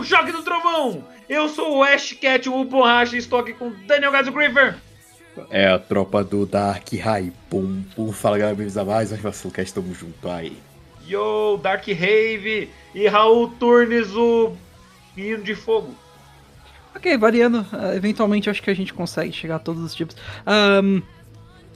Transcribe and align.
Pikachu, 0.00 0.04
choque 0.04 0.32
do 0.32 0.42
trovão! 0.42 1.04
Eu 1.28 1.48
sou 1.48 1.78
o 1.78 1.82
Ash 1.82 2.12
Cat, 2.20 2.48
o 2.48 2.64
Borracha, 2.64 3.16
e 3.16 3.18
estou 3.18 3.38
aqui 3.38 3.52
com 3.52 3.72
Daniel 3.86 4.10
Gadzo 4.10 4.32
Graver. 4.32 4.76
É 5.48 5.68
a 5.68 5.78
tropa 5.78 6.24
do 6.24 6.44
Dark 6.44 6.92
High. 6.92 7.32
Pum, 7.48 7.82
pum. 7.94 8.12
Fala 8.12 8.38
galera, 8.38 8.56
bem-vindos 8.56 8.76
a 8.76 8.84
mais 8.84 9.12
um 9.12 9.16
Vacilo 9.16 9.52
Cast, 9.52 9.74
tamo 9.74 9.94
junto 9.94 10.28
aí. 10.28 10.56
Yo, 11.06 11.58
Dark 11.62 11.86
Rave 11.86 12.70
e 12.94 13.06
Raul 13.06 13.48
Turnes, 13.58 14.10
o 14.14 14.54
Menino 15.16 15.42
de 15.42 15.54
Fogo. 15.54 15.94
Ok, 16.94 17.16
variando, 17.16 17.64
ah, 17.72 17.94
eventualmente 17.94 18.50
acho 18.50 18.62
que 18.62 18.70
a 18.70 18.74
gente 18.74 18.92
consegue 18.92 19.32
chegar 19.32 19.56
a 19.56 19.60
todos 19.60 19.82
os 19.82 19.94
tipos. 19.94 20.16
Ahn, 20.44 21.00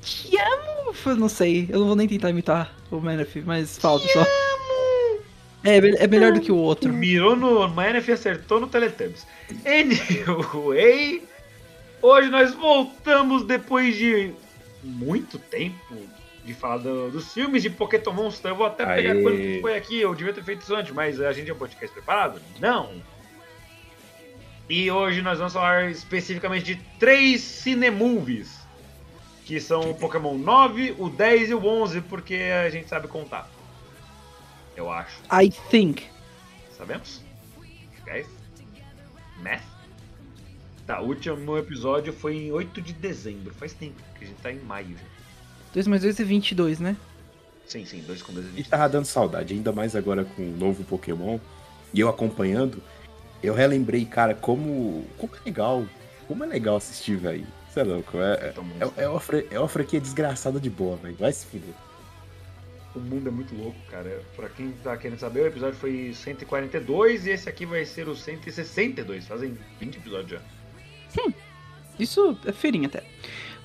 te 0.01 0.37
amo, 0.37 1.17
não 1.17 1.29
sei, 1.29 1.69
eu 1.71 1.79
não 1.79 1.87
vou 1.87 1.97
nem 1.97 2.09
tentar 2.09 2.31
imitar 2.31 2.75
o 2.91 3.01
Manaf, 3.01 3.37
mas 3.45 3.79
falta 3.79 4.07
só. 4.09 4.25
É, 5.65 5.81
me- 5.81 5.97
é 5.97 6.07
melhor 6.07 6.33
do 6.33 6.41
que 6.41 6.53
o 6.53 6.57
outro. 6.57 6.93
Mirou 6.93 7.35
no 7.35 7.67
Manef 7.69 8.09
e 8.09 8.13
acertou 8.13 8.61
no 8.61 8.67
Teletubbies. 8.67 9.27
Anyway, 9.65 11.23
hoje 12.03 12.29
nós 12.31 12.55
voltamos 12.55 13.45
depois 13.45 13.97
de 13.97 14.33
muito 14.83 15.39
tempo 15.39 15.97
de 16.45 16.53
falar 16.53 16.77
do- 16.79 17.11
dos 17.11 17.33
filmes 17.33 17.63
de 17.63 17.71
Pokémon 17.71 18.13
Monster. 18.13 18.51
Eu 18.51 18.57
vou 18.57 18.67
até 18.67 18.85
pegar 18.85 19.13
Aê. 19.13 19.23
quando 19.23 19.37
que 19.39 19.61
foi 19.63 19.77
aqui, 19.77 20.01
eu 20.01 20.15
devia 20.15 20.33
ter 20.35 20.45
feito 20.45 20.61
isso 20.63 20.75
antes, 20.75 20.93
mas 20.93 21.21
a 21.21 21.33
gente 21.33 21.51
é 21.51 21.55
um 21.55 21.57
podcast 21.57 21.93
preparado? 21.95 22.41
Não! 22.61 22.93
E 24.69 24.91
hoje 24.91 25.21
nós 25.23 25.39
vamos 25.39 25.53
falar 25.55 25.91
especificamente 25.91 26.65
de 26.65 26.77
três 26.99 27.41
cinemovies. 27.41 28.63
Que 29.47 29.61
são 29.61 29.91
o 29.91 29.95
Pokémon 29.95 30.39
9, 30.39 30.95
o 30.99 31.11
10 31.11 31.51
e 31.51 31.55
o 31.55 31.63
11, 31.67 32.01
porque 32.01 32.35
a 32.35 32.71
gente 32.71 32.89
sabe 32.89 33.09
contar. 33.09 33.51
Eu 34.77 34.91
acho. 34.91 35.23
I 35.31 35.51
think. 35.71 36.05
Sabemos? 36.77 37.23
Guys? 38.05 38.27
Math? 39.43 39.63
Tá, 40.87 41.01
o 41.01 41.07
último 41.07 41.57
episódio 41.57 42.13
foi 42.13 42.37
em 42.37 42.53
8 42.53 42.83
de 42.83 42.93
dezembro. 42.93 43.55
Faz 43.55 43.73
tempo, 43.73 44.01
que 44.19 44.25
a 44.25 44.29
gente 44.29 44.41
tá 44.43 44.53
em 44.53 44.59
maio 44.61 44.91
já. 44.91 45.05
2 45.73 45.87
mais 45.87 46.03
2 46.03 46.21
é 46.21 46.25
22, 46.25 46.81
né? 46.81 46.97
Sim, 47.67 47.85
sim, 47.87 48.03
2 48.03 48.23
com 48.23 48.33
2 48.33 48.47
A 48.47 48.51
e 48.51 48.57
gente 48.57 48.69
tava 48.69 48.89
dando 48.89 49.07
saudade, 49.07 49.55
ainda 49.55 49.73
mais 49.73 49.97
agora 49.97 50.25
com 50.25 50.43
o 50.43 50.57
novo 50.57 50.85
Pokémon. 50.85 51.39
E 51.93 52.01
eu 52.01 52.09
acompanhando, 52.09 52.83
eu 53.43 53.55
relembrei, 53.55 54.05
cara, 54.05 54.35
como, 54.35 55.05
como 55.17 55.35
é 55.37 55.39
legal. 55.45 55.85
Como 56.29 56.45
é 56.45 56.47
legal 56.47 56.77
assistir, 56.77 57.17
velho. 57.17 57.47
Você 57.69 57.81
é 57.81 57.85
louco. 57.85 58.19
É, 58.19 58.33
é, 58.33 58.55
é, 59.05 59.09
uma, 59.09 59.21
é 59.51 59.59
uma 59.59 59.69
franquia 59.69 60.01
desgraçada 60.01 60.61
de 60.61 60.71
boa, 60.71 60.97
velho. 60.97 61.17
Vai 61.17 61.33
se 61.33 61.47
fuder. 61.47 61.75
O 62.95 63.01
mundo 63.01 63.29
é 63.29 63.33
muito 63.33 63.55
louco, 63.57 63.77
cara. 63.91 64.23
Pra 64.37 64.49
quem 64.49 64.71
tá 64.83 64.97
querendo 64.97 65.19
saber, 65.19 65.41
o 65.43 65.47
episódio 65.47 65.77
foi 65.79 66.13
142 66.15 67.27
e 67.27 67.31
esse 67.31 67.49
aqui 67.49 67.67
vai 67.67 67.85
ser 67.85 68.09
o 68.09 68.15
162. 68.15 69.27
Fazem 69.27 69.59
20 69.81 69.97
episódios 69.97 70.41
já. 70.41 71.23
Isso 71.99 72.37
é 72.47 72.53
feirinha 72.53 72.87
até. 72.89 73.03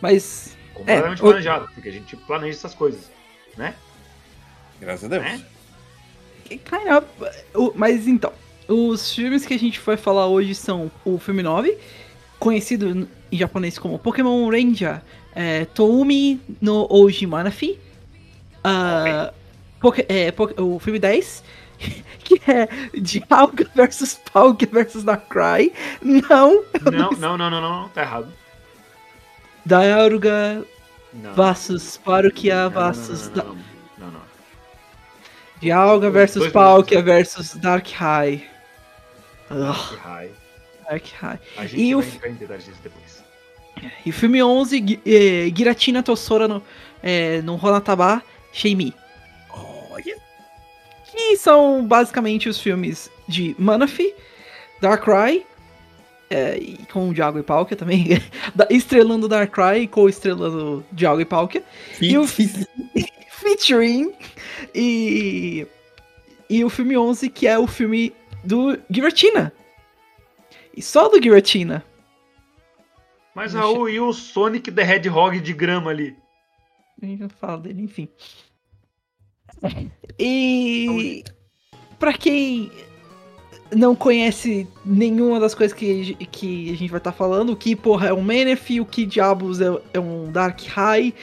Mas, 0.02 0.58
Completamente 0.74 1.20
É, 1.20 1.24
o- 1.26 1.28
planejado, 1.28 1.70
porque 1.74 1.90
a 1.90 1.92
gente 1.92 2.16
planeja 2.16 2.58
essas 2.58 2.74
coisas, 2.74 3.12
né? 3.58 3.76
Graças 4.80 5.06
a 5.06 5.08
Deus. 5.10 5.24
Né? 5.24 5.46
kind 6.50 6.88
of, 6.98 7.08
o- 7.54 7.74
mas 7.76 8.08
então, 8.08 8.32
os 8.68 9.14
filmes 9.14 9.46
que 9.46 9.54
a 9.54 9.60
gente 9.60 9.80
vai 9.80 9.98
falar 9.98 10.26
hoje 10.28 10.56
são 10.56 10.90
o 11.06 11.20
filme 11.20 11.44
9, 11.44 11.78
conhecido 12.40 13.08
em 13.32 13.38
japonês 13.38 13.78
como 13.78 14.00
Pokémon 14.00 14.50
Ranger 14.50 15.02
é, 15.36 15.66
Toumi 15.66 16.40
no 16.62 16.88
Oji 16.92 17.28
Manafi. 17.28 17.80
Ah, 18.64 19.32
Poké- 19.80 20.06
é, 20.10 20.34
o 20.62 20.78
filme 20.80 21.00
10, 21.00 21.44
que 22.24 22.42
é 22.50 22.68
Dialga 23.00 23.66
versus 23.74 24.20
Palkia 24.34 24.68
versus 24.72 25.04
Darkrai. 25.04 25.72
Não, 26.02 26.64
Não, 26.92 27.12
não, 27.12 27.38
não, 27.38 27.50
não, 27.50 27.62
não, 27.62 27.90
tá 27.90 28.02
errado. 28.02 28.28
Dialga 29.66 30.66
versus 31.36 31.98
Parukia 31.98 32.70
versus. 32.70 33.30
não, 33.30 33.46
não, 33.46 33.56
não, 33.98 34.12
não. 34.12 34.22
Dialga 35.62 36.10
versus. 36.10 36.48
Palkia 36.52 37.02
versus 37.02 37.56
Darkrai. 37.56 38.46
Raio. 39.50 40.32
Darkrai. 40.90 41.40
A 41.58 41.66
gente 41.66 41.82
E 41.82 41.96
o 41.96 42.00
vai 42.02 42.08
f- 42.10 42.16
entrar 42.18 42.30
em 42.30 42.34
detalhes 42.36 42.66
disso 42.66 42.80
depois. 42.84 43.24
E 44.06 44.10
o 44.10 44.14
filme 44.14 44.42
11, 44.44 44.78
Gi- 44.86 45.02
eh, 45.06 45.52
Giratina 45.56 46.04
Tossora 46.04 46.48
no, 46.48 46.62
eh, 47.02 47.42
no 47.44 47.56
Honataba 47.56 48.22
Sheimi. 48.52 48.94
Olha. 49.50 50.18
Que 51.12 51.38
são 51.38 51.86
basicamente 51.86 52.48
os 52.50 52.60
filmes 52.60 53.10
de 53.28 53.56
Manafi, 53.58 54.14
Darkrai, 54.82 55.46
e 56.32 56.86
com 56.92 57.10
o 57.10 57.14
Diago 57.14 57.40
e 57.40 57.44
Palkia 57.44 57.76
também. 57.76 58.08
estrelando 58.70 59.28
Darkrai 59.28 59.82
e 59.82 59.88
co-estrelando 59.88 60.86
Diago 60.92 61.22
e 61.22 61.26
Palkia. 61.26 61.64
E 62.00 62.18
o 62.18 62.26
featuring 62.28 64.14
e, 64.76 65.66
e 66.50 66.64
o 66.64 66.70
filme 66.70 66.98
11, 66.98 67.30
que 67.30 67.48
é 67.48 67.58
o 67.58 67.68
filme 67.68 68.14
do 68.44 68.78
Giratina. 68.90 69.52
E 70.76 70.82
só 70.82 71.08
do 71.10 71.22
Giratina. 71.22 71.84
Mas 73.34 73.54
Raul, 73.54 73.90
e 73.90 74.00
o 74.00 74.12
Sonic 74.12 74.72
the 74.72 74.82
Hedgehog 74.82 75.40
de 75.40 75.54
grama 75.54 75.92
ali? 75.92 76.16
A 77.02 77.06
gente 77.06 77.22
não 77.22 77.30
fala 77.30 77.58
dele, 77.60 77.84
enfim. 77.84 78.10
E 80.22 81.24
pra 81.98 82.12
quem 82.12 82.70
não 83.74 83.96
conhece 83.96 84.68
nenhuma 84.84 85.40
das 85.40 85.56
coisas 85.56 85.78
que, 85.78 86.14
que 86.26 86.72
a 86.72 86.76
gente 86.76 86.90
vai 86.90 86.98
estar 86.98 87.14
falando, 87.14 87.52
o 87.52 87.56
que 87.56 87.74
porra 87.74 88.08
é 88.08 88.14
um 88.14 88.22
Menef, 88.22 88.82
o 88.82 88.86
que 88.86 89.06
diabos 89.06 89.62
é, 89.62 89.68
é 89.94 90.00
um 90.00 90.30
Dark 90.30 90.60
High, 90.62 91.14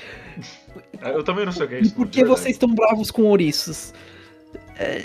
Eu 1.03 1.23
também 1.23 1.45
não 1.45 1.53
sei 1.53 1.67
o 1.67 1.69
que 1.69 1.75
é 1.75 1.79
e 1.79 1.83
isso. 1.83 1.95
por 1.95 2.07
de 2.07 2.13
que 2.13 2.25
vocês 2.25 2.55
estão 2.55 2.75
bravos 2.75 3.11
com 3.11 3.23
ouriços? 3.25 3.93
É, 4.79 5.03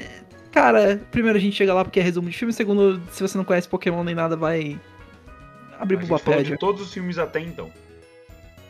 cara, 0.52 1.02
primeiro 1.12 1.38
a 1.38 1.42
gente 1.42 1.56
chega 1.56 1.74
lá 1.74 1.84
porque 1.84 2.00
é 2.00 2.04
resumo 2.04 2.30
de 2.30 2.38
filme, 2.38 2.54
segundo, 2.54 3.02
se 3.12 3.22
você 3.22 3.38
não 3.38 3.46
conhece 3.46 3.68
Pokémon 3.68 4.04
nem 4.04 4.16
nada, 4.16 4.36
vai 4.36 4.80
abrir 5.80 5.98
A 5.98 6.02
gente 6.02 6.20
falou 6.20 6.44
de 6.44 6.58
todos 6.58 6.82
os 6.82 6.94
filmes 6.94 7.18
até 7.18 7.40
então. 7.40 7.72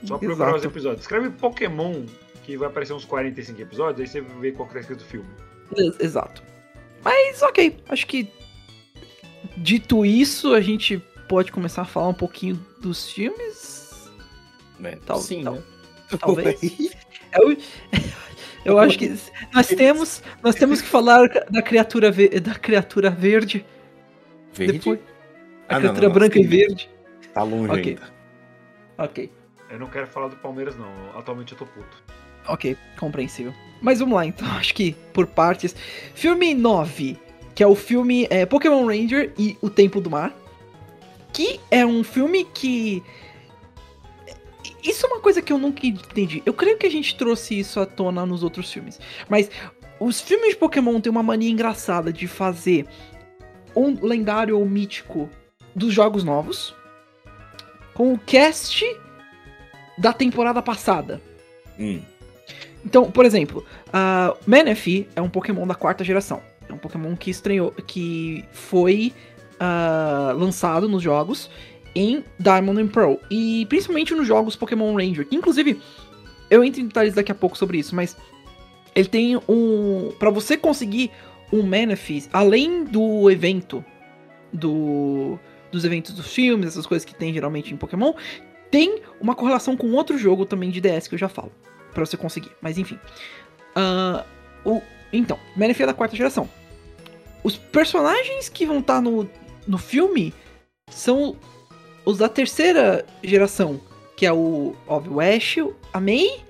Só 0.04 0.16
Exato. 0.16 0.20
procurar 0.26 0.56
os 0.56 0.64
episódios. 0.64 1.02
Escreve 1.02 1.30
Pokémon, 1.32 2.06
que 2.44 2.58
vai 2.58 2.68
aparecer 2.70 2.94
uns 2.94 3.06
45 3.06 3.62
episódios, 3.62 4.00
aí 4.02 4.08
você 4.08 4.22
vê 4.40 4.52
qual 4.52 4.68
que 4.68 4.74
tá 4.74 4.80
escrito 4.80 5.02
o 5.02 5.06
filme. 5.06 5.30
Ex- 5.78 6.00
Exato. 6.00 6.44
Mas 7.04 7.42
ok, 7.42 7.78
acho 7.90 8.06
que 8.08 8.32
dito 9.58 10.06
isso, 10.06 10.54
a 10.54 10.62
gente 10.62 10.98
pode 11.28 11.52
começar 11.52 11.84
a 11.84 11.86
falar 11.86 12.10
um 12.10 12.14
pouquinho 12.14 12.56
dos 12.82 13.10
filmes. 13.12 14.10
É, 14.84 14.96
Tal- 15.06 15.20
sim, 15.20 15.44
tal- 15.44 15.56
né? 15.56 15.62
talvez. 16.20 16.60
Eu, 17.34 17.56
eu 18.66 18.78
acho 18.78 19.00
que 19.00 19.16
nós 19.54 19.68
temos, 19.68 20.22
nós 20.44 20.54
temos 20.54 20.82
que 20.82 20.88
falar 20.90 21.30
da 21.50 21.62
criatura, 21.62 22.12
ve- 22.12 22.42
da 22.42 22.54
criatura 22.56 23.10
verde, 23.10 23.66
Verde? 24.52 24.74
depois. 24.80 25.00
A 25.70 25.76
Ah, 25.78 25.80
não, 25.80 25.80
criatura 25.80 26.08
não, 26.10 26.14
branca 26.14 26.34
sim. 26.34 26.42
e 26.42 26.48
verde. 26.48 26.90
Tá 27.34 27.44
longe 27.44 27.72
Ok. 27.72 27.84
ainda. 27.92 28.14
Ok, 28.98 29.32
Eu 29.72 29.80
não 29.80 29.88
quero 29.88 30.06
falar 30.06 30.28
do 30.28 30.36
Palmeiras, 30.36 30.76
não. 30.78 30.92
Atualmente 31.18 31.54
eu 31.54 31.58
tô 31.58 31.66
puto. 31.66 32.04
ok, 32.48 32.78
compreensível. 33.00 33.54
Mas 33.82 34.00
vamos 34.00 34.16
lá 34.16 34.26
então, 34.26 34.48
acho 34.58 34.74
que 34.74 34.94
por 35.14 35.26
partes. 35.26 35.74
Filme 36.14 36.54
9, 36.54 37.18
que 37.56 37.64
é 37.64 37.68
o 37.68 37.76
filme 37.76 38.28
é, 38.30 38.46
Pokémon 38.46 38.86
Ranger 38.86 39.34
e 39.38 39.58
o 39.62 39.70
Templo 39.70 40.02
do 40.02 40.10
Mar. 40.10 40.36
Que 41.32 41.60
é 41.72 41.86
um 41.86 42.04
filme 42.04 42.44
que. 42.44 43.02
Isso 44.84 45.06
é 45.06 45.10
uma 45.10 45.20
coisa 45.20 45.42
que 45.42 45.54
eu 45.54 45.58
nunca 45.58 45.86
entendi. 45.88 46.44
Eu 46.46 46.54
creio 46.54 46.78
que 46.78 46.86
a 46.86 46.92
gente 46.92 47.16
trouxe 47.16 47.58
isso 47.58 47.80
à 47.80 47.86
tona 47.86 48.26
nos 48.26 48.44
outros 48.44 48.72
filmes. 48.72 49.00
Mas 49.30 49.50
os 50.00 50.20
filmes 50.20 50.50
de 50.50 50.56
Pokémon 50.58 51.00
têm 51.00 51.10
uma 51.10 51.24
mania 51.24 51.50
engraçada 51.50 52.12
de 52.12 52.28
fazer 52.28 52.86
um 53.76 53.96
lendário 54.06 54.58
ou 54.60 54.66
mítico 54.66 55.30
dos 55.74 55.94
jogos 55.94 56.24
novos. 56.24 56.76
com 57.94 58.14
o 58.14 58.18
cast 58.18 58.84
da 60.02 60.12
temporada 60.12 60.62
passada. 60.62 61.22
Hum, 61.80 62.02
Então, 62.84 63.12
por 63.12 63.24
exemplo, 63.24 63.64
a 63.94 64.36
Manaphy 64.48 65.08
é 65.16 65.22
um 65.22 65.30
Pokémon 65.30 65.68
da 65.68 65.76
quarta 65.76 66.04
geração. 66.04 66.42
É 66.68 66.74
um 66.74 66.78
Pokémon 66.78 67.16
que 67.16 67.30
estreou, 67.30 67.72
que 67.72 68.44
foi 68.52 69.14
ah, 69.60 70.34
lançado 70.36 70.90
nos 70.90 71.04
jogos 71.04 71.50
em 71.94 72.24
Diamond 72.40 72.82
and 72.82 72.88
Pearl 72.88 73.16
e 73.30 73.68
principalmente 73.68 74.16
nos 74.16 74.26
jogos 74.26 74.56
Pokémon 74.56 74.96
Ranger. 74.96 75.28
que, 75.28 75.36
Inclusive, 75.36 75.80
eu 76.50 76.64
entro 76.64 76.82
em 76.82 76.88
detalhes 76.88 77.14
daqui 77.14 77.32
a 77.32 77.36
pouco 77.36 77.56
sobre 77.56 77.78
isso, 77.78 77.96
mas 77.96 78.18
ele 78.96 79.08
tem 79.08 79.38
um, 79.48 80.12
Pra 80.18 80.32
você 80.32 80.58
conseguir 80.58 81.12
um 81.54 81.62
Manaphy, 81.62 82.24
além 82.34 82.84
do 82.86 83.30
evento 83.30 83.86
do 84.52 85.38
dos 85.72 85.86
eventos 85.86 86.14
dos 86.14 86.34
filmes, 86.34 86.68
essas 86.68 86.86
coisas 86.86 87.06
que 87.06 87.16
tem 87.16 87.34
geralmente 87.34 87.74
em 87.74 87.78
Pokémon, 87.78 88.14
tem 88.72 89.02
uma 89.20 89.36
correlação 89.36 89.76
com 89.78 89.92
outro 89.92 90.18
jogo 90.18 90.46
também 90.46 90.72
de 90.72 90.80
DS 90.82 91.08
que 91.08 91.16
eu 91.16 91.20
já 91.20 91.30
falo 91.30 91.52
Pra 91.94 92.06
você 92.06 92.16
conseguir. 92.16 92.52
Mas 92.62 92.78
enfim. 92.78 92.98
Ah, 93.76 94.24
o, 94.64 94.82
então, 95.12 95.38
é 95.84 95.86
da 95.86 95.94
quarta 95.94 96.16
geração. 96.16 96.50
Os 97.44 97.58
personagens 97.58 98.48
que 98.48 98.66
vão 98.66 98.80
estar 98.80 99.02
no, 99.02 99.30
no 99.68 99.78
filme 99.78 100.34
são 100.90 101.36
os 102.06 102.18
da 102.18 102.30
terceira 102.30 103.06
geração, 103.24 103.82
que 104.16 104.26
é 104.26 104.32
o, 104.32 104.76
óbvio, 104.88 105.16
o 105.16 105.20
Ash, 105.20 105.58
a 105.92 106.00
May, 106.00 106.44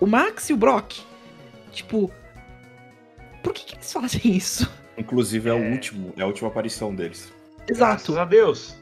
o 0.00 0.06
Max 0.06 0.50
e 0.50 0.52
o 0.52 0.56
Brock. 0.56 1.00
Tipo, 1.72 2.10
por 3.42 3.52
que, 3.52 3.64
que 3.64 3.74
eles 3.76 3.92
fazem 3.92 4.36
isso? 4.36 4.68
inclusive 4.96 5.48
é, 5.48 5.52
o 5.52 5.62
É. 5.62 5.70
último, 5.70 6.12
é 6.16 6.22
a 6.22 6.26
última 6.26 6.48
aparição 6.48 6.92
deles. 6.92 7.32
Exato. 7.68 8.12
Graças 8.12 8.16
a 8.16 8.24
Deus. 8.24 8.74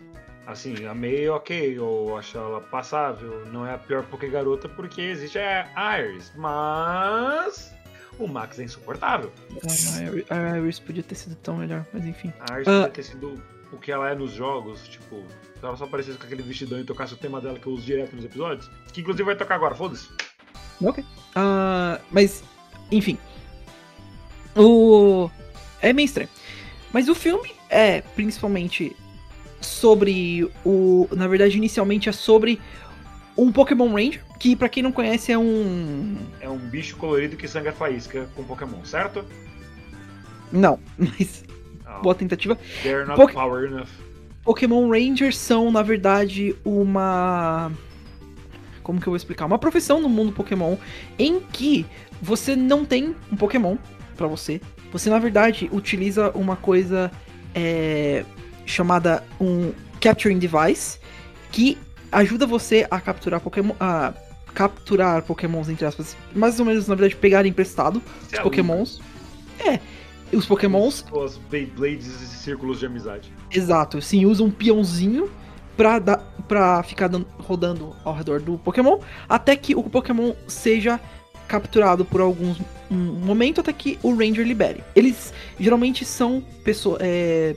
Assim, 0.47 0.87
a 0.87 0.95
May, 0.95 1.29
ok, 1.29 1.77
eu 1.77 2.17
acho 2.17 2.39
ela 2.39 2.61
passável. 2.61 3.45
Não 3.53 3.67
é 3.67 3.75
a 3.75 3.79
pior 3.79 4.05
Poké 4.05 4.29
Garota 4.29 4.69
porque 4.69 5.01
existe 5.01 5.39
a 5.39 5.99
Iris. 6.01 6.33
Mas. 6.37 7.75
O 8.19 8.27
Max 8.27 8.59
é 8.59 8.63
insuportável. 8.63 9.33
A 10.31 10.35
a 10.53 10.59
Iris 10.59 10.79
podia 10.79 11.03
ter 11.03 11.17
sido 11.17 11.35
tão 11.37 11.57
melhor, 11.57 11.85
mas 11.93 12.05
enfim. 12.07 12.33
A 12.49 12.55
Iris 12.55 12.69
Ah. 12.69 12.73
podia 12.83 12.91
ter 12.91 13.03
sido 13.03 13.43
o 13.73 13.77
que 13.77 13.91
ela 13.91 14.09
é 14.09 14.15
nos 14.15 14.31
jogos. 14.33 14.87
Tipo, 14.87 15.25
se 15.59 15.65
ela 15.67 15.77
só 15.77 15.85
aparecesse 15.85 16.17
com 16.17 16.25
aquele 16.25 16.43
vestidão 16.43 16.79
e 16.79 16.85
tocasse 16.85 17.13
o 17.15 17.17
tema 17.17 17.41
dela 17.41 17.59
que 17.59 17.67
eu 17.67 17.73
uso 17.73 17.85
direto 17.85 18.15
nos 18.15 18.25
episódios. 18.25 18.71
Que 18.93 19.01
inclusive 19.01 19.25
vai 19.25 19.37
tocar 19.37 19.57
agora, 19.57 19.75
foda-se. 19.75 20.09
Ok. 20.81 21.05
Ah, 21.35 22.01
mas, 22.11 22.45
enfim. 22.93 23.19
O. 24.57 25.29
É 25.83 25.93
meio 25.93 26.07
estranho. 26.07 26.29
Mas 26.93 27.09
o 27.09 27.15
filme 27.15 27.51
é 27.69 28.01
principalmente 28.01 28.97
sobre 29.67 30.49
o. 30.65 31.09
Na 31.13 31.27
verdade, 31.27 31.57
inicialmente 31.57 32.09
é 32.09 32.13
sobre 32.13 32.61
um 33.37 33.53
Pokémon 33.53 33.89
Ranger, 33.93 34.23
que 34.39 34.55
pra 34.57 34.69
quem 34.69 34.83
não 34.83 34.93
conhece 34.93 35.33
é 35.33 35.39
um. 35.39 36.17
É 36.41 36.49
um 36.49 36.59
bicho 36.59 36.97
colorido 36.97 37.37
que 37.37 37.47
sangra 37.49 37.73
faísca 37.73 38.29
com 38.35 38.45
Pokémon, 38.45 38.83
certo? 38.85 39.25
Não, 40.53 40.79
mas 40.97 41.45
Ah, 41.85 41.99
boa 42.01 42.15
tentativa. 42.15 42.57
They're 42.83 43.05
not 43.07 43.17
Poké- 43.21 43.35
power 43.35 43.65
enough. 43.67 43.89
Pokémon 44.45 44.89
Rangers 44.89 45.37
são, 45.37 45.71
na 45.73 45.83
verdade, 45.83 46.55
uma. 46.65 47.73
Como 48.83 49.01
que 49.01 49.09
eu 49.09 49.11
vou 49.11 49.17
explicar? 49.17 49.45
Uma 49.47 49.59
profissão 49.59 50.01
no 50.01 50.09
mundo 50.09 50.31
Pokémon 50.31 50.77
em 51.19 51.41
que 51.41 51.85
você 52.23 52.55
não 52.55 52.85
tem 52.85 53.17
um 53.33 53.37
Pokémon 53.37 53.77
pra 54.17 54.29
você. 54.29 54.61
Você, 54.93 55.11
na 55.11 55.19
verdade, 55.19 55.69
utiliza 55.73 56.31
uma 56.31 56.55
coisa 56.55 57.11
é, 57.53 58.25
chamada 58.67 59.25
um 59.41 59.73
Capturing 60.01 60.39
Device 60.39 60.99
que 61.51 61.79
ajuda 62.13 62.47
você 62.47 62.87
a 62.91 63.01
capturar 63.01 63.41
Pokémon. 63.41 63.75
A 63.81 64.13
capturar 64.55 65.23
Pokémons, 65.23 65.69
entre 65.69 65.85
aspas. 65.87 66.17
Mais 66.35 66.59
ou 66.59 66.67
menos, 66.67 66.89
na 66.89 66.95
verdade, 66.95 67.15
pegar 67.17 67.45
emprestado 67.47 68.03
Você 68.23 68.37
os 68.37 68.41
é 68.41 68.43
Pokémons. 68.43 69.01
É. 69.59 69.79
Os 70.33 70.45
Pokémons 70.45 71.05
Suas 71.09 71.37
Beyblades 71.37 72.07
e 72.21 72.27
círculos 72.27 72.81
de 72.81 72.87
amizade. 72.87 73.33
Exato, 73.51 74.03
sim, 74.03 74.27
usa 74.27 74.43
um 74.43 74.51
peãozinho 74.51 75.31
pra, 75.77 75.99
dar, 75.99 76.19
pra 76.49 76.83
ficar 76.83 77.07
dan- 77.09 77.25
rodando 77.39 77.95
ao 78.05 78.13
redor 78.15 78.41
do 78.41 78.59
Pokémon, 78.59 78.99
até 79.29 79.55
que 79.55 79.75
o 79.75 79.85
Pokémon 79.85 80.33
seja 80.49 80.99
capturado 81.47 82.05
por 82.05 82.21
alguns 82.21 82.59
um 82.91 82.97
momento 82.97 83.61
até 83.61 83.73
que 83.73 83.99
o 84.03 84.15
Ranger 84.17 84.45
libere. 84.47 84.83
Eles 84.97 85.33
geralmente 85.61 86.05
são 86.05 86.43
pessoas. 86.65 86.99
É, 87.03 87.55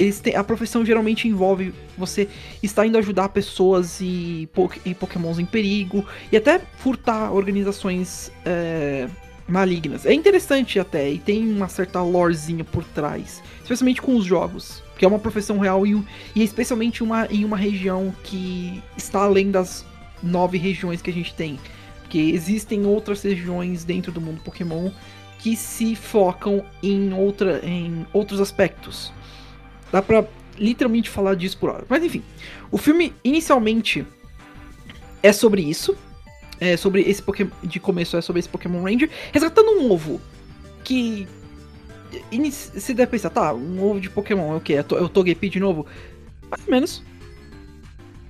eles 0.00 0.18
têm, 0.18 0.34
a 0.34 0.42
profissão 0.42 0.84
geralmente 0.84 1.28
envolve 1.28 1.74
você 1.96 2.26
estar 2.62 2.86
indo 2.86 2.96
ajudar 2.96 3.28
pessoas 3.28 4.00
e, 4.00 4.48
e 4.84 4.94
Pokémons 4.94 5.38
em 5.38 5.44
perigo 5.44 6.06
e 6.32 6.36
até 6.38 6.58
furtar 6.78 7.32
organizações 7.32 8.32
é, 8.44 9.08
malignas. 9.46 10.06
É 10.06 10.14
interessante 10.14 10.80
até, 10.80 11.10
e 11.10 11.18
tem 11.18 11.46
uma 11.46 11.68
certa 11.68 12.02
lorezinha 12.02 12.64
por 12.64 12.82
trás, 12.82 13.42
especialmente 13.62 14.00
com 14.00 14.16
os 14.16 14.24
jogos, 14.24 14.82
que 14.96 15.04
é 15.04 15.08
uma 15.08 15.18
profissão 15.18 15.58
real 15.58 15.86
e, 15.86 16.02
e 16.34 16.42
especialmente 16.42 17.02
uma, 17.02 17.26
em 17.26 17.44
uma 17.44 17.56
região 17.56 18.14
que 18.24 18.82
está 18.96 19.20
além 19.20 19.50
das 19.50 19.84
nove 20.22 20.56
regiões 20.56 21.02
que 21.02 21.10
a 21.10 21.14
gente 21.14 21.34
tem. 21.34 21.58
Porque 22.00 22.18
existem 22.18 22.86
outras 22.86 23.22
regiões 23.22 23.84
dentro 23.84 24.10
do 24.10 24.20
mundo 24.20 24.40
Pokémon 24.42 24.90
que 25.38 25.56
se 25.56 25.94
focam 25.94 26.64
em, 26.82 27.12
outra, 27.12 27.60
em 27.64 28.06
outros 28.12 28.40
aspectos. 28.40 29.12
Dá 29.92 30.00
pra 30.00 30.24
literalmente 30.58 31.08
falar 31.08 31.34
disso 31.34 31.56
por 31.58 31.70
hora. 31.70 31.84
Mas 31.88 32.04
enfim, 32.04 32.22
o 32.70 32.78
filme 32.78 33.12
inicialmente 33.24 34.06
é 35.22 35.32
sobre 35.32 35.62
isso. 35.62 35.96
É 36.60 36.76
sobre 36.76 37.02
esse 37.02 37.22
Pokémon. 37.22 37.50
De 37.62 37.80
começo 37.80 38.16
é 38.16 38.20
sobre 38.20 38.40
esse 38.40 38.48
Pokémon 38.48 38.82
Ranger. 38.82 39.10
Resgatando 39.32 39.70
um 39.72 39.90
ovo. 39.90 40.20
Que. 40.84 41.26
Você 42.74 42.92
deve 42.92 43.12
pensar, 43.12 43.30
tá, 43.30 43.54
um 43.54 43.82
ovo 43.82 44.00
de 44.00 44.10
Pokémon 44.10 44.52
é 44.52 44.56
o 44.56 44.60
quê? 44.60 44.74
É 44.74 44.78
é 44.78 45.02
o 45.02 45.08
Togepi 45.08 45.48
de 45.48 45.60
novo? 45.60 45.86
Mais 46.50 46.66
ou 46.66 46.70
menos. 46.70 47.02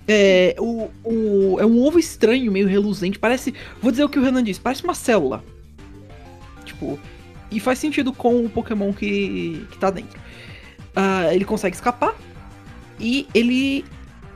É, 0.07 0.55
o, 0.59 0.91
o, 1.05 1.61
é 1.61 1.67
um 1.67 1.83
ovo 1.83 1.99
estranho, 1.99 2.53
meio 2.53 2.69
reluzente. 2.69 3.19
Parece. 3.19 3.55
Vou 3.81 3.91
dizer 3.91 4.05
o 4.05 4.09
que 4.09 4.19
o 4.19 4.23
Renan 4.23 4.45
disse: 4.45 4.61
parece 4.61 4.85
uma 4.85 4.95
célula. 4.95 5.43
Tipo. 6.65 6.99
E 7.51 7.59
faz 7.59 7.81
sentido 7.81 8.13
com 8.13 8.45
o 8.45 8.49
Pokémon 8.49 8.93
que, 8.93 9.67
que 9.73 9.79
tá 9.79 9.91
dentro. 9.91 10.21
Ah, 10.95 11.33
ele 11.35 11.45
consegue 11.45 11.75
escapar. 11.77 12.15
E 12.99 13.27
ele 13.35 13.85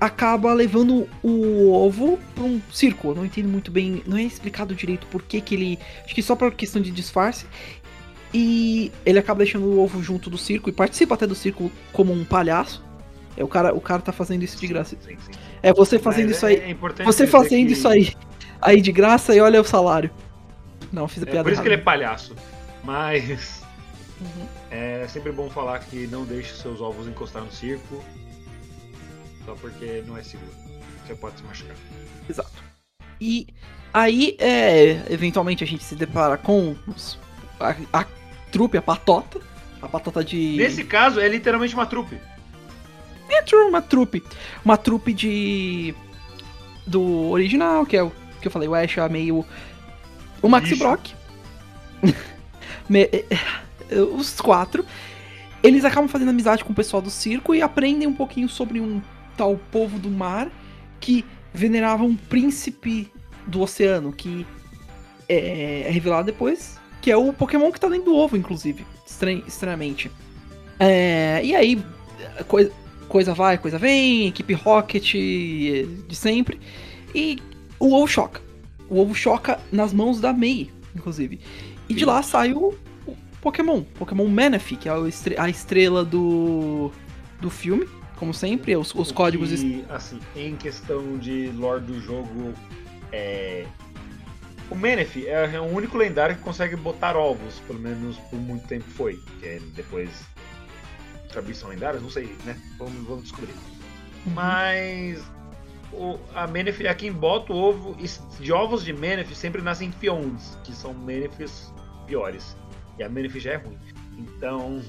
acaba 0.00 0.52
levando 0.52 1.08
o 1.22 1.72
ovo 1.72 2.18
pra 2.34 2.44
um 2.44 2.60
circo. 2.72 3.08
Eu 3.08 3.14
não 3.14 3.24
entendo 3.24 3.48
muito 3.48 3.70
bem. 3.70 4.02
Não 4.06 4.16
é 4.16 4.22
explicado 4.22 4.74
direito 4.74 5.06
por 5.08 5.22
que, 5.22 5.40
que 5.40 5.54
ele. 5.54 5.78
Acho 6.04 6.14
que 6.14 6.22
só 6.22 6.34
por 6.36 6.52
questão 6.52 6.80
de 6.80 6.90
disfarce. 6.90 7.46
E 8.32 8.90
ele 9.06 9.18
acaba 9.18 9.38
deixando 9.38 9.64
o 9.66 9.80
ovo 9.80 10.02
junto 10.02 10.28
do 10.28 10.36
circo 10.36 10.68
e 10.68 10.72
participa 10.72 11.14
até 11.14 11.26
do 11.26 11.34
circo 11.34 11.70
como 11.92 12.12
um 12.12 12.24
palhaço. 12.24 12.82
É, 13.36 13.44
o 13.44 13.48
cara, 13.48 13.74
o 13.74 13.80
cara 13.80 14.02
tá 14.02 14.12
fazendo 14.12 14.42
isso 14.42 14.58
de 14.58 14.66
graça. 14.66 14.96
Sim, 15.00 15.16
sim. 15.24 15.32
É 15.62 15.72
você 15.72 15.98
fazendo 15.98 16.28
Mas 16.28 16.36
isso 16.36 16.46
é- 16.46 16.50
aí. 16.50 16.56
é 16.60 16.70
importante 16.70 17.06
Você 17.06 17.26
fazendo 17.26 17.66
que- 17.66 17.72
isso 17.72 17.88
aí, 17.88 18.12
aí 18.60 18.80
de 18.80 18.90
graça 18.92 19.34
e 19.34 19.40
olha 19.40 19.60
o 19.60 19.64
salário. 19.64 20.10
Não, 20.92 21.06
fiz 21.08 21.22
a 21.22 21.26
É 21.26 21.30
piada 21.30 21.44
por 21.44 21.52
isso 21.52 21.62
que 21.62 21.68
ele 21.68 21.74
é 21.74 21.78
errada. 21.78 21.84
palhaço. 21.84 22.34
Mas 22.82 23.62
Uhum. 24.20 24.46
É 24.74 25.06
sempre 25.08 25.30
bom 25.32 25.48
falar 25.50 25.78
que 25.80 26.06
não 26.06 26.24
deixe 26.24 26.54
seus 26.54 26.80
ovos 26.80 27.06
encostar 27.06 27.42
no 27.42 27.52
circo. 27.52 28.02
Só 29.44 29.54
porque 29.54 30.02
não 30.06 30.16
é 30.16 30.22
seguro. 30.22 30.50
Você 31.06 31.14
pode 31.14 31.36
se 31.38 31.44
machucar. 31.44 31.76
Exato. 32.28 32.64
E 33.20 33.46
aí, 33.92 34.36
é, 34.40 35.02
eventualmente 35.10 35.62
a 35.62 35.66
gente 35.66 35.84
se 35.84 35.94
depara 35.94 36.36
com 36.36 36.74
os- 36.86 37.18
a, 37.60 37.74
a 38.00 38.06
trupe, 38.50 38.76
a 38.78 38.82
patota. 38.82 39.40
A 39.82 39.88
patota 39.88 40.24
de. 40.24 40.56
Nesse 40.56 40.82
caso, 40.84 41.20
é 41.20 41.28
literalmente 41.28 41.74
uma 41.74 41.84
trupe. 41.86 42.18
É 43.28 43.56
uma 43.68 43.82
trupe. 43.82 44.22
Uma 44.64 44.76
trupe 44.76 45.12
de. 45.12 45.94
Do 46.86 47.30
original, 47.30 47.84
que 47.86 47.96
é 47.96 48.02
o 48.02 48.10
que 48.40 48.48
eu 48.48 48.50
falei, 48.52 48.68
o 48.68 48.74
Ash, 48.74 48.98
a 48.98 49.08
meio. 49.08 49.44
O 50.42 50.48
Max. 50.48 50.70
Brock. 50.78 51.10
Me- 52.88 53.08
eh, 53.12 53.24
Os 54.16 54.40
quatro. 54.40 54.84
Eles 55.62 55.84
acabam 55.84 56.08
fazendo 56.08 56.28
amizade 56.28 56.62
com 56.64 56.72
o 56.72 56.76
pessoal 56.76 57.00
do 57.00 57.10
circo 57.10 57.54
e 57.54 57.62
aprendem 57.62 58.06
um 58.06 58.12
pouquinho 58.12 58.48
sobre 58.48 58.80
um 58.80 59.00
tal 59.36 59.58
povo 59.70 59.98
do 59.98 60.10
mar 60.10 60.50
que 61.00 61.24
venerava 61.52 62.04
um 62.04 62.14
príncipe 62.14 63.10
do 63.46 63.60
oceano, 63.60 64.12
que 64.12 64.46
é, 65.28 65.84
é 65.86 65.90
revelado 65.90 66.26
depois, 66.26 66.78
que 67.00 67.10
é 67.10 67.16
o 67.16 67.32
Pokémon 67.32 67.70
que 67.72 67.80
tá 67.80 67.88
dentro 67.88 68.06
do 68.06 68.16
ovo, 68.16 68.36
inclusive, 68.36 68.84
estran- 69.06 69.42
estranhamente. 69.46 70.10
É, 70.78 71.40
e 71.42 71.54
aí, 71.54 71.82
coisa, 72.46 72.70
coisa 73.08 73.32
vai, 73.34 73.56
coisa 73.58 73.78
vem, 73.78 74.26
equipe 74.26 74.52
Rocket 74.54 75.14
eh, 75.14 75.86
de 76.06 76.16
sempre. 76.16 76.60
E 77.14 77.38
o 77.78 77.94
ovo 77.94 78.06
choca. 78.06 78.42
O 78.88 79.00
ovo 79.00 79.14
choca 79.14 79.60
nas 79.72 79.92
mãos 79.92 80.20
da 80.20 80.32
Mei, 80.32 80.70
inclusive. 80.94 81.40
E 81.88 81.94
de 81.94 82.04
lá 82.04 82.22
sai 82.22 82.52
o 82.52 82.74
Pokémon, 83.44 83.82
Pokémon 83.82 84.26
Manaphy, 84.26 84.74
que 84.74 84.88
é 84.88 84.92
a 85.36 85.50
estrela 85.50 86.02
do, 86.02 86.90
do 87.40 87.50
filme. 87.50 87.86
como 88.16 88.32
sempre, 88.32 88.74
os, 88.74 88.94
os 88.94 89.12
códigos. 89.12 89.52
E, 89.62 89.84
assim, 89.90 90.18
em 90.34 90.56
questão 90.56 91.18
de 91.18 91.48
lore 91.48 91.82
do 91.82 92.00
jogo, 92.00 92.54
é... 93.12 93.66
o 94.70 94.74
Meneth 94.74 95.26
é 95.26 95.60
o 95.60 95.64
único 95.64 95.98
lendário 95.98 96.36
que 96.36 96.42
consegue 96.42 96.74
botar 96.74 97.16
ovos, 97.16 97.60
pelo 97.66 97.78
menos 97.78 98.16
por 98.30 98.38
muito 98.38 98.66
tempo 98.66 98.86
foi. 98.90 99.20
Que 99.40 99.46
é 99.46 99.60
depois. 99.74 100.08
Sabia 101.32 101.54
são 101.54 101.68
lendários? 101.68 102.02
Não 102.02 102.10
sei, 102.10 102.34
né? 102.46 102.56
Vamos, 102.78 103.06
vamos 103.06 103.22
descobrir. 103.24 103.54
Mas 104.26 105.22
o, 105.92 106.18
a 106.34 106.46
Meneth 106.46 106.80
é 106.80 106.94
quem 106.94 107.12
bota 107.12 107.52
o 107.52 107.56
ovo. 107.56 107.94
De 108.40 108.52
ovos 108.52 108.84
de 108.84 108.92
Meneth 108.94 109.34
sempre 109.34 109.60
nascem 109.60 109.92
Fions, 109.92 110.56
que 110.64 110.72
são 110.72 110.94
Meneths 110.94 111.74
piores. 112.06 112.56
E 112.98 113.02
a 113.02 113.08
Meneth 113.08 113.38
já 113.40 113.52
é 113.52 113.56
ruim. 113.56 113.78
Então 114.16 114.82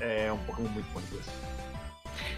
é 0.00 0.32
um 0.32 0.38
Pokémon 0.38 0.68
muito 0.68 0.86
manipulação. 0.94 1.34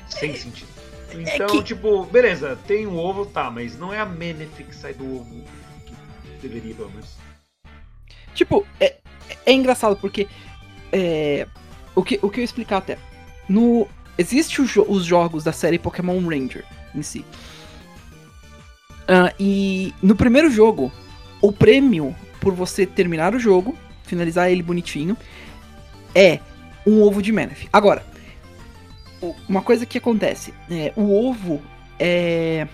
Sem 0.09 0.35
sentido. 0.35 0.69
Então, 1.13 1.47
que- 1.47 1.63
tipo, 1.63 2.05
beleza, 2.07 2.59
tem 2.67 2.87
um 2.87 2.97
ovo, 2.99 3.27
tá, 3.27 3.51
mas 3.51 3.79
não 3.79 3.93
é 3.93 3.99
a 4.01 4.07
Meneth 4.07 4.49
que 4.57 4.75
sai 4.75 4.93
do 4.95 5.05
ovo 5.21 5.45
que 5.87 5.95
deveria, 6.49 6.75
pelo 6.75 6.91
menos. 6.91 7.15
Tipo, 8.35 8.67
é, 8.81 8.97
é 9.45 9.53
engraçado 9.53 9.97
porque. 9.97 10.27
é, 10.93 11.47
o, 11.95 12.03
que, 12.03 12.19
o 12.23 12.29
que 12.31 12.39
eu 12.39 12.43
ia 12.43 12.45
explicar 12.45 12.79
até. 12.79 12.99
No, 13.49 13.87
existe 14.19 14.63
jo- 14.65 14.85
os 14.89 15.05
jogos 15.05 15.45
da 15.45 15.53
série 15.53 15.79
Pokémon 15.79 16.19
Ranger 16.21 16.65
em 16.95 17.03
si. 17.03 17.25
Ah, 19.09 19.33
e 19.39 19.95
no 20.03 20.17
primeiro 20.17 20.51
jogo, 20.51 20.93
o 21.41 21.53
prêmio 21.53 22.15
por 22.41 22.53
você 22.53 22.85
terminar 22.85 23.35
o 23.35 23.39
jogo, 23.39 23.77
finalizar 24.07 24.51
ele 24.51 24.63
bonitinho, 24.63 25.17
é 26.15 26.41
um 26.87 27.03
ovo 27.03 27.21
de 27.21 27.33
Manaphy. 27.33 27.69
Agora, 27.73 28.05
uma 29.49 29.63
coisa 29.63 29.85
que 29.85 29.99
acontece, 29.99 30.55
é, 30.71 30.93
o 30.97 31.29
ovo 31.29 31.61
é, 31.99 32.67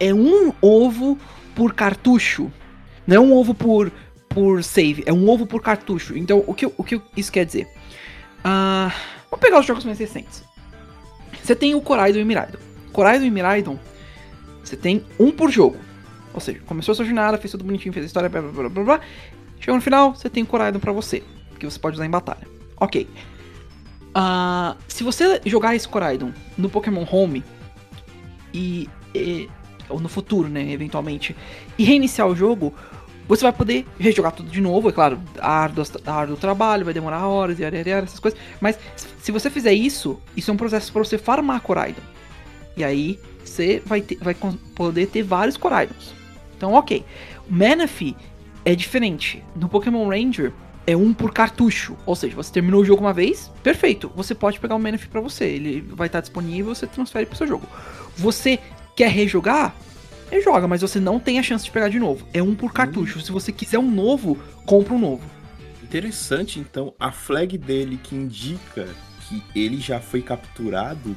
é 0.00 0.14
um 0.14 0.52
ovo 0.60 1.18
por 1.54 1.74
cartucho, 1.74 2.50
não 3.06 3.16
é 3.16 3.20
um 3.20 3.32
ovo 3.32 3.54
por, 3.54 3.92
por 4.28 4.62
save, 4.64 5.02
é 5.06 5.12
um 5.12 5.28
ovo 5.28 5.46
por 5.46 5.62
cartucho. 5.62 6.16
Então, 6.16 6.42
o 6.46 6.54
que, 6.54 6.66
o 6.66 6.84
que 6.84 7.00
isso 7.16 7.32
quer 7.32 7.44
dizer? 7.44 7.68
Ah, 8.42 8.92
vamos 9.30 9.40
pegar 9.40 9.60
os 9.60 9.66
jogos 9.66 9.84
mais 9.84 9.98
recentes. 9.98 10.42
Você 11.42 11.54
tem 11.54 11.74
o 11.74 11.80
Coraidon 11.80 12.20
e 12.20 12.22
o 12.22 12.26
Miraidon. 12.26 12.58
Coraidon 12.92 13.24
e 13.24 13.30
Miraidon, 13.30 13.78
você 14.62 14.76
tem 14.76 15.04
um 15.18 15.30
por 15.30 15.50
jogo. 15.50 15.78
Ou 16.34 16.40
seja, 16.40 16.60
começou 16.66 16.92
a 16.92 16.94
sua 16.94 17.04
jornada, 17.04 17.38
fez 17.38 17.50
tudo 17.50 17.64
bonitinho, 17.64 17.92
fez 17.92 18.04
a 18.04 18.06
história, 18.06 18.28
blá 18.28 18.42
blá 18.42 18.68
blá 18.68 18.84
blá. 18.84 19.00
Chegou 19.60 19.74
no 19.76 19.80
final, 19.82 20.14
você 20.14 20.28
tem 20.30 20.42
o 20.42 20.46
Coraidon 20.46 20.78
pra 20.78 20.92
você, 20.92 21.22
que 21.58 21.66
você 21.68 21.78
pode 21.78 21.96
usar 21.96 22.06
em 22.06 22.10
batalha. 22.10 22.46
Ok. 22.76 23.08
Ah, 24.14 24.76
se 24.86 25.04
você 25.04 25.40
jogar 25.44 25.74
esse 25.76 25.86
Coraidon 25.86 26.32
no 26.56 26.68
Pokémon 26.68 27.04
Home 27.10 27.44
e, 28.52 28.88
e- 29.14 29.48
ou 29.88 30.00
no 30.00 30.08
futuro, 30.08 30.48
né, 30.48 30.70
eventualmente, 30.72 31.36
e 31.78 31.84
reiniciar 31.84 32.26
o 32.28 32.34
jogo, 32.34 32.74
você 33.26 33.42
vai 33.42 33.52
poder 33.52 33.86
rejogar 33.98 34.32
tudo 34.32 34.48
de 34.50 34.60
novo, 34.60 34.88
é 34.88 34.92
claro, 34.92 35.20
árduo, 35.38 35.84
árduo 36.06 36.36
trabalho, 36.36 36.84
vai 36.84 36.94
demorar 36.94 37.26
horas, 37.26 37.58
yara, 37.58 37.76
essas 37.78 38.18
coisas, 38.18 38.38
mas 38.60 38.78
se 39.18 39.30
você 39.30 39.50
fizer 39.50 39.72
isso, 39.74 40.18
isso 40.36 40.50
é 40.50 40.54
um 40.54 40.56
processo 40.56 40.90
para 40.92 41.04
você 41.04 41.18
farmar 41.18 41.60
Coraidon. 41.60 42.00
E 42.76 42.82
aí 42.84 43.18
você 43.44 43.82
vai, 43.84 44.00
ter- 44.00 44.18
vai 44.20 44.34
poder 44.74 45.06
ter 45.08 45.22
vários 45.22 45.56
Coraidons. 45.56 46.14
Então, 46.56 46.72
ok. 46.72 47.04
O 47.48 47.52
Manaphy 47.54 48.16
é 48.68 48.74
diferente. 48.74 49.42
No 49.56 49.66
Pokémon 49.66 50.06
Ranger 50.06 50.52
é 50.86 50.94
um 50.94 51.14
por 51.14 51.32
cartucho. 51.32 51.96
Ou 52.04 52.14
seja, 52.14 52.36
você 52.36 52.52
terminou 52.52 52.82
o 52.82 52.84
jogo 52.84 53.00
uma 53.00 53.14
vez, 53.14 53.50
perfeito. 53.62 54.12
Você 54.14 54.34
pode 54.34 54.60
pegar 54.60 54.74
o 54.74 54.78
Manaphy 54.78 55.08
pra 55.08 55.22
você. 55.22 55.46
Ele 55.46 55.80
vai 55.80 56.06
estar 56.06 56.20
disponível, 56.20 56.74
você 56.74 56.86
transfere 56.86 57.24
pro 57.24 57.34
seu 57.34 57.46
jogo. 57.46 57.66
Você 58.14 58.58
quer 58.94 59.08
rejogar? 59.10 59.74
Rejoga, 60.30 60.68
mas 60.68 60.82
você 60.82 61.00
não 61.00 61.18
tem 61.18 61.38
a 61.38 61.42
chance 61.42 61.64
de 61.64 61.70
pegar 61.70 61.88
de 61.88 61.98
novo. 61.98 62.26
É 62.34 62.42
um 62.42 62.54
por 62.54 62.70
cartucho. 62.74 63.22
Se 63.22 63.32
você 63.32 63.50
quiser 63.50 63.78
um 63.78 63.90
novo, 63.90 64.36
compra 64.66 64.92
um 64.92 64.98
novo. 64.98 65.24
Interessante, 65.82 66.60
então, 66.60 66.92
a 67.00 67.10
flag 67.10 67.56
dele 67.56 67.98
que 68.02 68.14
indica 68.14 68.86
que 69.26 69.42
ele 69.54 69.80
já 69.80 69.98
foi 69.98 70.20
capturado 70.20 71.16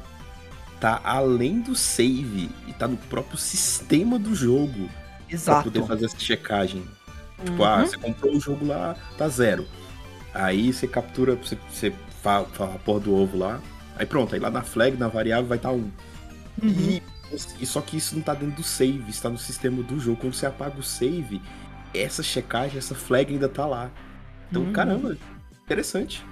tá 0.80 1.02
além 1.04 1.60
do 1.60 1.76
save 1.76 2.50
e 2.66 2.72
tá 2.72 2.88
no 2.88 2.96
próprio 2.96 3.38
sistema 3.38 4.18
do 4.18 4.34
jogo 4.34 4.90
pra 5.28 5.36
Exato. 5.36 5.64
poder 5.70 5.86
fazer 5.86 6.06
essa 6.06 6.18
checagem. 6.18 6.86
Tipo, 7.44 7.62
Uhum. 7.62 7.66
ah, 7.66 7.86
você 7.86 7.98
comprou 7.98 8.36
o 8.36 8.40
jogo 8.40 8.66
lá, 8.66 8.96
tá 9.18 9.28
zero. 9.28 9.66
Aí 10.34 10.72
você 10.72 10.88
captura, 10.88 11.36
você, 11.36 11.58
você 11.70 11.94
fala, 12.22 12.46
fala 12.54 12.76
a 12.76 12.80
porra 12.80 13.00
do 13.02 13.16
ovo 13.16 13.38
lá. 13.38 13.60
Aí 13.98 14.06
pronto, 14.06 14.34
aí 14.34 14.40
lá 14.40 14.50
na 14.50 14.62
flag, 14.62 14.96
na 14.98 15.08
variável, 15.08 15.46
vai 15.48 15.58
estar 15.58 15.72
um. 15.72 15.90
Uhum. 16.62 16.70
E, 16.70 17.02
e 17.60 17.66
só 17.66 17.82
que 17.82 17.98
isso 17.98 18.16
não 18.16 18.22
tá 18.22 18.34
dentro 18.34 18.56
do 18.58 18.64
save, 18.64 19.10
está 19.10 19.30
no 19.30 19.38
sistema 19.38 19.82
do 19.84 20.00
jogo. 20.00 20.18
Quando 20.22 20.34
você 20.34 20.46
apaga 20.46 20.80
o 20.80 20.84
save, 20.84 21.42
essa 21.94 22.24
checagem, 22.24 22.78
essa 22.78 22.96
flag 22.96 23.34
ainda 23.34 23.50
tá 23.50 23.66
lá. 23.66 23.90
Então, 24.50 24.64
Uhum. 24.64 24.74
caramba, 24.74 25.18
interessante. 25.64 26.24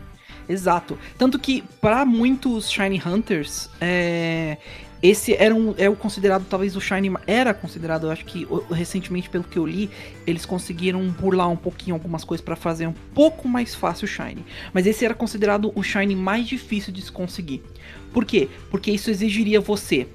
Exato. 0.48 0.98
Tanto 1.18 1.38
que, 1.38 1.62
pra 1.82 2.06
muitos 2.06 2.72
Shiny 2.72 3.02
Hunters, 3.06 3.70
é, 3.80 4.58
esse 5.02 5.34
era 5.34 5.56
um, 5.56 5.74
é 5.78 5.90
o 5.90 5.96
considerado, 5.96 6.46
talvez 6.50 6.76
o 6.76 6.82
Shiny. 6.82 7.10
ma- 7.10 7.22
Era 7.26 7.54
considerado, 7.54 8.08
eu 8.08 8.12
acho 8.12 8.26
que 8.26 8.46
recentemente, 8.72 9.30
pelo 9.30 9.44
que 9.46 9.58
eu 9.58 9.66
li, 9.66 9.90
eles 10.28 10.46
conseguiram 10.46 11.02
burlar 11.08 11.50
um 11.50 11.56
pouquinho 11.56 11.96
algumas 11.96 12.24
coisas 12.24 12.44
pra 12.44 12.56
fazer 12.56 12.86
um 12.88 12.94
pouco 13.14 13.48
mais 13.48 13.74
fácil 13.74 14.06
o 14.06 14.08
Shiny. 14.08 14.44
Mas 14.74 14.86
esse 14.86 15.06
era 15.06 15.14
considerado 15.14 15.72
o 15.74 15.82
Shiny 15.82 16.16
mais 16.16 16.48
difícil 16.48 16.92
de 16.92 17.02
se 17.02 17.12
conseguir. 17.12 17.64
Por 18.12 18.26
quê? 18.26 18.50
Porque 18.70 18.92
isso 18.92 19.10
exigiria 19.10 19.62
você 19.62 20.08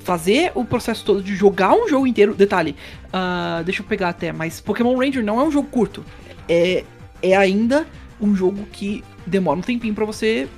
fazer 0.00 0.52
o 0.54 0.64
processo 0.64 1.04
todo 1.04 1.22
de 1.22 1.34
jogar 1.36 1.72
um 1.72 1.88
jogo 1.88 2.06
inteiro. 2.06 2.34
Detalhe, 2.34 2.74
ah, 3.12 3.62
deixa 3.64 3.82
eu 3.82 3.86
pegar 3.86 4.08
até, 4.10 4.32
mas 4.32 4.60
Pokémon 4.60 4.96
Ranger 4.98 5.24
não 5.24 5.40
é 5.40 5.44
um 5.44 5.50
jogo 5.50 5.68
curto. 5.68 6.04
É, 6.48 6.84
é 7.22 7.36
ainda 7.36 7.86
um 8.20 8.34
jogo 8.34 8.66
que 8.72 9.02
demora 9.26 9.58
um 9.58 9.62
tempinho 9.62 9.94
pra 9.94 10.04
você 10.04 10.48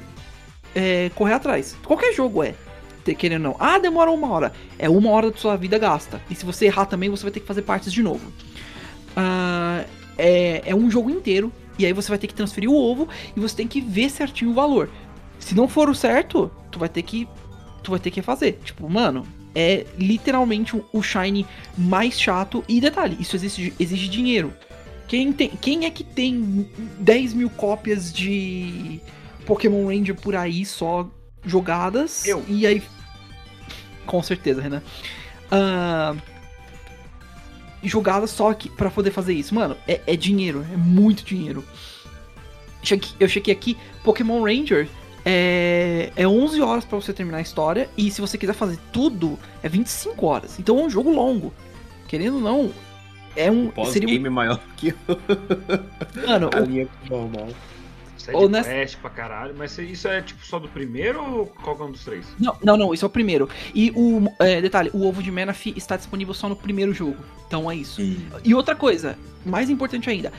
é, 0.75 1.11
correr 1.14 1.35
atrás. 1.35 1.76
Qualquer 1.85 2.12
jogo 2.14 2.42
é. 2.42 2.54
Querendo 3.14 3.46
ou 3.46 3.50
não. 3.52 3.56
Ah, 3.58 3.78
demora 3.78 4.10
uma 4.10 4.28
hora. 4.30 4.52
É 4.78 4.88
uma 4.88 5.10
hora 5.10 5.30
da 5.30 5.36
sua 5.36 5.56
vida 5.56 5.78
gasta. 5.78 6.20
E 6.30 6.34
se 6.34 6.44
você 6.44 6.66
errar 6.66 6.86
também, 6.86 7.08
você 7.10 7.22
vai 7.22 7.32
ter 7.32 7.40
que 7.40 7.46
fazer 7.46 7.62
partes 7.62 7.92
de 7.92 8.02
novo. 8.02 8.32
Ah, 9.16 9.84
é, 10.18 10.62
é 10.66 10.75
um 10.75 10.90
jogo 10.90 11.10
inteiro. 11.10 11.52
E 11.78 11.84
aí 11.84 11.92
você 11.92 12.08
vai 12.08 12.18
ter 12.18 12.26
que 12.26 12.34
transferir 12.34 12.70
o 12.70 12.75
ovo 12.75 13.08
e 13.36 13.40
você 13.40 13.54
tem 13.54 13.68
que 13.68 13.80
ver 13.80 14.10
certinho 14.10 14.50
o 14.50 14.54
valor. 14.54 14.88
Se 15.38 15.54
não 15.54 15.68
for 15.68 15.90
o 15.90 15.94
certo, 15.94 16.50
tu 16.70 16.78
vai 16.78 16.88
ter 16.88 17.02
que. 17.02 17.28
Tu 17.82 17.90
vai 17.90 18.00
ter 18.00 18.10
que 18.10 18.22
fazer. 18.22 18.58
Tipo, 18.64 18.88
mano, 18.88 19.26
é 19.54 19.84
literalmente 19.98 20.75
o- 20.75 20.84
o 20.92 21.02
Shine 21.02 21.46
mais 21.76 22.18
chato. 22.18 22.64
E 22.66 22.80
detalhe, 22.80 23.16
isso 23.20 23.36
exige, 23.36 23.75
exige 23.78 24.08
dinheiro. 24.08 24.52
Quem, 25.06 25.32
tem, 25.32 25.50
quem 25.50 25.84
é 25.84 25.90
que 25.90 26.02
tem 26.02 26.68
10 26.98 27.32
mil 27.34 27.48
cópias 27.50 28.12
de 28.12 29.00
Pokémon 29.44 29.86
Ranger 29.86 30.14
por 30.16 30.34
aí 30.34 30.64
só 30.64 31.06
jogadas? 31.44 32.26
Eu. 32.26 32.42
E 32.48 32.66
aí. 32.66 32.82
Com 34.06 34.22
certeza, 34.22 34.60
Renan. 34.62 34.82
Ah, 35.50 36.14
jogadas 37.82 38.30
só 38.30 38.52
que 38.54 38.68
para 38.68 38.90
poder 38.90 39.10
fazer 39.10 39.34
isso. 39.34 39.54
Mano, 39.54 39.76
é, 39.86 40.00
é 40.06 40.16
dinheiro, 40.16 40.64
é 40.72 40.76
muito 40.76 41.25
dinheiro. 41.25 41.64
Eu 43.18 43.28
chequei 43.28 43.52
aqui, 43.52 43.76
Pokémon 44.04 44.42
Ranger 44.42 44.86
é, 45.25 46.12
é 46.14 46.26
11 46.26 46.60
horas 46.62 46.84
pra 46.84 46.96
você 46.96 47.12
terminar 47.12 47.38
a 47.38 47.42
história. 47.42 47.88
E 47.96 48.10
se 48.10 48.20
você 48.20 48.38
quiser 48.38 48.52
fazer 48.52 48.78
tudo, 48.92 49.38
é 49.62 49.68
25 49.68 50.25
horas. 50.26 50.58
Então 50.58 50.78
é 50.78 50.82
um 50.84 50.90
jogo 50.90 51.10
longo. 51.10 51.52
Querendo 52.06 52.36
ou 52.36 52.40
não, 52.40 52.72
é 53.34 53.50
um. 53.50 53.64
Seria 53.64 54.06
Pós-game 54.06 54.26
é 54.26 54.30
maior 54.30 54.60
que 54.76 54.94
um, 55.08 56.26
mano, 56.28 56.50
a 56.54 56.60
o- 56.60 56.64
linha 56.64 56.86
normal. 57.10 57.48
Side 58.26 58.37
Ou 58.37 58.49
nessa- 58.49 58.68
quest 58.68 58.97
pra 58.99 59.11
caralho, 59.11 59.54
mas 59.56 59.76
isso 59.78 60.06
é 60.09 60.21
tipo 60.21 60.45
só 60.45 60.59
do 60.59 60.68
primeiro 60.68 61.23
ou 61.25 61.47
qual 61.47 61.75
que 61.76 61.83
é 61.83 61.85
um 61.87 61.90
dos 61.92 62.04
três? 62.04 62.26
Não, 62.38 62.56
não, 62.62 62.76
não, 62.76 62.92
isso 62.95 63.04
é 63.04 63.09
o 63.09 63.11
primeiro. 63.11 63.49
E 63.75 63.90
o 63.95 64.23
é, 64.40 64.61
detalhe, 64.61 64.90
o 64.92 65.06
ovo 65.06 65.23
de 65.23 65.30
Manaphy 65.30 65.73
está 65.76 65.97
disponível 65.97 66.35
só 66.35 66.49
no 66.49 66.56
primeiro 66.56 66.92
jogo. 66.92 67.16
Então 67.47 67.71
é 67.71 67.76
isso. 67.76 68.00
E 68.45 68.54
outra 68.54 68.75
coisa, 68.75 69.16
mais 69.45 69.71
importante 69.71 70.11
ainda, 70.11 70.33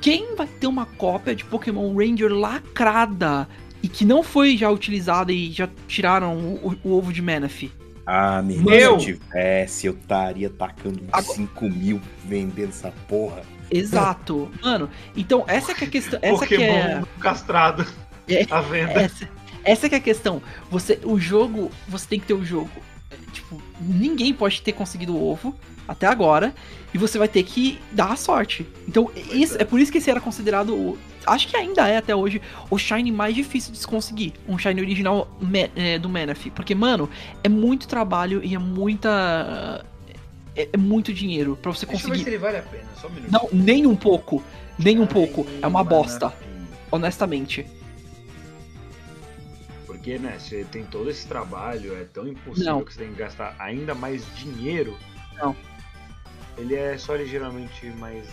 quem 0.00 0.34
vai 0.34 0.46
ter 0.46 0.66
uma 0.66 0.86
cópia 0.86 1.34
de 1.34 1.44
Pokémon 1.44 1.94
Ranger 1.94 2.32
lacrada 2.32 3.48
e 3.82 3.88
que 3.88 4.04
não 4.04 4.22
foi 4.22 4.56
já 4.56 4.70
utilizada 4.70 5.32
e 5.32 5.50
já 5.52 5.68
tiraram 5.86 6.36
o, 6.36 6.70
o- 6.82 6.88
o 6.88 6.96
ovo 6.98 7.12
de 7.12 7.20
Manaphy? 7.22 7.70
Ah, 8.06 8.40
meu 8.42 8.64
se 8.64 8.80
eu 8.80 8.98
tivesse, 9.20 9.86
eu 9.86 9.92
estaria 9.92 10.48
tacando 10.48 11.00
uns 11.02 11.08
Agora- 11.12 11.34
5 11.36 11.68
mil 11.68 12.00
vendendo 12.24 12.70
essa 12.70 12.90
porra. 13.06 13.42
Exato. 13.70 14.50
Mano, 14.62 14.88
então 15.16 15.44
essa 15.46 15.74
que 15.74 15.84
é 15.84 15.86
a 15.86 15.90
questão, 15.90 16.18
essa 16.22 16.46
que 16.46 16.54
Pokémon 16.56 16.74
é 16.74 17.02
castrado 17.20 17.86
É. 18.28 18.46
à 18.50 18.60
venda. 18.60 18.92
essa, 18.92 19.28
essa 19.64 19.88
que 19.88 19.94
é 19.94 19.98
a 19.98 20.00
questão. 20.00 20.42
Você 20.70 20.98
o 21.04 21.18
jogo, 21.18 21.70
você 21.88 22.06
tem 22.06 22.20
que 22.20 22.26
ter 22.26 22.34
o 22.34 22.44
jogo. 22.44 22.70
Tipo, 23.32 23.60
ninguém 23.80 24.32
pode 24.32 24.60
ter 24.62 24.72
conseguido 24.72 25.14
o 25.14 25.30
ovo 25.30 25.54
até 25.86 26.06
agora. 26.06 26.54
E 26.92 26.96
você 26.98 27.18
vai 27.18 27.28
ter 27.28 27.42
que 27.42 27.78
dar 27.92 28.12
a 28.12 28.16
sorte. 28.16 28.66
Então, 28.86 29.10
isso, 29.30 29.58
é. 29.58 29.62
é 29.62 29.64
por 29.64 29.78
isso 29.78 29.92
que 29.92 29.98
esse 29.98 30.10
era 30.10 30.20
considerado. 30.20 30.74
o- 30.74 30.98
Acho 31.26 31.46
que 31.48 31.54
ainda 31.54 31.86
é 31.86 31.98
até 31.98 32.16
hoje 32.16 32.40
o 32.70 32.78
Shine 32.78 33.12
mais 33.12 33.34
difícil 33.34 33.70
de 33.72 33.78
se 33.78 33.86
conseguir. 33.86 34.32
Um 34.48 34.56
Shine 34.56 34.80
original 34.80 35.28
me- 35.38 35.70
é, 35.76 35.98
do 35.98 36.08
Manaphy. 36.08 36.50
Porque, 36.50 36.74
mano, 36.74 37.10
é 37.44 37.48
muito 37.50 37.86
trabalho 37.86 38.40
e 38.42 38.54
é 38.54 38.58
muita. 38.58 39.84
É, 40.58 40.68
é 40.72 40.76
muito 40.76 41.12
dinheiro 41.14 41.56
pra 41.60 41.72
você 41.72 41.86
Deixa 41.86 42.06
eu 42.06 42.10
ver 42.10 42.16
se 42.18 42.24
conseguir. 42.24 42.30
ele 42.36 42.38
vale 42.38 42.56
a 42.58 42.62
pena, 42.62 42.88
só 43.00 43.06
um 43.06 43.10
minuto. 43.10 43.30
Não, 43.30 43.48
nem 43.52 43.86
um 43.86 43.94
pouco. 43.96 44.42
Nem 44.78 44.98
um 44.98 45.02
Ai, 45.02 45.08
pouco. 45.08 45.46
É 45.62 45.66
uma 45.66 45.84
bosta. 45.84 46.32
Honestamente. 46.90 47.66
Porque, 49.86 50.18
né, 50.18 50.36
você 50.38 50.64
tem 50.70 50.84
todo 50.84 51.10
esse 51.10 51.26
trabalho, 51.26 51.96
é 51.96 52.04
tão 52.04 52.26
impossível 52.28 52.72
Não. 52.74 52.84
que 52.84 52.92
você 52.92 53.00
tem 53.00 53.10
que 53.12 53.18
gastar 53.18 53.54
ainda 53.58 53.94
mais 53.94 54.24
dinheiro. 54.36 54.96
Não. 55.36 55.54
Ele 56.56 56.74
é 56.74 56.96
só 56.98 57.14
ligeiramente 57.14 57.86
mais 57.98 58.26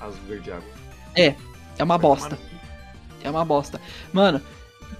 azul 0.00 0.20
verde 0.28 0.52
água. 0.52 0.68
É 1.16 1.34
uma 1.82 1.96
bosta. 1.98 2.38
É 3.22 3.30
uma 3.30 3.44
bosta. 3.44 3.80
Mano, 4.12 4.40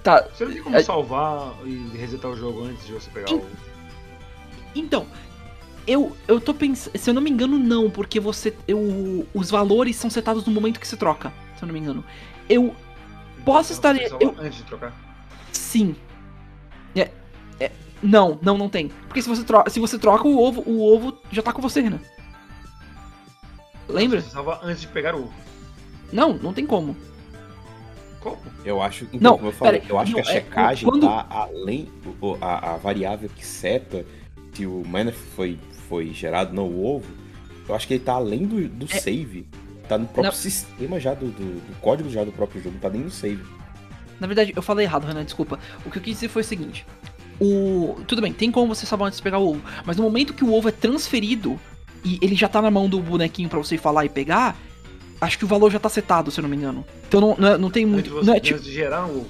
tá. 0.03 0.21
Você 0.23 0.45
não 0.45 0.53
tem 0.53 0.63
como 0.63 0.75
É- 0.75 0.83
salvar 0.83 1.55
e 1.65 1.95
resetar 1.97 2.31
o 2.31 2.35
jogo 2.35 2.63
antes 2.65 2.85
de 2.85 2.93
você 2.93 3.09
pegar 3.11 3.29
Em- 3.31 3.35
o. 3.35 3.45
Então, 4.75 5.05
eu, 5.87 6.15
eu 6.27 6.39
tô 6.39 6.53
pensando. 6.53 6.97
Se 6.97 7.09
eu 7.09 7.13
não 7.13 7.21
me 7.21 7.29
engano, 7.29 7.57
não, 7.57 7.89
porque 7.89 8.19
você. 8.19 8.55
Eu, 8.67 9.27
os 9.33 9.49
valores 9.49 9.95
são 9.95 10.09
setados 10.09 10.45
no 10.45 10.51
momento 10.51 10.79
que 10.79 10.87
você 10.87 10.97
troca. 10.97 11.31
Se 11.57 11.63
eu 11.63 11.67
não 11.67 11.73
me 11.73 11.79
engano. 11.79 12.03
Eu. 12.49 12.75
Posso 13.45 13.73
Então, 13.73 13.91
estar- 13.95 14.03
você 14.03 14.09
salva 14.09 14.23
eu- 14.23 14.35
Antes 14.45 14.57
de 14.59 14.63
trocar. 14.65 14.93
Sim. 15.51 15.95
É. 16.95 17.09
é 17.59 17.71
não, 18.03 18.37
não, 18.41 18.57
não 18.57 18.69
tem. 18.69 18.89
Porque 19.07 19.21
se 19.21 19.27
você, 19.27 19.43
troca, 19.43 19.69
se 19.69 19.79
você 19.79 19.97
troca 19.97 20.27
o 20.27 20.37
ovo, 20.37 20.61
o 20.65 20.81
ovo 20.93 21.17
já 21.31 21.41
tá 21.41 21.51
com 21.51 21.61
você, 21.61 21.81
Renan. 21.81 21.99
Lembra? 23.87 24.21
Você 24.21 24.29
salva 24.29 24.59
antes 24.63 24.81
de 24.81 24.87
pegar 24.87 25.15
o 25.15 25.23
ovo. 25.23 25.33
Não, 26.11 26.33
não 26.33 26.53
tem 26.53 26.65
como. 26.65 26.95
Como? 28.19 28.37
Eu 28.63 28.81
acho, 28.81 29.05
então, 29.05 29.19
Não, 29.31 29.37
como 29.37 29.49
eu 29.49 29.53
falei, 29.53 29.81
pera, 29.81 29.93
eu 29.93 29.97
acho 29.99 30.11
não, 30.11 30.21
que 30.21 30.29
a 30.29 30.31
é, 30.31 30.35
checagem 30.35 30.87
quando- 30.87 31.07
tá 31.07 31.25
além, 31.29 31.89
a, 32.39 32.73
a 32.73 32.77
variável 32.77 33.27
que 33.35 33.43
seta 33.45 34.05
se 34.53 34.65
o 34.67 34.83
mana 34.85 35.11
foi, 35.11 35.57
foi 35.91 36.13
gerado, 36.13 36.53
não 36.55 36.67
o 36.69 36.85
ovo, 36.85 37.05
eu 37.67 37.75
acho 37.75 37.85
que 37.85 37.95
ele 37.95 38.03
tá 38.03 38.13
além 38.13 38.45
do, 38.45 38.65
do 38.69 38.85
É. 38.89 38.97
save. 38.99 39.45
Tá 39.89 39.97
no 39.97 40.05
próprio 40.05 40.31
Não. 40.31 40.31
sistema 40.31 40.97
já 41.01 41.13
do, 41.13 41.25
do, 41.25 41.59
do 41.67 41.79
código 41.81 42.09
já 42.09 42.23
do 42.23 42.31
próprio 42.31 42.61
jogo, 42.63 42.75
não 42.75 42.79
tá 42.81 42.89
nem 42.89 43.01
no 43.01 43.11
save. 43.11 43.43
Na 44.21 44.25
verdade, 44.25 44.53
eu 44.55 44.61
falei 44.61 44.85
errado, 44.85 45.05
Renan, 45.05 45.25
desculpa. 45.25 45.59
O 45.85 45.91
que 45.91 45.97
eu 45.97 46.01
quis 46.01 46.13
dizer 46.13 46.29
foi 46.29 46.43
o 46.43 46.45
seguinte. 46.45 46.85
O. 47.41 47.97
Tudo 48.07 48.21
bem, 48.21 48.31
tem 48.31 48.49
como 48.51 48.73
você 48.73 48.85
salvar 48.85 49.07
antes 49.07 49.17
de 49.17 49.23
pegar 49.23 49.39
o 49.39 49.49
ovo. 49.49 49.61
Mas 49.85 49.97
no 49.97 50.03
momento 50.03 50.33
que 50.33 50.45
o 50.45 50.53
ovo 50.53 50.69
é 50.69 50.71
transferido 50.71 51.59
e 52.05 52.17
ele 52.21 52.35
já 52.35 52.47
tá 52.47 52.61
na 52.61 52.71
mão 52.71 52.87
do 52.87 52.99
bonequinho 53.01 53.49
pra 53.49 53.57
você 53.59 53.77
falar 53.77 54.05
e 54.05 54.09
pegar, 54.09 54.55
acho 55.19 55.37
que 55.37 55.43
o 55.43 55.47
valor 55.47 55.69
já 55.71 55.79
tá 55.79 55.89
setado, 55.89 56.31
se 56.31 56.39
eu 56.39 56.43
não 56.43 56.49
me 56.49 56.55
engano. 56.55 56.85
Então 57.07 57.19
não, 57.19 57.35
não, 57.37 57.47
é- 57.49 57.57
não 57.57 57.69
tem 57.69 57.83
Antes 57.83 57.93
muito. 57.93 58.05
de, 58.05 58.09
você, 58.11 58.25
Não 58.27 58.33
é 58.33 58.37
antes 58.37 58.47
tipo. 58.49 58.61
de 58.61 58.71
gerar 58.71 59.05
um 59.07 59.17
ovo. 59.17 59.27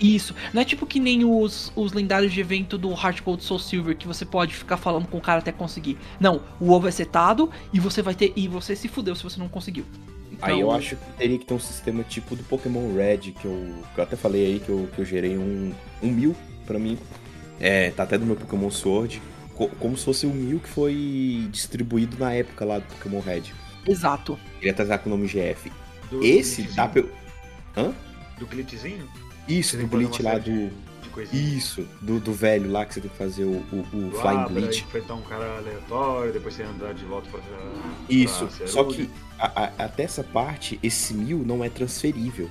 Isso. 0.00 0.34
Não 0.52 0.60
é 0.60 0.64
tipo 0.64 0.84
que 0.86 0.98
nem 1.00 1.24
os, 1.24 1.72
os 1.76 1.92
lendários 1.92 2.32
de 2.32 2.40
evento 2.40 2.76
do 2.76 2.90
Heart 2.90 3.22
Gold 3.22 3.42
Soul 3.44 3.60
Silver, 3.60 3.96
que 3.96 4.06
você 4.06 4.24
pode 4.24 4.54
ficar 4.54 4.76
falando 4.76 5.06
com 5.06 5.18
o 5.18 5.20
cara 5.20 5.38
até 5.38 5.52
conseguir. 5.52 5.96
Não, 6.20 6.40
o 6.60 6.70
ovo 6.72 6.88
é 6.88 6.90
setado 6.90 7.50
e 7.72 7.78
você 7.80 8.02
vai 8.02 8.14
ter. 8.14 8.32
E 8.36 8.48
você 8.48 8.74
se 8.76 8.88
fudeu 8.88 9.14
se 9.14 9.22
você 9.22 9.38
não 9.38 9.48
conseguiu. 9.48 9.84
Aí 10.42 10.52
eu 10.60 10.66
Então, 10.66 10.72
acho 10.76 10.96
que 10.96 11.04
teria 11.16 11.38
que 11.38 11.46
ter 11.46 11.54
um 11.54 11.60
sistema 11.60 12.02
tipo 12.02 12.34
do 12.34 12.42
Pokémon 12.44 12.92
Red, 12.94 13.18
que 13.40 13.44
eu, 13.44 13.74
que 13.94 14.00
eu 14.00 14.04
até 14.04 14.16
falei 14.16 14.44
aí 14.46 14.60
que 14.60 14.68
eu, 14.68 14.88
que 14.94 15.00
eu 15.00 15.04
gerei 15.04 15.38
um, 15.38 15.72
um 16.02 16.10
mil 16.10 16.34
pra 16.66 16.78
mim. 16.78 16.98
É, 17.60 17.90
tá 17.92 18.02
até 18.02 18.18
do 18.18 18.26
meu 18.26 18.34
Pokémon 18.36 18.70
Sword. 18.70 19.22
co- 19.54 19.68
como 19.78 19.96
se 19.96 20.04
fosse 20.04 20.26
o 20.26 20.30
mil 20.30 20.58
que 20.58 20.68
foi 20.68 21.46
distribuído 21.52 22.16
na 22.18 22.32
época 22.32 22.64
lá 22.64 22.78
do 22.80 22.84
Pokémon 22.86 23.20
Red. 23.20 23.42
Exato. 23.86 24.36
Ele 24.60 24.70
até 24.70 24.84
tá 24.84 24.98
com 24.98 25.08
o 25.08 25.16
nome 25.16 25.28
GF. 25.28 25.70
Do 26.10 26.22
Esse 26.24 26.62
dá 26.74 26.88
pra 26.88 27.00
eu... 27.00 27.10
Hã? 27.76 27.94
Do 28.38 28.46
glitchzinho? 28.46 29.08
Isso, 29.48 29.76
do 29.76 29.86
glitch 29.86 30.20
lá 30.20 30.38
do... 30.38 30.44
De. 30.50 30.84
Isso, 31.32 31.86
do, 32.02 32.18
do 32.18 32.32
velho 32.32 32.68
lá 32.72 32.84
que 32.84 32.94
você 32.94 33.00
tem 33.00 33.08
que 33.08 33.16
fazer 33.16 33.44
o, 33.44 33.52
o, 33.72 33.86
o 33.92 34.10
Do 34.10 34.16
Flying 34.20 34.36
Abra, 34.36 34.60
Glitch. 34.62 34.80
enfrentar 34.82 35.14
um 35.14 35.22
cara 35.22 35.58
aleatório, 35.58 36.32
depois 36.32 36.54
você 36.54 36.64
andar 36.64 36.92
de 36.92 37.04
volta 37.04 37.30
pra. 37.30 37.40
Isso, 38.08 38.46
pra 38.48 38.66
só 38.66 38.82
que 38.82 39.08
a- 39.38 39.62
a- 39.64 39.84
até 39.84 40.02
essa 40.02 40.24
parte, 40.24 40.76
esse 40.82 41.14
mil 41.14 41.38
não 41.46 41.62
é 41.62 41.68
transferível. 41.68 42.50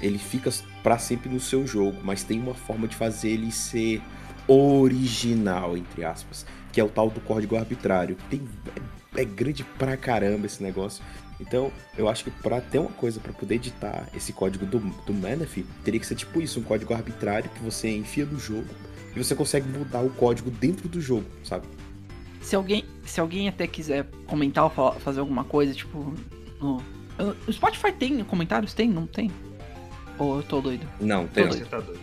Ele 0.00 0.16
fica 0.18 0.48
pra 0.80 0.96
sempre 0.96 1.28
no 1.28 1.40
seu 1.40 1.66
jogo, 1.66 1.98
mas 2.04 2.22
tem 2.22 2.38
uma 2.38 2.54
forma 2.54 2.86
de 2.86 2.94
fazer 2.94 3.30
ele 3.30 3.50
ser 3.50 4.00
original, 4.46 5.76
entre 5.76 6.04
aspas, 6.04 6.46
que 6.72 6.80
é 6.80 6.84
o 6.84 6.88
tal 6.88 7.10
do 7.10 7.20
código 7.20 7.56
arbitrário. 7.56 8.16
Tem, 8.30 8.40
é, 9.16 9.22
é 9.22 9.24
grande 9.24 9.64
pra 9.78 9.96
caramba 9.96 10.46
esse 10.46 10.62
negócio. 10.62 11.02
Então, 11.40 11.72
eu 11.98 12.08
acho 12.08 12.24
que 12.24 12.30
pra 12.30 12.60
ter 12.60 12.78
uma 12.78 12.90
coisa 12.90 13.18
pra 13.20 13.32
poder 13.32 13.56
editar 13.56 14.08
esse 14.14 14.32
código 14.32 14.64
do, 14.64 14.78
do 14.78 15.12
Manaphy, 15.12 15.66
teria 15.84 15.98
que 15.98 16.06
ser 16.06 16.14
tipo 16.14 16.40
isso, 16.40 16.60
um 16.60 16.62
código 16.62 16.94
arbitrário 16.94 17.50
que 17.50 17.60
você 17.62 17.90
enfia 17.96 18.24
no 18.24 18.38
jogo 18.38 18.66
e 19.14 19.18
você 19.22 19.34
consegue 19.34 19.68
mudar 19.68 20.00
o 20.00 20.10
código 20.10 20.50
dentro 20.50 20.88
do 20.88 21.00
jogo, 21.00 21.24
sabe? 21.42 21.66
Se 22.40 22.54
alguém, 22.54 22.84
se 23.04 23.20
alguém 23.20 23.48
até 23.48 23.66
quiser 23.66 24.06
comentar 24.26 24.64
ou 24.64 24.70
fa- 24.70 24.92
fazer 24.92 25.20
alguma 25.20 25.44
coisa, 25.44 25.72
tipo. 25.74 26.14
No, 26.60 26.82
o 27.48 27.52
Spotify 27.52 27.90
tem 27.92 28.22
comentários? 28.24 28.74
Tem? 28.74 28.88
Não 28.88 29.06
tem? 29.06 29.30
Ou 30.18 30.36
eu 30.36 30.42
tô 30.42 30.60
doido? 30.60 30.86
Não, 31.00 31.26
tem, 31.26 31.44
Tudo 31.48 31.58
Você 31.58 31.64
tá 31.64 31.80
doido. 31.80 32.00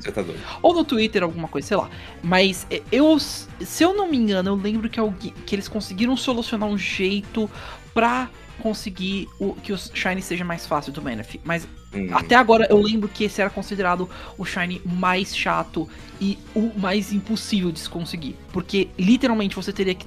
você 0.00 0.12
tá 0.12 0.22
doido. 0.22 0.40
Ou 0.62 0.74
no 0.74 0.82
Twitter, 0.84 1.22
alguma 1.22 1.46
coisa, 1.46 1.68
sei 1.68 1.76
lá. 1.76 1.90
Mas 2.22 2.66
é, 2.70 2.82
eu. 2.90 3.18
Se 3.20 3.84
eu 3.84 3.94
não 3.94 4.10
me 4.10 4.16
engano, 4.16 4.48
eu 4.50 4.54
lembro 4.56 4.88
que, 4.88 4.98
alguém, 4.98 5.32
que 5.44 5.54
eles 5.54 5.68
conseguiram 5.68 6.16
solucionar 6.16 6.68
um 6.68 6.78
jeito 6.78 7.48
pra 7.94 8.30
conseguir 8.62 9.28
o, 9.38 9.54
que 9.54 9.72
o 9.72 9.78
Shine 9.78 10.20
seja 10.22 10.44
mais 10.44 10.66
fácil 10.66 10.92
do 10.92 11.00
Manaphy. 11.02 11.40
Mas 11.44 11.66
Hum. 11.94 12.08
até 12.12 12.34
agora 12.34 12.66
eu 12.68 12.80
lembro 12.82 13.08
que 13.08 13.24
esse 13.24 13.40
era 13.40 13.48
considerado 13.48 14.08
o 14.36 14.44
Shine 14.44 14.82
mais 14.84 15.34
chato 15.36 15.88
e 16.20 16.36
o 16.54 16.70
mais 16.78 17.12
impossível 17.12 17.70
de 17.72 17.78
se 17.80 17.88
conseguir. 17.88 18.36
Porque 18.52 18.88
literalmente 18.98 19.54
você 19.56 19.72
teria 19.72 19.94
que 19.94 20.06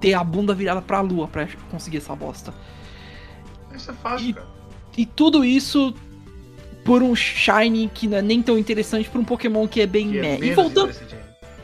ter 0.00 0.14
a 0.14 0.24
bunda 0.24 0.54
virada 0.54 0.80
pra 0.82 1.00
lua 1.00 1.28
pra 1.28 1.46
conseguir 1.70 1.98
essa 1.98 2.16
bosta. 2.16 2.52
Isso 3.74 3.90
é 3.90 3.94
fácil, 3.94 4.30
E- 4.30 4.32
cara. 4.32 4.46
E 4.96 5.06
tudo 5.06 5.44
isso 5.44 5.94
por 6.84 7.02
um 7.02 7.14
Shine 7.14 7.88
que 7.94 8.08
não 8.08 8.16
é 8.18 8.22
nem 8.22 8.42
tão 8.42 8.58
interessante, 8.58 9.08
por 9.08 9.20
um 9.20 9.24
Pokémon 9.24 9.68
que 9.68 9.80
é 9.80 9.86
bem 9.86 10.10
Que 10.10 10.18
é 10.18 10.20
meh. 10.22 10.38
E 10.46 10.54
voltando. 10.54 10.92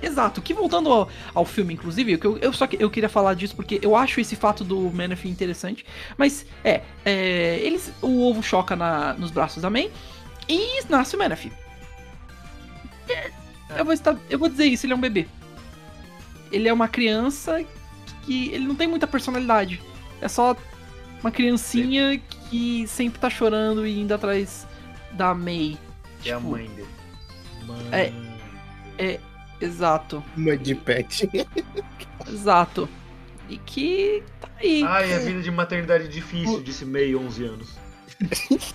Exato, 0.02 0.42
que 0.42 0.52
voltando 0.52 0.92
ao, 0.92 1.08
ao 1.34 1.44
filme, 1.44 1.74
inclusive, 1.74 2.12
eu, 2.12 2.20
eu, 2.22 2.38
eu 2.38 2.52
só 2.52 2.66
que 2.66 2.76
eu 2.80 2.90
queria 2.90 3.08
falar 3.08 3.34
disso 3.34 3.56
porque 3.56 3.78
eu 3.82 3.96
acho 3.96 4.20
esse 4.20 4.36
fato 4.36 4.62
do 4.62 4.90
Manaphy 4.92 5.28
interessante. 5.28 5.84
Mas 6.16 6.46
é, 6.62 6.82
é, 7.04 7.58
eles, 7.62 7.92
o 8.02 8.28
ovo 8.28 8.42
choca 8.42 8.76
na, 8.76 9.14
nos 9.14 9.30
braços 9.30 9.62
da 9.62 9.70
May 9.70 9.90
e 10.48 10.82
nasce 10.88 11.16
o 11.16 11.18
Manaphy. 11.18 11.52
É, 13.08 13.30
eu, 13.78 13.84
vou 13.84 13.94
estar, 13.94 14.16
eu 14.28 14.38
vou 14.38 14.48
dizer 14.48 14.66
isso, 14.66 14.86
ele 14.86 14.92
é 14.92 14.96
um 14.96 15.00
bebê. 15.00 15.26
Ele 16.52 16.68
é 16.68 16.72
uma 16.72 16.88
criança 16.88 17.64
que 18.24 18.48
ele 18.52 18.66
não 18.66 18.74
tem 18.74 18.86
muita 18.86 19.06
personalidade. 19.06 19.80
É 20.20 20.28
só 20.28 20.56
uma 21.20 21.30
criancinha 21.30 22.20
que 22.50 22.86
sempre 22.86 23.18
tá 23.18 23.30
chorando 23.30 23.86
e 23.86 24.00
indo 24.00 24.12
atrás 24.14 24.66
da 25.12 25.34
May. 25.34 25.76
Que 26.22 26.30
é 26.30 26.34
a 26.34 26.36
Tipo, 26.36 26.50
mãe 26.50 26.68
dele. 26.68 26.88
Mãe 27.66 27.88
É. 27.92 28.12
É, 28.98 29.20
exato. 29.60 30.22
Uma 30.36 30.56
de 30.56 30.74
pet. 30.74 31.28
Exato. 32.28 32.88
E 33.48 33.58
que 33.58 34.22
tá 34.40 34.48
aí. 34.58 34.82
Ai, 34.82 35.14
a 35.14 35.18
vida 35.18 35.40
de 35.40 35.50
maternidade 35.50 36.08
difícil, 36.08 36.62
disse 36.62 36.84
May, 36.84 37.14
11 37.14 37.44
anos. 37.44 37.78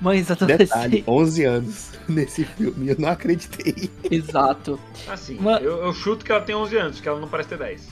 Mães 0.00 0.26
Detalhe, 0.28 0.52
adolescentes. 0.52 1.04
11 1.08 1.44
anos 1.44 1.92
nesse 2.08 2.44
filme, 2.44 2.88
eu 2.90 2.96
não 2.98 3.08
acreditei. 3.08 3.90
Exato. 4.10 4.78
Assim, 5.08 5.36
Ma- 5.40 5.58
eu, 5.58 5.84
eu 5.84 5.92
chuto 5.94 6.24
que 6.24 6.30
ela 6.30 6.42
tem 6.42 6.54
11 6.54 6.76
anos, 6.76 7.00
que 7.00 7.08
ela 7.08 7.18
não 7.18 7.28
parece 7.28 7.48
ter 7.48 7.58
10. 7.58 7.88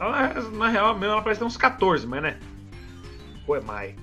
Ela, 0.00 0.34
na 0.50 0.68
real, 0.68 0.92
mesmo, 0.94 1.12
ela 1.12 1.22
parece 1.22 1.38
ter 1.38 1.46
uns 1.46 1.56
14, 1.56 2.06
mas 2.06 2.22
né? 2.22 2.38
Ou 3.46 3.56
é 3.56 3.60
Mai. 3.60 3.94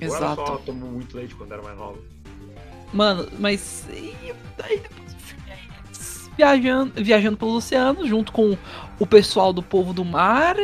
Ou 0.00 0.06
ela 0.16 0.34
só 0.36 0.44
Exato. 0.44 0.62
tomou 0.64 0.90
muito 0.90 1.16
leite 1.16 1.34
quando 1.34 1.52
era 1.52 1.62
mais 1.62 1.76
nova. 1.76 1.98
Mano, 2.92 3.28
mas. 3.38 3.86
E 3.92 4.14
aí 4.62 4.78
depois 4.80 5.12
o 5.12 5.16
filme 5.18 5.42
eles 5.86 6.30
viajando, 6.36 6.92
viajando 6.96 7.36
pelos 7.36 7.54
oceanos, 7.56 8.08
junto 8.08 8.32
com 8.32 8.56
o 8.98 9.06
pessoal 9.06 9.52
do 9.52 9.62
povo 9.62 9.92
do 9.92 10.04
mar. 10.04 10.56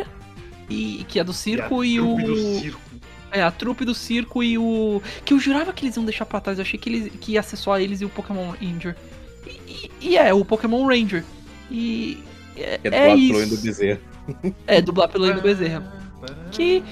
E 0.71 1.05
que 1.09 1.21
é 1.21 1.25
do 1.25 1.33
circo 1.33 1.85
e, 1.85 1.99
a 1.99 2.03
o. 2.03 2.17
trupe 2.17 2.25
do 2.33 2.59
circo. 2.61 2.81
É, 3.31 3.43
a 3.43 3.51
trupe 3.51 3.85
do 3.85 3.95
circo 3.95 4.43
e 4.43 4.57
o. 4.57 5.03
Que 5.25 5.35
eu 5.35 5.39
jurava 5.39 5.73
que 5.73 5.85
eles 5.85 5.97
iam 5.97 6.05
deixar 6.05 6.25
pra 6.25 6.41
trás. 6.41 6.59
Eu 6.59 6.63
achei 6.63 6.79
que, 6.79 6.89
eles, 6.89 7.13
que 7.21 7.33
ia 7.33 7.43
ser 7.43 7.57
só 7.57 7.79
eles 7.79 8.01
e 8.01 8.05
o 8.05 8.09
Pokémon 8.09 8.51
Ranger. 8.53 8.97
E, 9.47 9.51
e- 9.51 9.91
e 10.01 10.17
é, 10.17 10.33
o 10.33 10.45
Pokémon 10.45 10.87
Ranger. 10.87 11.25
E. 11.71 12.19
É, 12.57 12.81
É, 12.85 12.89
é 13.11 13.15
isso. 13.15 13.33
Atlô 13.35 13.43
e 13.43 13.47
do 13.47 13.57
Bezerra. 13.63 14.01
É, 14.67 14.81
dublar 14.81 15.09
pelo 15.09 15.27
Endo 15.27 15.43
Bezerra. 15.43 15.93
Que- 16.51 16.83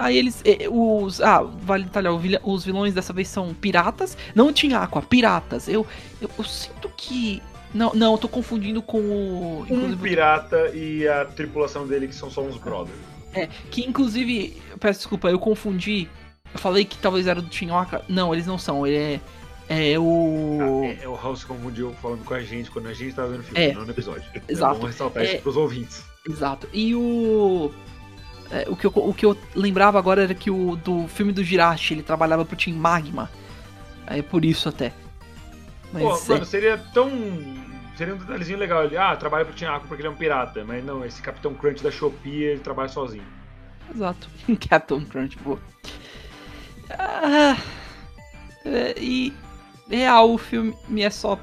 Aí 0.00 0.16
eles. 0.16 0.42
eh, 0.44 0.66
Os. 0.70 1.20
Ah, 1.20 1.42
vale 1.42 1.84
detalhar, 1.84 2.12
os 2.44 2.64
vilões 2.64 2.94
dessa 2.94 3.12
vez 3.12 3.28
são 3.28 3.52
piratas. 3.54 4.16
Não 4.34 4.52
tinha 4.52 4.78
Aqua, 4.78 5.02
piratas. 5.02 5.68
Eu, 5.68 5.86
eu, 6.20 6.30
eu 6.38 6.44
sinto 6.44 6.90
que 6.96 7.42
Não, 7.72 7.92
não, 7.94 8.12
eu 8.12 8.18
tô 8.18 8.28
confundindo 8.28 8.82
com 8.82 8.98
o. 8.98 9.66
Um 9.70 9.96
pirata 9.96 10.70
e 10.74 11.06
a 11.06 11.24
tripulação 11.24 11.86
dele, 11.86 12.08
que 12.08 12.14
são 12.14 12.30
só 12.30 12.42
uns 12.42 12.56
brothers. 12.56 12.98
É, 13.32 13.46
que 13.70 13.82
inclusive, 13.86 14.60
peço 14.80 15.00
desculpa, 15.00 15.28
eu 15.30 15.38
confundi. 15.38 16.08
Eu 16.52 16.58
falei 16.58 16.84
que 16.84 16.98
talvez 16.98 17.28
era 17.28 17.40
do 17.40 17.48
Tinhoca. 17.48 18.02
Não, 18.08 18.34
eles 18.34 18.44
não 18.46 18.58
são. 18.58 18.84
Ele 18.86 18.96
é. 18.96 19.20
É 19.92 19.96
o. 20.00 20.58
Ah, 20.82 20.86
é, 20.86 20.98
é 21.04 21.08
o 21.08 21.14
House 21.14 21.44
confundiu 21.44 21.94
falando 22.02 22.24
com 22.24 22.34
a 22.34 22.42
gente 22.42 22.68
quando 22.72 22.88
a 22.88 22.92
gente 22.92 23.14
tava 23.14 23.28
vendo 23.28 23.40
o 23.40 23.44
filme, 23.44 23.60
É. 23.60 23.72
não 23.72 23.84
no 23.84 23.90
episódio. 23.92 24.24
Exato. 24.48 24.74
Vamos 24.74 24.90
ressaltar 24.90 25.22
É. 25.22 25.34
isso 25.34 25.42
pros 25.42 25.56
ouvintes. 25.56 26.02
Exato. 26.28 26.68
E 26.72 26.92
o. 26.96 27.70
é, 28.50 28.66
o, 28.68 28.74
que 28.74 28.86
eu, 28.86 28.92
o 28.94 29.14
que 29.14 29.24
eu 29.24 29.36
lembrava 29.54 29.98
agora 29.98 30.24
era 30.24 30.34
que 30.34 30.50
o 30.50 30.76
do 30.76 31.06
filme 31.08 31.32
do 31.32 31.44
Jirachi 31.44 31.94
ele 31.94 32.02
trabalhava 32.02 32.44
pro 32.44 32.56
Team 32.56 32.76
Magma. 32.76 33.30
É 34.06 34.22
por 34.22 34.44
isso 34.44 34.68
até. 34.68 34.92
Mas 35.92 36.02
Pô, 36.02 36.16
é, 36.16 36.34
mano, 36.34 36.44
seria 36.44 36.78
tão. 36.92 37.10
Seria 37.96 38.14
um 38.14 38.18
detalhezinho 38.18 38.58
legal 38.58 38.80
ali. 38.80 38.96
Ah, 38.96 39.14
trabalha 39.14 39.44
pro 39.44 39.54
Tiago 39.54 39.86
porque 39.86 40.00
ele 40.00 40.08
é 40.08 40.10
um 40.10 40.16
pirata. 40.16 40.64
Mas 40.64 40.84
não, 40.84 41.04
esse 41.04 41.22
Capitão 41.22 41.54
Crunch 41.54 41.82
da 41.82 41.90
Shopee, 41.90 42.44
ele 42.44 42.60
trabalha 42.60 42.88
sozinho. 42.88 43.24
Exato. 43.94 44.28
Captain 44.68 45.04
Crunch, 45.04 45.36
pô. 45.38 45.58
Ah, 46.90 47.56
é, 48.64 48.94
e 48.98 49.32
real, 49.88 50.32
o 50.32 50.38
filme 50.38 50.74
é 50.98 51.10
só 51.10 51.38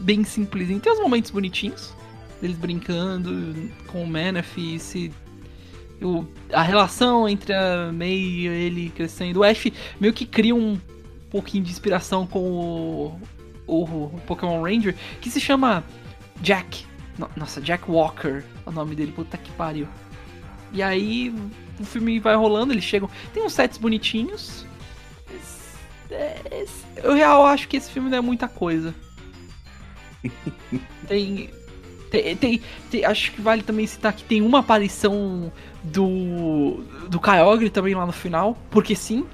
bem 0.00 0.22
simplesinho. 0.24 0.80
Tem 0.80 0.92
uns 0.92 1.00
momentos 1.00 1.30
bonitinhos. 1.30 1.94
Eles 2.42 2.58
brincando 2.58 3.70
com 3.86 4.02
o 4.02 4.06
Manaf, 4.06 4.56
se. 4.78 5.12
O- 6.02 6.24
a 6.52 6.62
relação 6.62 7.28
entre 7.28 7.52
a 7.54 7.90
May 7.92 8.12
e 8.16 8.46
ele 8.46 8.90
crescendo. 8.90 9.40
O 9.40 9.44
Ash 9.44 9.66
meio 10.00 10.12
que 10.12 10.24
cria 10.26 10.54
um 10.54 10.78
pouquinho 11.30 11.64
de 11.64 11.70
inspiração 11.70 12.26
com 12.26 12.40
o, 12.40 13.20
o, 13.66 13.82
o 13.84 14.20
Pokémon 14.26 14.62
Ranger, 14.62 14.94
que 15.20 15.30
se 15.30 15.40
chama 15.40 15.82
Jack. 16.40 16.84
No- 17.18 17.30
Nossa, 17.36 17.60
Jack 17.60 17.90
Walker 17.90 18.42
é 18.66 18.68
o 18.68 18.72
nome 18.72 18.94
dele, 18.94 19.12
puta 19.12 19.36
que 19.38 19.50
pariu. 19.52 19.88
E 20.72 20.82
aí 20.82 21.34
o 21.80 21.84
filme 21.84 22.18
vai 22.20 22.34
rolando, 22.36 22.72
eles 22.72 22.84
chegam. 22.84 23.08
Tem 23.32 23.42
uns 23.44 23.52
sets 23.54 23.78
bonitinhos. 23.78 24.64
É, 26.10 26.64
eu 27.02 27.14
real 27.14 27.44
acho 27.46 27.66
que 27.66 27.76
esse 27.76 27.90
filme 27.90 28.08
não 28.10 28.18
é 28.18 28.20
muita 28.20 28.46
coisa. 28.46 28.94
tem, 31.08 31.50
tem, 32.10 32.36
tem- 32.36 32.60
tem- 32.90 33.04
Acho 33.04 33.32
que 33.32 33.40
vale 33.40 33.62
também 33.62 33.86
citar 33.86 34.12
que 34.12 34.24
tem 34.24 34.40
uma 34.42 34.60
aparição 34.60 35.52
do. 35.92 36.82
do 37.08 37.20
Kyogre 37.20 37.70
também 37.70 37.94
lá 37.94 38.06
no 38.06 38.12
final. 38.12 38.56
Porque 38.70 38.94
sim. 38.94 39.26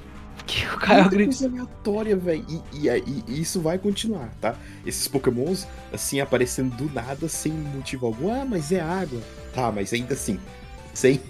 Que 0.47 0.67
o 0.67 0.79
Kyogre. 0.79 1.25
coisa 1.27 1.47
aleatória, 1.47 2.17
velho. 2.17 2.45
E, 2.49 2.87
e, 2.87 2.89
e- 2.89 3.25
e 3.29 3.41
isso 3.41 3.61
vai 3.61 3.79
continuar, 3.79 4.29
tá? 4.41 4.57
Esses 4.85 5.07
pokémons, 5.07 5.67
assim, 5.93 6.21
aparecendo 6.21 6.75
do 6.77 6.93
nada, 6.93 7.29
sem 7.29 7.53
motivo 7.53 8.07
algum. 8.07 8.33
Ah, 8.33 8.45
mas 8.45 8.73
é 8.73 8.81
água. 8.81 9.21
Tá, 9.55 9.71
mas 9.71 9.93
ainda 9.93 10.15
assim, 10.15 10.41
sem, 10.93 11.21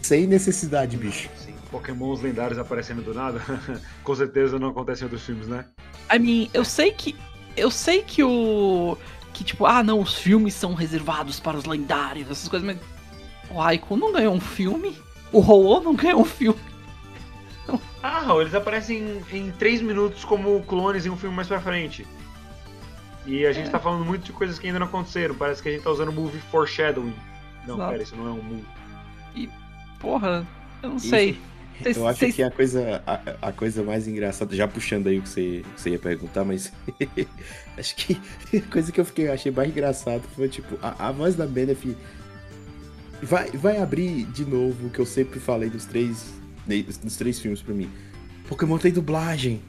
sem 0.00 0.26
necessidade, 0.26 0.96
bicho. 0.96 1.28
Sim. 1.36 1.54
Pokémons 1.70 2.20
lendários 2.20 2.58
aparecendo 2.58 3.02
do 3.02 3.12
nada. 3.14 3.40
Com 4.04 4.14
certeza 4.14 4.58
não 4.58 4.68
acontece 4.68 5.02
em 5.02 5.04
outros 5.04 5.24
filmes, 5.24 5.48
né? 5.48 5.64
I 6.12 6.18
mean, 6.18 6.48
eu 6.54 6.64
sei 6.64 6.92
que. 6.92 7.16
Eu 7.56 7.70
sei 7.70 8.02
que 8.02 8.22
o. 8.22 8.96
Que 9.32 9.42
tipo, 9.44 9.64
ah 9.66 9.82
não, 9.82 10.00
os 10.00 10.14
filmes 10.16 10.54
são 10.54 10.74
reservados 10.74 11.40
para 11.40 11.56
os 11.56 11.64
lendários, 11.64 12.30
essas 12.30 12.46
coisas, 12.48 12.66
mas. 12.66 12.78
O 13.50 13.58
Raikou 13.58 13.96
não 13.96 14.12
ganhou 14.12 14.34
um 14.34 14.40
filme? 14.40 14.96
O 15.32 15.40
Ho 15.40 15.80
não 15.80 15.94
ganhou 15.94 16.20
um 16.22 16.24
filme? 16.24 16.58
Ah, 18.02 18.24
eles 18.40 18.54
aparecem 18.54 19.22
em 19.32 19.50
3 19.52 19.82
minutos 19.82 20.24
como 20.24 20.60
clones 20.64 21.04
em 21.06 21.10
um 21.10 21.16
filme 21.16 21.36
mais 21.36 21.46
pra 21.48 21.60
frente. 21.60 22.06
E 23.26 23.44
a 23.46 23.52
gente 23.52 23.68
É. 23.68 23.70
tá 23.70 23.78
falando 23.78 24.04
muito 24.04 24.24
de 24.24 24.32
coisas 24.32 24.58
que 24.58 24.66
ainda 24.66 24.78
não 24.78 24.86
aconteceram. 24.86 25.34
Parece 25.34 25.62
que 25.62 25.68
a 25.68 25.72
gente 25.72 25.82
tá 25.82 25.90
usando 25.90 26.10
movie 26.12 26.40
foreshadowing. 26.50 27.14
Não, 27.66 27.74
Exato. 27.74 27.90
pera, 27.92 28.02
isso 28.02 28.16
não 28.16 28.26
é 28.26 28.30
um 28.30 28.42
movie. 28.42 29.50
Porra, 30.00 30.46
eu 30.82 30.88
não 30.90 30.98
sei. 30.98 31.38
Vocês- 31.78 31.96
Eu 31.96 32.08
acho 32.08 32.18
vocês- 32.18 32.34
que 32.34 32.42
a 32.42 32.50
coisa, 32.50 33.02
a, 33.06 33.48
a 33.48 33.52
coisa 33.52 33.82
mais 33.82 34.06
engraçada, 34.08 34.54
já 34.56 34.66
puxando 34.68 35.06
aí 35.06 35.18
o 35.18 35.22
que 35.22 35.28
você, 35.28 35.64
que 35.74 35.80
você 35.80 35.90
ia 35.90 35.98
perguntar, 35.98 36.44
mas 36.44 36.72
acho 37.78 37.96
que 37.96 38.20
a 38.56 38.72
coisa 38.72 38.90
que 38.92 39.00
eu 39.00 39.04
fiquei, 39.04 39.30
achei 39.30 39.52
mais 39.52 39.68
engraçado 39.70 40.22
foi 40.34 40.48
tipo, 40.48 40.76
a, 40.82 41.08
a 41.08 41.12
voz 41.12 41.36
da 41.36 41.46
Benef 41.46 41.96
vai, 43.22 43.50
vai 43.52 43.78
abrir 43.78 44.24
de 44.26 44.44
novo 44.44 44.86
o 44.86 44.90
que 44.90 44.98
eu 44.98 45.06
sempre 45.06 45.38
falei 45.40 45.68
nos 45.70 45.84
três, 45.84 46.32
nos 47.02 47.16
três 47.16 47.38
filmes 47.38 47.60
pra 47.62 47.74
mim. 47.74 47.90
Pokémon 48.48 48.78
tem 48.78 48.92
dublagem. 48.92 49.60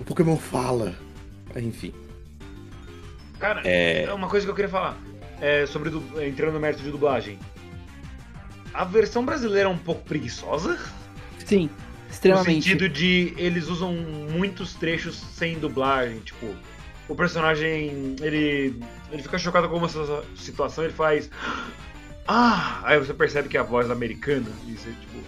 O 0.00 0.04
Pokémon 0.04 0.36
fala. 0.36 0.94
Ah, 1.54 1.60
Enfim. 1.60 1.92
Cara, 3.38 3.62
É. 3.64 4.04
é 4.04 4.12
uma 4.12 4.28
coisa 4.28 4.44
que 4.46 4.50
eu 4.50 4.54
queria 4.54 4.70
falar. 4.70 4.96
É 5.40 5.64
sobre 5.66 5.90
du- 5.90 6.02
entrando 6.22 6.54
no 6.54 6.60
mérito 6.60 6.82
de 6.82 6.90
dublagem. 6.90 7.38
A 8.74 8.84
versão 8.84 9.24
brasileira 9.24 9.68
é 9.68 9.72
um 9.72 9.78
pouco 9.78 10.02
preguiçosa. 10.04 10.78
Sim, 11.44 11.70
No 12.06 12.10
extremamente. 12.10 12.64
sentido 12.64 12.88
de 12.88 13.32
eles 13.36 13.68
usam 13.68 13.92
muitos 14.32 14.74
trechos 14.74 15.16
sem 15.16 15.58
dublagem, 15.58 16.18
tipo, 16.20 16.46
o 17.08 17.14
personagem, 17.14 18.16
ele 18.20 18.80
ele 19.10 19.22
fica 19.22 19.38
chocado 19.38 19.68
com 19.68 19.76
uma 19.78 19.88
situa- 19.88 20.24
situação, 20.36 20.84
ele 20.84 20.92
faz 20.92 21.30
ah, 22.28 22.80
aí 22.84 22.98
você 22.98 23.14
percebe 23.14 23.48
que 23.48 23.56
é 23.56 23.60
a 23.60 23.64
voz 23.64 23.90
americana 23.90 24.46
e 24.66 24.72
você, 24.72 24.90
tipo, 24.90 25.18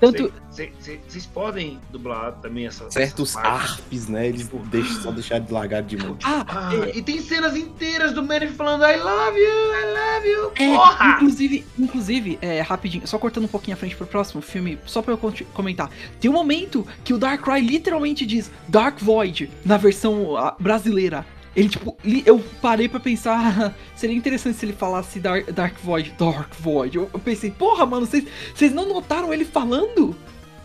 Tanto. 0.00 0.32
cê- 0.48 0.70
cê- 0.78 1.00
vocês 1.08 1.26
podem 1.26 1.80
dublar 1.90 2.30
também 2.40 2.68
essa 2.68 2.88
Certos 2.88 3.30
essa 3.30 3.40
parte. 3.42 3.72
arps, 3.82 4.06
né? 4.06 4.28
Eles 4.28 4.42
Tipo- 4.42 4.58
deixam, 4.66 5.02
só 5.02 5.10
deixar 5.10 5.40
de 5.40 5.52
largar 5.52 5.82
de 5.82 5.96
mão. 5.96 6.16
Ah, 6.22 6.44
Ah, 6.48 6.70
é, 6.72 6.96
e 6.96 7.02
tem 7.02 7.20
cenas 7.20 7.56
inteiras 7.56 8.12
do 8.12 8.22
Manny 8.22 8.46
falando 8.46 8.84
I 8.84 8.96
love 8.96 9.36
you, 9.36 9.74
I 9.74 9.84
love 10.14 10.28
you, 10.28 10.52
É, 10.54 10.76
porra! 10.76 11.14
inclusive, 11.16 11.66
inclusive, 11.76 12.38
é, 12.40 12.60
rapidinho, 12.60 13.04
só 13.08 13.18
cortando 13.18 13.46
um 13.46 13.48
pouquinho 13.48 13.76
à 13.76 13.78
frente 13.78 13.96
pro 13.96 14.06
próximo 14.06 14.40
filme, 14.40 14.78
só 14.86 15.02
pra 15.02 15.12
eu 15.14 15.18
comentar. 15.52 15.90
Tem 16.20 16.30
um 16.30 16.34
momento 16.34 16.86
que 17.02 17.12
o 17.12 17.18
Darkrai 17.18 17.60
literalmente 17.60 18.24
diz 18.24 18.52
Dark 18.68 19.00
Void 19.00 19.50
na 19.64 19.76
versão 19.76 20.36
ah, 20.36 20.54
brasileira. 20.60 21.26
Ele, 21.58 21.68
tipo, 21.68 21.96
li- 22.04 22.22
eu 22.24 22.38
parei 22.62 22.88
pra 22.88 23.00
pensar, 23.00 23.74
seria 23.96 24.14
interessante 24.16 24.56
se 24.56 24.64
ele 24.66 24.72
falasse 24.72 25.18
Dark, 25.18 25.50
Dark 25.50 25.74
Void, 25.82 26.14
Dark 26.18 26.52
Void. 26.60 26.96
Eu, 26.96 27.10
eu 27.12 27.18
pensei, 27.18 27.50
porra, 27.50 27.84
mano, 27.84 28.06
vocês 28.06 28.24
vocês 28.54 28.72
não 28.72 28.88
notaram 28.88 29.32
ele 29.34 29.44
falando? 29.44 30.14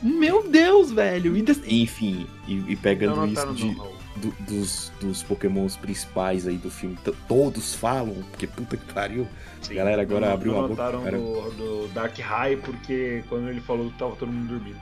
Meu 0.02 0.48
Deus, 0.50 0.92
velho. 0.92 1.36
E 1.36 1.42
des- 1.42 1.62
Enfim, 1.66 2.28
e, 2.48 2.64
e 2.74 2.76
pegando 2.76 3.16
Não 3.16 3.26
isso 3.28 3.54
de, 3.54 3.74
do- 4.18 4.36
dos, 4.42 4.92
dos 5.02 5.24
pokémons 5.24 5.76
principais 5.78 6.46
aí 6.48 6.58
do 6.58 6.70
filme, 6.70 6.96
todos 7.28 7.74
falam, 7.74 8.16
porque 8.30 8.46
puta 8.46 8.78
que 8.78 8.94
pariu. 8.94 9.28
Sim, 9.62 9.76
galera 9.76 10.02
agora 10.02 10.28
não- 10.28 10.34
abriu 10.34 10.52
não 10.52 10.60
a 10.60 10.68
boca, 10.68 10.84
notaram 10.84 11.04
cara. 11.04 11.18
do, 11.18 11.52
do 11.52 11.88
Dark 11.94 12.20
High 12.20 12.58
porque 12.58 13.24
quando 13.30 13.48
ele 13.50 13.62
falou 13.62 13.92
tava 13.98 14.16
todo 14.16 14.32
mundo 14.32 14.48
dormindo. 14.50 14.78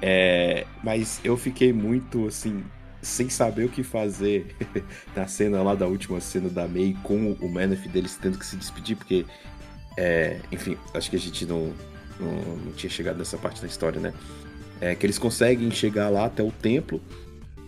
É, 0.00 0.64
mas 0.82 1.20
eu 1.24 1.36
fiquei 1.36 1.72
muito 1.72 2.28
assim, 2.28 2.62
sem 3.02 3.28
saber 3.28 3.64
o 3.64 3.68
que 3.68 3.82
fazer 3.82 4.54
na 5.14 5.26
cena 5.26 5.62
lá 5.62 5.74
da 5.74 5.86
última 5.86 6.20
cena 6.20 6.48
da 6.48 6.66
May 6.66 6.96
com 7.02 7.32
o 7.40 7.48
Manaf 7.48 7.86
deles 7.88 8.18
tendo 8.20 8.38
que 8.38 8.46
se 8.46 8.56
despedir, 8.56 8.96
porque, 8.96 9.24
é, 9.96 10.40
enfim, 10.50 10.76
acho 10.94 11.10
que 11.10 11.16
a 11.16 11.18
gente 11.18 11.46
não, 11.46 11.72
não, 12.18 12.56
não 12.64 12.72
tinha 12.72 12.90
chegado 12.90 13.18
nessa 13.18 13.36
parte 13.36 13.60
da 13.60 13.66
história, 13.66 14.00
né? 14.00 14.12
É 14.80 14.94
que 14.94 15.04
eles 15.04 15.18
conseguem 15.18 15.70
chegar 15.70 16.08
lá 16.08 16.26
até 16.26 16.42
o 16.42 16.52
templo, 16.52 17.00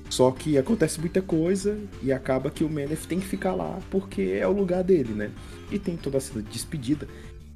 só 0.08 0.30
que 0.30 0.58
acontece 0.58 0.98
muita 1.00 1.22
coisa 1.22 1.78
e 2.02 2.12
acaba 2.12 2.50
que 2.50 2.64
o 2.64 2.70
Manaf 2.70 3.06
tem 3.06 3.20
que 3.20 3.26
ficar 3.26 3.54
lá 3.54 3.78
porque 3.90 4.38
é 4.40 4.46
o 4.46 4.52
lugar 4.52 4.82
dele, 4.82 5.12
né? 5.12 5.30
E 5.70 5.78
tem 5.78 5.96
toda 5.96 6.18
a 6.18 6.20
cena 6.20 6.42
de 6.42 6.50
despedida. 6.50 7.06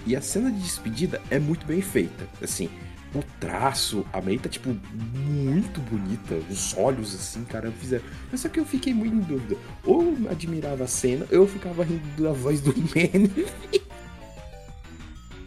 E 0.07 0.15
a 0.15 0.21
cena 0.21 0.51
de 0.51 0.61
despedida 0.61 1.21
é 1.31 1.39
muito 1.39 1.67
bem 1.67 1.81
feita, 1.81 2.29
assim 2.43 2.69
o 3.15 3.23
traço, 3.39 4.05
a 4.13 4.21
May 4.21 4.39
tá, 4.39 4.49
tipo, 4.49 4.77
muito 4.93 5.81
bonita. 5.81 6.35
Os 6.51 6.77
olhos, 6.77 7.15
assim, 7.15 7.45
cara, 7.45 7.71
fizeram. 7.71 8.05
Mas 8.31 8.41
só 8.41 8.49
que 8.49 8.59
eu 8.59 8.65
fiquei 8.65 8.93
muito 8.93 9.15
em 9.15 9.21
dúvida. 9.21 9.57
Ou 9.85 10.03
eu 10.03 10.31
admirava 10.31 10.85
a 10.85 10.87
cena, 10.87 11.27
ou 11.31 11.39
eu 11.39 11.47
ficava 11.47 11.85
rindo 11.85 12.23
da 12.23 12.33
voz 12.33 12.61
do 12.61 12.75
Man. 12.77 13.29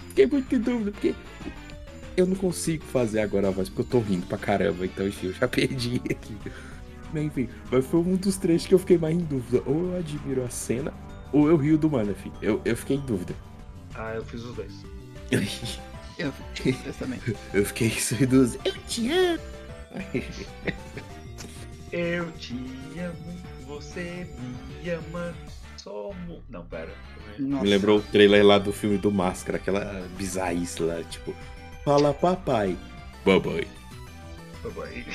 fiquei 0.09 0.27
muito 0.27 0.55
em 0.55 0.59
dúvida, 0.59 0.91
porque 0.91 1.13
eu 2.15 2.25
não 2.25 2.35
consigo 2.35 2.83
fazer 2.85 3.19
agora 3.19 3.49
a 3.49 3.51
voz, 3.51 3.69
porque 3.69 3.81
eu 3.81 4.01
tô 4.01 4.07
rindo 4.07 4.25
pra 4.27 4.37
caramba. 4.37 4.85
Então, 4.85 5.07
enfim, 5.07 5.27
eu 5.27 5.33
já 5.33 5.47
perdi 5.49 6.01
aqui. 6.09 6.35
Mas, 7.13 7.23
enfim, 7.23 7.49
mas 7.71 7.85
foi 7.85 7.99
um 7.99 8.15
dos 8.15 8.37
trechos 8.37 8.67
que 8.67 8.73
eu 8.73 8.79
fiquei 8.79 8.97
mais 8.97 9.15
em 9.15 9.23
dúvida. 9.23 9.61
Ou 9.65 9.91
eu 9.91 9.97
admiro 9.97 10.43
a 10.43 10.49
cena, 10.49 10.93
ou 11.33 11.49
eu 11.49 11.57
rio 11.57 11.77
do 11.77 11.89
Manaf. 11.89 12.25
Eu, 12.41 12.61
eu 12.63 12.75
fiquei 12.77 12.97
em 12.97 13.01
dúvida. 13.01 13.33
Ah, 13.93 14.13
eu 14.15 14.23
fiz 14.23 14.43
os 14.43 14.55
dois. 14.55 14.71
Eu, 16.17 16.33
eu 16.85 16.93
também. 16.93 17.19
Eu 17.53 17.65
fiquei 17.65 17.89
sorrindo. 17.91 18.59
Eu 18.65 18.73
te 18.87 19.11
amo. 19.11 19.39
Eu 21.91 22.31
te 22.33 22.53
amo, 22.99 23.37
você 23.65 24.27
me 24.81 24.89
ama, 24.89 25.33
somos. 25.77 26.41
Não, 26.49 26.65
pera. 26.65 26.91
Nossa. 27.39 27.63
Me 27.63 27.69
lembrou 27.69 27.99
o 27.99 28.01
trailer 28.01 28.45
lá 28.45 28.57
do 28.57 28.73
filme 28.73 28.97
do 28.97 29.11
Máscara, 29.11 29.57
aquela 29.57 30.07
bizarrice 30.17 30.81
lá, 30.81 31.01
tipo, 31.03 31.33
fala 31.85 32.13
papai, 32.13 32.75
babai. 33.25 33.67
Papai. 34.63 35.05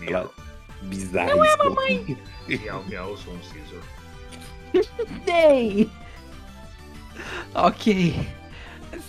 Ela- 0.00 0.08
Miau, 0.30 0.34
Bizarrice. 0.82 1.36
Não 1.36 1.44
é 1.44 1.56
mamãe. 1.58 2.18
miau, 2.48 2.84
miau, 2.84 3.16
sou 3.18 3.34
um 3.34 3.38
Caesar. 3.38 3.82
Ok. 7.54 8.26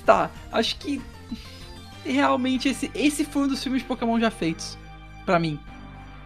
Tá, 0.06 0.30
acho 0.52 0.78
que 0.78 1.02
realmente 2.04 2.70
esse, 2.70 2.92
esse 2.96 3.24
foi 3.26 3.44
um 3.44 3.48
dos 3.48 3.62
filmes 3.64 3.82
de 3.82 3.88
Pokémon 3.88 4.20
já 4.20 4.32
feitos. 4.32 4.78
Pra 5.26 5.38
mim, 5.40 5.60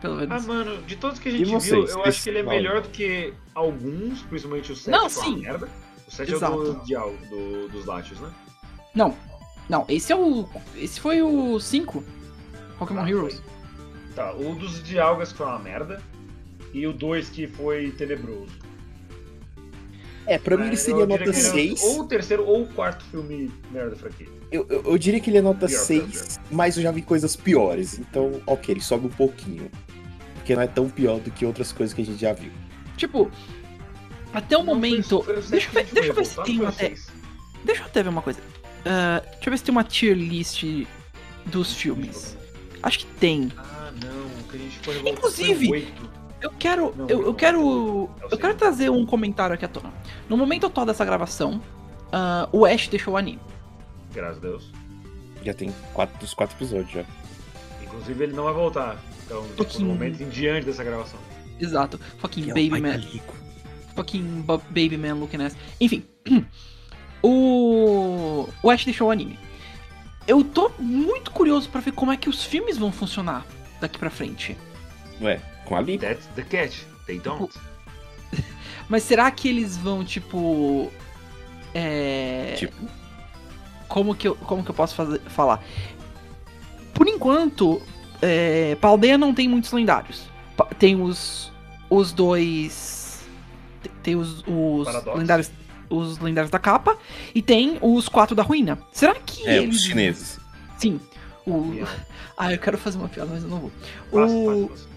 pelo 0.02 0.15
Ah, 0.15 0.28
menos. 0.28 0.46
mano, 0.46 0.82
de 0.84 0.96
todos 0.96 1.20
que 1.20 1.28
a 1.30 1.32
gente 1.32 1.46
vocês? 1.50 1.86
viu, 1.86 1.98
eu 2.00 2.04
acho 2.06 2.24
que 2.24 2.30
ele 2.30 2.39
é 2.39 2.44
melhor 2.44 2.82
do 2.82 2.89
que 2.89 3.34
alguns, 3.54 4.22
principalmente 4.24 4.72
o 4.72 4.76
7 4.76 4.89
Não, 4.89 5.08
que 5.08 5.13
é 5.15 5.18
uma 5.20 5.26
sim. 5.26 5.38
merda. 5.41 5.70
O 6.08 6.12
7 6.12 6.32
é 6.32 6.34
o 6.34 6.38
Exato. 6.38 6.58
do, 6.74 6.86
Dial, 6.86 7.13
do, 7.30 7.68
dos 7.70 7.86
Latios, 7.86 8.20
né? 8.22 8.30
Não, 8.94 9.15
não, 9.68 9.86
esse 9.89 10.13
é 10.13 10.15
o. 10.15 10.48
Esse 10.76 11.00
foi 11.02 11.22
o 11.22 11.60
5. 11.60 12.04
Pokémon 12.80 13.02
Ah, 13.02 13.10
Heroes. 13.10 13.34
foi. 13.36 13.44
Tá, 14.15 14.34
o 14.34 14.56
dos 14.56 14.82
Dialgas 14.82 15.32
que 15.34 15.38
foi 15.39 15.48
uma 15.48 15.60
merda. 15.60 16.02
E 16.74 16.86
o 16.88 16.94
2 16.94 17.30
que 17.30 17.48
foi 17.48 17.91
tenebroso. 17.91 18.52
É, 20.28 20.38
pra 20.40 20.56
mim 20.58 20.64
ele 20.64 20.72
Mas 20.72 20.80
seria 20.82 21.06
nota 21.06 21.24
que 21.24 21.30
ele 21.30 21.38
é 21.38 21.42
6. 21.42 21.82
Ou 21.84 22.00
o 22.02 22.08
terceiro 22.08 22.46
ou 22.46 22.64
o 22.64 22.68
quarto 22.68 23.06
filme 23.06 23.52
merda 23.72 23.92
da 23.92 23.96
franquia. 23.96 24.28
Eu, 24.52 24.66
eu, 24.70 24.84
eu 24.84 24.98
diria 24.98 25.20
que 25.20 25.30
ele 25.30 25.38
é 25.38 25.42
nota 25.42 25.68
Pior, 25.68 25.80
6, 25.80 26.40
mas 26.52 26.78
eu 26.78 26.84
já 26.84 26.92
vi 26.92 27.02
coisas 27.02 27.36
piores. 27.36 28.00
Então, 28.00 28.42
ok, 28.48 28.74
ele 28.74 28.82
sobe 28.82 29.06
um 29.08 29.12
pouquinho. 29.12 29.70
Porque 30.36 30.56
não 30.56 30.62
é 30.64 30.68
tão 30.68 30.90
pior 30.90 31.20
do 31.20 31.30
que 31.32 31.46
outras 31.46 31.72
coisas 31.72 31.94
que 31.94 32.02
a 32.02 32.06
gente 32.06 32.20
já 32.20 32.34
viu. 32.34 32.52
Tipo, 32.98 33.30
até 34.34 34.56
o 34.58 34.60
Não, 34.64 34.74
momento. 34.74 35.22
foi- 35.24 35.42
foi 35.42 35.50
deixa 35.52 35.68
eu 35.70 35.74
ver, 35.74 35.86
deixa 35.94 36.10
eu 36.10 36.14
ver 36.16 36.26
se 36.26 36.44
tem 36.44 36.60
uma 36.60 36.70
até. 36.70 36.94
Deixa 37.64 37.82
eu 37.82 37.86
até 37.86 38.04
ver 38.04 38.10
uma 38.10 38.22
coisa. 38.22 38.40
Ah, 38.86 39.22
deixa 39.34 39.48
eu 39.48 39.52
ver 39.52 39.58
se 39.58 39.64
tem 39.64 39.72
uma 39.72 39.84
tier 39.84 40.16
list 40.16 40.64
dos 41.46 41.74
filmes. 41.74 42.36
Acho 42.84 43.00
que 43.00 43.06
tem. 43.20 43.52
Ah, 43.58 43.92
não, 44.04 44.26
o 44.42 44.44
que 44.50 44.58
a 44.58 44.60
gente 44.60 44.80
foi 44.80 45.10
Inclusive, 45.10 45.68
foi 45.68 45.80
o 45.80 45.82
oito. 45.82 46.14
Eu 46.45 46.51
quero. 46.60 46.93
Eu, 47.10 47.25
eu 47.25 47.34
quero. 47.34 48.08
É 48.21 48.34
Eu 48.34 48.38
quero 48.38 48.53
trazer 48.53 48.91
um 48.91 49.03
comentário 49.03 49.55
aqui 49.55 49.65
à 49.65 49.67
tona. 49.67 49.91
No 50.29 50.38
momento 50.38 50.67
atual 50.67 50.86
dessa 50.86 51.03
gravação, 51.03 51.60
ah, 52.12 52.47
o 52.51 52.65
Ash 52.67 52.88
deixou 52.88 53.15
o 53.15 53.17
anime. 53.17 53.39
Graças 54.13 54.38
a 54.38 54.41
Deus. 54.41 54.71
Já 55.43 55.55
tem 55.55 55.73
quatro 55.91 56.15
dos 56.19 56.36
quatro 56.36 56.55
episódios 56.55 56.91
já. 56.91 57.03
Inclusive 57.81 58.23
ele 58.23 58.34
não 58.34 58.43
vai 58.43 58.53
voltar. 58.53 58.95
Então, 59.25 59.43
tipo, 59.58 59.79
no 59.79 59.88
momento 59.88 60.21
em 60.21 60.29
diante 60.29 60.67
dessa 60.67 60.84
gravação. 60.84 61.19
Exato. 61.60 61.99
Fucking 62.19 62.43
Que 62.43 62.51
é 62.51 62.53
Baby 62.53 62.69
pai 62.69 62.81
Man. 62.81 62.91
Calico. 62.91 63.34
Fucking 63.95 64.45
Baby 64.69 64.97
Man 64.97 65.15
looking 65.15 65.41
ass. 65.41 65.58
Enfim. 65.81 66.05
O. 67.27 68.47
O 68.62 68.69
Ash 68.69 68.86
deixou 68.86 69.08
o 69.08 69.12
anime. 69.12 69.39
Eu 70.27 70.43
tô 70.43 70.69
muito 70.77 71.31
curioso 71.31 71.67
pra 71.69 71.81
ver 71.81 71.91
como 71.91 72.12
é 72.12 72.17
que 72.17 72.29
os 72.29 72.43
filmes 72.43 72.77
vão 72.77 72.91
funcionar 72.91 73.43
daqui 73.81 73.97
pra 73.97 74.12
frente. 74.12 74.55
Ué, 75.19 75.41
com 75.65 75.75
a. 75.75 75.84
That's 75.84 76.25
the 76.36 76.43
catch. 76.43 76.84
They 77.06 77.19
don't. 77.19 77.54
Mas 78.89 79.04
será 79.04 79.30
que 79.32 79.47
eles 79.49 79.75
vão, 79.78 80.04
tipo. 80.06 80.91
É. 81.73 82.54
Tipo, 82.58 82.75
Como 83.88 84.15
que 84.15 84.28
eu, 84.28 84.36
como 84.36 84.63
que 84.63 84.71
eu 84.71 84.75
posso 84.75 84.95
fazer, 84.95 85.19
falar? 85.28 85.63
Por 86.93 87.08
enquanto, 87.08 87.82
é, 88.21 88.75
Paldeia 88.80 89.17
não 89.17 89.34
tem 89.34 89.47
muitos 89.49 89.71
lendários. 89.71 90.23
Tem 90.80 90.99
os. 91.01 91.51
Os 91.89 92.12
dois. 92.13 93.21
te- 93.84 93.89
Tem 94.01 94.15
os, 94.15 94.43
os 94.47 94.86
Paradoxo. 94.86 95.17
lendários. 95.19 95.51
Os 95.89 96.17
lendários 96.19 96.49
da 96.49 96.58
capa. 96.58 96.97
E 97.34 97.41
tem 97.41 97.78
os 97.82 98.08
quatro 98.10 98.36
da 98.36 98.41
ruína. 98.41 98.80
Será 98.91 99.13
que 99.15 99.47
é, 99.47 99.58
eles. 99.58 99.75
os 99.75 99.84
chineses. 99.84 100.39
Sim. 100.78 100.99
O... 101.45 101.84
Ah, 102.38 102.51
eu 102.51 102.60
quero 102.60 102.78
fazer 102.78 102.97
uma 102.97 103.08
piada, 103.08 103.30
mas 103.34 103.43
eu 103.43 103.49
não 103.49 103.60
vou. 103.60 103.71
Faça, 104.12 104.34
O... 104.34 104.67
faça, 104.67 104.82
faça. 104.84 104.94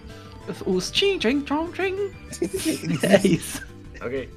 Os 0.66 0.90
Chin 0.94 1.18
Chin 1.20 1.44
Chong 1.46 1.70
Chin. 1.74 1.94
É 3.02 3.26
isso. 3.26 3.62
Ok. 4.00 4.28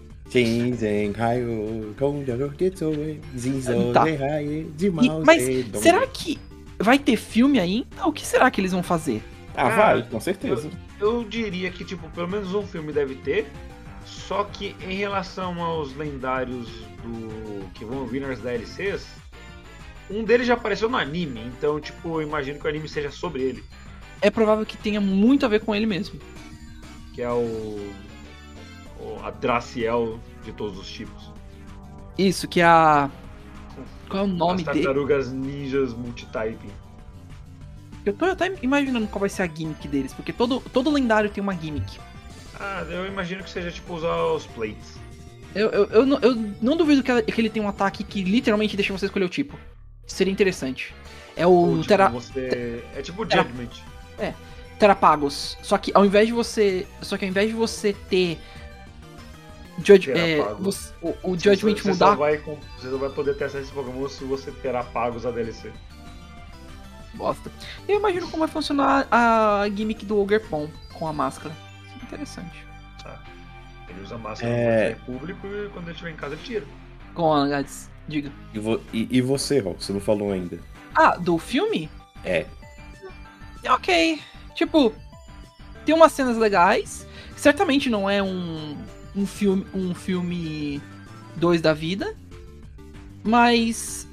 Kondoro, 2.00 2.50
Tetsuwe, 2.56 3.19
Zinzo, 3.38 3.71
mas 5.26 5.43
será 5.82 6.08
que 6.08 6.39
vai 6.80 6.97
ter 6.97 7.17
filme 7.17 7.60
ainda? 7.60 8.08
O 8.08 8.13
que 8.13 8.26
será 8.26 8.50
que 8.50 8.62
eles 8.62 8.71
vão 8.71 8.82
fazer? 8.82 9.21
Ah, 9.56 9.67
Ah, 9.67 9.69
vai, 9.76 10.04
com 10.04 10.19
certeza. 10.21 10.69
Eu 11.00 11.24
diria 11.26 11.69
que, 11.69 11.84
tipo, 11.84 12.10
pelo 12.12 12.28
menos 12.30 12.54
um 12.56 12.65
filme 12.65 12.93
deve 12.93 13.15
ter. 13.15 13.45
Só 14.06 14.45
que 14.45 14.76
em 14.88 14.95
relação 14.95 15.62
aos 15.62 15.95
lendários 15.95 16.67
do 17.04 17.65
que 17.74 17.84
vão 17.84 18.06
vir 18.08 18.21
nas 18.21 18.39
DLCs, 18.39 19.06
um 20.10 20.24
deles 20.24 20.47
já 20.47 20.54
apareceu 20.54 20.89
no 20.89 20.97
anime. 20.97 21.41
Então, 21.58 21.80
tipo, 21.80 22.21
eu 22.21 22.28
imagino 22.28 22.58
que 22.60 22.65
o 22.65 22.69
anime 22.69 22.88
seja 22.88 23.12
sobre 23.12 23.41
ele. 23.43 23.63
É 24.22 24.30
provável 24.30 24.66
que 24.66 24.78
tenha 24.78 25.02
muito 25.02 25.46
a 25.46 25.50
ver 25.50 25.62
com 25.62 25.74
ele 25.74 25.86
mesmo. 25.86 26.20
Que 27.14 27.22
é 27.22 27.30
o. 27.32 27.92
o 29.00 29.20
a 29.24 29.32
Draciel 29.32 30.20
de 30.46 30.52
todos 30.54 30.78
os 30.80 30.90
tipos. 30.90 31.32
Isso, 32.18 32.48
que 32.48 32.62
é 32.62 32.66
a. 32.66 33.10
Qual 34.10 34.24
é 34.24 34.26
o 34.26 34.30
nome 34.30 34.60
As 34.62 34.66
dele? 34.68 34.84
tartarugas 34.86 35.32
ninjas 35.32 35.94
multityping. 35.94 36.70
Eu 38.06 38.14
tô 38.14 38.26
até 38.26 38.54
imaginando 38.62 39.08
qual 39.08 39.20
vai 39.22 39.30
ser 39.30 39.44
a 39.44 39.48
gimmick 39.48 39.88
deles, 39.88 40.14
porque 40.14 40.34
todo, 40.34 40.60
todo 40.74 40.90
lendário 40.92 41.30
tem 41.30 41.42
uma 41.42 41.54
gimmick. 41.56 42.00
Ah, 42.60 42.84
eu 42.90 43.06
imagino 43.08 43.44
que 43.44 43.50
seja 43.50 43.72
tipo 43.72 43.94
usar 43.94 44.16
os 44.24 44.46
plates. 44.48 45.00
Eu, 45.54 45.70
eu, 45.70 45.86
eu, 45.86 46.06
não, 46.06 46.20
eu 46.20 46.36
não 46.62 46.76
duvido 46.78 47.04
que, 47.04 47.12
ela- 47.12 47.22
que 47.22 47.40
ele 47.40 47.50
tem 47.50 47.62
um 47.62 47.68
ataque 47.68 48.04
que 48.04 48.24
literalmente 48.24 48.76
deixa 48.76 48.92
você 48.92 49.06
escolher 49.06 49.26
o 49.26 49.30
tipo. 49.30 49.58
Seria 50.08 50.32
interessante. 50.32 50.94
É 51.36 51.46
o 51.46 51.52
Ou, 51.52 51.76
tipo, 51.78 51.88
Tera, 51.88 52.10
você... 52.10 52.84
É 52.96 53.02
tipo 53.02 53.26
Tera- 53.26 53.48
Judgment. 54.17 54.34
Terapagos. 54.80 55.58
Só 55.62 55.78
que 55.78 55.91
ao 55.93 56.06
invés 56.06 56.28
de 56.28 56.34
você. 56.34 56.88
Só 57.02 57.17
que 57.17 57.26
ao 57.26 57.30
invés 57.30 57.50
de 57.50 57.56
você 57.56 57.93
ter. 57.93 58.39
Judge, 59.84 60.12
é, 60.12 60.38
você- 60.60 60.93
o, 61.02 61.32
o 61.32 61.38
Judgment 61.39 61.76
você, 61.78 61.89
mudar. 61.91 62.08
Só 62.08 62.15
vai, 62.15 62.38
você 62.38 62.89
só 62.89 62.97
vai 62.97 63.10
poder 63.10 63.36
ter 63.36 63.45
acesso 63.45 63.58
a 63.58 63.62
esse 63.62 63.71
Pokémon 63.71 64.08
se 64.10 64.24
você 64.26 64.52
terá 64.52 64.84
pagos 64.84 65.26
a 65.26 65.32
DLC. 65.32 65.71
Bosta. 67.13 67.52
Eu 67.88 67.97
imagino 68.00 68.28
como 68.28 68.39
vai 68.39 68.47
funcionar 68.47 69.08
a 69.12 69.65
gimmick 69.74 70.06
do 70.06 70.17
Ogerpon 70.19 70.69
com 70.93 71.08
a 71.08 71.13
máscara. 71.13 71.54
Interessante. 72.02 72.65
Ele 73.89 74.02
usa 74.02 74.17
máscara 74.17 74.52
É. 74.52 74.89
no 75.08 75.17
público 75.17 75.45
e 75.47 75.69
quando 75.69 75.86
ele 75.86 75.91
estiver 75.91 76.12
em 76.12 76.15
casa 76.15 76.36
ele 76.36 76.43
tira. 76.43 76.65
Com 77.13 77.34
a. 77.34 77.47
Gats, 77.47 77.89
Diga. 78.08 78.32
E, 78.54 78.60
vo- 78.60 78.82
e- 78.93 79.08
e 79.12 79.21
você, 79.21 79.60
Rol? 79.60 79.76
Você 79.80 79.91
não 79.93 80.00
falou 80.00 80.32
ainda. 80.32 80.60
Ah, 80.95 81.17
do 81.17 81.38
filme? 81.38 81.89
É. 82.24 82.45
Ok. 83.67 84.21
Tipo, 84.56 84.93
tem 85.86 85.95
umas 85.95 86.12
cenas 86.12 86.38
legais. 86.38 87.08
Certamente 87.36 87.89
não 87.89 88.10
é 88.10 88.21
um, 88.21 88.78
um 89.15 89.26
filme 89.26 89.65
um 89.74 89.93
filme 89.93 90.82
2 91.36 91.62
da 91.62 91.74
vida. 91.74 92.15
Mas 93.24 94.08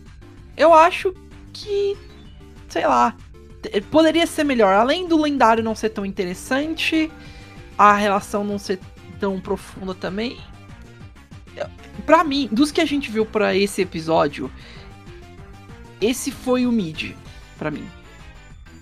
eu 0.57 0.75
acho 0.75 1.15
que 1.53 1.97
sei 2.69 2.87
lá, 2.87 3.17
poderia 3.91 4.27
ser 4.27 4.45
melhor. 4.45 4.75
Além 4.75 5.09
do 5.09 5.21
lendário 5.21 5.65
não 5.65 5.75
ser 5.75 5.91
tão 5.91 6.05
interessante, 6.05 7.11
a 7.77 7.95
relação 7.95 8.45
não 8.45 8.59
ser 8.59 8.79
tão 9.19 9.41
profunda 9.41 9.95
também. 9.95 10.39
Pra 12.07 12.23
mim, 12.23 12.49
dos 12.53 12.71
que 12.71 12.81
a 12.81 12.85
gente 12.85 13.11
viu 13.11 13.27
pra 13.27 13.57
esse 13.57 13.83
episódio, 13.83 14.51
esse 16.01 16.31
foi 16.31 16.65
o 16.67 16.73
mid 16.73 17.15
pra 17.59 17.71
mim. 17.71 17.87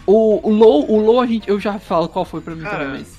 O, 0.06 0.48
o 0.48 0.52
low, 0.52 0.90
o 0.90 1.00
low 1.00 1.20
a 1.20 1.26
gente, 1.26 1.48
eu 1.48 1.58
já 1.58 1.78
falo 1.78 2.08
qual 2.08 2.24
foi 2.24 2.40
pra 2.40 2.54
mim 2.54 2.62
Cara, 2.62 2.84
também, 2.84 3.00
mas 3.00 3.16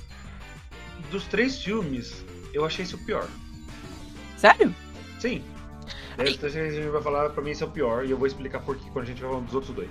Dos 1.11 1.25
três 1.25 1.61
filmes, 1.61 2.23
eu 2.53 2.65
achei 2.65 2.83
esse 2.85 2.95
o 2.95 2.97
pior. 2.99 3.27
sério? 4.37 4.73
Sim. 5.19 5.43
Desse 6.17 6.37
que 6.37 6.45
a 6.45 6.49
gente 6.49 6.87
vai 6.89 7.01
falar, 7.01 7.29
pra 7.29 7.43
mim 7.43 7.51
esse 7.51 7.61
é 7.63 7.65
o 7.65 7.69
pior, 7.69 8.05
e 8.05 8.11
eu 8.11 8.17
vou 8.17 8.25
explicar 8.25 8.59
por 8.61 8.75
quê 8.75 8.85
quando 8.91 9.05
a 9.05 9.07
gente 9.07 9.21
vai 9.21 9.29
falar 9.29 9.43
dos 9.43 9.53
outros 9.53 9.73
dois. 9.75 9.89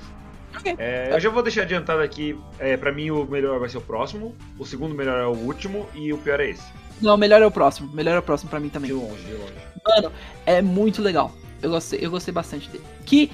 Ok. 0.56 0.74
É, 0.78 1.10
eu 1.12 1.20
já 1.20 1.28
vou 1.30 1.42
deixar 1.42 1.62
adiantado 1.62 2.00
aqui, 2.00 2.38
é, 2.58 2.76
pra 2.76 2.90
mim 2.92 3.10
o 3.10 3.24
melhor 3.24 3.60
vai 3.60 3.68
ser 3.68 3.78
o 3.78 3.82
próximo, 3.82 4.34
o 4.58 4.64
segundo 4.64 4.94
melhor 4.94 5.18
é 5.20 5.26
o 5.26 5.36
último, 5.38 5.86
e 5.94 6.12
o 6.12 6.18
pior 6.18 6.40
é 6.40 6.50
esse. 6.50 6.64
Não, 7.00 7.16
melhor 7.16 7.42
é 7.42 7.46
o 7.46 7.50
próximo. 7.50 7.92
Melhor 7.92 8.14
é 8.16 8.18
o 8.18 8.22
próximo 8.22 8.48
pra 8.48 8.58
mim 8.58 8.68
De 8.68 8.72
também. 8.72 8.90
longe, 8.90 9.22
de 9.22 9.32
longe. 9.34 9.52
Mano, 9.86 10.12
é 10.46 10.62
muito 10.62 11.02
legal. 11.02 11.30
Eu 11.62 11.70
gostei, 11.70 11.98
eu 12.02 12.10
gostei 12.10 12.32
bastante 12.32 12.68
dele. 12.70 12.84
Que 13.04 13.30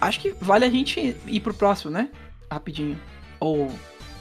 acho 0.00 0.18
que 0.18 0.34
vale 0.40 0.64
a 0.64 0.70
gente 0.70 1.14
ir 1.26 1.40
pro 1.40 1.52
próximo, 1.52 1.90
né? 1.90 2.08
Rapidinho. 2.52 2.98
Ou 3.40 3.68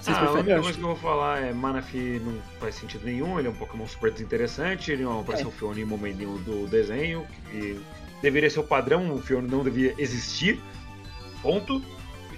vocês 0.01 0.17
ah, 0.17 0.21
a 0.21 0.23
preferem? 0.23 0.39
única 0.41 0.61
coisa 0.61 0.77
que 0.77 0.83
eu 0.83 0.87
vou 0.87 0.95
falar 0.95 1.41
é 1.41 1.53
Manaphy 1.53 2.19
não 2.25 2.41
faz 2.59 2.75
sentido 2.75 3.05
nenhum, 3.05 3.37
ele 3.37 3.47
é 3.47 3.51
um 3.51 3.55
Pokémon 3.55 3.87
super 3.87 4.11
desinteressante, 4.11 4.91
ele 4.91 5.03
não 5.03 5.19
apareceu 5.19 5.47
É. 5.47 5.49
o 5.49 5.51
Fione 5.51 5.81
em 5.81 5.85
momento 5.85 6.17
nenhum 6.17 6.37
do 6.37 6.67
desenho, 6.67 7.25
e 7.53 7.79
deveria 8.21 8.49
ser 8.49 8.61
o 8.61 8.63
padrão, 8.63 9.13
o 9.13 9.21
Fione 9.21 9.47
não 9.47 9.63
devia 9.63 9.93
existir. 9.99 10.59
Ponto. 11.43 11.81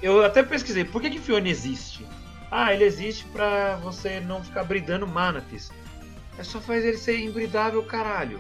Eu 0.02 0.24
até 0.26 0.44
pesquisei, 0.44 0.84
por 0.84 1.02
que 1.02 1.10
que 1.10 1.20
Fione 1.20 1.50
existe? 1.50 2.06
Ah, 2.52 2.74
ele 2.74 2.84
existe 2.84 3.24
pra 3.26 3.78
você 3.78 4.20
não 4.20 4.44
ficar 4.44 4.66
bridando 4.66 5.08
Manapis. 5.08 5.72
É 6.38 6.44
só 6.44 6.60
fazer 6.60 6.90
ele 6.90 6.98
ser 6.98 7.20
imbridável, 7.20 7.82
caralho. 7.84 8.40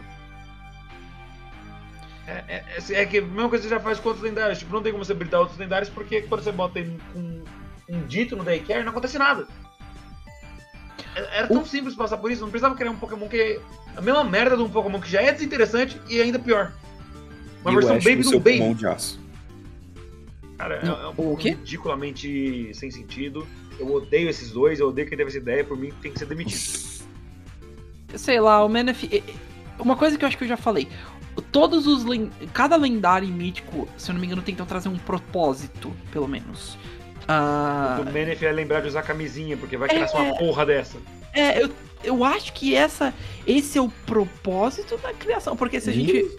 É, 2.28 2.32
é, 2.48 2.64
é, 2.78 3.02
é 3.02 3.06
que 3.06 3.18
a 3.18 3.22
mesma 3.22 3.50
coisa 3.50 3.64
você 3.64 3.70
já 3.70 3.80
faz 3.80 4.00
com 4.00 4.10
outros 4.10 4.24
lendários. 4.24 4.60
Tipo, 4.60 4.74
não 4.74 4.82
tem 4.82 4.92
como 4.92 5.04
você 5.04 5.14
bridar 5.14 5.42
outros 5.42 5.60
lendários 5.60 5.90
porque 5.90 6.22
quando 6.22 6.42
você 6.44 6.52
bota 6.52 6.80
ele 6.80 7.00
com 7.12 7.44
um 7.90 8.08
dito 8.08 8.36
no 8.36 8.44
Daycare 8.44 8.84
não 8.84 8.92
acontece 8.92 9.18
nada. 9.18 9.48
Era 11.16 11.48
tão 11.48 11.64
simples 11.66 11.96
passar 11.96 12.18
por 12.18 12.32
isso, 12.32 12.42
não 12.42 12.50
precisava 12.50 12.76
criar 12.76 12.92
um 12.92 12.96
Pokémon 12.98 13.28
que. 13.28 13.60
A 13.96 14.02
mesma 14.02 14.24
merda 14.24 14.58
de 14.58 14.64
um 14.64 14.70
Pokémon 14.70 15.00
que 15.00 15.10
já 15.10 15.22
é 15.22 15.32
desinteressante 15.32 16.00
e 16.10 16.20
ainda 16.20 16.40
pior. 16.40 16.74
Uma 17.62 17.72
E 17.72 17.76
o 17.76 17.80
versão 17.80 17.98
baby 17.98 18.24
do 18.24 18.30
seu 18.30 18.40
baby. 18.40 18.58
pulmão 18.58 18.74
de 18.74 18.88
aço. 18.88 19.20
Cara, 20.58 20.76
é, 20.76 20.86
Não, 20.86 21.02
é 21.02 21.08
um 21.08 21.12
o 21.12 21.14
pouco 21.14 21.38
quê? 21.38 21.50
ridiculamente 21.50 22.72
sem 22.74 22.90
sentido. 22.90 23.48
Eu 23.80 23.92
odeio 23.94 24.30
esses 24.30 24.52
dois, 24.52 24.80
eu 24.80 24.90
odeio 24.90 25.08
quem 25.08 25.18
teve 25.18 25.30
essa 25.30 25.38
ideia, 25.38 25.64
por 25.64 25.78
mim 25.78 25.92
tem 26.02 26.12
que 26.12 26.20
ser 26.20 26.26
demitido. 26.26 27.04
Sei 28.16 28.40
lá, 28.40 28.66
o 28.66 28.72
eh, 28.78 29.24
Uma 29.80 29.96
coisa 29.96 30.18
que 30.18 30.24
eu 30.24 30.28
acho 30.28 30.38
que 30.38 30.44
eu 30.44 30.48
já 30.48 30.58
falei. 30.58 30.88
Todos 31.52 31.88
os. 31.88 32.04
len- 32.04 32.30
Cada 32.54 32.76
lendário 32.76 33.28
e 33.28 33.32
mítico, 33.32 33.88
se 33.98 34.10
eu 34.10 34.14
não 34.14 34.20
me 34.22 34.28
engano, 34.28 34.42
tentam 34.42 34.66
trazer 34.66 34.90
um 34.90 34.98
propósito, 34.98 35.92
pelo 36.12 36.28
menos. 36.28 36.78
Ah, 37.28 38.00
O 38.02 38.06
Manef 38.06 38.44
é 38.46 38.52
lembrar 38.52 38.82
de 38.82 38.88
usar 38.90 39.02
camisinha, 39.02 39.56
porque 39.58 39.78
vai 39.78 39.88
criar 39.88 40.10
É. 40.14 40.18
uma 40.18 40.38
porra 40.38 40.66
dessa. 40.66 40.98
é, 41.34 41.64
eu, 41.64 41.70
eu 42.04 42.24
acho 42.24 42.52
que 42.54 42.76
essa, 42.76 43.14
esse 43.48 43.78
é 43.78 43.82
o 43.82 43.90
propósito 44.06 44.98
da 44.98 45.14
criação. 45.14 45.56
Porque 45.56 45.80
se 45.80 45.90
a 45.90 45.94
gente. 45.94 46.30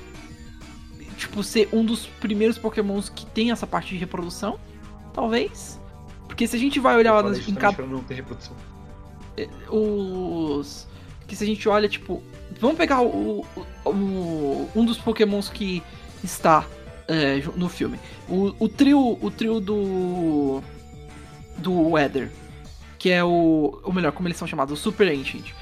Tipo, 1.17 1.43
ser 1.43 1.69
um 1.73 1.85
dos 1.85 2.07
primeiros 2.07 2.59
pokémons 2.59 3.09
que 3.09 3.25
tem 3.27 3.51
essa 3.51 3.67
parte 3.67 3.91
de 3.91 3.97
reprodução, 3.97 4.59
talvez. 5.13 5.81
Porque 6.27 6.47
se 6.47 6.57
a 6.57 6.59
gente 6.59 6.79
vai 6.81 6.97
olhar 6.97 7.15
Eu 7.17 7.23
nas, 7.31 7.49
em 7.49 7.55
cada. 7.55 7.83
não 7.87 8.01
ter 8.03 8.15
reprodução. 8.15 8.55
os. 9.71 10.87
Que 11.27 11.35
se 11.37 11.45
a 11.45 11.47
gente 11.47 11.69
olha, 11.69 11.89
tipo. 11.89 12.23
Vamos 12.61 12.77
pegar 12.77 13.01
o, 13.03 13.45
o- 13.85 13.91
o- 13.91 14.71
um 14.77 14.85
dos 14.85 14.99
pokémons 14.99 15.49
que 15.49 15.83
está 16.23 16.65
é, 17.09 17.43
no 17.57 17.69
filme. 17.69 17.99
O, 18.29 18.55
o 18.59 18.69
trio. 18.69 19.19
O 19.21 19.31
trio 19.31 19.61
do. 19.61 20.63
Do 21.59 21.91
Weather. 21.91 22.31
Que 22.99 23.11
é 23.11 23.23
o. 23.25 23.79
Ou 23.83 23.93
melhor, 23.93 24.13
como 24.13 24.29
eles 24.29 24.37
são 24.39 24.47
chamados, 24.49 24.73
o 24.79 24.83
Super 24.83 25.09
Ancient. 25.09 25.53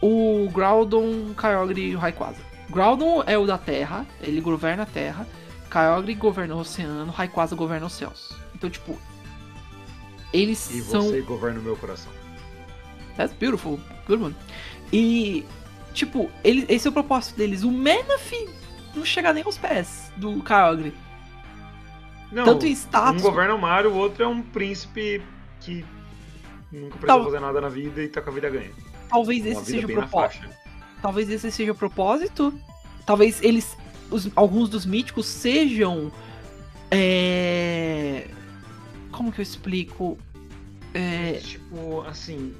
O 0.00 0.48
Groudon, 0.52 1.32
Kyogre 1.34 1.90
e 1.90 1.94
o 1.94 1.98
Rayquaza. 1.98 2.40
Groudon 2.70 3.22
é 3.26 3.36
o 3.38 3.46
da 3.46 3.56
Terra, 3.58 4.06
ele 4.20 4.40
governa 4.40 4.82
a 4.82 4.86
Terra. 4.86 5.26
Kyogre 5.70 6.14
governa 6.14 6.54
o 6.54 6.58
oceano, 6.58 7.10
Rayquaza 7.12 7.54
governa 7.56 7.86
os 7.86 7.92
céus. 7.92 8.30
Então, 8.54 8.68
tipo. 8.68 8.98
Eles 10.32 10.70
E 10.70 10.80
são. 10.82 11.02
você 11.02 11.20
governa 11.20 11.60
o 11.60 11.62
meu 11.62 11.76
coração. 11.76 12.10
That's 13.16 13.34
beautiful. 13.38 13.78
Good 14.06 14.22
one. 14.22 14.36
E, 14.92 15.44
tipo, 15.94 16.30
ele, 16.44 16.66
esse 16.68 16.86
é 16.86 16.90
o 16.90 16.92
propósito 16.92 17.36
deles. 17.36 17.62
O 17.62 17.70
Manaphy 17.70 18.48
não 18.94 19.04
chega 19.04 19.32
nem 19.32 19.42
aos 19.42 19.56
pés 19.56 20.12
do 20.16 20.42
Kyogre. 20.42 20.92
Não, 22.30 22.44
Tanto 22.44 22.66
em 22.66 22.70
um 22.70 22.72
status. 22.72 23.22
governa 23.22 23.54
o 23.54 23.60
mar, 23.60 23.86
o 23.86 23.94
outro 23.94 24.22
é 24.24 24.26
um 24.26 24.40
príncipe 24.42 25.22
que 25.60 25.84
nunca 26.70 26.96
precisou 26.96 27.06
Tal- 27.06 27.24
fazer 27.24 27.40
nada 27.40 27.60
na 27.60 27.68
vida 27.68 28.02
e 28.02 28.08
tá 28.08 28.20
com 28.22 28.30
a 28.30 28.32
vida 28.32 28.48
ganha. 28.50 28.70
talvez 29.08 29.44
esse 29.44 29.64
seja 29.66 29.86
o 29.86 29.92
propósito. 29.92 30.48
Talvez 31.02 31.28
esse 31.28 31.50
seja 31.50 31.72
o 31.72 31.74
propósito. 31.74 32.54
Talvez 33.04 33.42
eles. 33.42 33.76
os- 34.10 34.30
alguns 34.36 34.68
dos 34.68 34.86
míticos 34.86 35.26
sejam. 35.26 36.10
É. 36.90 38.28
Como 39.10 39.32
que 39.32 39.40
eu 39.40 39.42
explico? 39.42 40.16
É. 40.94 41.32
Tipo, 41.42 42.02
assim. 42.02 42.54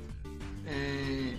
É... 0.66 1.34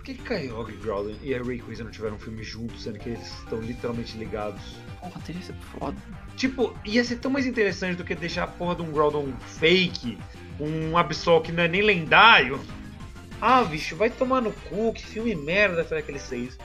Por 0.00 0.04
que 0.04 0.14
Kyogre, 0.14 0.76
Groudon 0.78 1.14
e 1.22 1.34
a 1.34 1.42
Rayquaza 1.42 1.84
não 1.84 1.90
tiveram 1.90 2.16
um 2.16 2.18
filme 2.18 2.42
juntos, 2.42 2.84
sendo 2.84 2.98
que 2.98 3.10
eles 3.10 3.26
estão 3.40 3.60
literalmente 3.60 4.16
ligados? 4.16 4.62
Porra, 4.98 5.20
teria 5.26 5.42
sido 5.42 5.60
foda. 5.78 5.96
Tipo, 6.36 6.74
ia 6.86 7.04
ser 7.04 7.16
tão 7.16 7.30
mais 7.30 7.44
interessante 7.44 7.96
do 7.96 8.04
que 8.04 8.14
deixar 8.14 8.44
a 8.44 8.46
porra 8.46 8.76
de 8.76 8.80
um 8.80 8.90
Groudon 8.90 9.30
fake, 9.58 10.16
um 10.58 10.96
Absol 10.96 11.42
que 11.42 11.52
não 11.52 11.64
é 11.64 11.68
nem 11.68 11.82
lendário. 11.82 12.58
Ah, 13.42 13.62
bicho, 13.62 13.94
vai 13.94 14.08
tomar 14.08 14.40
no 14.40 14.52
cu, 14.52 14.90
que 14.94 15.04
filme 15.04 15.34
merda 15.34 15.84
foi 15.84 15.98
aquele 15.98 16.18
6. 16.18 16.56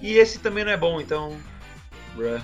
E 0.00 0.14
esse 0.14 0.40
também 0.40 0.64
não 0.64 0.72
é 0.72 0.76
bom, 0.76 1.00
então. 1.00 1.36
Bruh. 2.16 2.42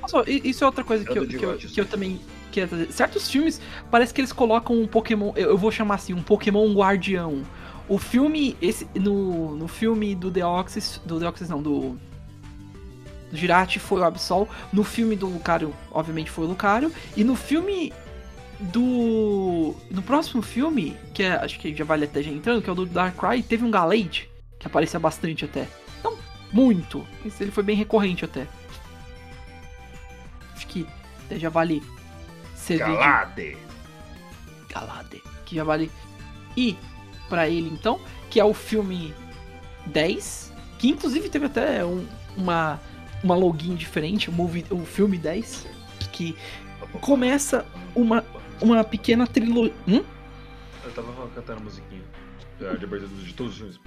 Nossa, 0.00 0.22
isso 0.30 0.62
é 0.62 0.66
outra 0.68 0.84
coisa 0.84 1.02
É 1.02 1.12
que 1.12 1.18
eu, 1.18 1.26
que, 1.26 1.44
eu, 1.44 1.56
que 1.58 1.80
eu 1.80 1.86
também 1.86 2.20
queria 2.52 2.68
trazer. 2.68 2.92
Certos 2.92 3.28
filmes, 3.28 3.60
parece 3.90 4.14
que 4.14 4.20
eles 4.20 4.32
colocam 4.32 4.80
um 4.80 4.86
Pokémon. 4.86 5.32
Eu, 5.34 5.50
eu 5.50 5.58
vou 5.58 5.72
chamar 5.72 5.96
assim, 5.96 6.14
um 6.14 6.22
Pokémon 6.22 6.72
guardião. 6.72 7.42
O 7.88 7.98
filme. 7.98 8.56
Esse, 8.60 8.86
no, 8.94 9.56
no 9.56 9.68
filme 9.68 10.14
do 10.14 10.30
Deoxys. 10.30 11.00
Do 11.04 11.18
Deoxys 11.18 11.48
não, 11.48 11.62
do. 11.62 11.98
Do 13.30 13.36
Jirate 13.36 13.78
foi 13.78 14.00
o 14.00 14.04
Absol. 14.04 14.48
No 14.72 14.84
filme 14.84 15.16
do 15.16 15.26
Lucario, 15.26 15.74
obviamente, 15.90 16.30
foi 16.30 16.44
o 16.44 16.48
Lucario. 16.48 16.92
E 17.16 17.24
no 17.24 17.34
filme 17.34 17.92
do. 18.60 19.74
No 19.90 20.02
próximo 20.02 20.42
filme, 20.42 20.96
que 21.12 21.22
é, 21.22 21.32
acho 21.32 21.58
que 21.58 21.74
já 21.74 21.84
vale 21.84 22.04
até 22.04 22.22
já 22.22 22.30
entrando, 22.30 22.62
que 22.62 22.68
é 22.68 22.72
o 22.72 22.76
do 22.76 22.86
Darkrai, 22.86 23.42
teve 23.42 23.64
um 23.64 23.70
Galade, 23.70 24.30
que 24.58 24.66
aparecia 24.66 25.00
bastante 25.00 25.44
até. 25.44 25.68
Não 26.02 26.16
muito, 26.52 27.06
mas 27.24 27.40
ele 27.40 27.50
foi 27.50 27.64
bem 27.64 27.76
recorrente 27.76 28.24
até. 28.24 28.46
Acho 30.54 30.66
que 30.68 30.86
até 31.26 31.38
já 31.38 31.48
vale 31.48 31.82
de 32.66 32.78
Galade! 32.78 33.58
Galade, 34.70 35.22
que 35.44 35.56
já 35.56 35.64
vale 35.64 35.90
ir 36.56 36.78
para 37.28 37.48
ele 37.48 37.68
então, 37.68 38.00
que 38.30 38.40
é 38.40 38.44
o 38.44 38.54
filme 38.54 39.14
10, 39.86 40.52
que 40.78 40.88
inclusive 40.88 41.28
teve 41.28 41.46
até 41.46 41.84
um, 41.84 42.06
uma, 42.36 42.80
uma 43.22 43.34
login 43.34 43.74
diferente, 43.74 44.28
o, 44.28 44.32
movie, 44.32 44.64
o 44.70 44.84
filme 44.84 45.18
10, 45.18 45.66
que 46.12 46.36
começa 47.00 47.66
uma, 47.94 48.24
uma 48.60 48.84
pequena 48.84 49.26
trilogia. 49.26 49.74
Hum? 49.88 50.04
Eu 50.84 50.92
tava 50.92 51.28
cantando 51.28 51.60
a 51.60 51.64
musiquinha. 51.64 52.02
De 52.58 52.66
abertura 52.66 53.08
de 53.08 53.34
todos 53.34 53.52
os 53.52 53.58
filmes. 53.58 53.80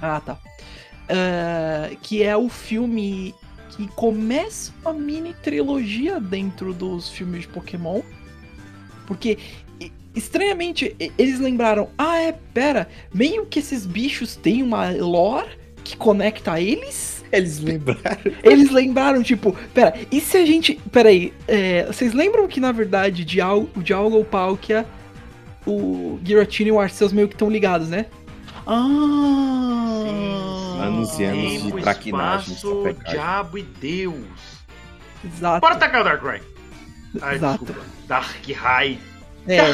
Ah, 0.00 0.20
tá. 0.20 0.34
Uh, 0.34 1.96
que 2.02 2.24
é 2.24 2.36
o 2.36 2.48
filme 2.48 3.32
que 3.70 3.86
começa 3.88 4.72
uma 4.82 4.92
mini 4.92 5.32
trilogia 5.34 6.18
dentro 6.18 6.74
dos 6.74 7.08
filmes 7.08 7.42
de 7.42 7.48
Pokémon. 7.48 8.02
Porque 9.06 9.38
estranhamente, 10.16 10.96
eles 11.16 11.38
lembraram: 11.38 11.88
ah, 11.96 12.16
é, 12.16 12.32
pera, 12.32 12.88
meio 13.12 13.46
que 13.46 13.58
esses 13.58 13.86
bichos 13.86 14.34
têm 14.34 14.62
uma 14.62 14.90
lore 14.90 15.50
que 15.84 15.96
conecta 15.96 16.60
eles. 16.60 17.24
Eles 17.30 17.60
lembraram. 17.60 18.18
Eles 18.42 18.70
lembraram, 18.70 19.22
tipo, 19.22 19.54
pera, 19.74 19.94
e 20.10 20.20
se 20.20 20.36
a 20.36 20.46
gente. 20.46 20.80
Pera 20.92 21.08
aí, 21.08 21.34
é, 21.46 21.84
vocês 21.84 22.12
lembram 22.14 22.46
que 22.46 22.60
na 22.60 22.70
verdade 22.70 23.24
Dial, 23.24 23.68
o 23.76 23.82
Dialga, 23.82 24.16
o 24.16 24.24
Palkia, 24.24 24.86
o 25.66 26.20
Giratina 26.24 26.68
e 26.68 26.72
o 26.72 26.78
Arceus 26.80 27.12
meio 27.12 27.26
que 27.28 27.34
estão 27.34 27.50
ligados, 27.50 27.88
né? 27.88 28.06
Ah! 28.66 28.76
Anos 30.82 31.18
e 31.18 31.24
anos 31.24 31.52
de 31.52 31.62
Tempo, 31.62 31.80
traquinagem, 31.82 32.54
espaço, 32.54 32.96
diabo 33.10 33.58
e 33.58 33.62
Deus. 33.62 34.14
Exato. 35.24 35.60
Bora 35.60 35.76
tacar 35.76 36.00
o 36.00 36.04
Darkrai. 36.04 36.40
Ai, 37.20 37.34
Exato. 37.36 37.64
desculpa. 37.64 37.88
Dark 38.06 38.48
High. 38.48 38.98
É, 39.46 39.72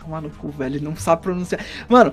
tomar 0.00 0.20
no 0.22 0.30
cu, 0.30 0.48
velho, 0.50 0.80
não 0.82 0.96
sabe 0.96 1.22
pronunciar. 1.22 1.64
Mano, 1.88 2.12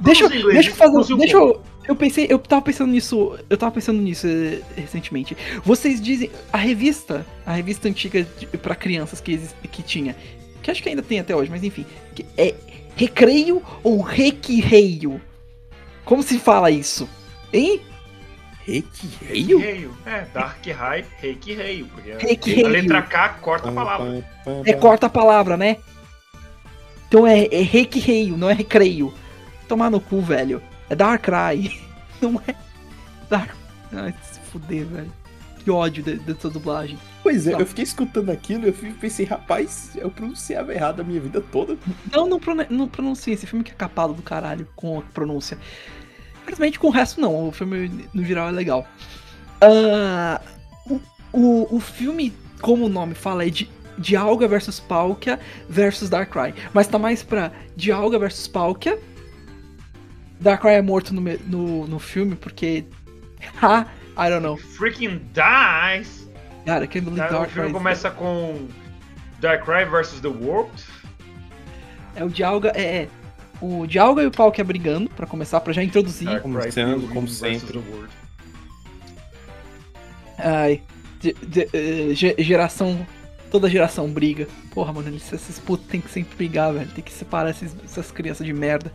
deixa, 0.00 0.24
eu- 0.24 0.52
deixa 0.52 0.70
eu 0.70 0.74
fazer. 0.74 1.16
Deixa 1.16 1.36
eu. 1.36 1.62
Eu 1.88 1.96
pensei, 1.96 2.26
eu 2.28 2.38
tava 2.38 2.62
pensando 2.62 2.90
nisso. 2.92 3.36
Eu 3.48 3.56
tava 3.56 3.72
pensando 3.72 4.00
nisso 4.00 4.26
eh, 4.26 4.60
recentemente. 4.76 5.36
Vocês 5.64 6.00
dizem. 6.00 6.30
A 6.52 6.56
revista. 6.58 7.26
A 7.44 7.52
revista 7.52 7.88
antiga 7.88 8.24
pra 8.62 8.74
crianças 8.74 9.20
que, 9.20 9.36
que 9.70 9.82
tinha. 9.82 10.14
Que 10.62 10.70
acho 10.70 10.82
que 10.82 10.88
ainda 10.88 11.02
tem 11.02 11.18
até 11.18 11.34
hoje, 11.34 11.50
mas 11.50 11.64
enfim. 11.64 11.84
é 12.38 12.54
recreio 12.96 13.62
ou 13.82 14.00
requeio? 14.02 15.20
Como 16.04 16.22
se 16.22 16.38
fala 16.38 16.70
isso? 16.70 17.08
Hein? 17.52 17.80
Requeio? 18.70 19.58
Reio. 19.58 19.96
É, 20.06 20.24
Dark 20.32 20.64
High, 20.66 21.04
Reiki 21.20 21.54
Reio. 21.54 21.86
Porque 21.86 22.12
Requeio. 22.12 22.66
a 22.66 22.68
letra 22.70 23.02
K 23.02 23.28
corta 23.40 23.68
a 23.68 23.72
palavra. 23.72 24.24
Recorta 24.64 25.06
a 25.06 25.10
palavra, 25.10 25.56
né? 25.56 25.76
Então 27.08 27.26
é, 27.26 27.46
é 27.46 27.62
requeio, 27.62 28.36
não 28.36 28.48
é 28.48 28.52
recreio. 28.52 29.12
Tomar 29.68 29.90
no 29.90 30.00
cu, 30.00 30.20
velho. 30.20 30.62
É 30.88 30.94
Darkrai. 30.94 31.70
Não 32.20 32.40
é. 32.46 32.54
Dark. 33.30 33.50
Ai, 33.92 34.14
se 34.22 34.38
fuder, 34.52 34.84
velho. 34.84 35.12
Que 35.64 35.70
ódio 35.70 36.02
de- 36.02 36.16
dessa 36.18 36.50
dublagem. 36.50 36.98
Pois 37.22 37.46
é, 37.46 37.52
Tá. 37.52 37.58
eu 37.60 37.66
fiquei 37.66 37.84
escutando 37.84 38.30
aquilo 38.30 38.64
e 38.64 38.68
eu 38.68 38.94
pensei, 39.00 39.24
rapaz, 39.26 39.92
eu 39.96 40.10
pronunciava 40.10 40.72
errado 40.74 41.00
a 41.00 41.04
minha 41.04 41.20
vida 41.20 41.40
toda. 41.40 41.76
Não, 42.12 42.26
não, 42.28 42.38
pronu- 42.40 42.66
não 42.68 42.88
pronuncia. 42.88 43.32
Esse 43.32 43.46
filme 43.46 43.64
que 43.64 43.70
é 43.70 43.74
capado 43.74 44.12
do 44.12 44.22
caralho 44.22 44.66
com 44.76 44.98
a 44.98 45.02
pronúncia. 45.02 45.56
Infelizmente 46.42 46.78
com 46.78 46.88
o 46.88 46.90
resto 46.90 47.20
não. 47.20 47.48
O 47.48 47.52
filme 47.52 48.08
no 48.12 48.24
geral 48.24 48.48
é 48.48 48.52
legal. 48.52 48.86
Ah, 49.60 50.40
o, 50.86 51.00
o, 51.32 51.76
o 51.76 51.80
filme, 51.80 52.32
como 52.60 52.86
o 52.86 52.88
nome 52.88 53.14
fala, 53.14 53.46
é 53.46 53.50
de 53.50 53.68
Dialga 53.98 54.48
versus 54.48 54.80
Palkia 54.80 55.38
versus 55.68 56.08
Darkrai. 56.08 56.54
Mas 56.72 56.86
tá 56.86 56.98
mais 56.98 57.22
pra 57.22 57.52
Dialga 57.76 58.18
versus 58.18 58.48
Palkia. 58.48 58.98
Darkrai 60.40 60.76
é 60.76 60.82
morto 60.82 61.12
no, 61.14 61.20
no, 61.20 61.86
no 61.86 61.98
filme 61.98 62.34
porque. 62.34 62.84
Ha! 63.62 63.86
I 64.18 64.28
don't 64.28 64.42
know. 64.42 64.56
Freaking 64.56 65.20
dies. 65.32 66.28
Cara, 66.66 66.86
can't 66.86 67.04
believe 67.04 67.16
Cara, 67.16 67.36
o 67.36 67.38
Darkrai. 67.40 67.48
filme 67.54 67.72
começa 67.72 68.10
com 68.10 68.68
Darkrai 69.40 69.86
versus 69.86 70.20
The 70.20 70.28
World. 70.28 70.70
É 72.14 72.24
o 72.24 72.28
Dialga, 72.28 72.72
é, 72.74 73.02
é. 73.02 73.08
O 73.60 73.86
Dialga 73.86 74.22
e 74.22 74.26
o 74.26 74.30
Palkia 74.30 74.64
brigando, 74.64 75.10
pra 75.10 75.26
começar, 75.26 75.60
pra 75.60 75.72
já 75.72 75.82
introduzir. 75.82 76.28
Cry 76.62 76.72
sendo, 76.72 76.90
Pilgrim 77.00 77.14
como 77.14 77.28
sempre. 77.28 77.80
Ai. 80.38 80.82
de- 81.20 81.34
de- 81.42 82.14
ge- 82.14 82.34
geração. 82.38 83.06
Toda 83.50 83.68
geração 83.68 84.08
briga. 84.10 84.48
Porra, 84.72 84.90
mano, 84.92 85.08
eles- 85.08 85.30
esses 85.32 85.58
putos 85.58 85.86
tem 85.88 86.00
que 86.00 86.08
sempre 86.10 86.34
brigar, 86.36 86.72
velho. 86.72 86.88
Tem 86.92 87.04
que 87.04 87.12
separar 87.12 87.50
esses- 87.50 87.76
essas 87.84 88.10
crianças 88.10 88.46
de 88.46 88.52
merda. 88.54 88.90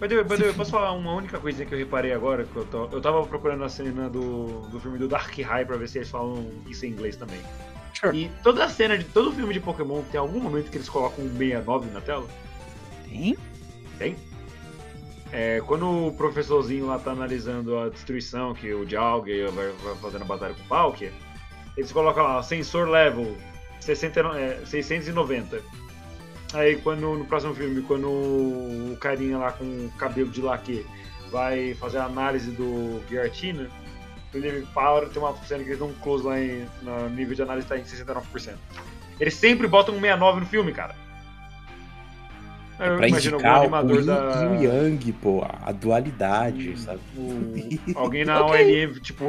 By 0.00 0.06
the 0.08 0.22
way, 0.22 0.52
posso 0.54 0.70
falar 0.70 0.92
uma 0.92 1.12
única 1.12 1.38
coisinha 1.40 1.66
que 1.66 1.74
eu 1.74 1.78
reparei 1.78 2.12
agora? 2.12 2.44
Que 2.44 2.54
eu, 2.56 2.64
tô- 2.66 2.88
eu 2.92 3.00
tava 3.00 3.26
procurando 3.26 3.64
a 3.64 3.68
cena 3.68 4.08
do, 4.08 4.60
do 4.68 4.78
filme 4.78 4.96
do 4.98 5.08
Dark 5.08 5.36
High 5.36 5.64
pra 5.64 5.76
ver 5.76 5.88
se 5.88 5.98
eles 5.98 6.08
falam 6.08 6.46
isso 6.68 6.86
em 6.86 6.90
inglês 6.90 7.16
também. 7.16 7.40
Sure. 7.98 8.16
E 8.16 8.30
toda 8.42 8.64
a 8.64 8.68
cena 8.68 8.96
de 8.96 9.04
todo 9.04 9.32
filme 9.32 9.52
de 9.52 9.60
Pokémon 9.60 10.02
tem 10.12 10.20
algum 10.20 10.38
momento 10.40 10.70
que 10.70 10.76
eles 10.76 10.88
colocam 10.88 11.24
um 11.24 11.28
69 11.36 11.90
na 11.90 12.00
tela? 12.00 12.26
Tem? 13.08 13.36
Tem? 14.00 14.16
É, 15.30 15.62
quando 15.66 16.08
o 16.08 16.12
professorzinho 16.14 16.86
lá 16.86 16.98
tá 16.98 17.12
analisando 17.12 17.78
a 17.78 17.90
destruição 17.90 18.54
que 18.54 18.72
o 18.72 18.86
Dialga 18.86 19.50
vai, 19.52 19.68
vai 19.68 19.94
fazendo 19.96 20.22
a 20.22 20.24
batalha 20.24 20.54
com 20.54 20.62
o 20.62 20.66
Palkia, 20.66 21.12
eles 21.76 21.92
colocam 21.92 22.24
lá, 22.24 22.42
sensor 22.42 22.88
level 22.88 23.36
60, 23.78 24.20
é, 24.38 24.64
690. 24.64 25.62
Aí 26.54 26.76
quando 26.76 27.14
no 27.14 27.26
próximo 27.26 27.54
filme, 27.54 27.82
quando 27.82 28.08
o 28.08 28.96
carinha 28.98 29.36
lá 29.36 29.52
com 29.52 29.64
o 29.64 29.92
cabelo 29.98 30.30
de 30.30 30.40
laque 30.40 30.84
vai 31.30 31.74
fazer 31.74 31.98
a 31.98 32.06
análise 32.06 32.50
do 32.50 33.00
quando 34.32 34.44
ele 34.44 34.66
para, 34.72 35.06
tem 35.10 35.20
uma 35.20 35.36
cena 35.44 35.62
que 35.62 35.70
eles 35.70 35.78
dão 35.78 35.88
um 35.88 35.94
close 35.94 36.24
lá 36.24 36.40
em, 36.40 36.66
no 36.82 37.10
nível 37.10 37.34
de 37.34 37.42
análise 37.42 37.66
tá 37.66 37.76
em 37.76 37.82
69%. 37.82 38.54
Eles 39.18 39.34
sempre 39.34 39.66
botam 39.66 39.94
um 39.94 40.00
69 40.00 40.40
no 40.40 40.46
filme, 40.46 40.72
cara. 40.72 40.96
Eu 42.80 42.96
Pra 42.96 43.08
indicar 43.08 43.58
o 43.58 43.60
animador 43.62 44.00
Yin 44.00 44.06
da... 44.06 44.42
e 44.44 44.46
o 44.46 44.62
Yang, 44.72 45.12
pô, 45.12 45.44
a 45.44 45.70
dualidade, 45.72 46.78
sabe? 46.80 47.00
o- 47.16 47.52
alguém 47.98 48.24
na 48.24 48.44
Ok. 48.44 48.86
ONM, 48.86 49.00
tipo. 49.00 49.24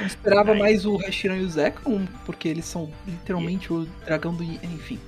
Eu 0.00 0.06
esperava 0.06 0.52
Aí. 0.54 0.58
mais 0.58 0.86
o 0.86 0.96
Reshiram 0.96 1.36
e 1.36 1.40
o 1.42 1.48
Zekrom, 1.48 2.04
porque 2.24 2.48
eles 2.48 2.64
são 2.64 2.90
literalmente 3.06 3.72
o 3.72 3.86
dragão 4.06 4.34
do. 4.34 4.42
Yin- 4.42 4.58
Enfim. 4.62 4.98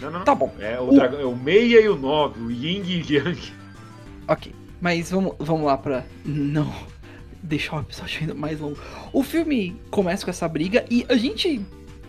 não, 0.00 0.10
não, 0.10 0.18
não. 0.18 0.24
Tá 0.24 0.34
bom. 0.34 0.52
É 0.58 0.78
o, 0.80 0.88
O- 0.90 0.94
dragão, 0.94 1.20
é 1.20 1.24
o 1.24 1.36
meia 1.36 1.80
e 1.80 1.88
o 1.88 1.96
9, 1.96 2.40
o 2.40 2.50
Ying 2.50 2.82
e 2.86 3.00
o 3.02 3.12
Yang. 3.12 3.52
Ok. 4.28 4.52
Mas 4.80 5.10
vamos, 5.10 5.34
vamos 5.38 5.64
lá 5.66 5.78
pra 5.78 6.04
não 6.24 6.70
deixar 7.42 7.76
o 7.76 7.80
episódio 7.80 8.20
ainda 8.20 8.34
mais 8.34 8.58
longo. 8.60 8.76
O 9.12 9.22
filme 9.22 9.80
começa 9.90 10.24
com 10.24 10.30
essa 10.30 10.46
briga 10.48 10.84
e 10.90 11.06
a 11.08 11.16
gente 11.16 11.60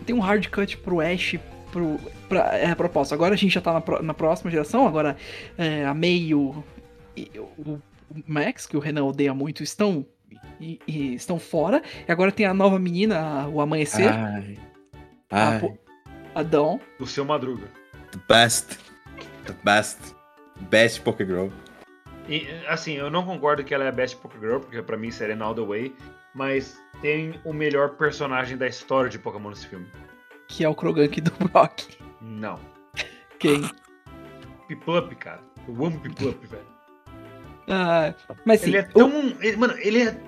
tem 0.04 0.14
um 0.14 0.20
hard 0.20 0.46
cut 0.48 0.76
pro 0.78 1.00
Ash 1.00 1.36
pro, 1.72 1.98
pra, 2.28 2.56
é, 2.56 2.74
propósito. 2.74 3.14
Agora 3.14 3.34
a 3.34 3.36
gente 3.36 3.52
já 3.54 3.60
tá 3.60 3.72
na, 3.72 4.02
na 4.02 4.14
próxima 4.14 4.50
geração, 4.50 4.86
agora 4.86 5.16
é, 5.56 5.84
a 5.84 5.94
May 5.94 6.16
e 6.28 6.34
o, 6.34 6.62
o- 7.58 7.80
o 8.10 8.22
Max, 8.26 8.66
que 8.66 8.76
o 8.76 8.80
Renan 8.80 9.04
odeia 9.04 9.34
muito, 9.34 9.62
estão, 9.62 10.04
e, 10.60 10.80
e 10.86 11.14
estão 11.14 11.38
fora. 11.38 11.82
E 12.08 12.10
agora 12.12 12.32
tem 12.32 12.46
a 12.46 12.54
nova 12.54 12.78
menina, 12.78 13.18
a- 13.42 13.48
o 13.48 13.60
Amanhecer, 13.60 14.08
Ai. 14.12 14.58
a, 15.30 15.48
Ai. 15.50 15.60
po- 15.60 15.78
a 16.34 16.42
Dawn. 16.42 16.78
Do 16.98 17.06
seu 17.06 17.24
Madruga. 17.24 17.66
The 18.12 18.18
best. 18.28 18.78
The 19.44 19.54
best. 19.64 19.98
Best 20.70 21.00
Pokégirl. 21.02 21.48
E, 22.28 22.46
assim, 22.66 22.94
eu 22.94 23.10
não 23.10 23.24
concordo 23.24 23.62
que 23.64 23.72
ela 23.72 23.84
é 23.84 23.88
a 23.88 23.92
best 23.92 24.16
Pokégirl, 24.16 24.60
porque 24.60 24.82
pra 24.82 24.96
mim 24.96 25.10
Serena 25.10 25.44
All 25.44 25.54
the 25.54 25.62
Way, 25.62 25.94
mas 26.34 26.78
tem 27.00 27.34
o 27.44 27.52
melhor 27.52 27.90
personagem 27.90 28.56
da 28.56 28.66
história 28.66 29.08
de 29.10 29.18
Pokémon 29.18 29.50
nesse 29.50 29.66
filme. 29.66 29.86
Que 30.48 30.64
é 30.64 30.68
o 30.68 30.74
Krogank 30.74 31.20
do 31.20 31.30
Brock. 31.48 31.80
Não. 32.20 32.58
Quem? 33.38 33.62
Piplup, 34.66 35.14
cara. 35.16 35.40
Eu 35.68 35.84
amo 35.84 36.00
Piplup, 36.00 36.46
velho. 36.46 36.66
Ah, 37.68 38.14
mas 38.44 38.60
sim, 38.62 38.68
Ele 38.68 38.78
é 38.78 38.82
tão. 38.82 39.10
ele- 39.40 39.56
mano, 39.56 39.74
ele 39.78 40.02
é 40.02 40.18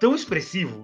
tão 0.00 0.14
expressivo. 0.14 0.82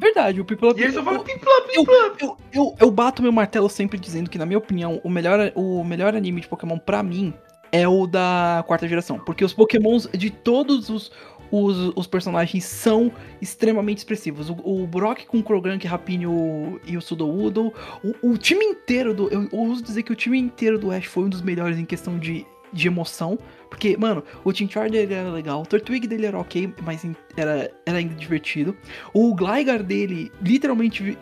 verdade, 0.00 0.40
o 0.40 0.44
People 0.44 0.72
E 0.76 0.82
ele 0.84 0.92
só 0.92 1.02
fala 1.02 1.18
o- 1.18 1.24
Piplup, 1.24 1.68
eu, 1.74 1.84
Piplup. 1.84 2.22
eu, 2.22 2.36
eu, 2.52 2.76
eu 2.80 2.90
bato 2.90 3.20
meu 3.20 3.32
martelo 3.32 3.68
sempre 3.68 3.98
dizendo 3.98 4.30
que, 4.30 4.38
na 4.38 4.46
minha 4.46 4.58
opinião, 4.58 5.00
o 5.04 5.10
melhor, 5.10 5.52
o 5.54 5.84
melhor 5.84 6.14
anime 6.14 6.40
de 6.40 6.48
Pokémon 6.48 6.78
pra 6.78 7.02
mim 7.02 7.34
é 7.72 7.86
o 7.86 8.06
da 8.06 8.64
quarta 8.66 8.88
geração. 8.88 9.18
Porque 9.18 9.44
os 9.44 9.52
Pokémons 9.52 10.08
de 10.12 10.30
todos 10.30 10.88
os, 10.88 11.12
os, 11.50 11.92
os 11.96 12.06
personagens 12.06 12.64
são 12.64 13.12
extremamente 13.40 13.98
expressivos. 13.98 14.48
O, 14.50 14.54
o 14.64 14.86
Brock 14.86 15.24
com 15.26 15.38
o 15.38 15.42
Krogank, 15.42 15.86
Rapine 15.86 16.24
e 16.24 16.26
o- 16.26 16.80
e 16.86 16.96
o 16.96 17.00
Sudowoodo. 17.00 17.72
O, 18.22 18.30
o 18.32 18.38
time 18.38 18.64
inteiro 18.64 19.12
do. 19.14 19.28
Eu, 19.28 19.48
eu 19.52 19.58
uso 19.60 19.82
dizer 19.82 20.02
que 20.02 20.12
o 20.12 20.16
time 20.16 20.38
inteiro 20.38 20.78
do 20.78 20.90
Ash 20.90 21.06
foi 21.06 21.24
um 21.24 21.28
dos 21.28 21.42
melhores 21.42 21.78
em 21.78 21.84
questão 21.84 22.18
de, 22.18 22.46
de 22.72 22.86
emoção. 22.86 23.38
Porque, 23.68 23.96
mano, 23.96 24.24
o 24.44 24.52
Charge 24.52 24.90
dele 24.90 25.14
era 25.14 25.30
legal, 25.30 25.62
o 25.62 25.66
Turtwig 25.66 26.08
dele 26.08 26.26
era 26.26 26.36
ok, 26.36 26.74
mas 26.84 27.06
era, 27.36 27.70
era 27.86 27.98
ainda 27.98 28.14
divertido. 28.16 28.76
O 29.14 29.32
Gligar 29.32 29.80
dele, 29.82 30.32
literalmente, 30.42 31.16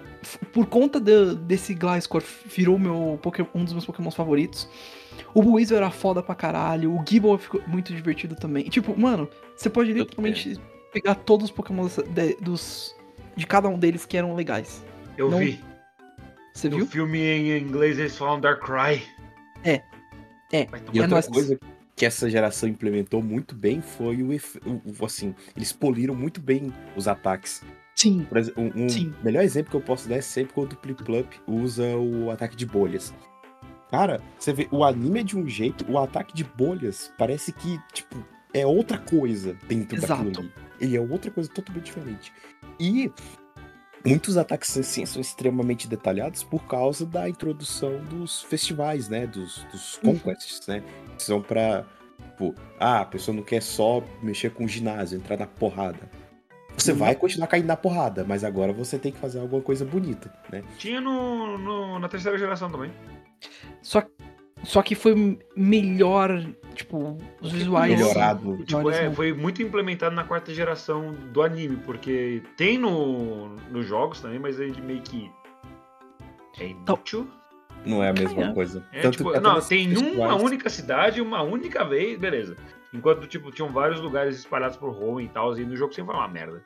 por 0.51 0.65
conta 0.65 0.99
do- 0.99 1.35
desse 1.37 1.75
Gliscor, 1.75 2.23
virou 2.47 2.79
meu 2.79 3.21
um 3.55 3.65
dos 3.65 3.75
meus 3.75 3.85
Pokémons 3.85 4.15
favoritos. 4.15 4.67
O 5.35 5.43
Buizel 5.43 5.77
era 5.77 5.91
foda 5.91 6.23
pra 6.23 6.35
caralho, 6.35 6.91
o 6.95 7.05
Gible 7.07 7.37
ficou 7.37 7.61
muito 7.67 7.95
divertido 7.95 8.35
também. 8.35 8.65
Tipo, 8.65 8.99
mano, 8.99 9.29
você 9.59 9.69
pode 9.69 9.93
literalmente 9.93 10.59
pegar 10.93 11.15
todos 11.17 11.47
os 11.47 11.51
Pokémons 11.51 11.97
de, 11.97 12.35
dos, 12.37 12.95
de 13.37 13.47
cada 13.47 13.69
um 13.69 13.79
deles 13.79 14.07
que 14.07 14.17
eram 14.17 14.35
legais. 14.35 14.83
Eu 15.17 15.31
Não- 15.31 15.39
vi. 15.39 15.61
Você 16.55 16.69
No 16.69 16.79
viu? 16.79 16.87
filme 16.87 17.19
em 17.21 17.59
inglês 17.63 17.99
eles 17.99 18.17
falam 18.17 18.41
Darkrai. 18.41 19.03
É. 19.65 19.83
É. 20.53 20.63
E 20.93 20.99
É 20.99 21.03
outra 21.03 21.07
nóis. 21.09 21.27
coisa 21.29 21.59
que 21.95 22.07
essa 22.07 22.29
geração 22.31 22.69
implementou 22.69 23.23
muito 23.23 23.55
bem 23.55 23.81
foi 23.81 24.23
o, 24.23 24.33
efe- 24.33 24.61
o- 24.65 24.81
o- 25.01 25.05
assim, 25.05 25.35
eles 25.57 25.73
poliram 25.73 26.15
muito 26.15 26.41
bem 26.41 26.73
os 26.97 27.07
ataques. 27.07 27.63
Sim. 27.95 28.25
Por 28.29 28.39
exemplo, 28.39 28.63
um, 28.63 28.85
um 28.85 28.89
Sim. 28.89 29.13
melhor 29.23 29.43
exemplo 29.45 29.71
que 29.71 29.77
eu 29.77 29.81
posso 29.81 30.09
dar 30.09 30.17
é 30.17 30.21
sempre 30.21 30.53
quando 30.55 30.73
o 30.73 30.77
Pliplup 30.77 31.29
usa 31.47 31.97
o 31.97 32.31
ataque 32.31 32.57
de 32.57 32.65
bolhas. 32.67 33.13
Cara, 33.91 34.21
você 34.39 34.53
vê, 34.53 34.69
o 34.71 34.85
anime 34.85 35.21
é 35.21 35.23
de 35.23 35.37
um 35.37 35.49
jeito, 35.49 35.85
o 35.91 35.99
ataque 35.99 36.35
de 36.35 36.45
bolhas 36.45 37.13
parece 37.19 37.53
que, 37.53 37.79
tipo, 37.93 38.17
é 38.55 38.67
outra 38.67 38.99
coisa 38.99 39.55
dentro 39.69 40.01
daquilo 40.01 40.29
Exato. 40.31 40.41
ali. 40.41 40.53
Ele 40.81 40.97
é 40.97 41.01
outra 41.01 41.31
coisa 41.31 41.51
totalmente 41.51 41.85
diferente. 41.87 42.33
E 42.79 43.11
muitos 44.05 44.37
ataques 44.37 44.77
assim 44.79 45.05
são 45.05 45.21
extremamente 45.21 45.89
detalhados 45.89 46.43
por 46.45 46.65
causa 46.67 47.05
da 47.05 47.29
introdução 47.29 48.03
dos 48.05 48.43
festivais, 48.43 49.09
né? 49.09 49.27
Dos, 49.27 49.65
dos 49.73 49.97
Uhum. 50.03 50.15
conquests, 50.19 50.67
né? 50.67 50.83
Que 51.17 51.23
são 51.23 51.43
pra. 51.43 51.85
Tipo, 52.31 52.55
ah, 52.79 53.01
a 53.01 53.05
pessoa 53.05 53.37
não 53.37 53.43
quer 53.43 53.61
só 53.63 54.03
mexer 54.23 54.51
com 54.51 54.65
o 54.65 54.69
ginásio, 54.69 55.17
entrar 55.19 55.37
na 55.37 55.47
porrada. 55.47 56.09
Você 56.77 56.93
Uhum. 56.93 56.99
vai 56.99 57.15
continuar 57.17 57.49
caindo 57.49 57.67
na 57.67 57.77
porrada, 57.77 58.25
mas 58.25 58.45
agora 58.45 58.73
você 58.73 58.97
tem 58.99 59.11
que 59.11 59.19
fazer 59.19 59.41
alguma 59.41 59.61
coisa 59.61 59.85
bonita, 59.85 60.33
né? 60.51 60.63
Tinha 60.79 61.01
no, 61.01 61.59
no- 61.59 61.99
na 61.99 62.09
terceira 62.09 62.39
geração 62.39 62.71
também. 62.71 62.93
Só, 63.83 64.03
só 64.65 64.83
que 64.83 64.95
foi 64.95 65.39
melhor, 65.57 66.45
tipo, 66.75 67.17
os 67.41 67.53
visuais. 67.53 67.91
Melhorado. 67.91 68.59
Tipo, 68.65 68.79
melhores 68.79 68.99
é, 68.99 69.11
foi 69.11 69.33
muito 69.33 69.63
implementado 69.63 70.15
na 70.15 70.25
quarta 70.25 70.53
geração 70.53 71.13
do 71.33 71.43
anime, 71.43 71.77
porque 71.77 72.43
tem 72.57 72.79
no, 72.79 73.49
nos 73.71 73.87
jogos 73.87 74.21
também, 74.21 74.39
mas 74.39 74.59
ele 74.59 74.81
meio 74.81 75.03
que. 75.03 75.31
É 76.59 76.69
inútil. 76.69 77.29
Não 77.87 78.03
é 78.03 78.11
a 78.11 78.13
mesma 78.13 78.43
Cara, 78.43 78.53
coisa. 78.53 78.85
É, 78.93 79.01
Tanto 79.01 79.19
tipo, 79.19 79.31
que 79.31 79.37
até 79.37 79.49
não, 79.49 79.61
tem 79.61 79.97
uma 79.97 80.35
única 80.35 80.69
cidade, 80.69 81.21
uma 81.21 81.43
única 81.43 81.85
vez, 81.85 82.19
beleza. 82.19 82.57
Enquanto, 82.93 83.27
tipo, 83.27 83.53
tinham 83.53 83.71
vários 83.71 84.01
lugares 84.01 84.37
espalhados 84.37 84.77
por 84.77 84.91
Rome 84.91 85.25
e 85.25 85.29
tal, 85.29 85.57
e 85.57 85.65
no 85.65 85.77
jogo 85.77 85.93
sempre 85.95 86.13
foi 86.13 86.21
uma 86.21 86.29
merda. 86.29 86.65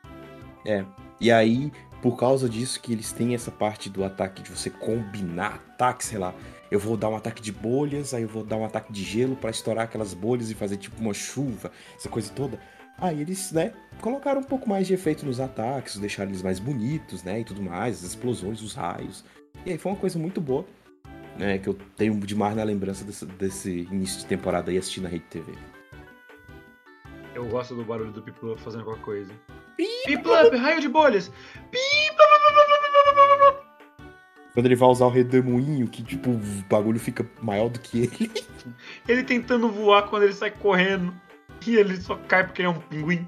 E 1.21 1.31
aí, 1.31 1.71
por 2.01 2.17
causa 2.17 2.49
disso 2.49 2.81
que 2.81 2.93
eles 2.93 3.13
têm 3.13 3.35
essa 3.35 3.51
parte 3.51 3.89
do 3.89 4.03
ataque 4.05 4.43
de 4.43 4.51
você 4.51 4.71
combinar 4.71 5.63
ataques, 5.75 6.09
sei 6.09 6.19
lá. 6.19 6.35
Eu 6.73 6.79
vou 6.79 6.97
dar 6.97 7.11
um 7.11 7.17
ataque 7.17 7.43
de 7.43 7.53
bolhas, 7.53 8.15
aí 8.15 8.23
eu 8.23 8.29
vou 8.31 8.43
dar 8.43 8.57
um 8.57 8.65
ataque 8.65 8.91
de 8.91 9.05
gelo 9.05 9.37
pra 9.37 9.51
estourar 9.51 9.85
aquelas 9.85 10.15
bolhas 10.15 10.51
e 10.51 10.55
fazer 10.55 10.79
tipo 10.79 10.99
uma 11.03 11.13
chuva, 11.13 11.71
essa 11.95 12.09
coisa 12.09 12.33
toda. 12.33 12.59
Aí 12.97 13.21
eles, 13.21 13.53
né, 13.53 13.75
colocaram 14.01 14.41
um 14.41 14.45
pouco 14.45 14.67
mais 14.67 14.87
de 14.87 14.95
efeito 14.95 15.27
nos 15.27 15.39
ataques, 15.39 15.99
deixaram 15.99 16.31
eles 16.31 16.41
mais 16.41 16.59
bonitos, 16.59 17.23
né, 17.23 17.41
e 17.41 17.45
tudo 17.45 17.61
mais, 17.61 17.99
as 17.99 18.05
explosões, 18.05 18.63
os 18.63 18.73
raios. 18.73 19.23
E 19.67 19.73
aí 19.73 19.77
foi 19.77 19.93
uma 19.93 19.99
coisa 19.99 20.19
muito 20.19 20.41
boa, 20.41 20.65
né, 21.37 21.59
que 21.59 21.69
eu 21.69 21.77
tenho 21.95 22.19
demais 22.21 22.57
na 22.57 22.63
lembrança 22.63 23.05
desse, 23.05 23.27
desse 23.27 23.71
início 23.91 24.21
de 24.21 24.25
temporada 24.25 24.71
aí 24.71 24.79
assistindo 24.79 25.05
a 25.05 25.11
Rede 25.11 25.25
TV. 25.25 25.53
Eu 27.35 27.47
gosto 27.51 27.75
do 27.75 27.85
barulho 27.85 28.13
do 28.13 28.23
Piplup 28.23 28.59
fazendo 28.59 28.85
qualquer 28.85 29.05
coisa. 29.05 29.33
Piplup, 30.07 30.57
raio 30.57 30.81
de 30.81 30.89
bolhas! 30.89 31.31
Piplup! 31.71 32.22
Quando 34.55 34.67
ele 34.67 34.77
vai 34.77 34.89
usar 34.89 35.07
o 35.07 35.11
redemoinho, 35.11 35.89
que 35.89 36.03
tipo, 36.03 36.31
o 36.31 36.41
bagulho 36.69 37.01
fica 37.01 37.27
maior 37.41 37.69
do 37.69 37.81
que 37.81 38.03
ele. 38.03 38.31
Ele 39.09 39.25
tentando 39.25 39.69
voar 39.69 40.03
quando 40.09 40.23
ele 40.23 40.33
sai 40.33 40.51
correndo. 40.51 41.13
E 41.67 41.77
ele 41.77 41.97
só 41.97 42.17
cai 42.17 42.45
porque 42.45 42.63
ele 42.63 42.69
é 42.69 42.71
um 42.71 42.79
pinguim. 42.79 43.27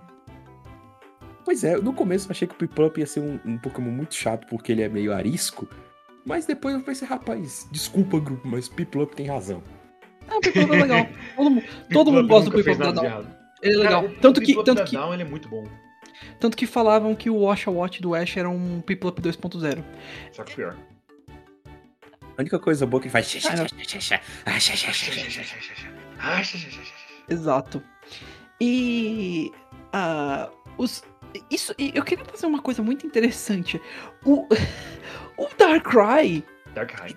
Pois 1.45 1.63
é, 1.65 1.77
no 1.77 1.93
começo 1.93 2.27
eu 2.27 2.31
achei 2.31 2.49
que 2.49 2.55
o 2.55 2.57
Piplup 2.57 2.99
ia 2.99 3.07
ser 3.07 3.21
um, 3.21 3.39
um 3.45 3.59
Pokémon 3.59 3.91
muito 3.91 4.15
chato 4.15 4.47
porque 4.49 4.73
ele 4.73 4.83
é 4.83 4.89
meio 4.89 5.13
arisco. 5.13 5.69
Mas 6.25 6.47
depois 6.47 6.75
eu 6.75 6.83
pensei, 6.83 7.07
rapaz, 7.07 7.69
desculpa, 7.71 8.19
grupo, 8.19 8.47
mas 8.49 8.69
Piplup 8.69 9.15
tem 9.15 9.27
razão. 9.27 9.63
Não, 10.27 10.39
o 10.39 10.41
People 10.41 10.65
Up 10.65 10.75
é 10.75 10.83
legal. 10.83 11.09
Todo, 11.37 11.63
todo 11.93 12.13
mundo 12.13 12.29
gosta 12.29 12.51
do 12.51 12.57
nunca 12.57 12.65
People 12.65 12.75
fez 12.75 12.79
Up 12.79 12.95
da 12.95 13.03
Down. 13.03 13.27
Ele 13.63 13.75
é 13.75 13.79
legal. 13.79 14.03
Cara, 14.05 14.15
tanto 14.21 14.41
o 14.41 14.43
que, 14.43 14.55
tanto 14.55 14.75
da 14.75 14.85
que, 14.85 14.97
Down, 14.97 15.13
ele 15.13 15.23
é 15.23 15.27
muito 15.27 15.49
bom. 15.49 15.65
tanto 16.41 16.57
que 16.57 16.67
falavam 16.67 17.15
que 17.15 17.29
o 17.29 17.41
Wash 17.41 17.69
a 17.69 17.71
Watch 17.71 18.01
do 18.01 18.15
Ash 18.15 18.37
era 18.37 18.49
um 18.49 18.81
People 18.81 19.09
Up 19.11 19.21
2.0. 19.21 19.85
Só 20.33 20.45
que 20.45 20.55
pior. 20.55 20.77
A 22.37 22.41
única 22.41 22.59
coisa 22.59 22.87
boa 22.87 23.01
que 23.01 23.07
ele 23.07 23.13
faz. 23.13 23.43
Ah. 23.47 23.67
Ah. 26.19 26.43
Exato. 27.29 27.83
E 28.61 29.53
ah, 29.93 30.51
os 30.77 31.03
isso 31.51 31.75
eu 31.79 32.03
queria 32.05 32.25
fazer 32.25 32.47
uma 32.47 32.61
coisa 32.63 32.83
muito 32.83 33.07
interessante. 33.07 33.81
O 34.25 34.47
o 35.39 35.49
Darkrai 35.59 36.45
Darkrai. 36.75 37.17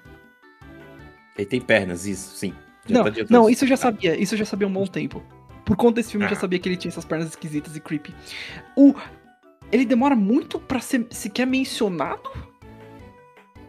Ele 1.38 1.46
tem 1.46 1.62
pernas, 1.62 2.06
isso, 2.06 2.36
sim. 2.36 2.54
Já 2.88 3.04
Não, 3.04 3.12
tá 3.12 3.12
não, 3.30 3.50
isso 3.50 3.64
eu 3.66 3.68
já 3.70 3.78
sabia, 3.78 4.20
isso 4.20 4.34
eu 4.34 4.40
já 4.40 4.46
sabia 4.46 4.66
há 4.66 4.70
um 4.70 4.74
bom 4.74 4.88
tempo. 4.88 5.24
Por 5.66 5.76
conta 5.76 5.96
desse 5.96 6.12
filme 6.12 6.26
eu 6.26 6.30
já 6.30 6.36
Ah. 6.36 6.40
sabia 6.40 6.58
que 6.58 6.68
ele 6.70 6.78
tinha 6.78 6.90
essas 6.90 7.06
pernas 7.06 7.30
esquisitas 7.30 7.76
e 7.76 7.80
creepy. 7.80 8.16
O 8.76 8.94
ele 9.72 9.86
demora 9.86 10.16
muito 10.16 10.60
pra 10.60 10.80
ser 10.80 11.06
sequer 11.12 11.46
mencionado? 11.46 12.30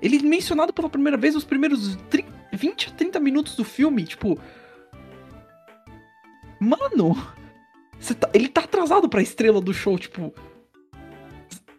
Ele 0.01 0.17
é 0.19 0.23
mencionado 0.23 0.73
pela 0.73 0.89
primeira 0.89 1.17
vez 1.17 1.35
nos 1.35 1.45
primeiros 1.45 1.97
30, 2.11 2.29
20 2.53 2.89
a 2.89 2.93
30 2.93 3.21
minutos 3.21 3.57
do 3.57 3.65
filme, 3.65 4.05
tipo. 4.05 4.39
Mano! 6.61 7.17
tá- 8.19 8.31
ele 8.33 8.49
tá 8.49 8.63
atrasado 8.63 9.09
pra 9.09 9.23
estrela 9.23 9.61
do 9.61 9.73
show, 9.75 9.99
tipo. 9.99 10.33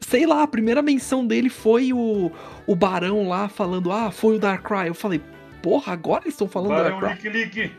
Sei 0.02 0.26
lá, 0.26 0.42
a 0.44 0.48
primeira 0.48 0.82
menção 0.82 1.26
dele 1.26 1.50
foi 1.50 1.94
o, 1.94 2.32
o 2.66 2.76
Barão 2.76 3.28
lá 3.28 3.48
falando, 3.48 3.92
ah, 3.92 4.10
foi 4.10 4.38
o 4.38 4.40
Darkrai. 4.40 4.90
Eu 4.90 4.96
falei, 4.96 5.22
porra, 5.62 5.94
agora 5.94 6.24
eles 6.24 6.34
estão 6.34 6.48
falando 6.48 6.70
do 6.72 6.84
Barão 6.84 7.00
Darkrai. 7.00 7.32
Lick 7.32 7.56
Lick. 7.58 7.72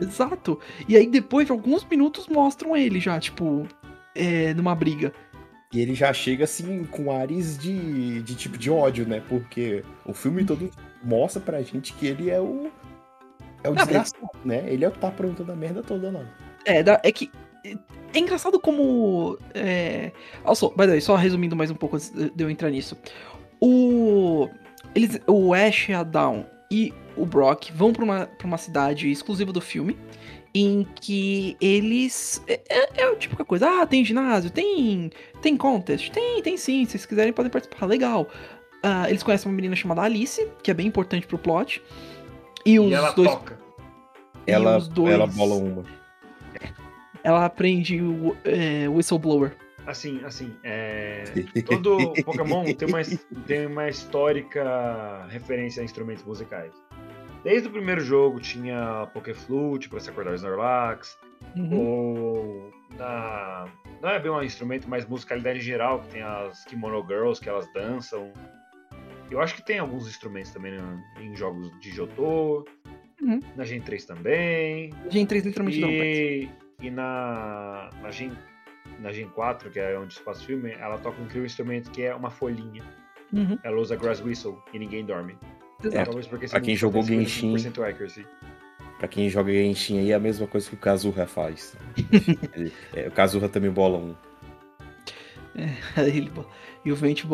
Exato. 0.00 0.58
E 0.88 0.96
aí 0.96 1.06
depois 1.06 1.46
de 1.46 1.52
alguns 1.52 1.84
minutos 1.84 2.26
mostram 2.26 2.76
ele 2.76 2.98
já, 2.98 3.20
tipo, 3.20 3.68
é, 4.14 4.54
numa 4.54 4.74
briga. 4.74 5.12
E 5.72 5.80
ele 5.80 5.94
já 5.94 6.12
chega 6.12 6.44
assim 6.44 6.84
com 6.84 7.10
ares 7.10 7.58
de, 7.58 8.22
de 8.22 8.34
tipo 8.34 8.56
de 8.56 8.70
ódio, 8.70 9.06
né? 9.06 9.22
Porque 9.28 9.84
o 10.04 10.12
filme 10.12 10.44
todo 10.44 10.70
mostra 11.02 11.40
pra 11.40 11.62
gente 11.62 11.92
que 11.94 12.06
ele 12.06 12.30
é 12.30 12.40
o. 12.40 12.70
É 13.62 13.68
o 13.68 13.74
mas- 13.74 13.84
desgraçado, 13.86 14.30
né? 14.44 14.62
Ele 14.66 14.84
é 14.84 14.88
o 14.88 14.92
que 14.92 14.98
tá 14.98 15.08
aprontando 15.08 15.50
a 15.50 15.56
merda 15.56 15.82
toda 15.82 16.10
lá. 16.10 16.24
É, 16.64 16.84
é 17.02 17.12
que. 17.12 17.30
É 17.64 18.18
engraçado 18.18 18.60
como. 18.60 19.38
É... 19.54 20.12
Also, 20.44 20.68
by 20.70 20.82
the 20.82 20.86
way, 20.88 21.00
só 21.00 21.16
resumindo 21.16 21.56
mais 21.56 21.70
um 21.70 21.74
pouco 21.74 21.96
antes 21.96 22.10
de 22.10 22.44
eu 22.44 22.50
entrar 22.50 22.70
nisso. 22.70 22.96
O. 23.60 24.48
Eles, 24.94 25.20
o 25.26 25.52
Ash, 25.52 25.90
a 25.90 26.04
Dawn 26.04 26.44
e 26.70 26.92
o 27.16 27.26
Brock 27.26 27.70
vão 27.72 27.92
pra 27.92 28.04
uma, 28.04 28.26
pra 28.26 28.46
uma 28.46 28.58
cidade 28.58 29.10
exclusiva 29.10 29.52
do 29.52 29.60
filme. 29.60 29.98
Em 30.54 30.86
que 31.00 31.56
eles. 31.60 32.42
É, 32.46 32.60
é, 32.68 33.02
é 33.02 33.04
a 33.12 33.16
típica 33.16 33.44
coisa. 33.44 33.82
Ah, 33.82 33.86
tem 33.86 34.04
ginásio, 34.04 34.50
tem. 34.50 35.10
Tem 35.42 35.56
contest? 35.56 36.10
Tem, 36.12 36.40
tem 36.42 36.56
sim. 36.56 36.84
Se 36.84 36.92
vocês 36.92 37.06
quiserem, 37.06 37.32
podem 37.32 37.50
participar. 37.50 37.86
Legal. 37.86 38.28
Ah, 38.82 39.08
eles 39.10 39.22
conhecem 39.22 39.50
uma 39.50 39.56
menina 39.56 39.74
chamada 39.74 40.02
Alice, 40.02 40.46
que 40.62 40.70
é 40.70 40.74
bem 40.74 40.86
importante 40.86 41.26
pro 41.26 41.38
plot. 41.38 41.82
E 42.64 42.78
os 42.78 42.90
E 42.90 42.94
ela 42.94 43.10
dois. 43.10 43.28
toca. 43.30 43.58
e 44.46 44.50
Ela, 44.52 44.76
os 44.78 44.86
dois- 44.88 45.12
ela 45.12 45.26
bola 45.26 45.54
uma. 45.56 45.84
Ela 47.24 47.44
aprende 47.46 48.00
o 48.02 48.36
é, 48.44 48.88
Whistleblower. 48.88 49.56
Assim, 49.86 50.22
assim, 50.24 50.54
é... 50.62 51.24
Todo 51.66 52.12
Pokémon 52.24 52.64
tem 52.74 52.88
uma, 52.88 53.00
tem 53.46 53.66
uma 53.66 53.88
histórica 53.88 55.26
referência 55.28 55.80
a 55.82 55.84
instrumentos 55.84 56.24
musicais. 56.24 56.72
Desde 57.44 57.68
o 57.68 57.70
primeiro 57.70 58.00
jogo 58.00 58.40
tinha 58.40 59.06
Pokéflute 59.12 59.88
pra 59.88 60.00
se 60.00 60.10
acordar 60.10 60.32
o 60.32 60.34
Snorlax, 60.34 61.16
Uhum. 61.54 61.78
ou 61.78 62.72
na... 62.98 63.66
não 64.00 64.08
é 64.08 64.18
bem 64.18 64.30
um 64.30 64.42
instrumento, 64.42 64.88
mas 64.88 65.04
musicalidade 65.06 65.58
em 65.58 65.62
geral, 65.62 66.00
que 66.00 66.08
tem 66.08 66.22
as 66.22 66.64
Kimono 66.64 67.04
Girls, 67.06 67.38
que 67.40 67.48
elas 67.50 67.70
dançam. 67.74 68.32
Eu 69.30 69.40
acho 69.42 69.54
que 69.56 69.62
tem 69.62 69.78
alguns 69.78 70.08
instrumentos 70.08 70.50
também 70.52 70.72
né, 70.72 71.04
em 71.20 71.36
jogos 71.36 71.70
de 71.80 71.90
Jotô, 71.90 72.64
Uhum. 73.20 73.40
na 73.56 73.64
Gen 73.64 73.80
3 73.80 74.04
também, 74.06 74.90
Gen 75.10 75.24
3 75.26 75.44
literalmente 75.46 75.80
não. 75.80 75.88
e, 75.90 76.48
e 76.80 76.90
na, 76.90 77.88
na, 78.02 78.10
Gen, 78.10 78.32
na 79.00 79.12
Gen 79.12 79.28
4, 79.28 79.70
que 79.70 79.78
é 79.78 79.98
onde 79.98 80.14
se 80.14 80.20
passa 80.22 80.42
o 80.42 80.44
filme, 80.46 80.72
ela 80.72 80.98
toca 80.98 81.16
um 81.20 81.44
instrumento 81.44 81.90
que 81.90 82.02
é 82.02 82.14
uma 82.14 82.30
folhinha. 82.30 82.82
Uhum. 83.32 83.58
Ela 83.62 83.78
usa 83.80 83.96
Grass 83.96 84.20
Whistle 84.22 84.62
e 84.72 84.78
ninguém 84.78 85.04
dorme. 85.04 85.36
Exato. 85.88 86.04
Talvez 86.06 86.26
porque 86.26 86.46
pra 86.48 86.60
quem 86.60 86.76
jogou 86.76 87.02
Genshin- 87.02 87.54
50% 87.56 87.82
accuracy. 87.88 88.26
Pra 88.98 89.08
quem 89.08 89.28
joga 89.28 89.52
Genshin 89.52 89.98
aí 89.98 90.12
é 90.12 90.14
a 90.14 90.20
mesma 90.20 90.46
coisa 90.46 90.68
que 90.68 90.74
o 90.74 90.78
Kazuha 90.78 91.26
faz. 91.26 91.76
Ele- 92.54 92.72
é, 92.94 93.08
o 93.08 93.10
Kazuha 93.10 93.48
também 93.48 93.70
bola 93.70 93.98
um. 93.98 94.14
Ele 95.96 96.30
bo- 96.30 96.46
e 96.84 96.92
o 96.92 96.96
Vente 96.96 97.26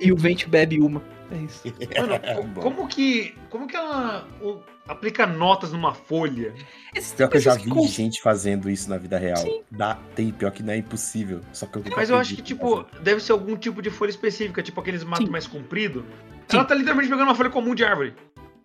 e 0.00 0.12
o 0.12 0.16
Vente 0.16 0.48
bebe 0.48 0.80
uma. 0.80 1.02
É 1.30 1.36
isso. 1.38 1.62
Mano, 1.98 2.14
É, 2.22 2.42
bom. 2.42 2.60
como 2.60 2.86
que, 2.88 3.34
como 3.48 3.66
que 3.66 3.76
ela 3.76 4.28
o- 4.42 4.60
aplica 4.86 5.26
notas 5.26 5.72
numa 5.72 5.94
folha? 5.94 6.52
Esses 6.94 7.12
Pior 7.14 7.28
que 7.28 7.36
eu 7.36 7.40
já 7.40 7.56
pessoas 7.56 7.86
vi 7.86 7.88
gente 7.88 8.20
fazendo 8.20 8.68
isso 8.68 8.90
na 8.90 8.98
vida 8.98 9.16
real. 9.18 9.38
Sim. 9.38 9.62
Dá, 9.70 9.96
tem, 10.14 10.30
pior 10.32 10.50
que 10.50 10.62
não 10.62 10.72
é 10.72 10.76
impossível. 10.78 11.40
Só 11.52 11.64
que 11.66 11.78
eu 11.78 11.84
Mas 11.96 12.10
eu 12.10 12.16
acho 12.16 12.34
que, 12.36 12.42
tipo, 12.42 12.84
fazer. 12.84 13.02
deve 13.02 13.20
ser 13.22 13.32
algum 13.32 13.56
tipo 13.56 13.80
de 13.80 13.88
folha 13.90 14.10
específica, 14.10 14.62
tipo 14.62 14.80
aqueles 14.80 15.02
matos 15.04 15.26
Sim. 15.26 15.32
mais 15.32 15.46
comprido. 15.46 16.04
Sim. 16.48 16.56
Ela 16.58 16.64
tá 16.66 16.74
literalmente 16.74 17.08
pegando 17.08 17.28
uma 17.28 17.34
folha 17.34 17.50
comum 17.50 17.74
de 17.74 17.84
árvore. 17.84 18.14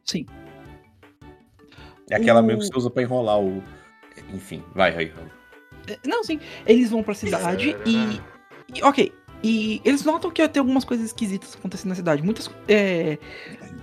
Sim. 0.03 0.25
É 2.09 2.15
aquela 2.15 2.41
o- 2.41 2.43
mesmo 2.43 2.61
que 2.61 2.67
você 2.67 2.77
usa 2.77 2.89
pra 2.89 3.03
enrolar 3.03 3.39
o. 3.39 3.63
Enfim, 4.33 4.63
vai, 4.75 4.91
vai. 4.91 5.05
vai. 5.07 5.25
É, 5.87 5.97
Não, 6.05 6.23
sim. 6.23 6.39
Eles 6.65 6.89
vão 6.89 7.01
pra 7.03 7.13
cidade 7.13 7.75
e, 7.85 8.19
e- 8.73 8.83
Ok. 8.83 9.11
E 9.41 9.81
eles 9.85 10.03
notam 10.03 10.29
que 10.29 10.45
tem 10.49 10.59
algumas 10.59 10.83
coisas 10.83 11.05
esquisitas 11.05 11.55
acontecendo 11.55 11.89
na 11.89 11.95
cidade. 11.95 12.21
Muitas. 12.21 12.49
é, 12.67 13.17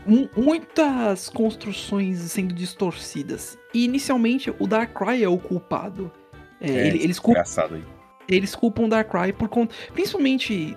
mu- 0.07 0.29
muitas 0.37 1.31
construções 1.31 2.19
sendo 2.19 2.55
distorcidas. 2.55 3.59
E 3.73 3.85
inicialmente 3.85 4.53
o 4.59 4.67
Darkrai 4.67 5.23
é 5.23 5.29
o 5.29 5.39
culpado. 5.39 6.13
É, 6.61 6.71
É, 6.71 6.87
ele- 6.89 7.03
eles, 7.03 7.19
culpam, 7.19 7.41
Engraçado 7.41 7.75
aí. 7.77 7.85
eles 8.29 8.55
culpam 8.55 8.83
o 8.85 8.89
Darkrai 8.89 9.33
por 9.33 9.49
conta. 9.49 9.75
Principalmente. 9.95 10.77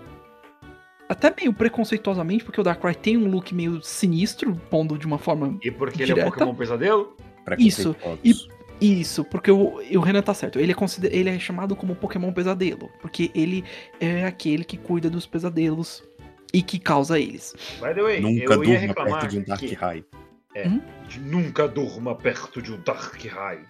Até 1.10 1.34
meio 1.36 1.51
preconceituosamente, 1.51 2.43
porque 2.45 2.62
o 2.62 2.64
Darkrai 2.64 2.93
tem 2.95 3.18
um 3.18 3.30
look 3.30 3.51
meio 3.53 3.82
sinistro, 3.82 4.55
pondo 4.70 4.97
de 4.97 5.05
uma 5.07 5.18
forma 5.18 5.57
E 5.64 5.72
porque 5.72 6.03
ele 6.03 6.12
é 6.12 6.16
Direta. 6.16 6.32
Pokémon 6.32 6.53
pesadelo? 6.55 7.16
Isso, 7.57 7.95
Preconceituosos. 7.95 8.47
Isso, 8.82 9.26
porque 9.26 9.52
o, 9.52 9.82
o 9.82 10.00
Renan 10.00 10.22
tá 10.22 10.34
certo. 10.34 10.60
Ele 10.60 10.72
é, 10.72 10.76
consider- 10.76 11.14
ele 11.14 11.30
é 11.30 11.38
chamado 11.40 11.76
como 11.76 11.96
Pokémon 11.96 12.32
Pesadelo. 12.32 12.90
Porque 13.02 13.30
ele 13.36 13.64
é 14.00 14.26
aquele 14.26 14.64
que 14.64 14.78
cuida 14.78 15.10
dos 15.10 15.26
pesadelos 15.26 16.04
e 16.54 16.62
que 16.62 16.80
causa 16.80 17.20
eles. 17.20 17.54
By 17.82 17.94
the 17.94 18.02
way, 18.02 18.22
Nunca 18.22 18.54
eu 18.54 18.64
ia 18.64 18.80
reclamar 18.80 19.20
perto 19.22 19.32
de 19.32 19.40
um 19.40 19.44
Dark 19.44 19.60
que 19.60 19.74
High. 19.74 20.06
de 21.08 21.20
nunca 21.20 21.68
durma 21.68 22.16
perto 22.16 22.62
de 22.62 22.74
um 22.74 22.82
Dark 22.82 23.22
High. 23.24 23.66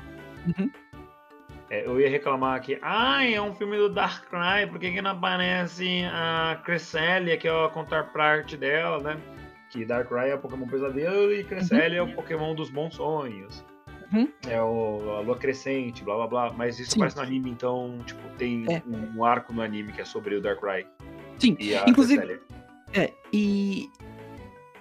Uhum. 0.47 0.69
É, 1.71 1.85
eu 1.85 1.99
ia 1.99 2.09
reclamar 2.09 2.59
que, 2.61 2.79
ai, 2.81 3.35
é 3.35 3.41
um 3.41 3.53
filme 3.53 3.77
do 3.77 3.89
Dark 3.89 4.31
Knight, 4.33 4.71
por 4.71 4.79
que, 4.79 4.91
que 4.91 5.01
não 5.01 5.11
aparece 5.11 6.03
a 6.11 6.59
Cresselia, 6.65 7.37
que 7.37 7.47
é 7.47 7.65
a 7.65 7.69
contraparte 7.69 8.57
dela, 8.57 8.99
né? 9.03 9.17
Que 9.69 9.85
Darkrai 9.85 10.31
é 10.31 10.35
o 10.35 10.39
Pokémon 10.39 10.67
pesadelo 10.67 11.31
e 11.31 11.43
Cresselia 11.43 11.99
é 11.99 12.01
o 12.01 12.11
Pokémon 12.13 12.55
dos 12.55 12.71
bons 12.71 12.95
sonhos. 12.95 13.63
Uhum. 14.11 14.27
É 14.47 14.61
o, 14.61 15.17
a 15.17 15.21
lua 15.21 15.37
crescente, 15.37 16.03
blá 16.03 16.15
blá 16.15 16.27
blá. 16.27 16.53
Mas 16.53 16.79
isso 16.79 16.91
Sim. 16.91 16.97
aparece 16.99 17.17
no 17.17 17.23
anime, 17.23 17.49
então, 17.51 17.99
tipo, 18.05 18.19
tem 18.37 18.65
É. 18.73 18.81
um, 18.87 19.19
um 19.19 19.23
arco 19.25 19.53
no 19.53 19.61
anime 19.61 19.91
que 19.91 20.01
é 20.01 20.05
sobre 20.05 20.35
o 20.35 20.41
Darkrai 20.41 20.85
Sim, 21.37 21.55
e 21.59 21.75
a 21.75 21.85
inclusive, 21.87 22.21
Cresselia. 22.21 22.41
é, 22.93 23.13
e. 23.31 23.89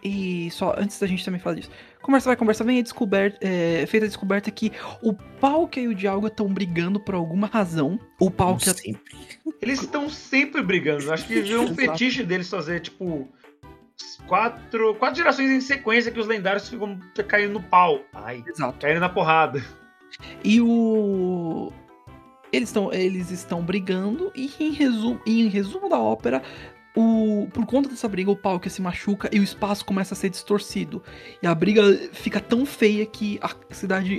E 0.02 0.48
só 0.52 0.74
antes 0.78 0.98
da 1.00 1.06
gente 1.08 1.24
também 1.24 1.40
falar 1.40 1.56
disso. 1.56 1.70
Conversa 2.00 2.28
vai, 2.30 2.36
conversa 2.36 2.62
vem, 2.62 2.78
é, 2.78 2.82
descoberta, 2.82 3.36
é 3.44 3.84
feita 3.86 4.06
a 4.06 4.08
descoberta 4.08 4.48
que 4.48 4.70
o 5.02 5.12
Palkia 5.12 5.82
e 5.82 5.88
o 5.88 5.94
Dialga 5.94 6.28
estão 6.28 6.46
brigando 6.46 7.00
por 7.00 7.16
alguma 7.16 7.48
razão. 7.48 7.98
O 8.18 8.30
Palkia. 8.30 8.72
Sempre. 8.74 9.02
Eles 9.60 9.80
estão 9.82 10.08
sempre 10.08 10.62
brigando. 10.62 11.12
Acho 11.12 11.26
que 11.26 11.40
virou 11.40 11.64
um 11.64 11.74
fetiche 11.74 12.22
deles 12.22 12.48
fazer, 12.48 12.78
tipo, 12.80 13.28
quatro, 14.26 14.94
quatro 14.96 15.16
gerações 15.16 15.50
em 15.50 15.60
sequência 15.60 16.10
que 16.10 16.20
os 16.20 16.26
lendários 16.26 16.68
ficam 16.68 16.98
caindo 17.26 17.54
no 17.54 17.62
pau. 17.62 18.00
Ai, 18.12 18.44
Exato. 18.46 18.78
caindo 18.80 19.00
na 19.00 19.08
porrada. 19.08 19.62
E 20.44 20.60
o. 20.60 21.72
Eles 22.50 22.70
estão 22.70 22.90
eles 22.92 23.30
estão 23.30 23.62
brigando 23.62 24.32
e 24.34 24.50
em 24.58 24.72
resumo, 24.72 25.20
em 25.26 25.48
resumo 25.48 25.88
da 25.88 25.98
ópera, 25.98 26.42
o, 26.96 27.46
por 27.52 27.64
conta 27.66 27.88
dessa 27.88 28.08
briga, 28.08 28.30
o 28.30 28.36
Palkia 28.36 28.70
se 28.70 28.82
machuca 28.82 29.28
e 29.30 29.38
o 29.38 29.42
espaço 29.42 29.84
começa 29.84 30.14
a 30.14 30.16
ser 30.16 30.30
distorcido. 30.30 31.00
E 31.40 31.46
a 31.46 31.54
briga 31.54 31.82
fica 32.12 32.40
tão 32.40 32.66
feia 32.66 33.06
que 33.06 33.38
a 33.40 33.54
cidade 33.72 34.18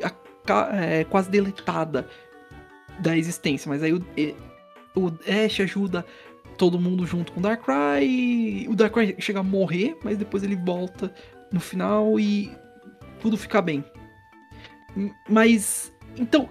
é 0.73 1.03
quase 1.03 1.29
deletada 1.29 2.07
da 2.99 3.17
existência. 3.17 3.67
Mas 3.67 3.83
aí 3.83 3.91
o, 3.91 4.01
o 4.95 5.07
Ash 5.07 5.59
ajuda 5.59 6.05
todo 6.59 6.77
mundo 6.77 7.05
junto 7.05 7.31
com 7.31 7.39
o 7.39 7.43
Darkrai. 7.43 8.05
e 8.05 8.67
O 8.67 8.75
Darkrai 8.75 9.15
chega 9.17 9.39
a 9.39 9.43
morrer, 9.43 9.97
mas 10.03 10.17
depois 10.17 10.43
ele 10.43 10.57
volta 10.57 11.11
no 11.51 11.59
final 11.59 12.19
e 12.19 12.51
tudo 13.19 13.37
fica 13.37 13.61
bem. 13.61 13.83
Mas. 15.27 15.91
Então, 16.17 16.49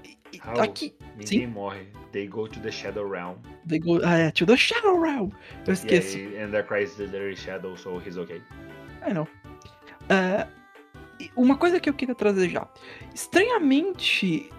aqui. 0.59 0.95
Ninguém 1.17 1.41
Sim. 1.41 1.47
morre. 1.47 1.87
They 2.11 2.27
go 2.27 2.49
to 2.49 2.59
the 2.61 2.71
Shadow 2.71 3.07
Realm. 3.07 3.37
They 3.69 3.79
go, 3.79 4.01
ah, 4.03 4.17
é, 4.17 4.31
to 4.31 4.47
the 4.47 4.57
Shadow 4.57 4.99
Realm. 4.99 5.31
Eu 5.67 5.75
esqueci. 5.75 6.21
Aí, 6.21 6.43
and 6.43 6.51
Darkrai 6.51 6.85
is 6.85 6.95
the 6.95 7.07
very 7.07 7.37
shadow, 7.37 7.77
so 7.77 8.01
he's 8.01 8.17
okay. 8.17 8.41
I 9.07 9.13
know. 9.13 9.29
E 11.21 11.31
uma 11.37 11.59
coisa 11.59 11.79
que 11.79 11.91
eu 11.91 11.95
queria 11.95 12.15
trazer 12.15 12.49
já. 12.49 12.67
Estranhamente, 13.15 14.51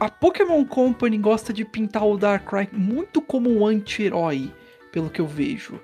a 0.00 0.08
Pokémon 0.08 0.64
Company 0.64 1.18
gosta 1.18 1.52
de 1.52 1.64
pintar 1.64 2.06
o 2.06 2.16
Darkrai 2.16 2.68
muito 2.72 3.20
como 3.20 3.50
um 3.50 3.66
anti-herói, 3.66 4.52
pelo 4.92 5.10
que 5.10 5.20
eu 5.20 5.26
vejo. 5.26 5.80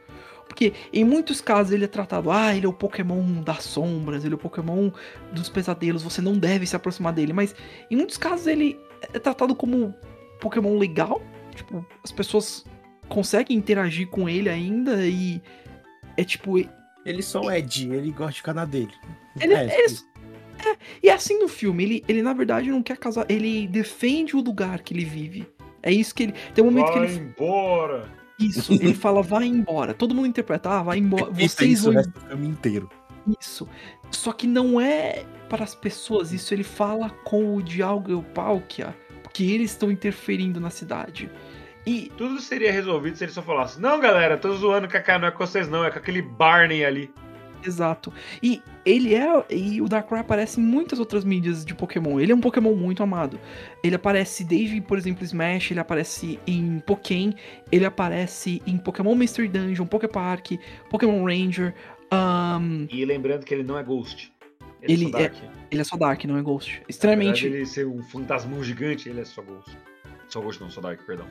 Porque 0.46 0.74
em 0.92 1.02
muitos 1.04 1.40
casos 1.40 1.72
ele 1.72 1.84
é 1.84 1.88
tratado, 1.88 2.30
ah, 2.30 2.54
ele 2.54 2.66
é 2.66 2.68
o 2.68 2.72
Pokémon 2.74 3.22
das 3.42 3.64
sombras, 3.64 4.24
ele 4.24 4.34
é 4.34 4.36
o 4.36 4.38
Pokémon 4.38 4.90
dos 5.32 5.48
pesadelos, 5.48 6.02
você 6.02 6.20
não 6.20 6.36
deve 6.36 6.66
se 6.66 6.76
aproximar 6.76 7.12
dele. 7.12 7.32
Mas 7.32 7.54
em 7.90 7.96
muitos 7.96 8.18
casos 8.18 8.46
ele 8.46 8.78
é 9.14 9.18
tratado 9.18 9.54
como 9.54 9.76
um 9.76 9.94
Pokémon 10.40 10.76
legal. 10.78 11.22
Tipo, 11.54 11.84
as 12.04 12.12
pessoas 12.12 12.64
conseguem 13.08 13.56
interagir 13.56 14.08
com 14.08 14.28
ele 14.28 14.48
ainda 14.48 15.06
e 15.06 15.42
é 16.16 16.24
tipo, 16.24 16.58
Ele 17.04 17.22
só 17.22 17.50
é 17.50 17.58
Ed, 17.58 17.88
ele 17.90 18.10
gosta 18.10 18.32
de 18.32 18.38
ficar 18.38 18.54
na 18.54 18.64
dele. 18.66 18.92
Ele, 19.40 19.54
É, 19.54 19.64
ele- 19.84 19.98
é, 20.64 20.76
e 21.02 21.08
é 21.08 21.12
assim 21.12 21.38
no 21.38 21.48
filme, 21.48 21.84
ele, 21.84 22.04
ele 22.08 22.22
na 22.22 22.32
verdade 22.32 22.70
não 22.70 22.82
quer 22.82 22.96
casar, 22.96 23.26
ele 23.28 23.66
defende 23.66 24.36
o 24.36 24.40
lugar 24.40 24.80
que 24.80 24.94
ele 24.94 25.04
vive. 25.04 25.46
É 25.82 25.90
isso 25.92 26.14
que 26.14 26.24
ele. 26.24 26.34
Tem 26.54 26.62
um 26.62 26.70
momento 26.70 26.92
Vai 26.92 27.06
que 27.06 27.12
ele. 27.12 27.20
embora! 27.20 28.08
Isso, 28.38 28.72
ele 28.72 28.94
fala, 28.94 29.22
vai 29.22 29.44
embora. 29.44 29.94
Todo 29.94 30.14
mundo 30.14 30.26
interpreta, 30.26 30.70
ah, 30.70 30.82
vai 30.82 30.98
embora. 30.98 31.30
Vocês 31.30 31.82
o 31.82 31.84
vão. 31.86 31.94
resto 31.94 32.10
do 32.10 32.20
filme 32.20 32.48
inteiro. 32.48 32.90
Isso. 33.40 33.68
Só 34.10 34.32
que 34.32 34.46
não 34.46 34.80
é 34.80 35.24
para 35.48 35.64
as 35.64 35.74
pessoas, 35.74 36.32
isso 36.32 36.52
ele 36.52 36.64
fala 36.64 37.10
com 37.24 37.54
o 37.54 37.62
Dialga 37.62 38.12
e 38.12 38.14
o 38.14 38.22
Palkia, 38.22 38.96
porque 39.22 39.44
eles 39.44 39.70
estão 39.70 39.90
interferindo 39.90 40.60
na 40.60 40.70
cidade. 40.70 41.30
E 41.86 42.10
Tudo 42.16 42.40
seria 42.40 42.72
resolvido 42.72 43.16
se 43.16 43.24
ele 43.24 43.32
só 43.32 43.42
falasse: 43.42 43.80
Não, 43.80 44.00
galera, 44.00 44.36
tô 44.36 44.52
zoando, 44.54 44.88
Kaká, 44.88 45.18
não 45.18 45.28
é 45.28 45.30
com 45.30 45.44
vocês, 45.44 45.68
não, 45.68 45.84
é 45.84 45.90
com 45.90 45.98
aquele 45.98 46.22
Barney 46.22 46.84
ali. 46.84 47.12
Exato. 47.64 48.12
E 48.42 48.60
ele 48.84 49.14
é. 49.14 49.44
E 49.50 49.80
o 49.80 49.88
Darkrai 49.88 50.20
aparece 50.20 50.60
em 50.60 50.64
muitas 50.64 50.98
outras 50.98 51.24
mídias 51.24 51.64
de 51.64 51.74
Pokémon. 51.74 52.18
Ele 52.20 52.32
é 52.32 52.34
um 52.34 52.40
Pokémon 52.40 52.74
muito 52.74 53.02
amado. 53.02 53.38
Ele 53.82 53.94
aparece 53.94 54.44
desde, 54.44 54.80
por 54.80 54.98
exemplo, 54.98 55.24
Smash, 55.24 55.70
ele 55.70 55.80
aparece 55.80 56.38
em 56.46 56.80
Pokémon, 56.80 57.32
ele 57.70 57.84
aparece 57.84 58.62
em 58.66 58.76
Pokémon 58.78 59.14
Mystery 59.14 59.48
Dungeon, 59.48 59.86
Poképark, 59.86 60.58
Pokémon 60.90 61.24
Ranger. 61.24 61.74
ahn, 62.10 62.86
E 62.90 63.04
lembrando 63.04 63.44
que 63.44 63.54
ele 63.54 63.62
não 63.62 63.78
é 63.78 63.82
Ghost. 63.82 64.32
Ele 64.82 65.06
é 65.06 65.10
só 65.10 65.18
é- 65.18 65.22
Dark. 65.22 65.34
ele 65.70 65.80
é 65.80 65.84
só 65.84 65.96
Dark, 65.96 66.24
não 66.24 66.36
é 66.36 66.42
Ghost. 66.42 66.82
Extremamente. 66.88 67.46
ele 67.46 67.64
ser 67.64 67.86
um 67.86 68.02
fantasmão 68.02 68.62
gigante, 68.64 69.08
ele 69.08 69.20
é 69.20 69.24
só 69.24 69.40
Ghost. 69.42 69.70
Só 70.28 70.40
Ghost 70.40 70.60
não, 70.60 70.68
só 70.70 70.80
Dark, 70.80 71.00
perdão. 71.06 71.26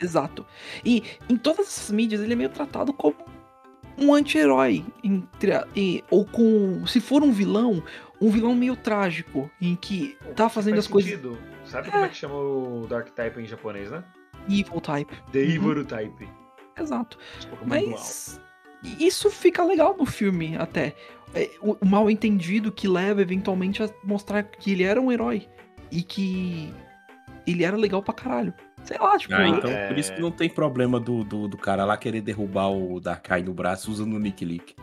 Exato. 0.00 0.44
E 0.84 1.02
em 1.28 1.36
todas 1.36 1.66
essas 1.66 1.90
mídias 1.90 2.20
ele 2.20 2.32
é 2.32 2.36
meio 2.36 2.48
tratado 2.50 2.92
como 2.92 3.14
um 4.00 4.14
anti-herói. 4.14 4.84
e- 5.74 6.04
Ou 6.10 6.24
com. 6.24 6.86
Se 6.86 7.00
for 7.00 7.22
um 7.22 7.30
vilão, 7.32 7.82
um 8.20 8.30
vilão 8.30 8.54
meio 8.54 8.76
trágico. 8.76 9.50
Em 9.60 9.74
que 9.76 10.16
tá 10.36 10.48
fazendo 10.48 10.74
Faz 10.74 10.84
as 10.86 10.90
coisas. 10.90 11.10
sentido. 11.10 11.38
Sabe 11.64 11.90
como 11.90 12.04
é 12.04 12.08
que 12.08 12.16
chama 12.16 12.34
o 12.34 12.86
Dark 12.88 13.08
Type 13.10 13.40
em 13.40 13.46
japonês, 13.46 13.90
né? 13.90 14.02
Evil 14.48 14.80
type. 14.80 15.14
The 15.32 15.38
Uhum. 15.40 15.70
Evil 15.70 15.84
Type. 15.84 16.28
Exato. 16.78 17.18
Mal. 17.50 17.58
Mas 17.66 18.40
isso 18.98 19.28
fica 19.30 19.62
legal 19.64 19.94
no 19.98 20.06
filme 20.06 20.56
até. 20.56 20.94
É, 21.34 21.50
o, 21.60 21.76
o 21.80 21.86
mal 21.86 22.08
entendido 22.10 22.72
que 22.72 22.88
leva 22.88 23.20
eventualmente 23.20 23.82
a 23.82 23.90
mostrar 24.02 24.42
que 24.44 24.70
ele 24.72 24.84
era 24.84 24.98
um 25.00 25.12
herói. 25.12 25.46
E 25.90 26.02
que 26.02 26.72
ele 27.46 27.64
era 27.64 27.76
legal 27.76 28.02
pra 28.02 28.14
caralho. 28.14 28.54
Sei 28.84 28.96
lá, 28.98 29.18
tipo. 29.18 29.34
Ah, 29.34 29.48
então 29.48 29.70
É. 29.70 29.88
por 29.88 29.98
isso 29.98 30.12
que 30.14 30.20
não 30.20 30.30
tem 30.30 30.48
problema 30.48 30.98
do, 30.98 31.22
do, 31.24 31.46
do 31.48 31.56
cara 31.58 31.84
lá 31.84 31.96
querer 31.96 32.20
derrubar 32.22 32.70
o 32.70 32.98
Darkrai 33.00 33.42
no 33.42 33.52
braço 33.52 33.90
usando 33.90 34.14
o 34.14 34.18
Nick 34.18 34.44
Lick. 34.44 34.74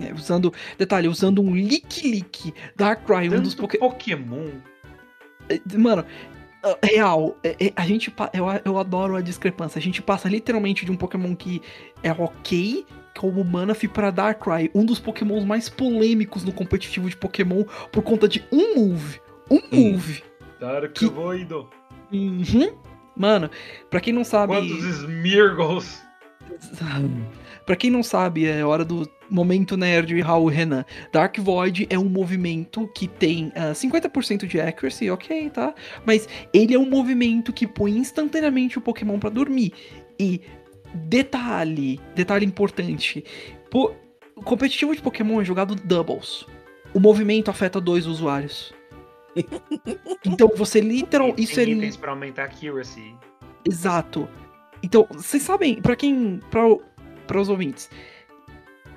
é, 0.00 0.12
usando. 0.14 0.52
Detalhe, 0.78 1.08
usando 1.08 1.42
um 1.42 1.54
Lick 1.54 2.08
Lick 2.08 2.54
Darkrai, 2.76 3.28
um 3.28 3.40
dos 3.42 3.54
Poké. 3.54 3.76
Pokémon. 3.78 4.48
É, 5.48 5.60
Mano, 5.76 6.04
ah, 6.62 6.78
real, 6.82 7.36
é- 7.42 7.56
é- 7.66 7.72
a 7.74 7.84
gente. 7.86 8.12
Eu, 8.32 8.46
eu 8.64 8.78
adoro 8.78 9.16
a 9.16 9.20
discrepância. 9.20 9.78
A 9.78 9.82
gente 9.82 10.00
passa 10.00 10.28
literalmente 10.28 10.84
de 10.86 10.92
um 10.92 10.96
Pokémon 10.96 11.34
que 11.34 11.60
é 12.04 12.12
ok, 12.12 12.86
como 13.18 13.44
Manaphy, 13.44 13.88
pra 13.88 14.10
Darkrai, 14.12 14.70
um 14.74 14.84
dos 14.84 15.00
Pokémons 15.00 15.44
mais 15.44 15.68
polêmicos 15.68 16.44
no 16.44 16.52
competitivo 16.52 17.08
de 17.10 17.16
Pokémon, 17.16 17.64
por 17.90 18.02
conta 18.02 18.28
de 18.28 18.44
um 18.52 18.76
move. 18.76 19.20
Um 19.50 19.56
Hum. 19.56 19.92
move. 19.92 20.22
Dark 20.60 20.92
Que- 20.92 21.06
Void. 21.06 21.52
Uhum. 22.12 22.72
Mano, 23.16 23.50
pra 23.88 24.00
quem 24.00 24.12
não 24.12 24.24
sabe. 24.24 24.54
Quantos 24.54 24.84
Smeargles? 24.84 26.02
Pra 27.64 27.76
quem 27.76 27.90
não 27.90 28.02
sabe, 28.02 28.46
é 28.46 28.64
hora 28.64 28.84
do 28.84 29.08
momento 29.30 29.76
nerd 29.76 30.16
e 30.16 30.20
Raul 30.20 30.48
Renan. 30.48 30.84
Dark 31.12 31.38
Void 31.38 31.86
é 31.88 31.98
um 31.98 32.08
movimento 32.08 32.88
que 32.94 33.06
tem 33.06 33.52
ah, 33.54 33.72
50% 33.72 34.46
de 34.46 34.60
accuracy, 34.60 35.10
ok, 35.10 35.50
tá? 35.50 35.74
Mas 36.04 36.28
ele 36.52 36.74
é 36.74 36.78
um 36.78 36.88
movimento 36.88 37.52
que 37.52 37.66
põe 37.66 37.96
instantaneamente 37.96 38.78
o 38.78 38.80
Pokémon 38.80 39.18
pra 39.18 39.30
dormir. 39.30 39.72
E 40.18 40.40
detalhe, 40.92 42.00
detalhe 42.14 42.44
importante, 42.44 43.24
pô, 43.70 43.92
o 44.34 44.42
competitivo 44.42 44.94
de 44.94 45.02
Pokémon 45.02 45.40
é 45.40 45.44
jogado 45.44 45.74
doubles. 45.74 46.44
O 46.92 46.98
movimento 46.98 47.50
afeta 47.50 47.80
dois 47.80 48.06
usuários. 48.06 48.72
Então 50.24 50.50
você 50.56 50.80
literal, 50.80 51.32
Tem 51.32 51.44
isso 51.44 51.60
é 51.60 51.64
itens 51.64 51.96
pra 51.96 52.10
aumentar 52.10 52.42
a 52.42 52.44
accuracy. 52.46 53.14
Exato. 53.64 54.28
Então, 54.82 55.06
vocês 55.10 55.42
sabem, 55.42 55.80
pra 55.80 55.94
quem. 55.94 56.40
Pra 56.50 57.40
os 57.40 57.48
ouvintes, 57.48 57.90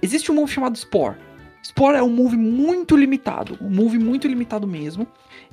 existe 0.01 0.31
um 0.31 0.35
move 0.35 0.51
chamado 0.51 0.77
Spore. 0.77 1.17
Spore 1.63 1.97
é 1.97 2.03
um 2.03 2.09
move 2.09 2.35
muito 2.35 2.95
limitado, 2.95 3.57
um 3.61 3.69
move 3.69 3.97
muito 3.97 4.27
limitado 4.27 4.67
mesmo, 4.67 5.07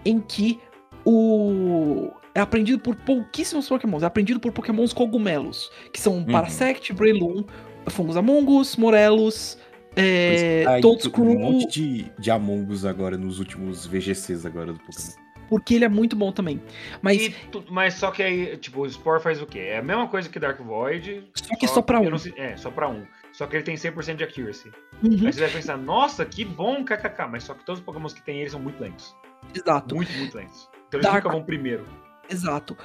em 0.05 0.21
que 0.21 0.59
o. 1.05 2.11
É 2.33 2.41
aprendido 2.41 2.79
por 2.79 2.95
pouquíssimos 2.95 3.69
Pokémons, 3.69 4.05
é 4.05 4.07
aprendido 4.07 4.39
por 4.39 4.53
Pokémons 4.53 4.93
cogumelos, 4.93 5.71
que 5.93 6.01
são 6.01 6.25
Parasect, 6.25 6.93
Breloom, 6.93 7.43
Fungus 7.89 8.17
Amongus, 8.17 8.77
Morelos, 8.77 9.59
é, 9.97 10.65
Aí, 10.67 10.81
Toadscrew, 10.81 11.25
um 11.31 11.39
monte 11.39 11.67
de, 11.69 12.13
de 12.19 12.31
Among 12.31 12.73
Us 12.73 12.85
agora 12.85 13.17
nos 13.19 13.39
últimos 13.39 13.87
VGCs 13.87 14.47
agora 14.47 14.73
do 14.73 14.79
Pokémon. 14.79 15.13
porque 15.49 15.75
ele 15.75 15.85
é 15.85 15.89
muito 15.89 16.15
bom 16.17 16.31
também. 16.33 16.63
Mas 17.03 17.21
E 17.23 17.35
mas 17.71 17.95
só 17.95 18.11
que 18.11 18.23
aí, 18.23 18.57
tipo, 18.57 18.83
o 18.83 18.89
Spore 18.91 19.21
faz 19.23 19.43
o 19.43 19.47
quê? 19.47 19.59
É 19.59 19.79
a 19.79 19.83
mesma 19.83 20.07
coisa 20.09 20.29
que 20.29 20.39
Dark 20.39 20.61
Void. 20.61 21.29
Só 21.35 21.57
que 21.57 21.67
só 21.69 21.83
pra 21.83 22.03
eu 22.03 22.15
um. 22.15 22.19
sei- 22.19 22.35
é, 22.37 22.57
só 22.57 22.71
pra 22.71 22.89
um. 22.89 23.05
Só 23.33 23.47
que 23.47 23.57
ele 23.57 23.63
tem 23.65 23.77
100% 23.77 24.17
de 24.17 24.25
accuracy. 24.25 24.71
uhum, 25.03 25.27
Aí 25.27 25.33
você 25.33 25.41
vai 25.41 25.51
pensar, 25.51 25.77
nossa, 25.77 26.25
que 26.25 26.45
bom, 26.45 26.85
kkk. 26.85 27.27
Mas 27.31 27.45
só 27.45 27.55
que 27.55 27.65
todos 27.65 27.81
os 27.81 27.85
Pokémons 27.85 28.13
que 28.13 28.23
tem 28.23 28.41
eles 28.41 28.53
são 28.53 28.61
muito 28.61 28.81
lentos. 28.81 29.15
exato. 29.55 29.95
Muito, 29.95 30.13
muito 30.13 30.37
lentos. 30.37 30.69
Então 30.89 30.99
eles 31.01 31.05
Dark- 31.11 31.25
nunca 31.25 31.37
vão 31.37 31.45
primeiro. 31.45 31.85
Exato. 32.29 32.77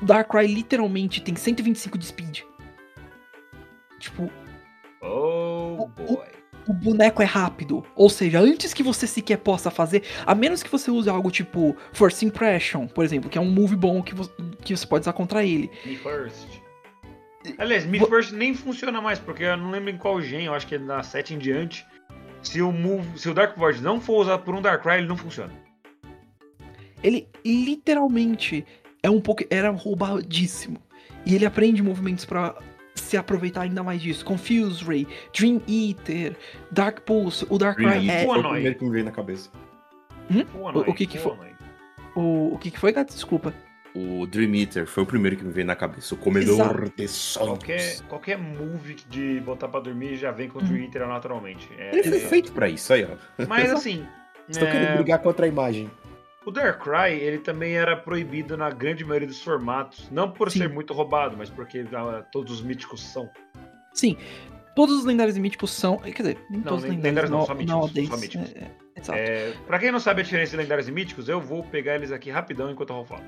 O 0.00 0.04
Darkrai 0.04 0.46
literalmente 0.46 1.20
tem 1.22 1.34
125 1.36 1.96
de 1.98 2.06
speed. 2.06 2.40
Tipo, 3.98 4.30
Oh, 5.02 5.88
boy. 5.96 6.06
o 6.08 6.22
boneco 6.72 7.22
é 7.22 7.24
rápido. 7.24 7.84
Ou 7.94 8.08
seja, 8.08 8.40
antes 8.40 8.72
que 8.74 8.82
você 8.82 9.06
sequer 9.06 9.38
possa 9.38 9.70
fazer, 9.70 10.02
a 10.26 10.34
menos 10.34 10.62
que 10.62 10.70
você 10.70 10.90
use 10.90 11.08
algo 11.08 11.30
tipo 11.30 11.76
First 11.92 12.22
Impression, 12.22 12.86
por 12.86 13.04
exemplo, 13.04 13.28
que 13.30 13.38
é 13.38 13.40
um 13.40 13.50
move 13.50 13.76
bom 13.76 14.02
que, 14.02 14.14
vo- 14.14 14.30
que 14.62 14.76
você 14.76 14.86
pode 14.86 15.02
usar 15.02 15.12
contra 15.12 15.44
ele. 15.44 15.70
Me 15.84 15.96
First. 15.96 16.46
Aliás, 17.58 17.86
Me 17.86 17.98
First 17.98 18.32
nem 18.32 18.54
funciona 18.54 19.00
mais, 19.00 19.18
porque 19.18 19.44
eu 19.44 19.56
não 19.56 19.70
lembro 19.70 19.90
em 19.90 19.96
qual 19.96 20.20
gen, 20.20 20.44
eu 20.46 20.54
acho 20.54 20.66
que 20.66 20.74
é 20.74 20.78
na 20.78 21.02
7 21.02 21.34
em 21.34 21.38
diante. 21.38 21.86
Se 22.42 22.60
o, 22.62 22.70
move, 22.72 23.18
se 23.18 23.28
o 23.28 23.34
Dark 23.34 23.56
Void 23.58 23.82
não 23.82 24.00
for 24.00 24.22
usado 24.22 24.42
por 24.42 24.54
um 24.54 24.62
Darkrai, 24.62 24.98
ele 24.98 25.08
não 25.08 25.16
funciona. 25.16 25.52
Ele 27.02 27.28
literalmente 27.44 28.64
é 29.02 29.08
um 29.10 29.20
pouco. 29.20 29.42
Era 29.50 29.70
roubadíssimo. 29.70 30.78
E 31.24 31.34
ele 31.34 31.44
aprende 31.46 31.82
movimentos 31.82 32.24
pra 32.24 32.54
se 33.00 33.16
aproveitar 33.16 33.62
ainda 33.62 33.82
mais 33.82 34.00
disso. 34.00 34.24
Confuse 34.24 34.84
Ray, 34.84 35.06
Dream 35.36 35.60
Eater, 35.68 36.36
Dark 36.70 37.00
Pulse, 37.00 37.46
o 37.48 37.58
Darkrai 37.58 38.00
Dream 38.00 38.10
é. 38.14 38.24
Foi 38.24 38.38
o 38.38 38.42
primeiro 38.42 38.74
que 38.78 38.84
me 38.84 38.90
veio 38.90 39.04
na 39.04 39.10
cabeça. 39.12 39.50
Pô, 40.52 40.70
O- 40.70 40.90
o 40.90 40.94
que 40.94 41.06
que 41.06 41.18
foi? 41.18 41.36
O, 42.14 42.54
o 42.54 42.58
que, 42.58 42.70
que 42.70 42.78
foi, 42.78 42.92
gato? 42.92 43.12
Desculpa. 43.12 43.52
O 43.94 44.24
Dream 44.26 44.54
Eater 44.54 44.86
foi 44.86 45.02
o 45.02 45.06
primeiro 45.06 45.36
que 45.36 45.44
me 45.44 45.52
veio 45.52 45.66
na 45.66 45.74
cabeça. 45.74 46.14
O 46.14 46.18
comedor 46.18 46.54
Exato. 46.54 46.92
de 46.96 47.08
sonhos. 47.08 47.48
Qualquer, 47.48 48.00
qualquer 48.08 48.38
move 48.38 48.94
de 49.08 49.40
botar 49.40 49.66
pra 49.66 49.80
dormir 49.80 50.16
já 50.16 50.30
vem 50.30 50.48
com 50.48 50.60
o. 50.60 50.62
Dream 50.62 50.84
Eater 50.84 51.06
naturalmente. 51.08 51.68
É- 51.76 51.90
Ele 51.96 52.02
foi 52.04 52.18
é- 52.18 52.20
feito 52.20 52.52
pra 52.52 52.68
isso 52.68 52.92
aí, 52.92 53.04
ó. 53.04 53.44
Mas 53.48 53.72
assim, 53.72 54.06
Estão 54.48 54.68
é, 54.68 54.70
querendo 54.70 54.94
brigar 54.96 55.18
contra 55.20 55.44
a 55.46 55.48
imagem. 55.48 55.90
O 56.46 56.50
Darkrai 56.50 57.14
ele 57.14 57.38
também 57.38 57.74
era 57.76 57.96
proibido 57.96 58.56
na 58.56 58.70
grande 58.70 59.04
maioria 59.04 59.28
dos 59.28 59.42
formatos. 59.42 60.08
Não 60.10 60.30
por 60.30 60.50
Sim. 60.50 60.60
ser 60.60 60.68
muito 60.68 60.92
roubado, 60.92 61.36
mas 61.36 61.50
porque 61.50 61.84
ah, 61.92 62.24
todos 62.32 62.52
os 62.52 62.62
míticos 62.62 63.02
são. 63.02 63.28
Sim, 63.92 64.16
todos 64.74 64.96
os 64.96 65.04
lendários 65.04 65.36
e 65.36 65.40
míticos 65.40 65.70
são. 65.72 65.98
Quer 65.98 66.10
dizer, 66.22 66.38
nem 66.50 66.60
Não, 66.60 66.68
todos 66.68 66.84
os 66.84 66.90
lendários 66.90 67.04
lendários 67.04 67.30
não, 67.30 67.38
no- 67.40 67.46
só 67.46 67.54
míticos, 67.54 68.08
só 68.08 68.16
míticos. 68.16 68.52
é, 68.54 68.70
Exato. 68.96 69.18
É, 69.18 69.52
pra 69.66 69.78
quem 69.78 69.90
não 69.92 70.00
sabe 70.00 70.20
a 70.20 70.24
diferença 70.24 70.50
de 70.52 70.56
lendários 70.56 70.88
e 70.88 70.92
míticos, 70.92 71.28
eu 71.28 71.40
vou 71.40 71.62
pegar 71.64 71.94
eles 71.96 72.10
aqui 72.12 72.30
rapidão 72.30 72.70
enquanto 72.70 72.90
eu 72.90 72.96
vou 72.96 73.04
falar. 73.04 73.22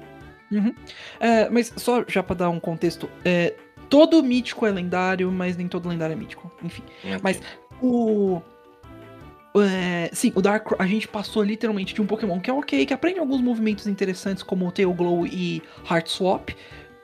É, 1.21 1.49
mas 1.49 1.73
só 1.77 2.05
já 2.07 2.23
pra 2.23 2.35
dar 2.37 2.51
um 2.51 2.61
contexto, 2.61 3.09
é, 3.25 3.55
todo 3.89 4.23
mítico 4.23 4.67
é 4.67 4.71
lendário, 4.71 5.31
mas 5.33 5.57
nem 5.57 5.67
todo 5.67 5.89
lendário 5.89 6.13
é 6.13 6.17
mítico. 6.17 6.51
Enfim. 6.63 6.83
Mas 7.23 7.41
o. 7.81 8.41
é, 9.57 10.09
sim, 10.13 10.33
o 10.35 10.41
Dark 10.41 10.73
a 10.79 10.87
gente 10.87 11.07
passou 11.07 11.43
literalmente 11.43 11.95
de 11.95 12.01
um 12.01 12.07
Pokémon 12.07 12.41
que 12.41 12.49
é 12.49 12.53
ok, 12.53 12.87
que 12.87 12.95
aprende 12.95 13.19
alguns 13.19 13.41
movimentos 13.41 13.87
interessantes 13.87 14.43
como 14.43 14.67
o 14.67 14.73
Tail 14.73 14.93
Glow 14.95 15.27
e 15.27 15.63
Heart 15.91 16.09
Swap, 16.09 16.51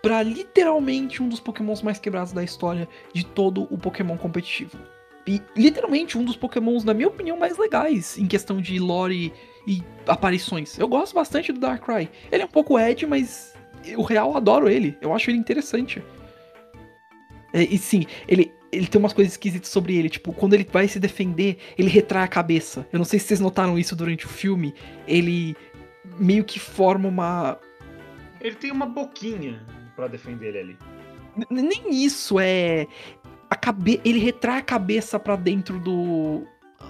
pra 0.01 0.23
literalmente 0.23 1.23
um 1.23 1.29
dos 1.29 1.41
Pokémons 1.41 1.83
mais 1.83 1.99
quebrados 1.99 2.33
da 2.33 2.43
história 2.43 2.89
de 3.13 3.25
todo 3.25 3.67
o 3.71 3.77
Pokémon 3.77 4.17
competitivo. 4.17 4.79
E 5.27 5.43
literalmente 5.55 6.17
um 6.17 6.25
dos 6.25 6.37
Pokémons, 6.37 6.85
na 6.85 6.95
minha 6.95 7.09
opinião, 7.09 7.37
mais 7.37 7.59
legais 7.59 8.17
em 8.17 8.27
questão 8.27 8.63
de 8.63 8.79
lore 8.79 9.31
e 9.67 9.83
aparições. 10.07 10.79
Eu 10.79 10.89
gosto 10.89 11.15
bastante 11.15 11.53
do 11.53 11.61
Darkrai. 11.61 12.09
Ele 12.33 12.43
é 12.43 12.47
um 12.47 12.51
pouco 12.51 12.79
Ed, 12.79 13.07
mas 13.07 13.55
o 13.95 14.03
real 14.03 14.35
adoro 14.35 14.71
ele. 14.71 14.97
Eu 15.03 15.13
acho 15.13 15.31
ele 15.31 15.39
interessante. 15.39 16.03
É, 17.53 17.63
e 17.63 17.77
sim, 17.77 18.07
ele, 18.27 18.55
ele 18.73 18.87
tem 18.87 18.99
umas 18.99 19.13
coisas 19.13 19.33
esquisitas 19.35 19.69
sobre 19.69 19.97
ele. 19.97 20.09
Tipo, 20.09 20.33
quando 20.33 20.55
ele 20.55 20.67
vai 20.71 20.87
se 20.89 20.99
defender, 21.01 21.59
ele 21.77 21.89
retrai 21.89 22.25
a 22.25 22.29
cabeça. 22.29 22.87
Eu 22.93 22.99
não 22.99 23.05
sei 23.05 23.19
se 23.19 23.27
vocês 23.27 23.41
notaram 23.41 23.79
isso 23.79 23.95
durante 23.97 24.27
o 24.27 24.29
filme. 24.29 24.75
Ele 25.07 25.57
meio 26.19 26.45
que 26.45 26.59
forma 26.59 27.09
uma. 27.09 27.59
Ele 28.41 28.55
tem 28.55 28.71
uma 28.71 28.87
boquinha 28.87 29.65
pra 29.97 30.07
defender 30.07 30.49
ele 30.49 30.59
ali. 30.59 30.77
N- 31.51 31.63
Nem 31.63 32.05
isso, 32.05 32.39
é. 32.41 32.87
A 33.51 33.57
cabe... 33.57 34.01
Ele 34.05 34.19
retrai 34.19 34.59
a 34.59 34.63
cabeça 34.63 35.19
pra 35.19 35.35
dentro 35.35 35.79
do, 35.81 36.43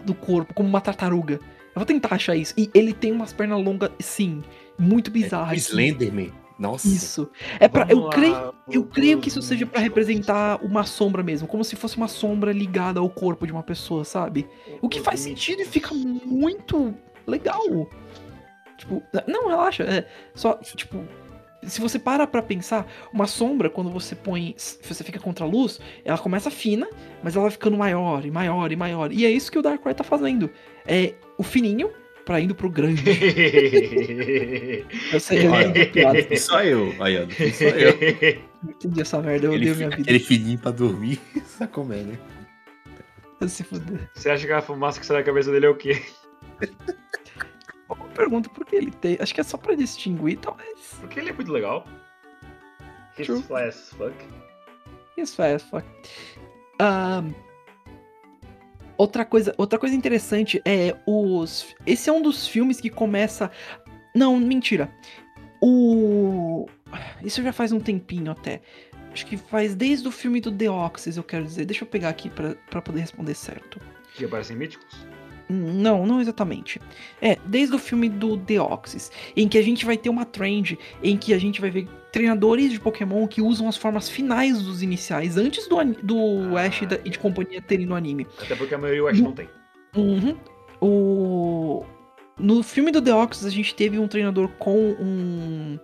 do 0.04 0.12
corpo, 0.14 0.52
como 0.52 0.68
uma 0.68 0.80
tartaruga. 0.80 1.34
Eu 1.34 1.74
vou 1.76 1.84
tentar 1.86 2.14
achar 2.16 2.34
isso. 2.34 2.52
E 2.58 2.68
ele 2.74 2.92
tem 2.92 3.12
umas 3.12 3.32
pernas 3.32 3.64
longas, 3.64 3.90
sim, 4.00 4.42
muito 4.78 5.08
É, 5.10 5.12
bizarras. 5.12 5.52
o 5.52 5.70
Slenderman. 5.70 6.32
Nossa. 6.59 6.88
Isso. 6.88 7.30
É 7.61 7.68
pra, 7.68 7.86
eu 7.88 8.09
creio, 8.09 8.54
eu 8.68 8.84
creio 8.84 9.20
que 9.20 9.28
isso 9.28 9.40
seja 9.40 9.64
pra 9.64 9.80
míticos. 9.80 10.04
representar 10.04 10.59
uma 10.64 10.84
sombra 10.84 11.22
mesmo, 11.22 11.46
como 11.46 11.62
se 11.62 11.76
fosse 11.76 11.96
uma 11.96 12.09
sombra 12.09 12.52
ligada 12.52 12.98
ao 12.98 13.09
corpo 13.09 13.46
de 13.46 13.52
uma 13.52 13.62
pessoa, 13.62 14.04
sabe? 14.04 14.48
O 14.80 14.88
que 14.88 15.00
faz 15.00 15.20
sentido 15.20 15.62
e 15.62 15.64
fica 15.64 15.94
muito 15.94 16.94
legal. 17.26 17.88
Tipo, 18.76 19.02
não, 19.26 19.48
relaxa, 19.48 19.84
é 19.84 20.09
só, 20.34 20.54
tipo, 20.54 21.04
se 21.62 21.80
você 21.80 21.98
para 21.98 22.26
pra 22.26 22.42
pensar, 22.42 22.86
uma 23.12 23.26
sombra, 23.26 23.68
quando 23.68 23.90
você 23.90 24.14
põe, 24.14 24.54
se 24.56 24.78
você 24.82 25.02
fica 25.02 25.18
contra 25.18 25.44
a 25.44 25.48
luz, 25.48 25.80
ela 26.04 26.18
começa 26.18 26.50
fina, 26.50 26.88
mas 27.22 27.34
ela 27.34 27.44
vai 27.44 27.50
ficando 27.50 27.76
maior 27.76 28.24
e 28.24 28.30
maior 28.30 28.70
e 28.72 28.76
maior. 28.76 29.12
E 29.12 29.24
é 29.24 29.30
isso 29.30 29.50
que 29.50 29.59
o 29.59 29.62
Darkrai 29.62 29.94
tá 29.94 30.04
fazendo. 30.04 30.50
É 30.86 31.14
o 31.36 31.42
fininho 31.42 31.90
pra 32.28 32.40
indo 32.42 32.54
pro 32.54 32.68
grande. 32.68 33.02
Eu 35.10 35.18
sei, 35.18 35.46
eu 35.46 35.54
entendi 35.54 35.80
a 35.80 35.86
piada, 35.90 36.36
só 36.36 36.62
eu. 36.62 36.94
Aí, 37.02 37.16
ó. 37.16 37.26
só 37.26 37.64
eu. 37.64 37.96
eu 38.20 38.70
entendi 38.70 39.00
essa 39.00 39.22
merda, 39.22 39.46
eu 39.46 39.52
odeio 39.54 39.74
minha 39.74 39.88
vida. 39.88 40.02
aquele 40.02 40.18
fininho 40.18 40.58
pra 40.58 40.70
dormir. 40.70 41.18
Sacou, 41.46 41.86
né? 41.86 42.18
Eu 43.40 43.48
se 43.48 43.64
fuder. 43.64 44.10
Você 44.12 44.28
acha 44.28 44.46
que 44.46 44.52
a 44.52 44.60
fumaça 44.60 45.00
que 45.00 45.06
sai 45.06 45.16
da 45.16 45.22
cabeça 45.22 45.50
dele 45.50 45.64
é 45.64 45.70
o 45.70 45.74
quê? 45.74 46.02
Eu 47.88 47.96
pergunto 48.14 48.50
por 48.50 48.66
que 48.66 48.76
ele 48.76 48.90
tem. 48.90 49.16
Acho 49.18 49.34
que 49.34 49.40
é 49.40 49.44
só 49.44 49.56
pra 49.56 49.74
distinguir, 49.74 50.38
talvez. 50.38 50.98
Porque 51.00 51.20
ele 51.20 51.30
é 51.30 51.32
muito 51.32 51.50
legal. 51.50 51.86
He's 53.18 53.26
True. 53.26 53.42
fly 53.42 53.62
as 53.62 53.88
fuck. 53.90 54.14
Isso 55.16 55.40
é, 55.40 55.58
fuck. 55.58 55.86
Ahn, 56.78 57.32
outra 58.99 59.24
coisa, 59.24 59.55
outra 59.57 59.78
coisa 59.78 59.94
interessante 59.94 60.61
é 60.64 60.94
os. 61.07 61.74
Esse 61.86 62.11
é 62.11 62.12
um 62.12 62.20
dos 62.20 62.46
filmes 62.46 62.80
que 62.80 62.90
começa. 62.90 63.51
Não, 64.14 64.38
mentira. 64.38 64.90
O. 65.62 66.66
Isso 67.22 67.42
já 67.42 67.53
faz 67.53 67.72
um 67.72 67.80
tempinho 67.80 68.32
até. 68.32 68.61
Acho 69.12 69.24
que 69.24 69.36
faz 69.36 69.74
desde 69.74 70.07
o 70.07 70.12
filme 70.12 70.40
do 70.40 70.51
Deoxys, 70.51 71.16
eu 71.16 71.22
quero 71.22 71.44
dizer. 71.44 71.64
Deixa 71.64 71.84
eu 71.84 71.88
pegar 71.88 72.11
aqui 72.11 72.28
pra, 72.28 72.55
pra 72.68 72.82
poder 72.82 73.01
responder 73.01 73.34
certo. 73.34 73.80
Que 74.14 74.24
aparecem 74.24 74.57
míticos. 74.57 75.07
Não, 75.49 76.05
não 76.05 76.20
exatamente. 76.20 76.78
É, 77.22 77.38
desde 77.46 77.74
o 77.74 77.78
filme 77.78 78.09
do 78.09 78.36
Deoxys, 78.36 79.11
em 79.34 79.49
que 79.49 79.57
a 79.57 79.62
gente 79.62 79.86
vai 79.86 79.96
ter 79.96 80.11
uma 80.11 80.26
trend 80.26 80.78
em 81.03 81.16
que 81.16 81.32
a 81.32 81.38
gente 81.38 81.61
vai 81.61 81.70
ver 81.70 81.88
treinadores 82.12 82.70
de 82.70 82.80
Pokémon 82.80 83.26
que 83.26 83.40
usam 83.40 83.68
as 83.68 83.76
formas 83.76 84.09
finais 84.09 84.62
dos 84.62 84.82
iniciais, 84.82 85.36
antes 85.36 85.68
do, 85.68 85.76
do 86.02 86.56
Ah. 86.56 86.62
Ash 86.62 86.82
e 86.82 87.11
de 87.11 87.18
companhia 87.18 87.61
terem 87.61 87.86
no 87.86 87.94
anime. 87.94 88.26
Até 88.40 88.54
porque 88.54 88.74
a 88.74 88.78
maioria 88.78 89.04
acho 89.04 89.18
que 89.18 89.22
não 89.22 89.32
tem. 89.32 89.48
Uhum. 89.96 90.36
O... 90.80 91.84
No 92.38 92.62
filme 92.62 92.90
do 92.90 93.00
Deoxys, 93.00 93.44
a 93.44 93.50
gente 93.50 93.74
teve 93.74 93.98
um 93.98 94.06
treinador 94.06 94.48
com 94.59 94.76
um. 94.76 95.78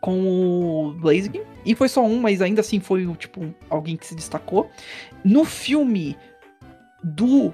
Com 0.00 0.20
o 0.20 0.92
Blaziken. 0.94 1.42
E 1.64 1.74
foi 1.74 1.88
só 1.88 2.04
um, 2.04 2.20
mas 2.20 2.42
ainda 2.42 2.60
assim 2.60 2.80
foi 2.80 3.06
tipo 3.14 3.54
alguém 3.68 3.96
que 3.96 4.06
se 4.06 4.14
destacou. 4.14 4.70
No 5.24 5.44
filme 5.44 6.16
do 7.02 7.52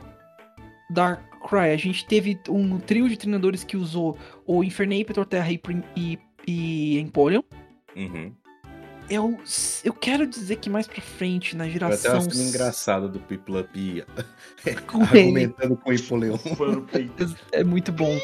Darkrai, 0.91 1.73
a 1.73 1.77
gente 1.77 2.07
teve 2.07 2.39
um 2.49 2.79
trio 2.79 3.09
de 3.09 3.17
treinadores 3.17 3.65
que 3.65 3.77
usou 3.77 4.17
o 4.47 4.65
Infernape, 4.65 5.13
Terra 5.29 5.51
e, 5.51 5.61
e, 5.97 6.19
e 6.51 6.99
Empoleon. 6.99 7.43
Uhum. 7.97 8.33
Eu, 9.11 9.39
eu 9.85 9.93
quero 9.95 10.27
dizer 10.27 10.57
que 10.57 10.69
mais 10.69 10.87
pra 10.87 11.01
frente, 11.01 11.57
na 11.57 11.67
geração. 11.69 12.11
até 12.11 12.21
uma 12.21 12.31
cena 12.31 12.49
engraçada 12.49 13.09
do 13.09 13.19
ele, 15.17 15.29
argumentando 15.45 15.77
com 15.77 15.91
o 15.91 16.83
peito. 16.83 17.37
é 17.53 17.65
muito 17.65 17.91
bom. 17.93 18.19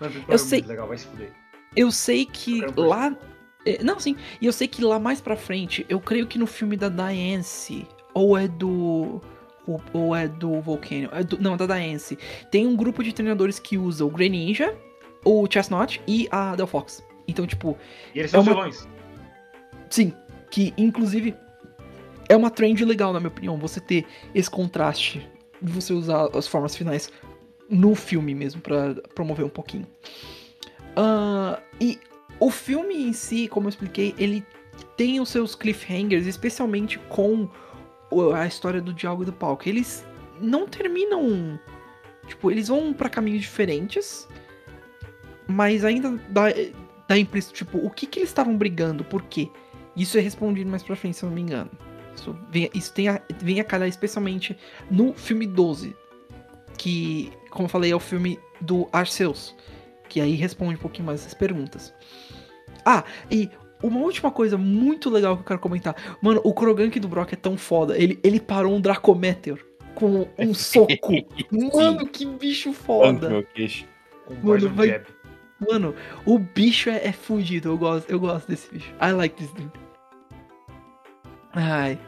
Mas 0.00 0.12
Eu 0.28 0.38
sei- 0.38 0.58
muito 0.60 0.68
legal, 0.70 0.88
vai 0.88 0.98
se 0.98 1.06
fuder. 1.06 1.32
Eu 1.76 1.90
sei 1.92 2.26
que 2.26 2.60
Eu 2.60 2.72
lá. 2.76 3.16
é, 3.64 3.82
Não, 3.82 3.98
sim. 4.00 4.16
E 4.40 4.46
eu 4.46 4.52
sei 4.52 4.66
que 4.68 4.82
lá 4.82 4.98
mais 4.98 5.20
pra 5.20 5.36
frente, 5.36 5.86
eu 5.88 6.00
creio 6.00 6.26
que 6.26 6.38
no 6.38 6.46
filme 6.46 6.76
da 6.76 6.88
Diance, 6.88 7.86
ou 8.12 8.36
é 8.36 8.48
do. 8.48 9.20
Ou, 9.64 9.80
ou 9.92 10.16
é 10.16 10.26
do 10.26 10.60
Volcano. 10.60 11.08
É 11.12 11.22
do- 11.22 11.40
não, 11.40 11.56
da 11.56 11.66
Diance. 11.66 12.18
Tem 12.50 12.66
um 12.66 12.74
grupo 12.74 13.02
de 13.04 13.12
treinadores 13.14 13.60
que 13.60 13.78
usa 13.78 14.04
o 14.04 14.10
Greninja, 14.10 14.76
o 15.24 15.46
Chestnut 15.50 16.00
e 16.06 16.28
a 16.30 16.54
Delphox. 16.56 17.02
Então, 17.28 17.46
tipo, 17.46 17.76
E 18.14 18.18
eles 18.18 18.30
são 18.30 18.40
É 18.40 18.42
uma- 18.42 18.52
vilões. 18.54 18.88
sim. 19.90 20.12
Que 20.50 20.74
inclusive 20.76 21.34
é 22.28 22.36
uma 22.36 22.50
trend 22.50 22.84
legal, 22.84 23.12
na 23.12 23.20
minha 23.20 23.28
opinião, 23.30 23.56
você 23.56 23.80
ter 23.80 24.04
esse 24.34 24.50
contraste 24.50 25.26
de 25.60 25.72
você 25.72 25.92
usar 25.92 26.28
as 26.36 26.46
formas 26.46 26.76
finais 26.76 27.10
no 27.70 27.94
filme 27.94 28.34
mesmo, 28.34 28.60
pra 28.60 28.94
promover 29.14 29.44
um 29.46 29.48
pouquinho. 29.48 29.86
Ah, 30.96 31.58
e 31.80 31.98
o 32.38 32.50
filme 32.50 32.94
em 33.08 33.12
si, 33.12 33.48
como 33.48 33.66
eu 33.66 33.70
expliquei, 33.70 34.14
ele 34.18 34.44
tem 34.96 35.20
os 35.20 35.28
seus 35.30 35.54
cliffhangers, 35.54 36.26
especialmente 36.26 36.98
com 37.08 37.48
a 38.34 38.46
história 38.46 38.80
do 38.80 38.92
Dialgo 38.92 39.22
e 39.22 39.26
do 39.26 39.32
Palco. 39.32 39.66
Eles 39.68 40.04
não 40.40 40.66
terminam. 40.66 41.58
Tipo, 42.26 42.50
eles 42.50 42.68
vão 42.68 42.92
pra 42.92 43.08
caminhos 43.08 43.40
diferentes, 43.40 44.28
mas 45.52 45.84
ainda 45.84 46.18
dá, 46.28 46.44
dá 47.06 47.18
impressão, 47.18 47.52
tipo, 47.52 47.78
o 47.78 47.90
que 47.90 48.06
que 48.06 48.20
eles 48.20 48.30
estavam 48.30 48.56
brigando, 48.56 49.04
por 49.04 49.22
quê? 49.22 49.48
Isso 49.96 50.16
é 50.16 50.20
respondido 50.20 50.70
mais 50.70 50.82
pra 50.82 50.96
frente, 50.96 51.18
se 51.18 51.24
eu 51.24 51.28
não 51.28 51.34
me 51.34 51.42
engano. 51.42 51.70
Isso 52.14 52.36
vem, 52.50 52.70
isso 52.74 52.92
tem 52.92 53.08
a, 53.08 53.20
vem 53.38 53.60
a 53.60 53.64
calhar 53.64 53.88
especialmente 53.88 54.56
no 54.90 55.12
filme 55.12 55.46
12, 55.46 55.94
que, 56.78 57.30
como 57.50 57.66
eu 57.66 57.68
falei, 57.68 57.92
é 57.92 57.96
o 57.96 58.00
filme 58.00 58.38
do 58.60 58.88
Arceus, 58.92 59.54
que 60.08 60.20
aí 60.20 60.34
responde 60.34 60.74
um 60.74 60.78
pouquinho 60.78 61.06
mais 61.06 61.20
essas 61.20 61.34
perguntas. 61.34 61.94
Ah, 62.84 63.04
e 63.30 63.50
uma 63.82 64.00
última 64.00 64.30
coisa 64.30 64.56
muito 64.56 65.10
legal 65.10 65.36
que 65.36 65.42
eu 65.42 65.46
quero 65.46 65.60
comentar. 65.60 66.16
Mano, 66.22 66.40
o 66.44 66.54
Krogank 66.54 66.98
do 67.00 67.08
Brock 67.08 67.32
é 67.32 67.36
tão 67.36 67.56
foda. 67.56 67.98
Ele, 67.98 68.18
ele 68.22 68.40
parou 68.40 68.74
um 68.74 68.80
Dracometer 68.80 69.64
com 69.94 70.26
um 70.38 70.54
soco. 70.54 71.12
Mano, 71.50 72.06
que 72.06 72.24
bicho 72.24 72.72
foda. 72.72 73.28
Mano, 74.42 74.68
vai-. 74.70 75.02
Mano, 75.70 75.94
o 76.24 76.38
bicho 76.38 76.90
é, 76.90 77.06
é 77.08 77.12
fudido. 77.12 77.68
Eu 77.68 77.78
gosto, 77.78 78.10
eu 78.10 78.18
gosto 78.18 78.48
desse 78.48 78.70
bicho. 78.72 78.92
I 79.00 79.12
like 79.12 79.36
this 79.36 79.52
dude. 79.52 79.70
Ai. 81.52 81.98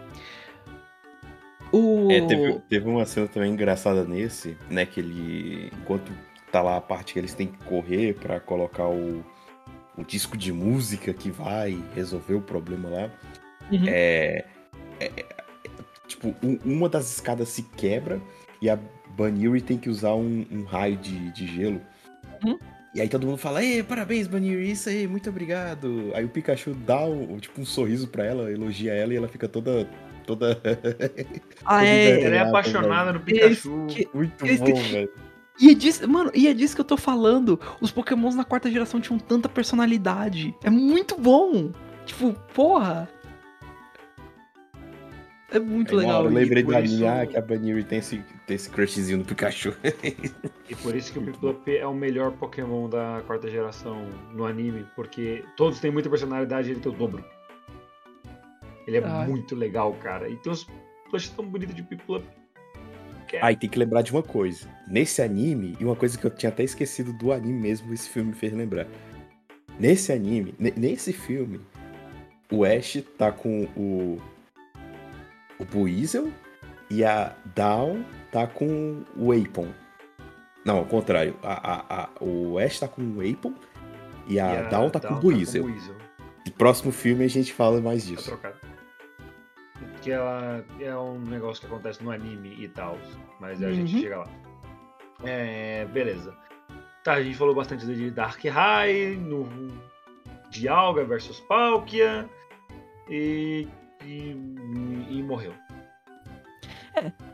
O. 1.72 2.10
É, 2.10 2.20
teve, 2.26 2.60
teve 2.68 2.88
uma 2.88 3.04
cena 3.04 3.26
também 3.28 3.52
engraçada 3.52 4.04
nesse, 4.04 4.56
né? 4.70 4.86
Que 4.86 5.00
ele. 5.00 5.70
Enquanto 5.82 6.10
tá 6.52 6.62
lá 6.62 6.76
a 6.76 6.80
parte 6.80 7.12
que 7.12 7.18
eles 7.18 7.34
têm 7.34 7.48
que 7.48 7.58
correr 7.64 8.14
pra 8.14 8.38
colocar 8.38 8.88
o, 8.88 9.24
o 9.98 10.04
disco 10.04 10.36
de 10.36 10.52
música 10.52 11.12
que 11.12 11.30
vai 11.30 11.82
resolver 11.94 12.34
o 12.34 12.40
problema 12.40 12.88
lá. 12.88 13.10
Uhum. 13.72 13.84
É. 13.88 14.44
é- 15.00 15.12
é- 15.16 15.26
tipo, 16.06 16.34
um- 16.42 16.58
uma 16.64 16.88
das 16.88 17.10
escadas 17.12 17.48
se 17.48 17.62
quebra 17.62 18.20
e 18.62 18.70
a 18.70 18.78
Baniri 19.16 19.60
tem 19.60 19.78
que 19.78 19.88
usar 19.88 20.14
um, 20.14 20.46
um 20.50 20.64
raio 20.64 20.96
de, 20.96 21.32
de 21.32 21.46
gelo. 21.46 21.80
Uhum. 22.44 22.58
E 22.94 23.00
aí 23.00 23.08
todo 23.08 23.26
mundo 23.26 23.38
fala, 23.38 23.62
Ei, 23.64 23.82
parabéns, 23.82 24.28
Baniri, 24.28 24.70
isso 24.70 24.88
aí, 24.88 25.06
muito 25.08 25.28
obrigado. 25.28 26.12
Aí 26.14 26.24
o 26.24 26.28
Pikachu 26.28 26.74
dá 26.74 27.00
um, 27.04 27.38
tipo, 27.38 27.60
um 27.60 27.64
sorriso 27.66 28.06
pra 28.06 28.24
ela, 28.24 28.50
elogia 28.52 28.92
ela 28.92 29.12
e 29.12 29.16
ela 29.16 29.26
fica 29.28 29.48
toda 29.48 29.88
toda. 30.26 30.58
Ah, 31.66 31.84
é. 31.84 32.22
Ela 32.22 32.36
é 32.36 32.38
apaixonada 32.40 33.12
no 33.12 33.20
Pikachu. 33.20 33.86
que- 33.88 34.08
Muito 34.14 34.44
Eles 34.46 34.60
bom, 34.60 34.66
que- 34.66 34.72
velho. 34.92 35.10
E 35.60 35.70
é 35.70 35.74
disso, 35.74 36.08
mano, 36.08 36.30
e 36.34 36.48
é 36.48 36.52
disso 36.54 36.74
que 36.74 36.80
eu 36.80 36.84
tô 36.84 36.96
falando. 36.96 37.60
Os 37.80 37.90
Pokémons 37.92 38.34
na 38.34 38.44
quarta 38.44 38.70
geração 38.70 39.00
tinham 39.00 39.18
tanta 39.18 39.48
personalidade. 39.48 40.54
É 40.64 40.70
muito 40.70 41.16
bom. 41.18 41.70
Tipo, 42.06 42.32
porra. 42.54 43.08
É 45.54 45.58
muito 45.60 45.92
uma 45.92 46.00
legal. 46.02 46.18
hora 46.20 46.28
eu 46.28 46.34
lembrei 46.34 46.62
do 46.62 46.70
isso- 46.82 47.04
anime, 47.04 47.06
ah, 47.06 47.26
que 47.26 47.36
a 47.36 47.40
Baniri 47.40 47.84
tem 47.84 47.98
esse, 48.00 48.22
tem 48.46 48.56
esse 48.56 48.68
crushzinho 48.68 49.18
no 49.18 49.24
Pikachu. 49.24 49.72
E 50.68 50.74
por 50.76 50.96
isso 50.96 51.12
que 51.12 51.18
o 51.18 51.22
Piplup 51.22 51.68
é 51.76 51.86
o 51.86 51.92
melhor 51.94 52.32
Pokémon 52.32 52.88
da 52.88 53.22
quarta 53.26 53.48
geração 53.50 54.06
no 54.32 54.46
anime, 54.46 54.86
porque 54.96 55.44
todos 55.58 55.78
têm 55.78 55.90
muita 55.90 56.08
personalidade 56.08 56.68
e 56.68 56.72
ele 56.72 56.80
tem 56.80 56.90
o 56.90 56.94
dobro. 56.94 57.22
Ele 58.86 58.96
é 58.96 59.04
Ai. 59.04 59.28
muito 59.28 59.54
legal, 59.54 59.92
cara. 60.02 60.26
E 60.28 60.36
tem 60.36 60.50
uns 60.52 60.66
plushes 61.10 61.28
tão 61.30 61.44
bonitos 61.46 61.74
de 61.74 61.82
Piplup. 61.82 62.24
É- 63.32 63.40
Aí 63.44 63.56
tem 63.56 63.68
que 63.68 63.78
lembrar 63.78 64.00
de 64.02 64.10
uma 64.12 64.22
coisa. 64.22 64.66
Nesse 64.88 65.20
anime, 65.20 65.76
e 65.78 65.84
uma 65.84 65.94
coisa 65.96 66.16
que 66.16 66.24
eu 66.26 66.30
tinha 66.30 66.48
até 66.50 66.62
esquecido 66.64 67.12
do 67.12 67.30
anime 67.30 67.60
mesmo, 67.60 67.92
esse 67.92 68.08
filme 68.08 68.30
me 68.30 68.34
fez 68.36 68.52
lembrar. 68.52 68.86
Nesse 69.78 70.12
anime, 70.12 70.54
ne- 70.58 70.72
nesse 70.76 71.12
filme, 71.12 71.60
o 72.50 72.64
Ash 72.64 73.02
tá 73.18 73.30
com 73.32 73.64
o. 73.76 74.18
O 75.58 75.64
Buizel 75.64 76.32
e 76.90 77.04
a 77.04 77.34
Dawn 77.54 78.02
tá 78.32 78.46
com 78.46 79.02
o 79.16 79.32
Apon. 79.32 79.68
Não, 80.64 80.78
ao 80.78 80.84
contrário. 80.86 81.36
A, 81.42 81.72
a- 81.72 82.02
a- 82.04 82.10
o 82.24 82.58
Ash 82.58 82.80
tá 82.80 82.88
com 82.88 83.02
o 83.02 83.20
Apon 83.20 83.54
e 84.26 84.40
a, 84.40 84.62
e 84.66 84.68
Dawn 84.70 84.90
tá 84.90 85.00
com 85.00 85.14
o 85.14 85.20
Buizel. 85.20 85.66
No 85.68 86.52
próximo 86.52 86.92
filme 86.92 87.24
a 87.24 87.28
gente 87.28 87.52
fala 87.52 87.80
mais 87.80 88.04
Tá 88.04 88.10
disso. 88.10 88.24
trocado. 88.30 88.56
Que 90.02 90.10
ela 90.10 90.64
é 90.80 90.94
um 90.96 91.18
negócio 91.18 91.60
que 91.62 91.66
acontece 91.66 92.02
no 92.04 92.10
anime 92.10 92.54
e 92.58 92.68
tal. 92.68 92.98
Mas 93.40 93.62
a 93.62 93.72
gente 93.72 93.94
Uhum. 93.94 94.00
chega 94.02 94.18
lá. 94.18 94.28
É, 95.24 95.86
beleza. 95.86 96.36
Tá, 97.02 97.14
a 97.14 97.22
gente 97.22 97.36
falou 97.36 97.54
bastante 97.54 97.86
de 97.86 98.10
Dark 98.10 98.42
High, 98.44 99.16
no 99.16 99.48
Dialga 100.50 101.04
versus 101.04 101.40
Palkia. 101.40 102.28
E, 103.08 103.66
e, 104.04 104.30
e 105.10 105.22
morreu. 105.22 105.52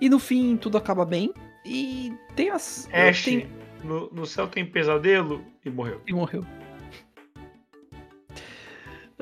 E 0.00 0.08
no 0.08 0.18
fim 0.18 0.56
tudo 0.56 0.78
acaba 0.78 1.04
bem. 1.04 1.32
E 1.64 2.12
tem 2.34 2.48
as. 2.50 2.88
Ash, 2.92 3.24
Tem... 3.24 3.48
no, 3.84 4.08
no 4.10 4.24
céu 4.26 4.48
tem 4.48 4.64
pesadelo 4.64 5.44
e 5.64 5.68
morreu. 5.70 6.00
E 6.06 6.12
morreu. 6.12 6.44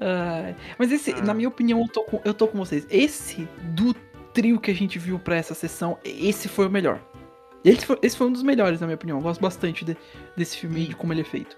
Ai, 0.00 0.54
mas 0.78 0.92
esse, 0.92 1.10
Ah. 1.12 1.22
na 1.22 1.34
minha 1.34 1.48
opinião, 1.48 1.80
eu 1.80 1.88
tô, 1.88 2.04
com, 2.04 2.20
eu 2.24 2.32
tô 2.32 2.46
com 2.46 2.58
vocês. 2.58 2.86
Esse 2.88 3.48
do 3.74 3.92
trio 4.32 4.60
que 4.60 4.70
a 4.70 4.74
gente 4.74 4.98
viu 4.98 5.18
pra 5.18 5.34
essa 5.36 5.54
sessão, 5.54 5.98
esse 6.04 6.46
foi 6.48 6.66
o 6.68 6.70
melhor. 6.70 7.02
Esse 7.64 7.84
foi, 7.84 7.98
esse 8.02 8.16
foi 8.16 8.28
um 8.28 8.32
dos 8.32 8.44
melhores, 8.44 8.80
na 8.80 8.86
minha 8.86 8.94
opinião. 8.94 9.18
Eu 9.18 9.22
gosto 9.22 9.40
bastante 9.40 9.84
de- 9.84 9.96
desse 10.36 10.56
filme 10.56 10.84
e 10.84 10.88
de 10.88 10.94
como 10.96 11.12
ele 11.12 11.22
é 11.22 11.24
feito. 11.24 11.56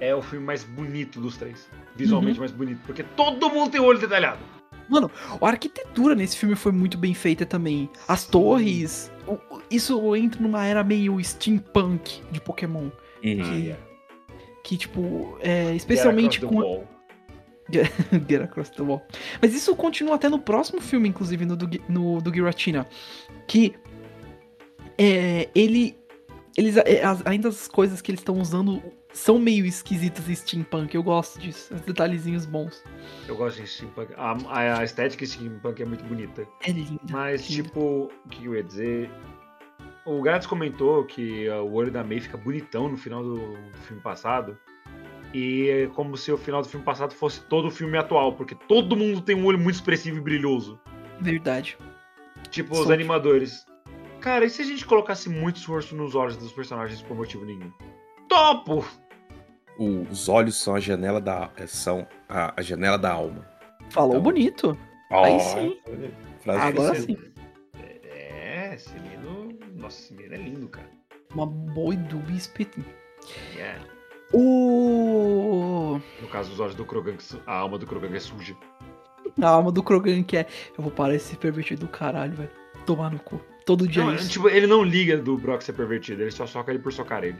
É 0.00 0.12
o 0.12 0.20
filme 0.20 0.44
mais 0.44 0.64
bonito 0.64 1.20
dos 1.20 1.36
três. 1.36 1.70
Visualmente 1.94 2.34
Uhum. 2.38 2.40
mais 2.40 2.50
bonito. 2.50 2.80
Porque 2.84 3.04
todo 3.04 3.48
mundo 3.48 3.70
tem 3.70 3.80
o 3.80 3.84
olho 3.84 4.00
detalhado. 4.00 4.40
A 5.40 5.48
arquitetura 5.48 6.14
nesse 6.14 6.36
filme 6.36 6.54
foi 6.54 6.72
muito 6.72 6.96
bem 6.98 7.14
feita 7.14 7.44
também. 7.46 7.88
As 8.08 8.24
torres. 8.24 9.10
Isso 9.70 10.14
entra 10.16 10.40
numa 10.40 10.64
era 10.64 10.82
meio 10.84 11.22
steampunk 11.22 12.22
de 12.30 12.40
Pokémon. 12.40 12.90
Que, 13.20 13.74
que 14.64 14.76
tipo, 14.76 15.36
é, 15.40 15.74
especialmente 15.74 16.40
Get 16.40 16.44
across 16.44 16.50
the 16.50 16.60
com. 16.60 16.62
wall. 16.62 16.88
Get 18.28 18.42
Across 18.42 18.70
the 18.70 18.82
Wall. 18.82 19.02
Mas 19.40 19.54
isso 19.54 19.74
continua 19.76 20.16
até 20.16 20.28
no 20.28 20.38
próximo 20.38 20.80
filme, 20.80 21.08
inclusive, 21.08 21.46
no 21.46 21.56
do, 21.56 21.68
no, 21.88 22.20
do 22.20 22.32
Giratina. 22.34 22.86
Que 23.46 23.74
é, 24.98 25.48
ele. 25.54 25.96
Eles, 26.56 26.76
é, 26.76 27.02
as- 27.02 27.24
ainda 27.24 27.48
as 27.48 27.66
coisas 27.66 28.02
que 28.02 28.10
eles 28.10 28.20
estão 28.20 28.38
usando 28.38 28.82
são 29.12 29.38
meio 29.38 29.64
esquisitas 29.66 30.26
steampunk. 30.26 30.94
Eu 30.94 31.02
gosto 31.02 31.38
disso. 31.38 31.74
Os 31.74 31.80
detalhezinhos 31.82 32.46
bons. 32.46 32.82
Eu 33.28 33.36
gosto 33.36 33.60
de 33.60 33.68
steampunk. 33.68 34.12
A, 34.16 34.36
a, 34.48 34.78
a 34.80 34.84
estética 34.84 35.24
steampunk 35.24 35.82
é 35.82 35.86
muito 35.86 36.04
bonita. 36.04 36.46
É 36.62 36.70
linda. 36.70 37.00
Mas, 37.10 37.48
linda. 37.48 37.64
tipo, 37.64 38.10
o 38.24 38.28
que 38.28 38.46
eu 38.46 38.54
ia 38.54 38.62
dizer? 38.62 39.10
O 40.04 40.20
Gratz 40.20 40.46
comentou 40.46 41.04
que 41.04 41.48
o 41.48 41.72
olho 41.72 41.90
da 41.90 42.02
May 42.02 42.20
fica 42.20 42.36
bonitão 42.36 42.88
no 42.88 42.96
final 42.96 43.22
do, 43.22 43.36
do 43.36 43.78
filme 43.86 44.02
passado. 44.02 44.58
E 45.32 45.68
é 45.68 45.86
como 45.88 46.16
se 46.16 46.30
o 46.30 46.36
final 46.36 46.60
do 46.60 46.68
filme 46.68 46.84
passado 46.84 47.14
fosse 47.14 47.40
todo 47.42 47.68
o 47.68 47.70
filme 47.70 47.96
atual, 47.96 48.34
porque 48.34 48.54
todo 48.54 48.96
mundo 48.96 49.20
tem 49.20 49.34
um 49.34 49.46
olho 49.46 49.58
muito 49.58 49.76
expressivo 49.76 50.18
e 50.18 50.20
brilhoso. 50.20 50.78
Verdade. 51.20 51.78
Tipo, 52.50 52.78
os 52.78 52.90
animadores. 52.90 53.64
Cara, 54.20 54.44
e 54.44 54.50
se 54.50 54.62
a 54.62 54.64
gente 54.64 54.84
colocasse 54.84 55.28
muito 55.28 55.56
esforço 55.56 55.96
nos 55.96 56.14
olhos 56.14 56.36
dos 56.36 56.52
personagens 56.52 57.00
por 57.00 57.16
motivo 57.16 57.44
nenhum? 57.44 57.72
Topo! 58.28 58.84
O- 59.78 60.02
os 60.10 60.28
olhos 60.28 60.56
são 60.56 60.74
a 60.74 60.80
janela 60.80 61.20
da. 61.20 61.50
são 61.66 62.06
a, 62.28 62.52
a 62.58 62.62
janela 62.62 62.98
da 62.98 63.12
alma. 63.12 63.46
Falou 63.90 64.12
Então, 64.12 64.22
bonito. 64.22 64.78
Aí 65.10 65.32
Ó, 65.34 65.38
sim. 65.38 65.78
Frase 66.40 66.60
Agora 66.60 66.94
sim. 67.00 67.16
É, 68.04 68.74
esse 68.74 68.92
menino. 68.98 69.58
Nossa, 69.76 70.00
esse 70.00 70.14
menino 70.14 70.34
é 70.34 70.38
lindo, 70.38 70.68
cara. 70.68 70.88
Uma 71.34 71.46
boa 71.46 71.94
e 71.94 71.96
dúbia 71.96 72.34
espetinho. 72.36 72.86
É. 73.58 73.76
O. 74.32 76.00
No 76.20 76.28
caso, 76.28 76.52
os 76.52 76.60
olhos 76.60 76.74
do 76.74 76.84
Krogan, 76.84 77.14
a 77.46 77.54
alma 77.56 77.78
do 77.78 77.86
Krogan 77.86 78.14
é 78.14 78.20
suja. 78.20 78.56
A 79.40 79.48
alma 79.48 79.70
do 79.72 79.82
Krogan 79.82 80.22
que 80.22 80.36
é. 80.36 80.46
Eu 80.76 80.82
vou 80.84 80.90
parar 80.90 81.14
esse 81.14 81.36
pervertido 81.36 81.86
do 81.86 81.88
caralho, 81.92 82.32
velho. 82.34 82.50
Tomar 82.86 83.10
no 83.10 83.18
cu. 83.18 83.40
Todo 83.64 83.86
dia 83.86 84.02
Não, 84.04 84.14
isso. 84.14 84.28
tipo, 84.28 84.48
ele 84.48 84.66
não 84.66 84.82
liga 84.82 85.16
do 85.16 85.36
Brock 85.38 85.62
ser 85.62 85.72
pervertido, 85.74 86.20
ele 86.22 86.32
só 86.32 86.46
soca 86.46 86.72
ele 86.72 86.80
por 86.80 86.92
socar 86.92 87.22
ele. 87.22 87.38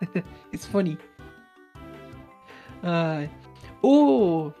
It's 0.54 0.64
funny. 0.66 0.96
Ai. 2.82 3.30
O. 3.82 4.52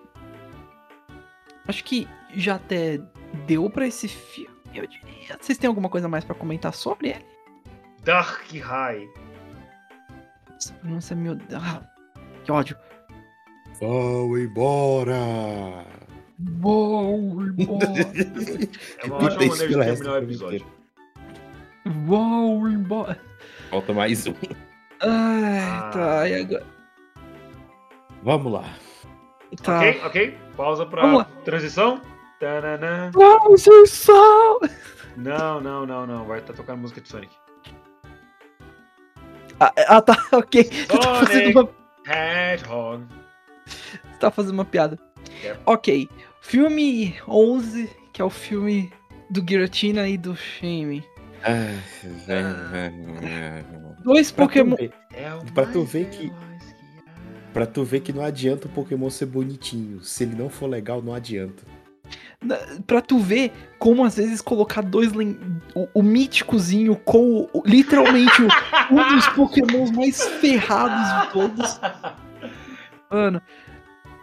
Acho 1.68 1.84
que 1.84 2.08
já 2.34 2.56
até 2.56 3.00
deu 3.46 3.68
pra 3.70 3.86
esse 3.86 4.08
filme, 4.08 4.50
eu 4.74 4.86
diria. 4.86 5.36
Vocês 5.40 5.56
têm 5.58 5.68
alguma 5.68 5.88
coisa 5.88 6.08
mais 6.08 6.24
pra 6.24 6.34
comentar 6.34 6.74
sobre 6.74 7.10
ele? 7.10 7.24
Dark 8.04 8.50
High. 8.52 9.08
Essa 10.56 10.72
pronúncia 10.74 11.14
é 11.14 11.16
meu. 11.16 11.38
Ah, 11.54 11.82
que 12.44 12.50
ódio. 12.52 12.76
Vão 13.80 14.36
embora! 14.38 15.16
Uou, 16.62 17.42
embora. 17.44 17.86
É 19.02 19.06
uma 19.06 19.16
ótima 19.16 19.46
maneira 19.46 19.68
de 19.68 19.76
terminar 19.96 20.12
o 20.12 20.18
episódio. 20.18 20.66
Uou, 22.08 22.68
embora. 22.68 23.18
Falta 23.70 23.92
mais 23.92 24.26
um. 24.26 24.34
Ai, 25.02 25.58
Ah. 25.62 25.90
tá. 25.92 26.28
E 26.28 26.34
agora? 26.34 26.66
Vamos 28.22 28.52
lá. 28.52 28.64
Tá. 29.62 29.78
Ok, 29.78 30.00
ok. 30.04 30.38
Pausa 30.56 30.86
pra 30.86 31.24
transição. 31.44 32.00
Tananã. 32.38 33.10
Transição! 33.12 34.60
Não, 35.16 35.60
não, 35.60 35.84
não, 35.86 36.06
não. 36.06 36.24
Vai 36.26 36.38
estar 36.40 36.52
tocando 36.54 36.80
música 36.80 37.00
de 37.00 37.08
Sonic. 37.08 37.34
Ah, 39.58 39.72
ah, 39.88 40.00
tá, 40.00 40.16
ok. 40.32 40.62
Você 40.64 40.86
tá 40.86 41.14
fazendo 41.16 41.52
Sonic. 41.52 41.58
uma 41.58 41.68
Hedgehog. 42.14 43.04
Você 43.66 44.18
tá 44.18 44.30
fazendo 44.30 44.54
uma 44.54 44.64
piada. 44.64 44.98
Yep. 45.42 45.60
Ok. 45.66 46.08
Filme 46.40 47.14
11, 47.28 47.90
que 48.12 48.22
é 48.22 48.24
o 48.24 48.30
filme 48.30 48.90
do 49.28 49.44
Giratina 49.46 50.08
e 50.08 50.16
do 50.16 50.34
Shame. 50.34 51.04
Dois 54.02 54.30
Pra 54.32 54.46
tu 54.46 54.48
Pokémon. 54.48 54.76
ver- 54.76 54.92
É 55.12 55.30
Pra 55.54 55.66
tu 55.66 55.84
ver 55.84 56.08
que-. 56.10 56.32
Pra 57.52 57.66
tu 57.66 57.82
ver 57.84 58.00
que 58.00 58.12
não 58.12 58.22
adianta 58.22 58.66
o 58.68 58.70
Pokémon 58.70 59.10
ser 59.10 59.26
bonitinho. 59.26 60.00
Se 60.02 60.22
ele 60.24 60.34
não 60.36 60.48
for 60.48 60.68
legal, 60.68 61.02
não 61.02 61.12
adianta. 61.14 61.62
Pra 62.86 63.00
tu 63.00 63.18
ver 63.18 63.52
como 63.78 64.04
às 64.04 64.16
vezes 64.16 64.40
colocar 64.40 64.82
dois. 64.82 65.12
len- 65.12 65.38
O, 65.74 65.88
o 65.94 66.02
míticozinho 66.02 66.96
com 66.96 67.48
o- 67.52 67.62
literalmente 67.66 68.42
o- 68.42 68.48
um 68.94 69.14
dos 69.16 69.26
Pokémons 69.28 69.90
mais 69.90 70.22
ferrados 70.40 71.26
de 71.26 71.32
todos. 71.32 71.80
Mano, 73.10 73.42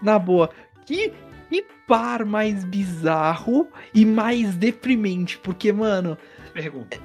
na 0.01 0.17
boa. 0.17 0.49
Que, 0.85 1.13
que 1.49 1.65
par 1.87 2.25
mais 2.25 2.63
bizarro 2.63 3.67
e 3.93 4.05
mais 4.05 4.55
deprimente. 4.55 5.37
Porque, 5.37 5.71
mano, 5.71 6.17
Pergunta. 6.53 6.97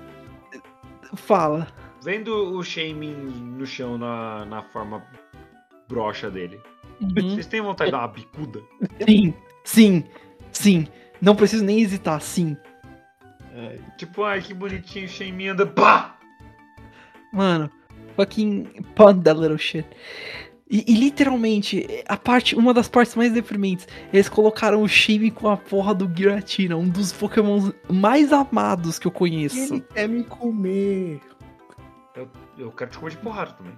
fala. 1.15 1.67
Vendo 2.03 2.57
o 2.57 2.63
Shamin 2.65 3.13
no 3.57 3.65
chão 3.67 3.97
na, 3.99 4.45
na 4.47 4.63
forma 4.63 5.05
broxa 5.93 6.31
dele, 6.31 6.59
Uhum. 7.01 7.31
vocês 7.31 7.47
têm 7.47 7.61
vontade 7.61 7.91
de 7.91 7.93
dar 7.93 8.03
uma 8.03 8.09
bicuda? 8.09 8.61
Sim, 9.09 9.35
sim, 9.65 10.05
sim. 10.53 10.87
Não 11.21 11.35
preciso 11.35 11.65
nem 11.65 11.81
hesitar, 11.81 12.21
sim. 12.21 12.57
Tipo, 13.97 14.25
ai 14.25 14.41
que 14.41 14.55
bonitinho 14.55 15.07
o 15.07 15.09
Shamin 15.09 15.49
anda. 15.49 15.67
Pá! 15.67 16.17
Mano, 17.33 17.71
fucking 18.17 18.65
pun 18.95 19.21
that 19.21 19.39
little 19.39 19.59
shit. 19.59 19.87
E, 20.71 20.85
e, 20.91 20.95
literalmente, 20.95 21.87
a 22.09 22.17
parte, 22.17 22.57
uma 22.57 22.73
das 22.73 22.89
partes 22.89 23.15
mais 23.15 23.31
deprimentes, 23.33 23.87
eles 24.11 24.27
colocaram 24.29 24.83
o 24.83 24.89
Shime 24.89 25.31
com 25.31 25.49
a 25.51 25.57
porra 25.57 25.95
do 25.95 26.11
Giratina, 26.17 26.77
um 26.77 26.89
dos 26.89 27.13
Pokémon 27.13 27.71
mais 27.91 28.33
amados 28.33 28.99
que 28.99 29.07
eu 29.07 29.11
conheço. 29.11 29.75
Ele 29.75 29.85
quer 29.93 30.09
me 30.09 30.25
comer. 30.25 31.21
Eu, 32.17 32.29
eu 32.57 32.73
quero 32.73 32.91
te 32.91 32.99
comer 32.99 33.11
de 33.11 33.17
porrada 33.19 33.53
também. 33.53 33.75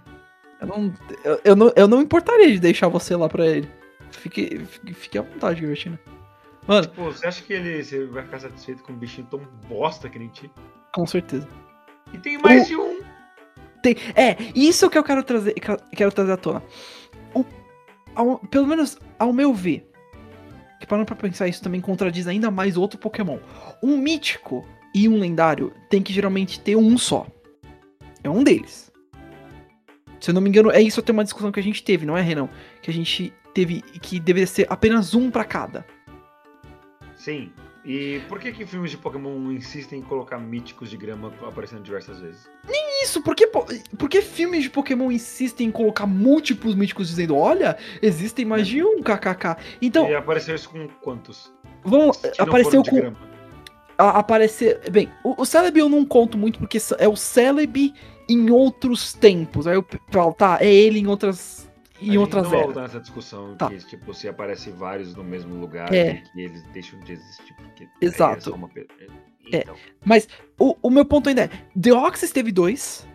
Eu 0.61 0.67
não, 0.67 0.93
eu, 1.25 1.41
eu 1.45 1.57
não, 1.57 1.73
eu 1.77 1.89
não 1.89 2.01
importaria 2.03 2.51
de 2.53 2.59
deixar 2.61 2.89
você 2.89 3.15
lá 3.17 3.29
pra 3.29 3.47
ele. 3.47 3.69
Fique, 4.11 4.61
fique, 4.95 5.19
à 5.19 5.23
vontade, 5.23 5.61
Giratina. 5.61 5.99
Mano, 6.67 6.89
Pô, 6.91 7.05
você 7.11 7.27
acha 7.27 7.43
que 7.43 7.53
ele 7.53 7.83
você 7.85 8.05
vai 8.07 8.23
ficar 8.23 8.39
satisfeito 8.41 8.83
com 8.83 8.93
um 8.93 8.97
bichinho 8.97 9.27
tão 9.31 9.41
bosta 9.69 10.09
que 10.09 10.19
nem 10.19 10.29
ti? 10.29 10.51
com 10.95 11.05
certeza. 11.07 11.47
E 12.13 12.19
tem 12.19 12.39
mais 12.39 12.63
O- 12.63 12.67
de 12.67 12.77
um. 12.77 13.01
Tem, 13.83 13.97
é, 14.15 14.37
isso 14.55 14.89
que 14.89 14.97
eu 14.97 15.03
quero 15.05 15.23
trazer, 15.25 15.55
quero 15.95 16.13
trazer 16.13 16.33
à 16.33 16.37
tona. 16.37 16.63
O, 17.35 17.45
ao- 18.15 18.39
pelo 18.39 18.67
menos 18.67 18.97
ao 19.19 19.33
meu 19.33 19.53
ver, 19.53 19.91
que 20.81 20.87
parando 20.87 21.05
pra 21.07 21.17
pensar 21.17 21.49
isso 21.49 21.63
também 21.63 21.81
contradiz 21.81 22.27
ainda 22.27 22.51
mais 22.51 22.77
outro 22.79 22.99
Pokémon. 22.99 23.39
Um 23.83 23.99
mítico 23.99 24.67
e 24.95 25.07
um 25.09 25.19
lendário 25.19 25.73
tem 25.91 26.01
que 26.03 26.13
geralmente 26.13 26.61
ter 26.61 26.77
um 26.77 26.97
só. 26.97 27.27
É 28.23 28.31
um 28.31 28.43
deles. 28.45 28.91
Se 30.25 30.31
eu 30.31 30.35
não 30.35 30.41
me 30.41 30.49
engano, 30.49 30.70
é 30.70 30.81
isso 30.81 31.01
até 31.01 31.12
uma 31.12 31.22
discussão 31.22 31.53
que 31.53 31.61
a 31.61 31.62
gente 31.62 31.83
teve, 31.85 32.07
não 32.07 32.16
é, 32.16 32.22
Renan? 32.22 32.49
Que 32.81 32.91
a 32.91 32.95
gente 32.95 33.31
teve 33.53 33.83
que 33.83 34.18
deveria 34.18 34.47
ser 34.47 34.66
apenas 34.70 35.14
um 35.14 35.31
pra 35.31 35.45
cada. 35.45 35.85
Sim. 37.14 37.53
E 37.85 38.22
por 38.27 38.39
que 38.41 38.51
que 38.51 38.64
filmes 38.64 38.91
de 38.91 38.97
Pokémon 38.97 39.53
insistem 39.53 39.99
em 39.99 40.03
colocar 40.03 40.39
míticos 40.39 40.89
de 40.89 40.97
grama 40.97 41.31
aparecendo 41.47 41.83
diversas 41.83 42.20
vezes? 42.20 42.49
Isso, 43.03 43.20
por 43.22 43.37
que, 43.37 43.47
po- 43.47 43.66
por 43.99 44.09
que 44.09 44.22
filmes 44.22 44.62
de 44.62 44.70
Pokémon 44.70 45.12
insistem 45.12 45.66
em 45.66 45.70
colocar 45.70 46.07
múltiplos 46.07 46.75
míticos 46.75 47.09
dizendo, 47.09 47.37
olha, 47.37 47.77
existem 48.01 48.47
mais 48.47 48.66
de 48.66 48.83
um, 48.83 49.03
kkk. 49.03 49.57
Então, 49.83 50.09
e 50.09 50.14
apareceu 50.14 50.55
isso 50.55 50.70
com 50.70 50.89
quantos? 51.03 51.53
vamos, 51.85 52.18
apareceu 52.39 52.83
com, 52.83 52.97
grama. 52.97 53.16
a- 53.99 54.18
aparecer. 54.20 54.81
Bem, 54.91 55.11
o, 55.22 55.43
o 55.43 55.45
Celebi 55.45 55.81
eu 55.81 55.89
não 55.91 56.07
conto 56.07 56.39
muito 56.39 56.59
porque 56.59 56.79
é 56.99 57.07
o 57.07 57.14
Celebi 57.14 57.93
em 58.29 58.51
outros 58.51 59.12
tempos. 59.12 59.66
Aí 59.66 59.75
eu 59.77 59.85
falo, 60.11 60.33
tá, 60.33 60.59
é 60.61 60.72
ele 60.72 60.99
em 61.01 61.07
outras. 61.07 61.70
A 61.97 62.03
Em 62.03 62.07
gente 62.07 62.18
outras 62.18 62.43
não 62.45 62.53
eras. 62.53 62.64
voltar 62.66 62.81
nessa 62.83 63.01
discussão 63.01 63.57
Tá. 63.57 63.68
que, 63.70 63.79
tipo, 63.87 64.12
se 64.12 64.29
aparece 64.29 64.70
vários 64.70 65.14
no 65.14 65.22
mesmo 65.25 65.55
lugar 65.55 65.93
É. 65.95 66.14
e 66.16 66.20
que 66.22 66.41
eles 66.41 66.62
deixam 66.72 66.99
de 67.01 67.12
existir. 67.12 67.55
Porque 67.55 67.89
Exato. 68.01 68.51
É 68.51 68.55
uma... 68.55 68.68
É. 69.53 69.59
Então, 69.61 69.77
O, 70.59 70.77
o 70.83 70.91
meu 70.91 71.05
ponto 71.05 71.29
ainda 71.29 71.45
é: 71.45 71.51
Deoxys 71.77 72.33
teve 72.33 72.51
dois. 72.51 73.07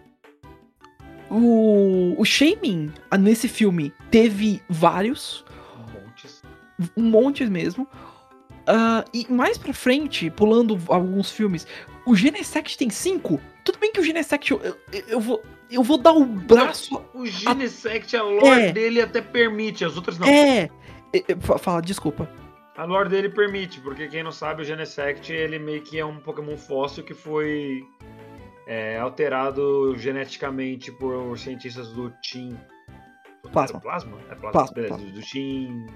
O, 1.30 2.16
o 2.18 2.26
Shaman, 2.26 2.92
ah, 3.12 3.18
nesse 3.18 3.48
filme, 3.48 3.94
teve 4.10 4.62
vários. 4.70 5.46
montes. 5.94 6.42
um 6.98 7.04
monte 7.04 7.46
mesmo. 7.46 7.88
Ah, 8.66 9.04
e 9.14 9.32
mais 9.32 9.58
pra 9.58 9.74
frente, 9.74 10.30
pulando 10.32 10.80
alguns 10.88 11.32
filmes, 11.32 11.68
o 12.10 12.16
Genesect 12.16 12.78
tem 12.78 12.90
cinco. 12.90 13.40
Tudo 13.64 13.78
bem 13.80 13.92
que 13.92 14.00
o 14.00 14.04
Genesect 14.04 14.52
eu, 14.52 14.62
eu, 14.64 14.78
eu 15.08 15.20
vou 15.20 15.44
eu 15.72 15.84
vou 15.84 15.98
dar 15.98 16.14
o 16.14 16.26
braço. 16.26 17.00
O 17.14 17.26
Genesect, 17.28 18.18
a 18.18 18.24
lore 18.24 18.62
É. 18.64 18.72
dele 18.72 19.02
até 19.02 19.22
permite, 19.22 19.86
as 19.86 19.96
outras 19.96 20.18
não. 20.18 20.28
É. 20.28 20.64
é, 21.14 21.18
é, 21.28 21.36
fa- 21.40 21.60
Fala, 21.60 21.82
desculpa. 21.82 22.28
A 22.76 22.86
lore 22.86 23.10
dele 23.10 23.30
permite, 23.30 23.80
porque 23.82 24.08
quem 24.08 24.24
não 24.24 24.32
sabe, 24.32 24.62
o 24.64 24.66
Genesect, 24.66 25.32
ele 25.32 25.60
meio 25.60 25.82
que 25.82 26.00
é 26.00 26.06
um 26.06 26.20
Pokémon 26.20 26.58
fóssil 26.58 27.04
que 27.04 27.14
foi 27.14 27.84
é, 28.66 28.98
alterado 28.98 29.96
geneticamente 29.98 30.92
por 30.94 31.38
cientistas 31.38 31.90
do 31.90 32.10
Team... 32.32 32.58
Plasma. 33.52 33.78
É 33.78 33.82
Plasma? 33.82 34.18
É 34.30 34.36
Plasma, 34.36 34.52
Plasma, 34.52 34.74
beleza, 34.76 34.96
plasma. 34.96 35.12
do 35.12 35.22
Team 35.22 35.88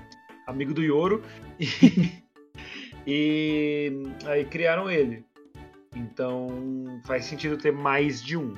Amigo 0.47 0.73
do 0.73 0.83
Yoro. 0.83 1.23
E, 3.05 3.91
e 4.23 4.27
aí 4.27 4.45
criaram 4.45 4.89
ele. 4.89 5.25
Então 5.95 7.01
faz 7.05 7.25
sentido 7.25 7.57
ter 7.57 7.71
mais 7.71 8.21
de 8.23 8.35
um. 8.37 8.53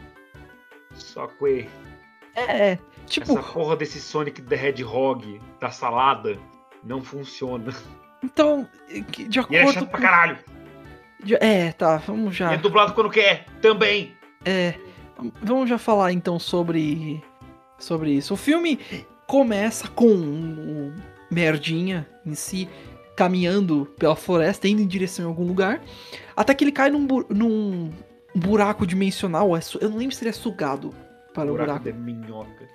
Só 0.94 1.28
que 1.28 1.68
É, 2.36 2.72
é, 2.72 2.80
tipo, 3.06 3.32
essa 3.38 3.44
porra 3.54 3.76
desse 3.76 4.00
Sonic 4.00 4.42
the 4.42 4.56
Hedgehog 4.68 5.40
da 5.60 5.70
salada 5.72 6.38
não 6.84 7.02
funciona. 7.02 7.74
então, 8.24 8.68
é 8.90 9.02
que 9.02 9.28
de 9.28 9.40
E 9.40 9.42
é 9.56 9.62
acordo 9.62 9.74
chato 9.74 9.88
pra 9.90 9.98
com. 10.00 10.04
caralho. 10.06 10.38
de- 11.24 11.36
é, 11.36 11.72
tá, 11.74 11.98
vamos 11.98 12.36
já. 12.36 12.52
E 12.52 12.56
é 12.56 12.58
dublado 12.58 12.94
quando 12.94 13.10
quer, 13.10 13.46
também. 13.62 14.16
É, 14.46 14.76
vamos 15.42 15.70
já 15.70 15.78
falar 15.78 16.12
então 16.14 16.38
sobre 16.40 17.22
sobre 17.78 18.12
isso. 18.12 18.34
O 18.34 18.38
filme 18.38 18.80
começa 19.28 19.88
com 19.90 20.08
um 20.08 20.96
merdinha 21.32 22.08
em 22.26 22.36
si 22.36 22.70
caminhando 23.16 23.86
pela 23.97 24.16
floresta, 24.16 24.68
indo 24.68 24.82
em 24.82 24.88
direção 24.88 25.26
a 25.26 25.28
algum 25.30 25.45
lugar, 25.45 25.82
até 26.36 26.53
que 26.53 26.63
ele 26.63 26.72
cai 26.72 26.89
num, 26.89 27.05
bu- 27.05 27.26
num 27.30 27.91
buraco 28.36 28.86
dimensional. 28.86 29.55
é 29.55 29.59
Eu 29.82 29.89
não 29.89 29.97
lembro 29.97 30.16
se 30.16 30.24
ele 30.24 30.30
é 30.30 30.34
sugado 30.34 30.93
para 31.34 31.43
o 31.49 31.55
Buraco 31.55 31.80
buraco, 31.80 31.91
de 31.91 31.93
minhoca. 31.93 32.70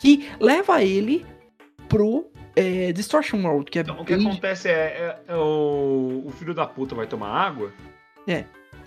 que 0.00 0.28
leva 0.40 0.82
ele 0.82 1.24
pro 1.88 2.30
é, 2.54 2.92
Distortion 2.92 3.42
World, 3.44 3.70
que 3.70 3.78
é 3.78 3.82
Então, 3.82 4.00
o 4.00 4.04
que 4.04 4.16
bem- 4.16 4.26
acontece 4.28 4.68
é, 4.68 4.72
é- 4.72 5.18
é 5.28 5.36
o, 5.36 6.22
o 6.26 6.30
filho 6.38 6.54
da 6.54 6.66
puta 6.66 6.94
vai 6.94 7.06
tomar 7.06 7.28
água. 7.28 7.72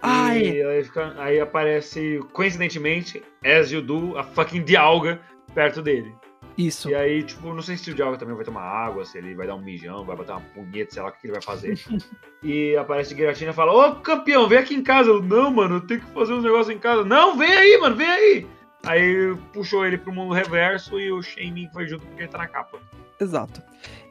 Ah, 0.01 0.37
e 0.37 0.59
é. 0.59 0.65
aí, 0.67 0.83
fica- 0.83 1.13
aí 1.17 1.39
aparece, 1.39 2.19
coincidentemente, 2.33 3.23
as 3.43 3.71
you 3.71 3.81
do, 3.81 4.17
a 4.17 4.23
fucking 4.23 4.63
Dialga 4.63 5.19
perto 5.53 5.81
dele. 5.81 6.13
Isso. 6.57 6.89
E 6.89 6.95
aí, 6.95 7.21
tipo, 7.23 7.53
não 7.53 7.61
sei 7.61 7.75
se 7.75 7.91
o 7.91 7.93
Dialga 7.93 8.17
também 8.17 8.35
vai 8.35 8.45
tomar 8.45 8.61
água, 8.63 9.03
se 9.03 9.17
ele 9.17 9.35
vai 9.35 9.45
dar 9.45 9.55
um 9.55 9.61
mijão, 9.61 10.05
vai 10.05 10.15
botar 10.15 10.37
uma 10.37 10.41
punheta, 10.53 10.93
sei 10.93 11.01
lá 11.03 11.09
o 11.09 11.11
que 11.11 11.19
ele 11.25 11.33
vai 11.33 11.41
fazer. 11.41 11.77
e 12.41 12.75
aparece 12.77 13.13
Giratina 13.15 13.51
e 13.51 13.53
fala: 13.53 13.73
Ô 13.73 13.95
campeão, 13.95 14.47
vem 14.47 14.59
aqui 14.59 14.73
em 14.73 14.81
casa. 14.83 15.09
Eu, 15.09 15.21
não, 15.21 15.51
mano, 15.51 15.75
eu 15.75 15.81
tenho 15.81 15.99
que 16.01 16.11
fazer 16.13 16.33
uns 16.33 16.43
negócios 16.43 16.73
em 16.73 16.79
casa. 16.79 17.03
Não, 17.03 17.37
vem 17.37 17.51
aí, 17.51 17.77
mano, 17.79 17.95
vem 17.95 18.07
aí. 18.07 18.47
Aí 18.85 19.35
puxou 19.51 19.85
ele 19.85 19.97
pro 19.97 20.13
mundo 20.13 20.33
reverso 20.33 20.99
e 20.99 21.11
o 21.11 21.21
Shaming 21.21 21.67
foi 21.73 21.87
junto 21.87 22.05
porque 22.05 22.21
ele 22.21 22.29
tá 22.31 22.37
na 22.37 22.47
capa. 22.47 22.79
Exato. 23.19 23.61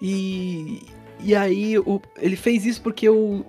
E, 0.03 0.82
e 1.20 1.34
aí 1.34 1.78
o- 1.78 2.03
ele 2.18 2.36
fez 2.36 2.66
isso 2.66 2.82
porque 2.82 3.09
o. 3.09 3.45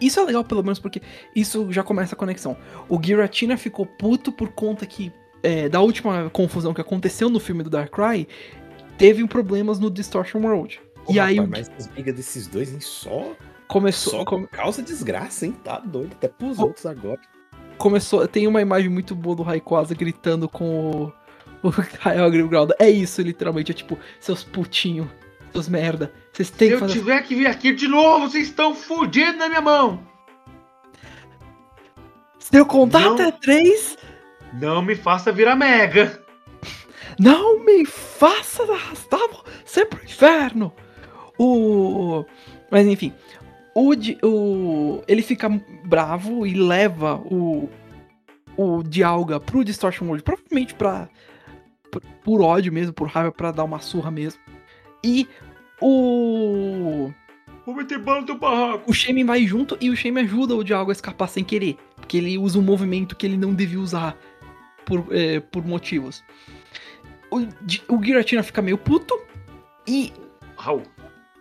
Isso 0.00 0.20
é 0.20 0.24
legal, 0.24 0.44
pelo 0.44 0.62
menos, 0.62 0.78
porque 0.78 1.00
isso 1.34 1.70
já 1.72 1.82
começa 1.82 2.14
a 2.14 2.18
conexão. 2.18 2.56
O 2.88 2.98
Giratina 3.02 3.56
ficou 3.56 3.84
puto 3.84 4.30
por 4.32 4.50
conta 4.50 4.86
que. 4.86 5.12
É, 5.42 5.68
da 5.68 5.80
última 5.80 6.28
confusão 6.30 6.72
que 6.74 6.80
aconteceu 6.80 7.28
no 7.30 7.38
filme 7.40 7.62
do 7.62 7.70
Darkrai, 7.70 8.26
teve 8.96 9.26
problemas 9.26 9.78
no 9.78 9.90
Distortion 9.90 10.40
World. 10.40 10.80
Ô, 11.06 11.12
e 11.12 11.20
aí 11.20 11.36
rapaz, 11.38 11.68
o- 11.68 11.70
mas 11.72 11.86
as 11.86 11.86
brigas 11.92 12.14
desses 12.14 12.46
dois, 12.46 12.72
hein? 12.72 12.80
Só, 12.80 13.32
começou. 13.66 14.12
só 14.12 14.24
come- 14.24 14.46
causa 14.48 14.82
desgraça, 14.82 15.46
hein? 15.46 15.56
Tá 15.64 15.78
doido. 15.78 16.12
Até 16.12 16.28
pros 16.28 16.58
Ô. 16.58 16.62
outros 16.64 16.84
agora. 16.86 17.20
começou. 17.78 18.26
Tem 18.26 18.46
uma 18.48 18.60
imagem 18.60 18.88
muito 18.90 19.14
boa 19.14 19.36
do 19.36 19.42
Raikkosa 19.42 19.94
gritando 19.94 20.48
com 20.48 20.90
o. 20.90 21.12
O 21.60 21.72
Kyogre 21.72 22.46
Ground. 22.46 22.70
É 22.78 22.88
isso, 22.88 23.20
literalmente. 23.20 23.72
É 23.72 23.74
tipo, 23.74 23.98
seus 24.20 24.44
putinhos, 24.44 25.08
seus 25.52 25.68
merda. 25.68 26.12
Vocês 26.32 26.50
têm 26.50 26.68
Se 26.68 26.68
que 26.68 26.74
eu 26.74 26.78
fazer. 26.78 26.92
tiver 26.92 27.22
que 27.22 27.34
vir 27.34 27.46
aqui 27.48 27.72
de 27.74 27.88
novo, 27.88 28.30
vocês 28.30 28.46
estão 28.46 28.76
fudidos 28.76 29.36
na 29.36 29.48
minha 29.48 29.60
mão. 29.60 30.00
Se 32.38 32.56
eu 32.56 32.64
contar 32.64 33.00
Não. 33.00 33.14
até 33.14 33.30
três. 33.32 33.98
Não 34.52 34.82
me 34.82 34.94
faça 34.94 35.30
virar 35.32 35.56
mega. 35.56 36.22
Não 37.18 37.64
me 37.64 37.84
faça 37.84 38.62
arrastar 38.62 39.20
você 39.64 39.84
pro 39.84 40.02
inferno! 40.04 40.72
O. 41.38 42.24
Mas 42.70 42.86
enfim. 42.86 43.12
O, 43.74 43.92
o. 44.26 45.02
Ele 45.06 45.22
fica 45.22 45.48
bravo 45.84 46.46
e 46.46 46.54
leva 46.54 47.16
o. 47.16 47.68
O 48.56 48.82
Dialga 48.82 49.38
pro 49.38 49.62
Distortion 49.64 50.06
World. 50.06 50.22
Provavelmente 50.24 50.74
pra. 50.74 51.08
por- 51.90 52.02
Por 52.24 52.40
ódio 52.42 52.72
mesmo, 52.72 52.92
por 52.92 53.08
raiva, 53.08 53.30
pra 53.30 53.52
dar 53.52 53.64
uma 53.64 53.78
surra 53.78 54.10
mesmo. 54.10 54.40
E 55.04 55.28
o. 55.80 57.12
Vou 57.64 57.74
meter 57.74 57.98
bala 57.98 58.20
no 58.20 58.26
teu 58.26 58.38
barraco. 58.38 58.90
O 58.90 58.94
Shame 58.94 59.22
vai 59.22 59.46
junto 59.46 59.76
e 59.80 59.90
o 59.90 59.96
Shame 59.96 60.20
ajuda 60.22 60.56
o 60.56 60.64
Dialga 60.64 60.90
a 60.90 60.94
escapar 60.94 61.28
sem 61.28 61.44
querer. 61.44 61.76
Porque 61.96 62.16
ele 62.16 62.36
usa 62.38 62.58
um 62.58 62.62
movimento 62.62 63.14
que 63.14 63.26
ele 63.26 63.36
não 63.36 63.54
devia 63.54 63.78
usar 63.80 64.16
por, 64.88 65.06
é, 65.14 65.38
por 65.40 65.64
motivos. 65.66 66.24
O, 67.30 67.40
o 67.94 68.02
Giratina 68.02 68.42
fica 68.42 68.62
meio 68.62 68.78
puto 68.78 69.14
e. 69.86 70.12
Raul, 70.56 70.82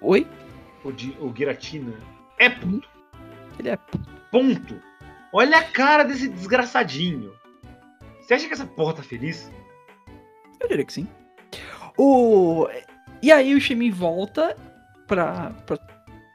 Oi? 0.02 0.28
o, 0.84 0.90
o 1.26 1.34
Giratina 1.36 1.94
é 2.38 2.50
puto. 2.50 2.88
Ele 3.58 3.70
é 3.70 3.78
puto. 3.78 4.08
Ponto. 4.30 4.82
Olha 5.34 5.58
a 5.60 5.64
cara 5.64 6.04
desse 6.04 6.28
desgraçadinho. 6.28 7.32
Você 8.22 8.34
acha 8.34 8.48
que 8.48 8.54
essa 8.54 8.66
porra 8.66 8.94
tá 8.94 9.02
feliz? 9.04 9.50
Eu 10.60 10.68
diria 10.68 10.86
que 10.86 10.92
sim. 10.94 11.08
O. 11.98 12.68
E 13.22 13.32
aí 13.32 13.56
o 13.56 13.60
Shemi 13.62 13.90
volta 13.90 14.56
pra, 15.08 15.52
pra, 15.66 15.78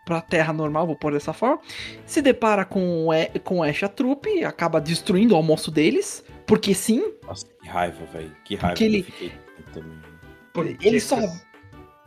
pra 0.06 0.20
terra 0.22 0.52
normal, 0.52 0.86
vou 0.86 0.96
pôr 0.96 1.12
dessa 1.12 1.32
forma. 1.32 1.60
Se 2.06 2.20
depara 2.22 2.64
com, 2.64 3.06
o 3.06 3.12
E- 3.14 3.38
com 3.44 3.58
o 3.58 3.62
Ash 3.62 3.82
a 3.82 3.88
trupe, 3.88 4.42
acaba 4.44 4.80
destruindo 4.80 5.34
o 5.34 5.36
almoço 5.36 5.70
deles. 5.70 6.24
Porque 6.46 6.74
sim, 6.74 7.12
Nossa, 7.26 7.46
que 7.60 7.68
raiva, 7.68 8.04
velho. 8.06 8.36
Que 8.44 8.54
raiva 8.56 8.68
Porque 8.74 8.84
ele- 8.84 9.02
que 9.02 9.10
eu 9.24 9.30
fiquei 9.30 9.32
também. 9.72 10.76
Ele 10.82 11.00
só 11.00 11.16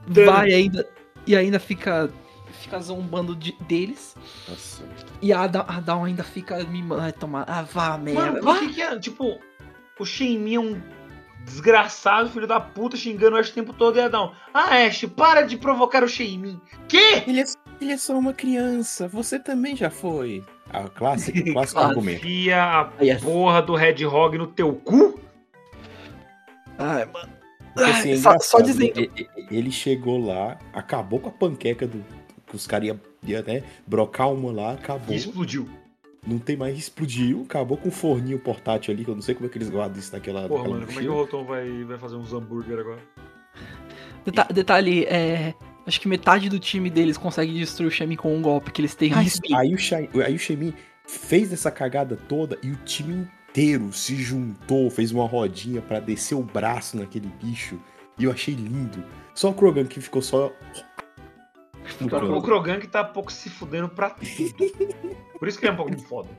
Dano. 0.07 0.31
vai 0.31 0.53
ainda 0.53 0.87
e 1.25 1.35
ainda 1.35 1.59
fica 1.59 2.09
fica 2.61 2.79
zombando 2.79 3.35
de- 3.35 3.55
deles. 3.61 4.15
Nossa. 4.47 4.83
E 5.21 5.33
a 5.33 5.41
Adam, 5.41 5.65
a 5.67 5.77
Adam 5.77 6.03
ainda 6.05 6.23
fica 6.23 6.63
me 6.65 6.81
vai 6.83 7.11
tomar. 7.11 7.45
Ah, 7.47 7.63
vá, 7.63 7.97
merda. 7.97 8.21
Mano, 8.21 8.39
por 8.41 8.59
que 8.59 8.73
que 8.75 8.81
é? 8.81 8.97
Tipo, 8.99 9.39
o 9.99 10.05
Shenmin 10.05 10.55
é 10.55 10.59
um 10.59 10.81
desgraçado, 11.43 12.29
filho 12.29 12.47
da 12.47 12.59
puta, 12.59 12.97
xingando 12.97 13.35
o 13.35 13.39
Ash 13.39 13.49
o 13.49 13.53
tempo 13.53 13.73
todo 13.73 13.97
e 13.97 14.01
Adão. 14.01 14.33
Ah, 14.53 14.85
Ash, 14.85 15.05
para 15.15 15.41
de 15.43 15.57
provocar 15.57 16.03
o 16.03 16.07
Shenmin. 16.07 16.59
Que? 16.87 17.23
Ele 17.27 17.41
é, 17.41 17.45
ele 17.81 17.91
é 17.91 17.97
só 17.97 18.17
uma 18.17 18.33
criança, 18.33 19.07
você 19.07 19.37
também 19.39 19.75
já 19.75 19.89
foi. 19.89 20.43
A 20.83 20.89
clássica, 20.89 21.39
o 21.39 21.43
clássico 21.53 21.79
argumento. 21.79 22.17
Enfia 22.25 22.61
a 22.63 22.91
Yes. 23.03 23.21
porra 23.23 23.61
do 23.61 23.75
Red 23.75 24.05
Hog 24.05 24.37
no 24.37 24.47
teu 24.47 24.73
cu? 24.73 25.19
Ai, 26.77 27.05
mano. 27.05 27.29
Porque, 27.73 27.89
assim, 27.91 28.11
é 28.11 28.17
só, 28.17 28.37
só 28.39 28.59
dizendo. 28.61 28.93
Ele 29.51 29.71
chegou 29.71 30.17
lá, 30.25 30.57
acabou 30.73 31.19
com 31.19 31.29
a 31.29 31.31
panqueca 31.31 31.85
do. 31.85 32.03
Que 32.47 32.55
os 32.55 32.65
caras 32.67 32.87
iam 32.87 32.99
ia, 33.23 33.41
né, 33.41 33.63
brocar 33.87 34.31
uma 34.31 34.51
lá, 34.51 34.73
acabou. 34.73 35.15
Explodiu. 35.15 35.67
Não 36.25 36.37
tem 36.39 36.55
mais, 36.55 36.77
explodiu, 36.77 37.43
acabou 37.47 37.77
com 37.77 37.89
um 37.89 37.91
forninho 37.91 38.39
portátil 38.39 38.93
ali, 38.93 39.03
que 39.03 39.09
eu 39.11 39.15
não 39.15 39.21
sei 39.21 39.35
como 39.35 39.47
é 39.47 39.49
que 39.49 39.57
eles 39.57 39.69
guardam 39.69 39.99
isso 39.99 40.11
naquela. 40.13 40.47
Porra, 40.47 40.59
naquela 40.63 40.75
mano, 40.79 40.87
como 40.87 40.99
é 40.99 41.03
que 41.03 41.09
o. 41.09 41.13
Rotom 41.13 41.43
vai, 41.45 41.83
vai 41.83 41.97
fazer 41.97 42.15
uns 42.15 42.33
hambúrguer 42.33 42.79
agora? 42.79 42.99
Deta- 44.25 44.47
detalhe, 44.53 45.05
é. 45.05 45.53
Acho 45.85 46.01
que 46.01 46.07
metade 46.07 46.49
do 46.49 46.59
time 46.59 46.89
deles 46.89 47.17
consegue 47.17 47.53
destruir 47.53 47.87
o 47.87 47.91
Shemi 47.91 48.17
com 48.17 48.35
um 48.35 48.41
golpe 48.41 48.71
que 48.71 48.81
eles 48.81 48.95
têm 48.95 49.13
Aí, 49.13 49.27
aí 49.55 49.73
o, 49.73 49.77
Shai- 49.77 50.09
aí 50.25 50.35
o 50.35 50.39
Shemin 50.39 50.73
fez 51.07 51.53
essa 51.53 51.69
cagada 51.69 52.15
toda 52.15 52.57
e 52.63 52.71
o 52.71 52.75
time 52.77 53.27
inteiro 53.49 53.93
se 53.93 54.15
juntou, 54.15 54.89
fez 54.89 55.11
uma 55.11 55.27
rodinha 55.27 55.81
pra 55.81 55.99
descer 55.99 56.35
o 56.35 56.41
braço 56.43 56.97
naquele 56.97 57.27
bicho. 57.41 57.79
E 58.17 58.23
eu 58.23 58.31
achei 58.31 58.53
lindo. 58.55 59.03
Só 59.33 59.49
o 59.49 59.53
Krogan 59.53 59.85
que 59.85 60.01
ficou 60.01 60.21
só. 60.21 60.51
O. 62.01 62.41
Krogan 62.41 62.79
que 62.79 62.87
tá 62.87 63.03
pouco 63.03 63.31
se 63.31 63.49
fudendo 63.49 63.87
pra 63.89 64.09
tudo. 64.09 64.25
Por 65.37 65.47
isso 65.47 65.59
que 65.59 65.65
ele 65.65 65.69
é 65.71 65.73
um 65.73 65.77
pouco 65.77 65.97
foda. 65.99 66.29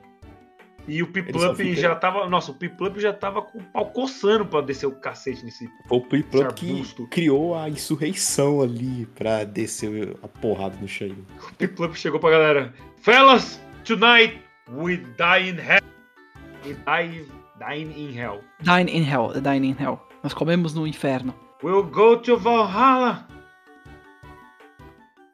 E 0.89 1.03
o 1.03 1.07
Piplup 1.09 1.57
fica- 1.57 1.81
já 1.81 1.95
tava. 1.97 2.29
Nossa, 2.29 2.53
o 2.53 2.55
Piplup 2.55 3.01
já 3.01 3.13
tava 3.13 3.43
com 3.43 3.59
o 3.59 3.63
pau 3.63 3.87
coçando 3.87 4.47
pra 4.47 4.61
descer 4.61 4.87
o 4.87 4.93
cacete 4.93 5.45
nesse. 5.45 5.69
Foi 5.89 5.99
o 5.99 6.01
Pliplump 6.03 6.53
que 6.55 7.07
criou 7.11 7.57
a 7.59 7.69
insurreição 7.69 8.61
ali 8.63 9.05
pra 9.15 9.43
descer 9.45 10.17
a 10.23 10.29
porrada 10.29 10.77
no 10.81 10.87
Shemin. 10.87 11.27
O 11.51 11.55
Piplup 11.57 11.95
chegou 11.99 12.21
pra 12.21 12.31
galera. 12.31 12.73
Fellas, 12.99 13.61
tonight 13.85 14.41
we 14.71 14.97
die 14.99 15.51
in 15.51 15.57
hell. 15.59 15.81
We 16.65 16.75
die, 16.75 17.83
in 18.01 18.17
hell. 18.17 18.41
Dine 18.61 18.91
in 18.91 19.03
Hell, 19.03 19.33
Dine 19.41 19.69
in 19.69 19.77
Hell. 19.79 20.01
Nós 20.23 20.35
comemos 20.35 20.75
no 20.75 20.87
inferno. 20.87 21.35
We'll 21.63 21.83
go 21.85 22.17
to 22.17 22.37
Valhalla. 22.37 23.27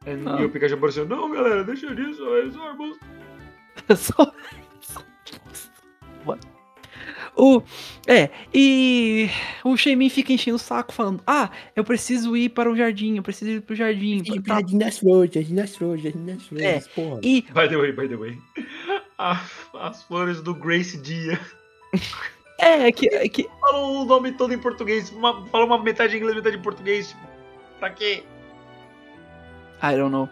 And- 0.06 0.26
Ah. 0.26 0.40
E 0.40 0.44
o 0.44 0.50
Pikachu 0.50 0.74
apareceu, 0.74 1.06
não 1.06 1.30
galera, 1.30 1.62
deixa 1.64 1.94
disso, 1.94 2.22
é 2.36 2.50
só 2.50 2.68
arbusto. 2.68 3.04
Só. 3.96 4.32
O, 7.34 7.62
é, 8.06 8.28
e 8.52 9.28
o 9.64 9.74
Shemin 9.76 10.10
fica 10.10 10.32
enchendo 10.34 10.56
o 10.56 10.60
saco 10.60 10.92
falando: 10.92 11.22
Ah, 11.26 11.50
eu 11.74 11.82
preciso 11.82 12.36
ir 12.36 12.50
para 12.50 12.70
o 12.70 12.76
jardim, 12.76 13.16
eu 13.16 13.22
preciso 13.22 13.50
ir 13.52 13.60
para 13.62 13.72
o 13.72 13.76
jardim. 13.76 14.22
Tá- 14.42 14.54
Jardim 14.56 14.76
das 14.78 14.98
flores, 14.98 15.32
jardim 15.32 15.54
das 15.54 15.74
flores, 15.74 16.02
jardim 16.02 16.26
das 16.26 16.42
flores, 16.46 16.66
É. 16.66 16.80
porra. 16.94 17.20
E 17.22 17.40
By 17.42 17.68
the 17.68 17.76
way, 17.76 17.92
by 17.92 18.06
the 18.08 18.16
way. 18.16 18.38
A- 19.18 19.40
as 19.80 20.02
flores 20.02 20.42
do 20.42 20.54
Grace 20.54 20.98
Dia. 21.00 21.40
é 22.58 22.92
que, 22.92 23.08
que 23.30 23.48
Falou 23.60 24.02
o 24.02 24.04
nome 24.04 24.32
todo 24.32 24.52
em 24.52 24.58
português. 24.58 25.10
Uma, 25.10 25.46
falou 25.46 25.66
uma 25.66 25.82
metade 25.82 26.14
em 26.14 26.18
inglês, 26.18 26.36
metade 26.36 26.56
em 26.56 26.62
português. 26.62 27.16
Pra 27.80 27.88
quê? 27.90 28.22
I 29.82 29.96
don't 29.96 30.10
know. 30.12 30.28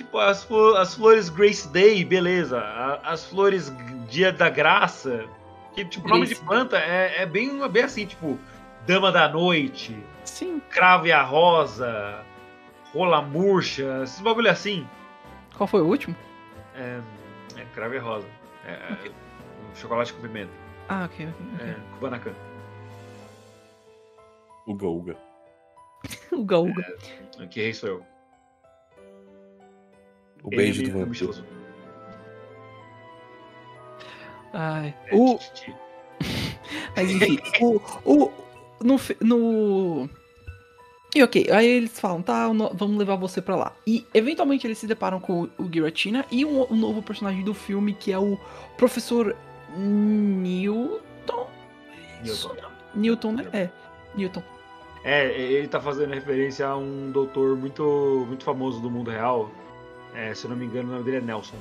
Tipo, 0.00 0.16
as, 0.16 0.50
as 0.78 0.94
flores 0.94 1.28
Grace 1.28 1.68
Day, 1.68 2.02
beleza. 2.06 2.58
A- 2.58 3.00
as 3.12 3.26
flores 3.26 3.70
Dia 4.08 4.32
da 4.32 4.48
Graça. 4.48 5.26
Que, 5.74 5.84
tipo, 5.84 6.06
o 6.06 6.08
nome 6.08 6.22
de 6.22 6.28
Grace. 6.34 6.46
planta 6.46 6.78
é, 6.78 7.20
é 7.22 7.26
bem, 7.26 7.62
é 7.62 7.68
bem 7.68 7.82
assim, 7.82 8.06
tipo, 8.06 8.38
Dama 8.86 9.12
da 9.12 9.28
Noite, 9.28 9.94
Sim. 10.24 10.58
Cravo 10.70 11.06
e 11.06 11.12
a 11.12 11.22
Rosa, 11.22 12.24
Rola 12.94 13.20
Murcha, 13.20 14.00
esses 14.02 14.20
bagulho 14.20 14.50
assim. 14.50 14.88
Qual 15.54 15.66
foi 15.66 15.82
o 15.82 15.86
último? 15.86 16.16
É, 16.74 16.98
é 17.58 17.64
Cravo 17.74 17.92
e 17.94 17.98
a 17.98 18.02
Rosa. 18.02 18.26
É, 18.66 18.70
é, 18.72 19.10
um 19.70 19.76
chocolate 19.76 20.14
com 20.14 20.22
pimenta. 20.22 20.50
Ah, 20.88 21.04
ok, 21.04 21.28
ok. 21.28 21.46
ok. 21.56 21.66
É, 21.68 21.76
Kubanacan. 21.94 22.32
Uga 24.66 24.86
Uga. 24.88 25.16
O 26.32 26.42
Gaúga. 26.42 26.82
Que 27.50 27.60
rei 27.60 27.74
sou 27.74 27.88
eu. 27.90 28.06
O 30.42 30.50
beijo 30.50 30.82
do 30.82 30.90
é 30.90 31.04
vampiro. 31.04 31.44
Ai. 34.52 34.94
É, 35.06 35.16
O, 35.16 35.38
mas 36.96 37.10
enfim, 37.10 37.38
o, 37.60 37.80
o, 38.04 38.32
no, 38.82 38.96
no. 39.20 40.08
E 41.14 41.22
ok, 41.22 41.50
aí 41.50 41.66
eles 41.66 41.98
falam, 41.98 42.22
tá, 42.22 42.46
vamos 42.48 42.96
levar 42.96 43.16
você 43.16 43.42
pra 43.42 43.56
lá. 43.56 43.72
E 43.86 44.06
eventualmente 44.14 44.66
eles 44.66 44.78
se 44.78 44.86
deparam 44.86 45.18
com 45.20 45.42
o, 45.42 45.50
o 45.58 45.68
Giratina 45.72 46.24
e 46.30 46.44
um, 46.44 46.72
um 46.72 46.76
novo 46.76 47.02
personagem 47.02 47.44
do 47.44 47.52
filme 47.52 47.94
que 47.94 48.12
é 48.12 48.18
o 48.18 48.38
Professor 48.76 49.36
Newton. 49.76 51.00
Newton. 52.22 52.56
Newton, 52.94 53.32
né? 53.32 53.48
É, 53.52 53.68
Newton. 54.14 54.42
É, 55.02 55.30
ele 55.40 55.66
tá 55.66 55.80
fazendo 55.80 56.12
referência 56.12 56.66
a 56.66 56.76
um 56.76 57.10
doutor 57.10 57.56
muito, 57.56 58.24
muito 58.28 58.44
famoso 58.44 58.80
do 58.80 58.90
mundo 58.90 59.10
real. 59.10 59.50
É, 60.14 60.34
se 60.34 60.44
eu 60.44 60.50
não 60.50 60.56
me 60.56 60.66
engano, 60.66 60.88
o 60.88 60.92
nome 60.92 61.04
dele 61.04 61.18
é 61.18 61.20
Nelson. 61.20 61.56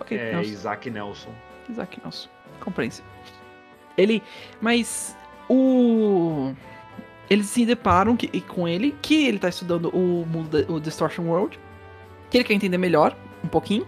Ok, 0.00 0.16
É 0.16 0.32
Nelson. 0.32 0.50
Isaac 0.50 0.90
Nelson. 0.90 1.34
Isaac 1.68 2.00
Nelson. 2.02 2.28
Compreensível. 2.60 3.10
Ele. 3.96 4.22
Mas 4.60 5.16
o. 5.48 6.52
Eles 7.30 7.46
se 7.46 7.64
deparam 7.64 8.16
que, 8.16 8.40
com 8.42 8.66
ele, 8.68 8.94
que 9.00 9.26
ele 9.26 9.38
tá 9.38 9.48
estudando 9.48 9.88
o 9.94 10.26
mundo 10.26 10.48
da- 10.64 10.72
o 10.72 10.80
Distortion 10.80 11.24
World. 11.24 11.58
Que 12.30 12.38
ele 12.38 12.44
quer 12.44 12.54
entender 12.54 12.78
melhor, 12.78 13.16
um 13.44 13.48
pouquinho. 13.48 13.86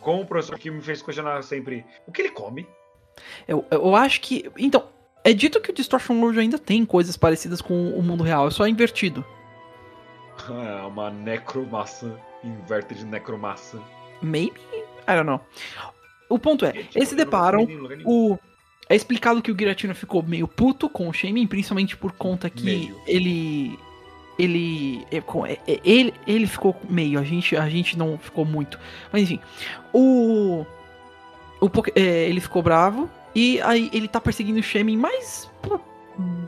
Com 0.00 0.20
o 0.20 0.26
professor 0.26 0.58
que 0.58 0.70
me 0.70 0.80
fez 0.80 1.02
questionar 1.02 1.42
sempre 1.42 1.84
o 2.06 2.12
que 2.12 2.22
ele 2.22 2.30
come. 2.30 2.66
Eu, 3.48 3.64
eu 3.70 3.94
acho 3.96 4.20
que. 4.20 4.50
Então, 4.58 4.84
é 5.24 5.32
dito 5.32 5.60
que 5.60 5.70
o 5.70 5.74
Distortion 5.74 6.18
World 6.20 6.38
ainda 6.38 6.58
tem 6.58 6.84
coisas 6.86 7.16
parecidas 7.16 7.60
com 7.60 7.90
o 7.90 8.02
mundo 8.02 8.22
real, 8.22 8.46
é 8.46 8.50
só 8.50 8.66
invertido. 8.66 9.24
É 10.48 10.82
uma 10.86 11.10
necromaçã. 11.10 12.14
Inverte 12.44 12.94
de 12.94 13.04
necromaçã. 13.04 13.80
Maybe? 14.22 14.60
I 15.08 15.14
don't 15.14 15.24
know. 15.26 15.40
O 16.28 16.38
ponto 16.38 16.64
é, 16.64 16.72
eles 16.94 17.08
se 17.08 17.14
deparam. 17.16 17.66
O... 18.04 18.38
É 18.88 18.96
explicado 18.96 19.40
que 19.40 19.52
o 19.52 19.56
Giratina 19.56 19.94
ficou 19.94 20.22
meio 20.22 20.48
puto 20.48 20.88
com 20.88 21.08
o 21.08 21.12
Shaman, 21.12 21.46
principalmente 21.46 21.96
por 21.96 22.12
conta 22.12 22.50
que 22.50 22.64
Meio. 22.64 23.00
ele. 23.06 23.78
Ele, 24.38 25.06
é, 25.10 25.18
é, 25.18 25.58
é, 25.74 25.80
ele. 25.84 26.14
Ele 26.26 26.46
ficou 26.46 26.74
meio, 26.88 27.18
a 27.18 27.22
gente, 27.22 27.54
a 27.56 27.68
gente 27.68 27.96
não 27.98 28.16
ficou 28.18 28.44
muito. 28.44 28.78
Mas 29.12 29.22
enfim. 29.22 29.38
O. 29.92 30.64
o 31.60 31.70
é, 31.94 32.28
ele 32.28 32.40
ficou 32.40 32.62
bravo. 32.62 33.08
E 33.34 33.60
aí 33.60 33.90
ele 33.92 34.08
tá 34.08 34.20
perseguindo 34.20 34.58
o 34.58 34.62
Shaman 34.62 34.96
mais 34.96 35.48
por 35.62 35.80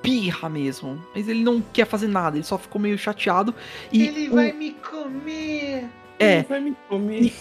birra 0.02 0.48
mesmo. 0.48 1.00
Mas 1.14 1.28
ele 1.28 1.44
não 1.44 1.60
quer 1.60 1.86
fazer 1.86 2.08
nada, 2.08 2.36
ele 2.36 2.44
só 2.44 2.58
ficou 2.58 2.80
meio 2.80 2.98
chateado. 2.98 3.54
E 3.92 4.02
Ele 4.06 4.28
o- 4.30 4.34
vai 4.34 4.52
me 4.52 4.72
comer. 4.72 5.61
É, 6.18 6.42
Vai 6.42 6.60
me 6.60 6.76
comer. 6.88 7.32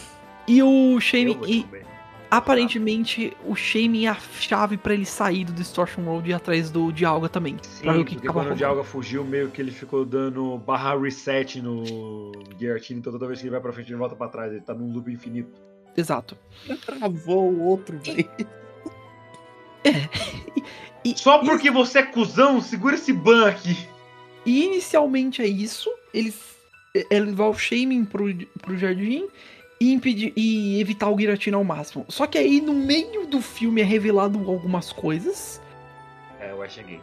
e 0.48 0.64
o 0.64 0.94
Eu 0.96 1.00
Shaman. 1.00 1.34
vou 1.36 1.46
te 1.48 1.54
E. 1.60 1.92
Aparentemente, 2.30 3.36
o 3.46 3.54
Shame 3.56 4.06
é 4.06 4.10
a 4.10 4.16
chave 4.16 4.78
pra 4.78 4.94
ele 4.94 5.04
sair 5.06 5.44
do 5.44 5.52
Distortion 5.52 6.02
World 6.06 6.30
e 6.30 6.32
ir 6.32 6.34
atrás 6.34 6.72
do 6.72 6.90
Dialga 6.90 7.28
também. 7.28 7.58
Sim, 7.62 7.84
pra 7.84 7.92
ver 7.94 8.00
o 8.00 8.06
que 8.06 8.14
porque 8.16 8.28
tava 8.28 8.40
quando 8.40 8.52
o. 8.54 8.56
Dialga 8.56 8.84
fugiu, 8.86 9.26
meio 9.26 9.50
que 9.50 9.62
ele 9.62 9.72
ficou 9.72 10.06
dando 10.06 10.58
barra 10.60 10.98
reset 10.98 11.62
no 11.62 12.32
Guilhertino, 12.58 13.00
então 13.02 13.12
toda 13.12 13.28
vez 13.28 13.40
que 13.40 13.46
ele 13.48 13.52
vai 13.52 13.60
pra 13.60 13.74
frente 13.74 13.90
ele 13.92 13.98
volta 14.00 14.16
pra 14.16 14.30
trás, 14.30 14.50
ele 14.52 14.62
tá 14.62 14.74
num 14.74 14.94
loop 14.94 15.12
infinito. 15.12 15.50
Exato. 15.98 16.38
Travou 16.86 17.52
o 17.52 17.64
outro, 17.64 18.00
velho. 18.00 18.30
E, 21.04 21.18
Só 21.18 21.42
e- 21.42 21.46
porque 21.46 21.72
você 21.72 22.00
é 22.00 22.04
cuzão, 22.04 22.62
segura 22.62 22.96
esse 22.96 23.12
ban 23.12 23.48
aqui. 23.50 23.76
E, 24.46 24.66
inicialmente 24.66 25.42
é 25.42 25.48
isso. 25.48 25.90
Eles 26.14 26.51
é 26.94 27.20
levar 27.20 27.48
o 27.48 27.54
Shaman 27.54 28.06
pro, 28.06 28.34
pro 28.62 28.78
jardim 28.78 29.28
e 29.80 29.94
impedir 29.94 30.34
e 30.36 30.80
evitar 30.80 31.10
o 31.10 31.18
Giratina 31.20 31.58
ao 31.58 31.64
máximo. 31.64 32.06
Só 32.10 32.28
que 32.28 32.38
aí 32.38 32.62
no 32.62 32.74
meio 32.74 33.26
do 33.28 33.42
filme 33.42 33.82
é 33.82 33.84
revelado 33.84 34.38
algumas 34.50 34.92
coisas. 34.92 35.62
É, 36.40 36.52
eu 36.52 36.70
cheguei. 36.70 37.00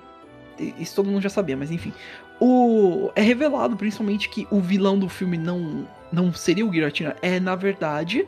I- 0.59 0.75
Isso 0.79 0.95
todo 0.97 1.11
mundo 1.11 1.23
já 1.23 1.31
sabia, 1.31 1.57
mas 1.57 1.71
enfim. 1.71 1.93
O 2.41 3.11
é 3.17 3.21
revelado 3.21 3.77
principalmente 3.77 4.29
que 4.29 4.47
o 4.51 4.61
vilão 4.61 4.99
do 4.99 5.09
filme 5.09 5.37
não 5.37 5.89
não 6.13 6.33
seria 6.33 6.65
o 6.65 6.73
Giratina, 6.73 7.17
é 7.21 7.39
na 7.41 7.55
verdade 7.55 8.27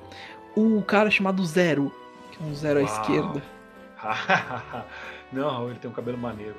o 0.56 0.82
cara 0.82 1.10
chamado 1.10 1.44
Zero, 1.46 1.90
que 2.32 2.42
é 2.42 2.46
um 2.46 2.54
zero 2.54 2.80
à 2.80 2.82
Uau. 2.82 2.92
esquerda. 2.92 3.42
Não, 5.32 5.70
ele 5.70 5.78
tem 5.78 5.90
um 5.90 5.94
cabelo 5.94 6.18
maneiro. 6.18 6.56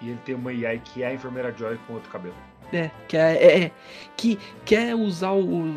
E 0.00 0.10
ele 0.10 0.18
tem 0.24 0.34
uma 0.34 0.50
AI 0.50 0.80
que 0.84 1.02
é 1.02 1.08
a 1.08 1.14
enfermeira 1.14 1.52
Joy 1.56 1.78
com 1.86 1.94
outro 1.94 2.10
cabelo. 2.10 2.34
É, 2.72 2.90
que 3.08 3.16
é, 3.16 3.32
é- 3.34 3.62
é- 3.64 3.70
que 4.16 4.38
quer 4.64 4.94
usar 4.94 5.32
o, 5.32 5.74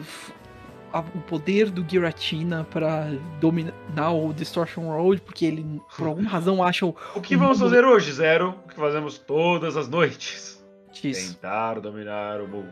a- 0.93 0.99
o 0.99 1.22
poder 1.22 1.69
do 1.72 1.88
Giratina 1.89 2.65
pra 2.69 3.07
dominar 3.39 4.11
o 4.11 4.34
Distortion 4.34 4.89
Road, 4.89 5.22
porque 5.22 5.45
ele, 5.45 5.81
por 5.98 6.07
alguma 6.07 6.30
razão, 6.30 6.61
acha 6.64 6.85
o 6.85 6.95
O 7.15 7.22
que 7.22 7.35
vamos 7.38 7.60
fazer 7.60 7.84
hoje, 7.85 8.11
Zero? 8.11 8.49
O 8.65 8.68
que 8.69 8.76
fazemos 8.76 9.18
todas 9.18 9.76
as 9.77 9.88
noites? 9.88 10.61
disso. 10.91 11.34
Tentar 11.35 11.80
dominar 11.80 12.41
o 12.41 12.48
mundo. 12.48 12.72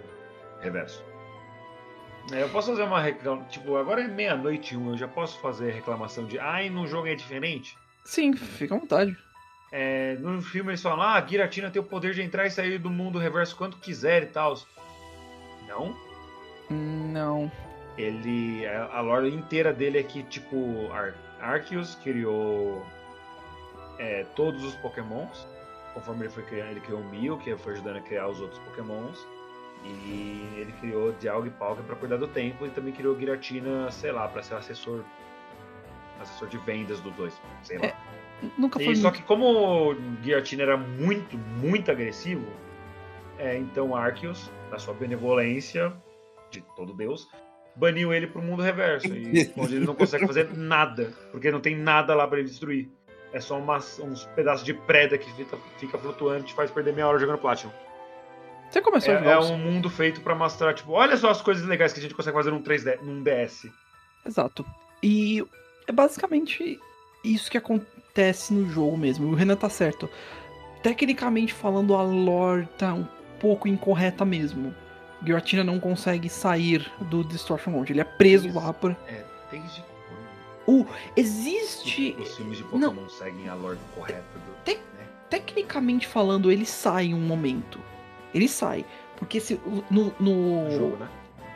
Reverso. 0.59 1.01
É, 2.31 2.43
Eu 2.43 2.49
posso 2.49 2.69
fazer 2.71 2.83
uma 2.83 3.01
reclamação. 3.01 3.47
Tipo, 3.49 3.77
agora 3.77 4.01
é 4.01 4.07
meia-noite 4.07 4.75
e 4.75 4.77
um, 4.77 4.91
eu 4.91 4.97
já 4.97 5.07
posso 5.07 5.39
fazer 5.39 5.71
reclamação 5.71 6.25
de. 6.25 6.37
Ai, 6.37 6.69
no 6.69 6.85
jogo 6.85 7.07
é 7.07 7.15
diferente. 7.15 7.75
Sim, 8.03 8.33
fica 8.33 8.75
à 8.75 8.77
vontade. 8.79 9.17
É, 9.71 10.15
no 10.15 10.41
filme 10.41 10.71
eles 10.71 10.81
falam, 10.81 11.01
ah, 11.01 11.15
a 11.15 11.25
Giratina 11.25 11.69
tem 11.69 11.81
o 11.81 11.85
poder 11.85 12.13
de 12.13 12.21
entrar 12.21 12.45
e 12.45 12.51
sair 12.51 12.79
do 12.79 12.89
mundo 12.89 13.19
reverso 13.19 13.55
quanto 13.55 13.77
quiser 13.77 14.23
e 14.23 14.27
tal. 14.27 14.57
Não. 15.67 15.95
Não. 16.69 17.51
Ele. 17.97 18.65
A 18.65 18.97
a 18.97 19.01
lore 19.01 19.33
inteira 19.33 19.73
dele 19.73 19.99
é 19.99 20.03
que, 20.03 20.23
tipo, 20.23 20.91
Ar 20.91 21.13
Arceus 21.39 21.95
criou 21.95 22.85
é, 23.97 24.25
todos 24.35 24.63
os 24.63 24.75
Pokémons. 24.75 25.47
Conforme 25.93 26.25
ele 26.25 26.29
foi 26.29 26.43
criando, 26.43 26.71
ele 26.71 26.79
criou 26.81 27.01
o 27.01 27.09
Mil, 27.09 27.37
que 27.37 27.55
foi 27.57 27.73
ajudando 27.73 27.97
a 27.97 28.01
criar 28.01 28.27
os 28.27 28.39
outros 28.39 28.59
Pokémons. 28.61 29.25
E 29.83 30.55
ele 30.57 30.73
criou 30.79 31.13
Dialga 31.13 31.47
e 31.47 31.51
Palkia 31.51 31.83
pra 31.83 31.95
cuidar 31.95 32.17
do 32.17 32.27
tempo. 32.27 32.65
E 32.65 32.69
também 32.69 32.93
criou 32.93 33.17
Giratina, 33.17 33.89
sei 33.91 34.11
lá, 34.11 34.27
pra 34.27 34.41
ser 34.41 34.55
assessor. 34.55 35.03
Assessor 36.19 36.49
de 36.49 36.57
vendas 36.59 36.99
dos 36.99 37.13
dois. 37.15 37.33
Sei 37.63 37.77
lá. 37.77 37.85
É, 37.85 37.95
Nunca 38.57 38.79
foi 38.79 38.93
E, 38.93 38.95
só 38.95 39.11
que 39.11 39.21
como 39.23 39.91
o 39.91 39.95
Giratina 40.23 40.63
era 40.63 40.77
muito, 40.77 41.37
muito 41.37 41.91
agressivo, 41.91 42.45
é, 43.37 43.57
então 43.57 43.95
Arceus, 43.95 44.49
na 44.71 44.79
sua 44.79 44.93
benevolência 44.93 45.93
de 46.51 46.61
todo 46.75 46.93
Deus, 46.93 47.27
baniu 47.75 48.13
ele 48.13 48.27
pro 48.27 48.41
mundo 48.41 48.61
reverso, 48.63 49.07
e, 49.07 49.51
onde 49.57 49.75
ele 49.75 49.85
não 49.85 49.95
consegue 49.95 50.25
fazer 50.27 50.49
nada, 50.53 51.13
porque 51.31 51.51
não 51.51 51.59
tem 51.59 51.75
nada 51.75 52.13
lá 52.15 52.27
pra 52.27 52.39
ele 52.39 52.47
destruir. 52.47 52.89
É 53.31 53.39
só 53.39 53.59
umas- 53.59 53.99
uns 53.99 54.25
pedaços 54.35 54.65
de 54.65 54.73
preda 54.73 55.17
que 55.17 55.31
fica, 55.33 55.57
fica 55.77 55.97
flutuante 55.97 56.51
e 56.51 56.55
faz 56.55 56.71
perder 56.71 56.93
meia 56.93 57.07
hora 57.07 57.19
jogando 57.19 57.37
Platinum. 57.37 57.71
Você 58.69 58.81
começou 58.81 59.13
a 59.13 59.17
É, 59.17 59.19
jogar 59.19 59.31
é 59.33 59.39
um 59.39 59.57
mundo 59.57 59.89
feito 59.89 60.21
pra 60.21 60.33
mostrar, 60.35 60.73
tipo, 60.73 60.91
olha 60.93 61.15
só 61.17 61.29
as 61.29 61.41
coisas 61.41 61.65
legais 61.65 61.91
que 61.93 61.99
a 61.99 62.01
gente 62.01 62.13
consegue 62.15 62.35
fazer 62.37 62.51
num 62.51 62.61
3D, 62.61 62.99
num 63.01 63.21
DS. 63.23 63.71
Exato. 64.25 64.65
E 65.01 65.43
é 65.87 65.91
basicamente 65.91 66.79
isso 67.23 67.49
que 67.49 67.57
acontece 67.57 67.98
no 68.53 68.69
jogo 68.69 68.97
mesmo. 68.97 69.27
O 69.27 69.35
Renan 69.35 69.55
tá 69.55 69.69
certo. 69.69 70.09
Tecnicamente 70.83 71.53
falando, 71.53 71.95
a 71.95 72.01
lore 72.01 72.67
tá 72.77 72.93
um 72.93 73.07
pouco 73.39 73.67
incorreta 73.67 74.23
mesmo. 74.23 74.73
Giratina 75.25 75.63
não 75.63 75.79
consegue 75.79 76.29
sair 76.29 76.89
do 77.01 77.23
Distortion 77.23 77.71
World. 77.73 77.91
Ele 77.91 78.01
é 78.01 78.05
preso 78.05 78.47
Isso. 78.47 78.57
lá 78.59 78.73
por. 78.73 78.95
É, 79.07 79.23
desde 79.51 79.83
quando 80.65 80.87
Existe. 81.15 82.15
os 82.19 82.35
filmes 82.37 82.57
de 82.59 82.63
Não. 82.73 82.93
Pokémon 82.93 83.09
seguem 83.09 83.49
a 83.49 83.55
lore 83.55 83.79
correta 83.95 84.23
do. 84.35 84.63
Tem- 84.63 84.77
né? 84.77 85.07
Tecnicamente 85.29 86.07
falando, 86.07 86.51
ele 86.51 86.65
sai 86.65 87.07
em 87.07 87.13
um 87.13 87.19
momento. 87.19 87.79
Ele 88.33 88.47
sai. 88.47 88.85
Porque 89.17 89.39
se 89.39 89.59
no, 89.89 90.13
no, 90.19 90.69
do 90.69 90.71
jogo, 90.71 90.97
né? 90.97 91.07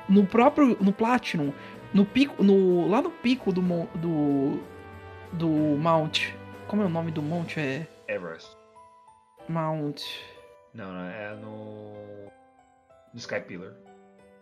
no 0.09 0.25
próprio 0.25 0.77
no 0.81 0.91
Platinum, 0.91 1.53
no 1.93 2.03
pico, 2.05 2.43
no 2.43 2.87
lá 2.89 3.01
no 3.01 3.09
pico 3.09 3.53
do 3.53 3.61
do 3.95 4.59
do 5.31 5.47
Mount, 5.47 6.31
como 6.67 6.81
é 6.81 6.85
o 6.85 6.89
nome 6.89 7.11
do 7.11 7.21
monte? 7.21 7.59
É 7.59 7.87
Everest. 8.07 8.55
Mount. 9.47 10.01
Não, 10.73 10.91
não, 10.91 11.05
é 11.09 11.35
no. 11.35 11.93
No 13.13 13.19
Sky 13.19 13.41
Pillar. 13.41 13.73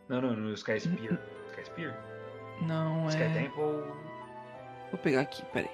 Não, 0.07 0.21
não, 0.21 0.35
no 0.35 0.53
Sky 0.53 0.79
Spear. 0.79 1.19
Sky 1.51 1.65
Spear? 1.65 1.97
Não 2.61 3.07
Sky 3.09 3.23
é. 3.23 3.29
Temple. 3.33 3.83
Vou 4.91 4.99
pegar 5.01 5.21
aqui, 5.21 5.43
peraí. 5.53 5.69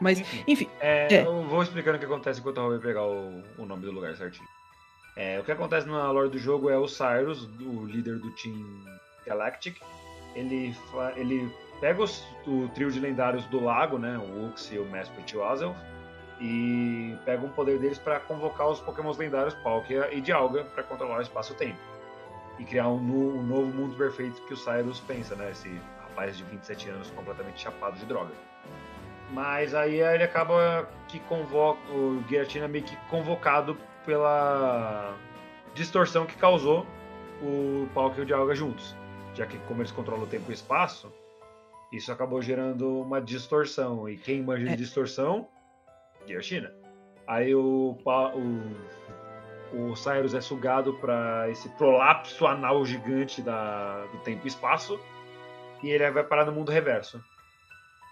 Mas 0.00 0.20
Enfim, 0.20 0.44
enfim, 0.46 0.70
é, 0.80 1.12
É. 1.12 1.26
eu 1.26 1.42
vou 1.44 1.62
explicando 1.62 1.96
o 1.96 1.98
que 1.98 2.06
acontece 2.06 2.38
enquanto 2.40 2.58
eu 2.58 2.70
vou 2.70 2.78
pegar 2.78 3.04
o, 3.04 3.42
o 3.58 3.66
nome 3.66 3.84
do 3.84 3.90
lugar 3.92 4.14
certinho. 4.16 4.46
É, 5.16 5.40
o 5.40 5.44
que 5.44 5.50
acontece 5.50 5.88
na 5.88 6.08
lore 6.12 6.30
do 6.30 6.38
jogo 6.38 6.70
é 6.70 6.78
o 6.78 6.86
Cyrus, 6.86 7.42
o 7.60 7.84
líder 7.86 8.18
do 8.20 8.30
Team 8.36 8.84
Galactic. 9.26 9.76
Ele, 10.36 10.72
ele 11.16 11.52
pega 11.80 12.02
os- 12.02 12.26
o 12.46 12.68
trio 12.74 12.90
de 12.90 12.98
lendários 13.00 13.44
do 13.46 13.62
lago, 13.62 13.98
né? 13.98 14.18
O 14.18 14.52
e 14.72 14.78
o 14.78 14.84
Mesprit 14.84 15.32
e 15.34 15.38
o. 15.38 15.74
E 16.40 17.16
pega 17.24 17.44
o 17.44 17.48
poder 17.48 17.78
deles 17.78 17.98
para 17.98 18.20
convocar 18.20 18.68
os 18.68 18.80
Pokémons 18.80 19.16
lendários 19.18 19.54
Palkia 19.54 20.08
e 20.14 20.20
Dialga 20.20 20.64
para 20.64 20.82
controlar 20.84 21.18
o 21.18 21.22
espaço-tempo. 21.22 21.78
E 22.58 22.64
criar 22.64 22.88
um, 22.88 22.98
nu- 22.98 23.38
um 23.38 23.42
novo 23.42 23.66
mundo 23.66 23.96
perfeito 23.96 24.40
que 24.42 24.54
o 24.54 24.56
Cyrus 24.56 25.00
pensa, 25.00 25.34
né? 25.34 25.50
Esse 25.50 25.80
rapaz 26.02 26.36
de 26.36 26.44
27 26.44 26.88
anos 26.90 27.10
completamente 27.10 27.60
chapado 27.60 27.96
de 27.98 28.04
droga. 28.06 28.32
Mas 29.32 29.74
aí 29.74 30.00
ele 30.00 30.22
acaba 30.22 30.88
que 31.08 31.18
convoca. 31.20 31.80
O 31.92 32.22
Giratina 32.28 32.64
é 32.64 32.68
meio 32.68 32.84
que 32.84 32.96
convocado 33.08 33.76
pela 34.06 35.14
distorção 35.74 36.24
que 36.24 36.36
causou 36.36 36.86
o 37.42 37.88
Palkia 37.94 38.20
e 38.20 38.22
o 38.22 38.26
Dialga 38.26 38.54
juntos. 38.54 38.96
Já 39.34 39.44
que 39.46 39.58
como 39.68 39.80
eles 39.82 39.92
controlam 39.92 40.24
o 40.24 40.26
tempo 40.26 40.44
e 40.48 40.52
o 40.52 40.54
espaço, 40.54 41.12
isso 41.92 42.12
acabou 42.12 42.40
gerando 42.42 43.00
uma 43.00 43.20
distorção. 43.20 44.08
E 44.08 44.16
quem 44.16 44.42
manja 44.42 44.66
de 44.66 44.72
É. 44.72 44.76
distorção? 44.76 45.48
Giratina. 46.26 46.72
Aí 47.26 47.54
o, 47.54 47.96
o, 49.72 49.90
o 49.90 49.96
Cyrus 49.96 50.34
é 50.34 50.40
sugado 50.40 50.94
para 50.94 51.48
esse 51.50 51.68
prolapso 51.70 52.46
anal 52.46 52.84
gigante 52.84 53.40
da, 53.42 54.04
do 54.06 54.18
tempo 54.18 54.46
e 54.46 54.48
espaço. 54.48 54.98
E 55.82 55.90
ele 55.90 56.10
vai 56.10 56.24
parar 56.24 56.44
no 56.44 56.52
mundo 56.52 56.70
reverso. 56.72 57.22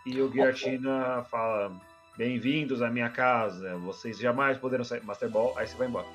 E 0.07 0.21
o 0.21 0.31
Giratina 0.31 1.25
fala: 1.31 1.73
Bem-vindos 2.17 2.81
à 2.81 2.89
minha 2.91 3.11
casa, 3.11 3.77
vocês 3.79 4.19
jamais 4.19 4.57
poderão 4.57 4.85
sair. 4.85 5.03
Master 5.05 5.29
Ball, 5.29 5.53
aí 5.57 5.67
você 5.67 5.77
vai 5.77 5.89
embora. 5.89 6.07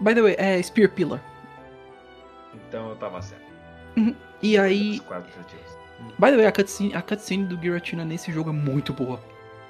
by 0.00 0.14
the 0.14 0.22
way, 0.22 0.34
é 0.38 0.62
Spear 0.62 0.90
Pillar. 0.90 1.22
Então 2.54 2.88
eu 2.90 2.96
tava 2.96 3.20
certo. 3.20 3.46
E 4.40 4.56
aí, 4.56 5.00
quatro. 5.00 5.30
By 6.18 6.30
the 6.30 6.36
way, 6.36 6.46
a 6.46 6.52
cutscene, 6.52 6.94
a 6.94 7.02
cutscene 7.02 7.44
do 7.44 7.60
Giratina 7.60 8.04
nesse 8.04 8.30
jogo 8.32 8.50
é 8.50 8.52
muito 8.52 8.92
boa. 8.92 9.20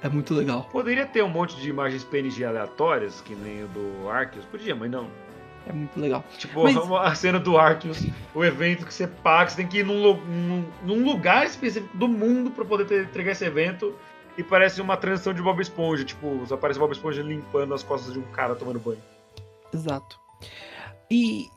É 0.01 0.07
muito 0.07 0.33
legal. 0.33 0.63
Poderia 0.71 1.05
ter 1.05 1.21
um 1.23 1.27
monte 1.29 1.55
de 1.57 1.69
imagens 1.69 2.03
PNG 2.05 2.45
aleatórias, 2.45 3.19
que 3.21 3.35
nem 3.35 3.63
o 3.65 3.67
do 3.67 4.09
Arceus. 4.09 4.45
Podia, 4.45 4.73
mas 4.75 4.89
não. 4.89 5.07
É 5.67 5.73
muito 5.73 5.99
legal. 5.99 6.23
Tipo, 6.37 6.63
Mas- 6.63 6.77
a 6.77 7.13
cena 7.15 7.37
do 7.37 7.57
Arceus, 7.57 8.01
o 8.33 8.43
evento 8.45 8.85
que 8.85 8.93
você 8.93 9.05
paga, 9.05 9.49
você 9.49 9.57
tem 9.57 9.67
que 9.67 9.79
ir 9.79 9.85
num, 9.85 10.15
num- 10.15 10.65
num 10.83 11.03
lugar 11.03 11.45
específico 11.45 11.95
do 11.97 12.07
mundo 12.07 12.49
pra 12.49 12.63
poder 12.63 12.85
ter, 12.85 13.03
entregar 13.03 13.33
esse 13.33 13.43
evento. 13.45 13.93
E 14.37 14.43
parece 14.43 14.79
uma 14.79 14.95
transição 14.95 15.33
de 15.33 15.41
Bob 15.41 15.61
Esponja. 15.61 16.05
Tipo, 16.05 16.43
só 16.47 16.55
aparece 16.55 16.79
Bob 16.79 16.93
Esponja 16.93 17.21
limpando 17.21 17.73
as 17.73 17.83
costas 17.83 18.13
de 18.13 18.19
um 18.19 18.23
cara 18.31 18.55
tomando 18.55 18.79
banho. 18.79 19.01
Exato. 19.73 20.17
E, 21.11 21.49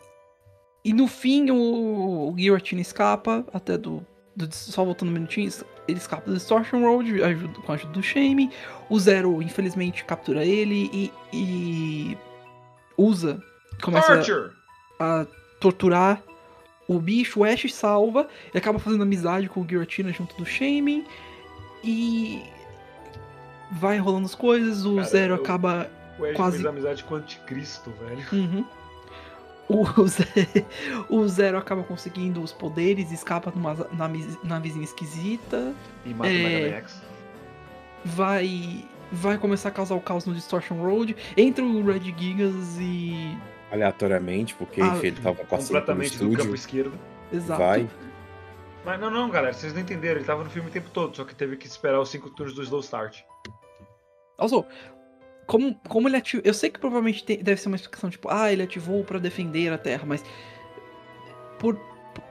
e 0.84 0.92
no 0.92 1.06
fim 1.06 1.48
o, 1.50 2.32
o 2.32 2.34
Giratina 2.36 2.80
escapa 2.80 3.46
até 3.52 3.78
do, 3.78 4.04
do- 4.36 4.54
Só 4.54 4.84
voltando 4.84 5.08
um 5.10 5.12
minutinho, 5.12 5.50
ele 5.88 5.98
escapa 5.98 6.28
do 6.30 6.34
Distortion 6.34 6.80
Road 6.82 7.22
ajuda- 7.22 7.60
com 7.60 7.72
a 7.72 7.74
ajuda 7.74 7.92
do 7.92 8.02
Shame. 8.02 8.50
O 8.88 8.98
Zero, 8.98 9.42
infelizmente, 9.42 10.04
captura 10.04 10.44
ele 10.44 10.90
e, 10.92 11.12
e 11.32 12.18
usa. 12.96 13.42
Começa 13.82 14.14
Torture! 14.16 14.50
a 15.00 15.26
torturar 15.60 16.22
o 16.88 16.98
bicho. 16.98 17.40
O 17.40 17.44
Ash 17.44 17.72
salva. 17.72 18.28
Ele 18.50 18.58
acaba 18.58 18.78
fazendo 18.78 19.02
amizade 19.02 19.48
com 19.48 19.60
o 19.62 19.66
Giratina 19.68 20.12
junto 20.12 20.36
do 20.36 20.44
Shame. 20.46 21.04
E. 21.84 22.42
Vai 23.72 23.98
rolando 23.98 24.26
as 24.26 24.34
coisas. 24.34 24.84
O 24.84 24.96
Cara, 24.96 25.08
Zero 25.08 25.34
eu- 25.34 25.42
acaba 25.42 25.90
O 26.18 26.32
Quase- 26.34 26.56
fez 26.58 26.66
amizade 26.66 27.02
com 27.04 27.14
o 27.14 27.16
Anticristo, 27.16 27.90
velho. 27.92 28.24
Uhum. 28.32 28.64
O, 29.68 29.84
o 31.08 31.28
Zero 31.28 31.56
acaba 31.56 31.82
conseguindo 31.82 32.42
os 32.42 32.52
poderes, 32.52 33.10
escapa 33.10 33.50
numa 33.54 33.74
nave- 33.92 34.38
navezinha 34.44 34.84
esquisita, 34.84 35.74
E 36.04 36.10
mata 36.12 36.30
É. 36.30 36.34
o 36.34 36.42
Mega 36.42 36.70
Man 36.70 36.76
X. 36.78 37.02
vai 38.04 38.84
vai 39.14 39.36
começar 39.36 39.68
a 39.68 39.72
causar 39.72 39.94
o 39.94 40.00
caos 40.00 40.24
no 40.24 40.34
Distortion 40.34 40.76
Road, 40.82 41.14
entra 41.36 41.62
o 41.64 41.84
Red 41.84 42.00
Gigas 42.16 42.78
e 42.80 43.36
Aleatoriamente, 43.70 44.54
porque 44.54 44.80
Ah, 44.82 44.98
ele 45.02 45.12
tava 45.20 45.36
passando 45.44 45.46
pelo 45.46 45.58
Completamente 45.58 46.18
do 46.18 46.32
campo 46.36 46.54
esquerdo. 46.54 46.92
exato. 47.32 47.60
Vai. 47.60 47.88
Mas 48.84 49.00
não, 49.00 49.10
não, 49.10 49.30
galera, 49.30 49.52
vocês 49.54 49.72
não 49.72 49.80
entenderam. 49.80 50.16
Ele 50.16 50.24
tava 50.26 50.42
no 50.44 50.50
filme 50.50 50.68
o 50.68 50.72
tempo 50.72 50.90
todo, 50.90 51.16
só 51.16 51.24
que 51.24 51.34
teve 51.34 51.56
que 51.56 51.66
esperar 51.66 52.00
os 52.00 52.08
cinco 52.10 52.28
turnos 52.30 52.54
do 52.54 52.62
Slow 52.62 52.80
Start. 52.80 53.20
Also, 54.36 54.64
como 55.46 55.74
como 55.88 56.08
ele 56.08 56.16
ativou, 56.16 56.42
eu 56.44 56.54
sei 56.54 56.70
que 56.70 56.78
provavelmente 56.80 57.24
tem- 57.24 57.42
deve 57.42 57.60
ser 57.60 57.68
uma 57.68 57.76
explicação 57.76 58.08
tipo, 58.10 58.28
ah, 58.30 58.52
ele 58.52 58.62
ativou 58.62 59.02
pra 59.04 59.18
defender 59.18 59.72
a 59.72 59.78
Terra, 59.78 60.04
mas 60.06 60.24
por 61.58 61.78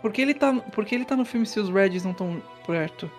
porque 0.01 0.21
ele 0.21 0.33
tá 0.33 0.53
porque 0.73 0.93
ele 0.95 1.05
tá 1.05 1.15
no 1.15 1.25
filme 1.25 1.45
se 1.45 1.59
os 1.59 1.69
Reds 1.69 2.03
não 2.03 2.11
estão 2.11 2.41
perto? 2.65 3.09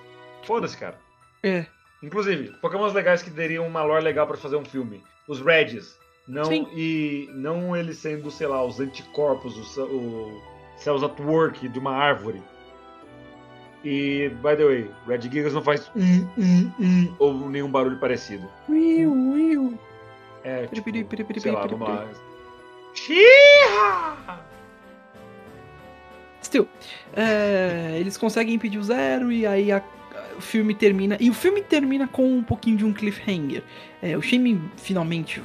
Foda-se, 0.44 0.76
cara. 0.76 0.98
É, 1.42 1.66
Inclusive, 2.02 2.52
Pokémons 2.60 2.92
legais 2.92 3.22
que 3.22 3.30
dariam 3.30 3.64
uma 3.66 3.82
lore 3.84 4.02
legal 4.02 4.26
pra 4.26 4.36
fazer 4.36 4.56
um 4.56 4.64
filme. 4.64 5.02
Os 5.28 5.40
Regis 5.40 5.96
Não, 6.26 6.44
Sim. 6.46 6.66
e 6.74 7.28
não 7.32 7.76
ele 7.76 7.94
sendo, 7.94 8.28
sei 8.30 8.46
lá, 8.48 8.64
os 8.64 8.80
anticorpos, 8.80 9.56
o, 9.56 9.64
ce- 9.64 9.80
o 9.80 10.40
cells 10.76 11.04
at 11.04 11.18
work 11.20 11.68
de 11.68 11.78
uma 11.78 11.92
árvore. 11.92 12.42
E, 13.84 14.28
by 14.42 14.56
the 14.56 14.64
way, 14.64 14.90
Red 15.08 15.22
Gigas 15.22 15.52
não 15.52 15.62
faz 15.62 15.90
hum, 15.96 16.26
hum, 16.38 16.70
hum, 16.78 17.14
ou 17.18 17.48
nenhum 17.50 17.68
barulho 17.70 17.98
parecido. 17.98 18.48
Will, 18.68 19.12
Will. 19.12 19.78
É, 20.44 20.66
tipo, 20.66 20.82
piri, 20.84 21.04
piri, 21.04 21.24
piri, 21.24 21.40
sei 21.40 21.50
lá, 21.52 21.62
piri, 21.62 21.74
vamos 21.74 21.88
lá. 21.88 22.08
Xirra! 22.94 24.40
Still, 26.42 26.68
é, 27.14 27.96
eles 27.98 28.16
conseguem 28.16 28.54
impedir 28.54 28.78
o 28.78 28.82
zero 28.82 29.30
e 29.32 29.46
aí 29.46 29.70
a- 29.72 29.82
o 30.36 30.40
filme 30.40 30.74
termina. 30.74 31.16
E 31.20 31.30
o 31.30 31.34
filme 31.34 31.62
termina 31.62 32.06
com 32.08 32.24
um 32.36 32.42
pouquinho 32.42 32.76
de 32.76 32.84
um 32.84 32.92
cliffhanger. 32.92 33.62
É, 34.02 34.16
o 34.16 34.22
Shane 34.22 34.60
finalmente. 34.76 35.42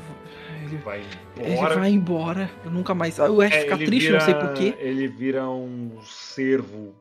Ele, 0.66 0.78
Vai 0.78 1.02
ele 1.38 1.52
embora. 1.54 1.76
vai 1.76 1.90
embora. 1.92 2.52
Eu 2.66 2.72
nunca 2.72 2.94
mais. 2.94 3.20
O 3.20 3.42
Ash 3.42 3.54
É, 3.56 3.60
fica 3.62 3.76
ele 3.76 3.86
triste, 3.86 4.08
vira- 4.08 4.18
não 4.20 4.26
sei 4.26 4.34
porquê. 4.36 4.76
Ele 4.80 5.08
vira 5.08 5.48
um 5.50 5.92
cervo. 6.04 6.94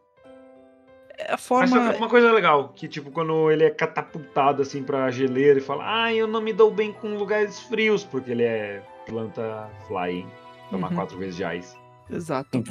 É 1.19 1.29
a 1.29 1.33
Mas 1.33 1.41
forma. 1.41 1.93
uma 1.97 2.09
coisa 2.09 2.31
legal, 2.31 2.69
que 2.77 2.87
tipo, 2.87 3.11
quando 3.11 3.51
ele 3.51 3.65
é 3.65 3.71
catapultado 3.71 4.61
assim 4.63 4.83
pra 4.83 5.11
geleira 5.11 5.59
e 5.59 5.63
fala, 5.63 6.05
ah, 6.05 6.13
eu 6.15 6.27
não 6.27 6.41
me 6.43 6.53
dou 6.53 6.71
bem 6.71 6.93
com 6.93 7.15
lugares 7.17 7.61
frios, 7.63 8.05
porque 8.05 8.31
ele 8.33 8.43
é 8.43 8.83
planta 9.07 9.69
flying, 9.89 10.27
tomar 10.71 10.91
Uhum. 10.91 10.95
quatro 10.97 11.17
vezes 11.19 11.37
de 11.37 11.45
ice. 11.57 11.77
Exato. 12.11 12.63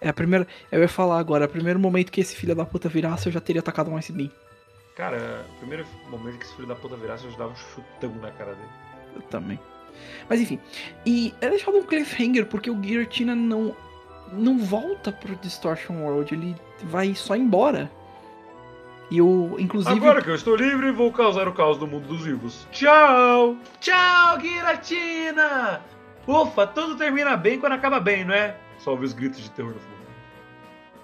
É 0.00 0.08
a 0.10 0.12
primeira. 0.12 0.46
Eu 0.70 0.80
ia 0.80 0.88
falar 0.88 1.18
agora, 1.18 1.46
o 1.46 1.48
primeiro 1.48 1.78
momento 1.78 2.12
que 2.12 2.20
esse 2.20 2.36
filho 2.36 2.54
da 2.54 2.64
puta 2.64 2.88
virasse, 2.88 3.26
eu 3.26 3.32
já 3.32 3.40
teria 3.40 3.60
atacado 3.60 3.90
um 3.90 3.98
ice 3.98 4.12
beam. 4.12 4.30
Cara, 4.94 5.44
o 5.54 5.58
primeiro 5.58 5.84
momento 6.08 6.38
que 6.38 6.44
esse 6.44 6.54
filho 6.54 6.68
da 6.68 6.74
puta 6.76 6.96
virasse, 6.96 7.24
eu 7.24 7.30
já 7.32 7.38
dava 7.38 7.52
um 7.52 7.56
chutão 7.56 8.14
na 8.20 8.30
cara 8.30 8.54
dele. 8.54 8.68
Eu 9.14 9.22
também. 9.22 9.58
Mas 10.28 10.40
enfim. 10.40 10.60
E 11.06 11.34
é 11.40 11.48
deixado 11.48 11.76
um 11.78 11.82
cliffhanger 11.82 12.46
porque 12.46 12.70
o 12.70 12.74
Guillotina 12.74 13.34
não. 13.34 13.74
Não 14.32 14.58
volta 14.58 15.10
pro 15.12 15.36
Distortion 15.36 16.02
World, 16.02 16.34
ele 16.34 16.56
vai 16.84 17.14
só 17.14 17.34
embora. 17.36 17.90
E 19.10 19.22
o. 19.22 19.54
Inclusive. 19.58 19.94
Agora 19.96 20.20
que 20.20 20.28
eu 20.30 20.34
estou 20.34 20.56
livre, 20.56 20.90
vou 20.90 21.12
causar 21.12 21.46
o 21.46 21.52
caos 21.52 21.78
do 21.78 21.86
mundo 21.86 22.08
dos 22.08 22.24
vivos. 22.24 22.66
Tchau! 22.72 23.56
Tchau, 23.80 24.40
Giratina! 24.40 25.80
Ufa, 26.26 26.66
tudo 26.66 26.96
termina 26.96 27.36
bem 27.36 27.60
quando 27.60 27.72
acaba 27.74 28.00
bem, 28.00 28.24
não 28.24 28.34
é? 28.34 28.56
Só 28.78 28.90
ouve 28.90 29.04
os 29.04 29.12
gritos 29.12 29.40
de 29.42 29.50
terror 29.52 29.72
no 29.72 29.78
fundo. 29.78 29.96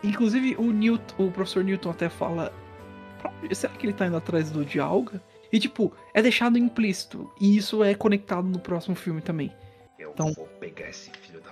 Inclusive 0.02 0.56
o 0.58 0.72
Newton, 0.72 1.26
o 1.28 1.30
professor 1.30 1.62
Newton 1.62 1.90
até 1.90 2.08
fala. 2.08 2.52
Será 3.52 3.72
que 3.74 3.86
ele 3.86 3.92
tá 3.92 4.06
indo 4.06 4.16
atrás 4.16 4.50
do 4.50 4.64
Dialga? 4.64 5.22
E 5.52 5.60
tipo, 5.60 5.92
é 6.12 6.20
deixado 6.20 6.58
implícito. 6.58 7.30
E 7.40 7.56
isso 7.56 7.84
é 7.84 7.94
conectado 7.94 8.48
no 8.48 8.58
próximo 8.58 8.96
filme 8.96 9.20
também. 9.20 9.54
Eu 9.96 10.10
Então- 10.10 10.32
vou 10.32 10.46
pegar 10.58 10.88
esse 10.88 11.08
filho 11.10 11.40
da. 11.40 11.50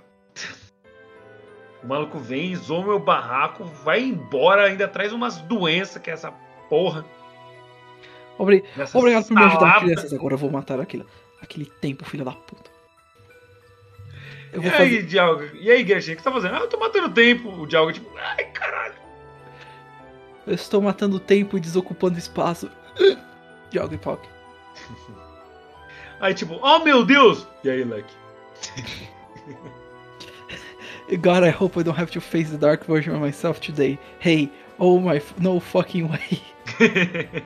O 1.82 1.86
maluco 1.86 2.18
vem, 2.18 2.54
zoa 2.54 2.84
meu 2.84 2.98
barraco, 2.98 3.64
vai 3.64 4.02
embora, 4.02 4.64
ainda 4.64 4.86
traz 4.86 5.12
umas 5.12 5.38
doenças 5.38 6.00
que 6.02 6.10
é 6.10 6.12
essa 6.12 6.30
porra. 6.68 7.04
Obrigado 8.38 8.90
por 8.92 9.04
me 9.04 9.44
ajudar, 9.44 9.80
crianças. 9.80 10.12
Agora 10.12 10.34
eu 10.34 10.38
vou 10.38 10.50
matar 10.50 10.80
aquele, 10.80 11.06
aquele 11.42 11.66
tempo, 11.66 12.04
filho 12.04 12.24
da 12.24 12.32
puta. 12.32 12.70
Eu 14.52 14.62
E 14.62 14.68
vou 14.68 14.78
aí, 14.78 14.96
fazer. 14.96 15.02
Dialga? 15.06 15.50
E 15.54 15.70
aí, 15.70 15.86
Gershon, 15.86 16.12
o 16.12 16.16
que 16.16 16.22
você 16.22 16.28
tá 16.28 16.32
fazendo? 16.32 16.54
Ah, 16.54 16.60
eu 16.60 16.68
tô 16.68 16.78
matando 16.78 17.10
tempo. 17.10 17.48
O 17.50 17.66
Dialga, 17.66 17.92
tipo, 17.92 18.10
ai, 18.18 18.44
caralho. 18.46 18.94
Eu 20.46 20.54
estou 20.54 20.80
matando 20.82 21.16
o 21.16 21.20
tempo 21.20 21.56
e 21.56 21.60
desocupando 21.60 22.18
espaço. 22.18 22.70
Joga 23.72 23.94
e 23.94 23.98
Pock. 23.98 24.28
Aí, 26.20 26.34
tipo, 26.34 26.58
oh 26.60 26.80
meu 26.80 27.04
Deus! 27.04 27.46
E 27.62 27.70
aí, 27.70 27.84
Leque? 27.84 28.12
God, 31.16 31.42
I 31.42 31.50
hope 31.50 31.76
I 31.76 31.82
don't 31.82 31.96
have 31.96 32.10
to 32.12 32.20
face 32.20 32.50
the 32.50 32.58
dark 32.58 32.84
version 32.84 33.14
of 33.14 33.20
myself 33.20 33.60
today. 33.60 33.98
Hey, 34.20 34.48
oh 34.78 34.98
my, 35.00 35.16
f- 35.16 35.34
no 35.40 35.58
fucking 35.60 36.08
way. 36.08 36.40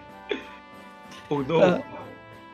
oh 1.31 1.41
no, 1.43 1.63
Ah. 1.63 1.83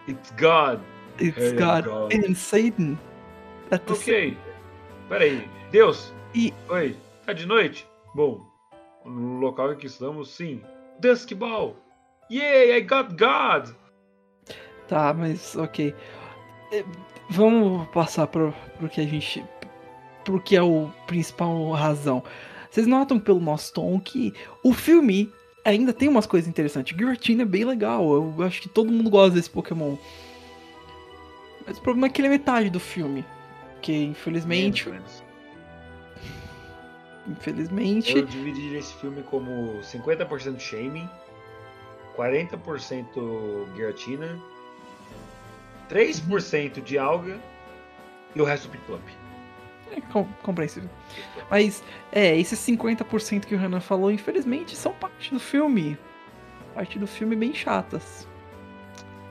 it's 0.06 0.30
God. 0.32 0.80
It's 1.18 1.36
Hey, 1.36 1.56
God, 1.56 1.84
God. 1.84 2.12
and 2.12 2.36
Satan. 2.36 2.98
At 3.70 3.86
the 3.86 3.92
Ok, 3.94 4.36
peraí. 5.08 5.48
Deus? 5.70 6.12
E- 6.34 6.52
Oi, 6.70 6.96
tá 7.26 7.32
de 7.32 7.46
noite? 7.46 7.86
Bom, 8.14 8.40
no 9.04 9.38
local 9.40 9.72
em 9.72 9.76
que 9.76 9.86
estamos, 9.86 10.30
sim. 10.30 10.62
Dusk 11.00 11.32
Ball! 11.34 11.76
Yay, 12.30 12.76
I 12.76 12.80
got 12.80 13.16
God! 13.16 13.74
Tá, 14.88 15.12
mas 15.14 15.56
ok. 15.56 15.94
É, 16.72 16.84
Vamos 17.32 17.86
passar 17.90 18.26
pro, 18.26 18.52
pro 18.78 18.88
que 18.88 19.00
a 19.00 19.04
gente. 19.06 19.44
Pro 20.24 20.40
que 20.40 20.56
é 20.56 20.62
o 20.62 20.90
principal 21.06 21.70
razão. 21.72 22.22
Vocês 22.70 22.86
notam 22.86 23.18
pelo 23.18 23.40
nosso 23.40 23.72
tom 23.72 23.98
que 23.98 24.32
o 24.62 24.72
filme 24.72 25.32
ainda 25.64 25.92
tem 25.92 26.08
umas 26.08 26.26
coisas 26.26 26.48
interessantes. 26.48 26.96
Giratina 26.96 27.42
é 27.42 27.46
bem 27.46 27.64
legal. 27.64 28.12
Eu 28.12 28.44
acho 28.44 28.62
que 28.62 28.68
todo 28.68 28.92
mundo 28.92 29.10
gosta 29.10 29.34
desse 29.34 29.50
Pokémon. 29.50 29.96
Mas 31.66 31.78
o 31.78 31.82
problema 31.82 32.06
é 32.06 32.10
que 32.10 32.20
ele 32.20 32.28
é 32.28 32.30
metade 32.30 32.70
do 32.70 32.80
filme. 32.80 33.24
Que 33.82 33.92
infelizmente. 34.04 34.88
Menos. 34.88 35.22
Infelizmente. 37.28 38.16
Eu 38.16 38.26
dividi 38.26 38.74
esse 38.76 38.94
filme 38.94 39.22
como 39.22 39.80
50% 39.80 40.58
Shaming, 40.58 41.08
40% 42.16 43.74
Giratina, 43.74 44.38
3% 45.90 46.82
de 46.82 46.98
Alga 46.98 47.38
e 48.34 48.40
o 48.40 48.44
resto 48.44 48.68
Piclump. 48.68 49.19
É 49.90 50.00
com- 50.00 50.26
compreensível. 50.42 50.88
Mas, 51.50 51.82
é, 52.12 52.36
esses 52.38 52.58
50% 52.58 53.46
que 53.46 53.54
o 53.54 53.58
Renan 53.58 53.80
falou, 53.80 54.10
infelizmente, 54.10 54.76
são 54.76 54.92
parte 54.92 55.32
do 55.32 55.40
filme. 55.40 55.98
Parte 56.74 56.98
do 56.98 57.06
filme 57.06 57.34
bem 57.34 57.52
chatas. 57.52 58.26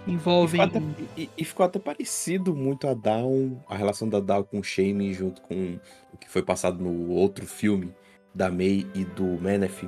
E 0.08 0.12
Envolvem. 0.14 0.62
ficou, 0.62 0.82
até, 0.82 1.04
e- 1.18 1.30
e 1.38 1.46
ficou 1.46 1.66
até 1.66 1.80
parecido 1.80 2.56
muito 2.56 2.88
a 2.88 2.94
Dawn, 2.94 3.58
a 3.70 3.76
relação 3.76 4.08
da 4.10 4.20
Dawn 4.20 4.44
com 4.44 4.60
o 4.60 4.64
Shame 4.64 5.14
junto 5.14 5.42
com 5.42 5.80
o 6.14 6.18
que 6.18 6.30
foi 6.30 6.42
passado 6.42 6.82
no 6.84 7.10
outro 7.12 7.46
filme 7.46 7.94
da 8.34 8.50
May 8.50 8.86
e 8.96 9.06
do 9.06 9.24
Menef. 9.42 9.88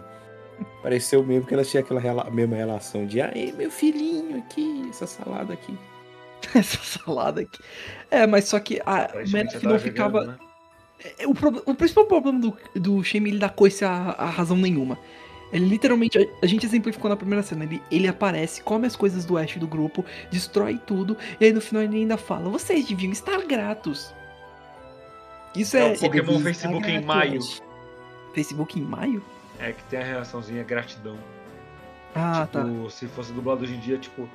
Pareceu 0.83 1.23
mesmo 1.25 1.47
que 1.47 1.53
elas 1.53 1.69
tinham 1.69 1.83
aquela 1.83 1.99
rela- 1.99 2.29
mesma 2.29 2.55
relação 2.55 3.05
de 3.05 3.19
ai, 3.19 3.53
meu 3.57 3.71
filhinho 3.71 4.37
aqui, 4.37 4.85
essa 4.89 5.07
salada 5.07 5.53
aqui. 5.53 5.75
essa 6.55 6.77
salada 6.83 7.41
aqui. 7.41 7.59
É, 8.09 8.27
mas 8.27 8.45
só 8.45 8.59
que 8.59 8.79
a 8.85 9.09
Menef 9.31 9.63
não 9.65 9.79
ficava. 9.79 10.19
jogando, 10.21 10.37
né? 10.39 10.50
É, 11.19 11.27
O, 11.27 11.33
prob- 11.33 11.61
o 11.65 11.73
principal 11.75 12.05
problema 12.05 12.39
do, 12.39 12.57
do 12.79 13.03
Shame 13.03 13.29
ele 13.31 13.39
dá 13.39 13.49
coice 13.49 13.83
a, 13.85 13.91
a 14.17 14.25
razão 14.29 14.57
nenhuma. 14.57 14.97
Ele 15.51 15.65
literalmente, 15.65 16.17
a, 16.17 16.25
a 16.41 16.45
gente 16.45 16.65
exemplificou 16.65 17.09
na 17.09 17.17
primeira 17.17 17.43
cena, 17.43 17.65
ele, 17.65 17.81
ele 17.91 18.07
aparece, 18.07 18.63
come 18.63 18.87
as 18.87 18.95
coisas 18.95 19.25
do 19.25 19.37
Ash 19.37 19.57
do 19.57 19.67
grupo, 19.67 20.05
destrói 20.31 20.77
tudo, 20.77 21.17
e 21.39 21.45
aí 21.45 21.51
no 21.51 21.59
final 21.59 21.83
ele 21.83 21.97
ainda 21.97 22.17
fala: 22.17 22.49
vocês 22.49 22.85
deviam 22.87 23.11
estar 23.11 23.41
gratos. 23.45 24.13
Isso 25.55 25.75
É 25.75 25.91
é. 25.91 25.93
o 25.93 25.99
Pokémon 25.99 26.39
Facebook 26.39 26.89
em 26.89 27.01
maio. 27.03 27.41
Facebook 28.33 28.79
em 28.79 28.83
maio? 28.83 29.21
É 29.59 29.73
que 29.73 29.83
tem 29.85 29.99
a 29.99 30.03
relaçãozinha 30.03 30.63
gratidão. 30.63 31.17
Ah, 32.15 32.47
tipo, 32.49 32.83
tá. 32.83 32.89
se 32.89 33.07
fosse 33.07 33.31
dublado 33.33 33.63
hoje 33.63 33.73
em 33.75 33.79
dia, 33.79 33.97
tipo. 33.97 34.27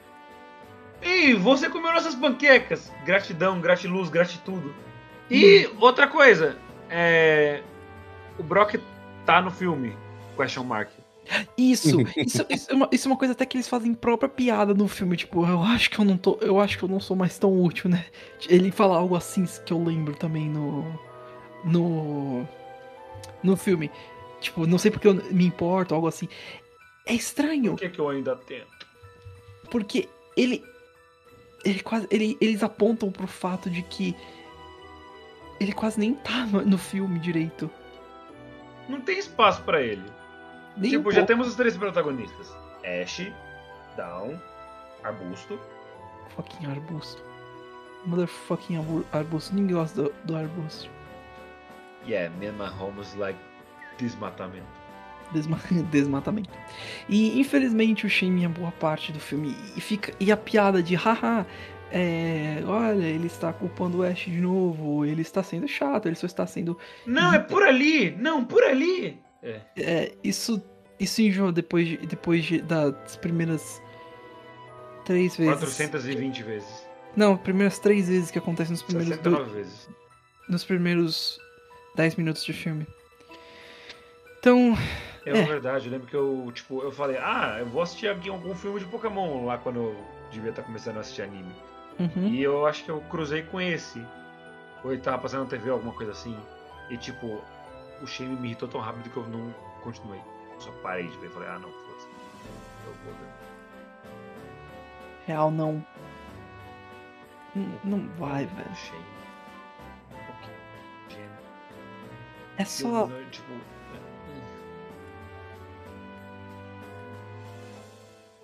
Ei, 1.01 1.35
você 1.35 1.69
comeu 1.69 1.93
nossas 1.93 2.15
panquecas! 2.15 2.93
Gratidão, 3.05 3.61
gratiluz, 3.61 4.09
gratitudo. 4.09 4.75
E 5.31 5.69
outra 5.81 6.07
coisa, 6.07 6.57
é. 6.91 7.63
O 8.39 8.43
Brock 8.43 8.77
tá 9.25 9.41
no 9.41 9.51
filme. 9.51 9.95
Question 10.37 10.65
mark. 10.65 10.91
Isso, 11.59 12.01
isso, 12.17 12.47
isso, 12.49 12.71
é 12.71 12.75
uma, 12.75 12.89
isso 12.93 13.09
é 13.09 13.11
uma 13.11 13.17
coisa 13.19 13.33
até 13.33 13.45
que 13.45 13.57
eles 13.57 13.67
fazem 13.67 13.93
própria 13.95 14.29
piada 14.29 14.73
no 14.73 14.87
filme, 14.87 15.17
tipo, 15.17 15.45
eu 15.45 15.61
acho 15.61 15.91
que 15.91 15.99
eu 15.99 16.05
não 16.05 16.17
tô, 16.17 16.39
eu 16.41 16.61
acho 16.61 16.79
que 16.79 16.85
eu 16.85 16.89
não 16.89 17.01
sou 17.01 17.17
mais 17.17 17.37
tão 17.37 17.61
útil, 17.61 17.91
né? 17.91 18.07
Ele 18.49 18.71
fala 18.71 18.97
algo 18.97 19.17
assim 19.17 19.45
que 19.65 19.73
eu 19.73 19.83
lembro 19.83 20.15
também 20.15 20.49
no 20.49 20.85
no 21.65 22.47
no 23.43 23.57
filme. 23.57 23.91
Tipo, 24.41 24.67
não 24.67 24.79
sei 24.79 24.91
porque 24.91 25.09
eu 25.09 25.15
me 25.15 25.47
importo, 25.47 25.95
algo 25.95 26.07
assim. 26.07 26.29
É 27.05 27.15
estranho, 27.15 27.73
Por 27.73 27.81
que, 27.81 27.89
que 27.89 27.99
eu 27.99 28.09
ainda 28.09 28.37
tento? 28.37 28.87
porque 29.71 30.09
ele 30.37 30.63
ele 31.65 31.81
quase 31.81 32.07
ele, 32.11 32.37
eles 32.41 32.63
apontam 32.63 33.11
pro 33.11 33.27
fato 33.27 33.69
de 33.69 33.83
que 33.83 34.15
ele 35.61 35.73
quase 35.73 35.99
nem 35.99 36.15
tá 36.15 36.47
no, 36.47 36.79
filme 36.79 37.19
direito. 37.19 37.71
Não 38.89 39.01
tem 39.01 39.19
espaço 39.19 39.63
pra 39.63 39.81
ele. 39.83 40.05
Nem 40.77 40.91
tipo, 40.91 41.09
um 41.09 41.13
já 41.13 41.25
temos 41.25 41.49
os 41.49 41.55
três 41.55 41.77
protagonistas: 41.77 42.55
Ash, 42.85 43.33
Down, 43.97 44.39
Arbusto. 45.03 45.59
Fucking 46.35 46.67
arbusto. 46.67 47.23
Motherfucking 48.05 48.77
arbu- 48.77 49.07
arbusto. 49.13 49.55
Ninguém 49.55 49.77
gosta 49.77 50.03
do, 50.03 50.15
do 50.25 50.37
arbusto. 50.37 50.91
Yeah, 52.07 52.33
me 52.37 52.49
and 52.49 52.53
my 52.53 52.69
homies 52.69 53.15
like 53.15 53.39
desmatamento. 53.99 54.67
Desma- 55.33 55.59
desmatamento. 55.91 56.51
E 57.09 57.41
infelizmente 57.41 58.07
o 58.07 58.11
Shane 58.11 58.45
é 58.45 58.49
boa 58.49 58.71
parte 58.73 59.13
do 59.13 59.19
filme. 59.19 59.57
E, 59.77 59.81
fica, 59.81 60.13
e 60.21 60.31
a 60.31 60.37
piada 60.37 60.83
de 60.83 60.95
haha, 60.95 61.47
é, 61.93 62.63
olha, 62.67 63.05
ele 63.05 63.27
está 63.27 63.53
culpando 63.53 63.99
o 63.99 64.03
Ash 64.03 64.25
de 64.25 64.41
novo, 64.41 65.05
ele 65.05 65.23
está 65.23 65.43
sendo 65.43 65.67
chato, 65.69 66.07
ele 66.07 66.17
só 66.17 66.27
está 66.27 66.47
sendo. 66.47 66.77
Não, 67.07 67.33
é 67.35 67.39
por 67.39 67.63
ali! 67.63 68.11
Não, 68.13 68.45
por 68.45 68.63
ali! 68.63 69.19
É. 69.43 69.61
É, 69.77 70.13
isso, 70.25 70.61
isso 70.99 71.23
enjoa 71.23 71.53
depois, 71.53 71.87
de- 71.87 71.99
depois 71.99 72.45
de- 72.45 72.61
das 72.63 73.17
primeiras 73.17 73.81
três 75.05 75.37
vezes. 75.37 75.55
420 75.55 76.43
vezes. 76.43 76.87
Não, 77.15 77.37
primeiras 77.37 77.79
três 77.79 78.09
vezes 78.09 78.31
que 78.31 78.39
acontece 78.39 78.71
nos 78.71 78.83
primeiros, 78.83 79.17
dois, 79.19 79.37
69 79.37 79.51
vezes. 79.55 79.89
nos 80.49 80.65
primeiros 80.65 81.39
10 81.95 82.17
minutos 82.17 82.45
de 82.45 82.53
filme. 82.53 82.87
Então, 84.39 84.77
É, 85.25 85.31
É. 85.31 85.43
verdade, 85.45 85.87
eu 85.87 85.93
lembro 85.93 86.07
que 86.07 86.15
eu, 86.15 86.53
tipo, 86.55 86.81
eu 86.83 86.93
falei, 86.93 87.17
ah, 87.19 87.57
eu 87.59 87.67
vou 87.67 87.83
assistir 87.83 88.07
algum 88.09 88.55
filme 88.55 88.79
de 88.79 88.87
Pokémon 88.87 89.45
lá 89.45 89.59
quando 89.59 89.77
eu 89.81 89.97
devia 90.31 90.51
estar 90.51 90.63
começando 90.63 90.99
a 90.99 91.01
assistir 91.01 91.23
anime. 91.23 91.53
Uhum, 91.99 92.29
E 92.29 92.43
eu 92.43 92.67
acho 92.67 92.85
que 92.85 92.91
eu 92.91 93.01
cruzei 93.03 93.43
com 93.43 93.61
esse. 93.61 94.05
Ou 94.85 94.93
ele 94.93 95.01
tava 95.03 95.19
passando 95.19 95.45
na 95.45 95.51
TV, 95.51 95.71
alguma 95.71 95.93
coisa 95.93 96.13
assim. 96.13 96.37
E 96.91 96.97
tipo, 96.97 97.43
o 98.03 98.07
Shane 98.07 98.37
me 98.37 98.49
irritou 98.49 98.69
tão 98.69 98.81
rápido 98.81 99.11
que 99.11 99.17
eu 99.17 99.27
não 99.29 99.53
continuei. 99.83 100.21
Eu 100.55 100.61
só 100.61 100.71
parei 100.83 101.09
de 101.09 101.17
ver. 101.19 101.31
Falei, 101.31 101.49
ah 101.49 101.59
não, 101.59 101.71
foda-se. 101.71 102.09
Eu 102.87 102.93
vou 103.05 103.15
ver. 103.15 103.29
real 105.27 105.51
não. 105.51 105.85
Não- 107.55 107.81
Não 107.99 108.09
vai, 108.17 108.45
velho. 108.47 108.75
Shane. 108.77 109.05
Ok. 110.13 110.53
Gênio. 111.09 111.31
É 112.59 112.65
só. 112.65 113.09
Eu, 113.09 113.31
tipo. 113.31 113.53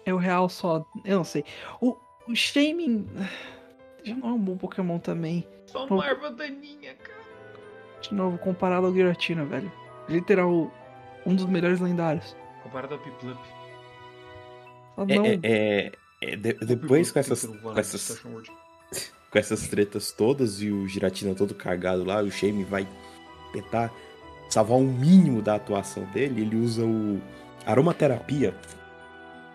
É 0.04 0.12
o 0.12 0.16
real 0.16 0.48
só. 0.48 0.84
Eu 1.04 1.18
não 1.18 1.24
sei. 1.24 1.44
O, 1.80 1.96
o 2.28 2.34
Shaming. 2.34 3.06
Já 4.04 4.14
não 4.16 4.28
é 4.28 4.32
um 4.32 4.38
bom 4.38 4.56
Pokémon 4.56 4.98
também. 4.98 5.46
Só 5.66 5.86
uma 5.86 6.06
erva 6.06 6.30
daninha, 6.30 6.94
cara. 6.94 7.22
De 8.00 8.14
novo, 8.14 8.36
comparado 8.38 8.86
ao 8.86 8.92
Giratina, 8.92 9.44
velho. 9.44 9.70
Literal, 10.08 10.72
um 11.24 11.34
dos 11.34 11.46
melhores 11.46 11.78
lendários. 11.80 12.36
Comparado 12.62 12.94
ao 12.94 13.00
Piplup. 13.00 13.38
Só 14.96 15.02
É, 15.08 15.16
não. 15.16 15.24
é- 15.26 15.40
é- 15.42 15.92
é 16.20 16.36
de- 16.36 16.52
depois 16.66 17.10
com 17.12 17.18
essas, 17.18 17.46
com, 17.46 17.78
essas, 17.78 18.18
com 19.30 19.38
essas 19.38 19.68
tretas 19.68 20.12
todas 20.12 20.60
e 20.60 20.70
o 20.70 20.86
Giratina 20.88 21.34
todo 21.34 21.54
cagado 21.54 22.04
lá, 22.04 22.20
o 22.22 22.30
Shame 22.30 22.64
vai 22.64 22.86
tentar 23.52 23.90
salvar 24.50 24.76
um 24.78 24.86
mínimo 24.92 25.40
da 25.40 25.54
atuação 25.54 26.04
dele, 26.06 26.42
ele 26.42 26.56
usa 26.56 26.84
o 26.84 27.20
aromaterapia. 27.64 28.54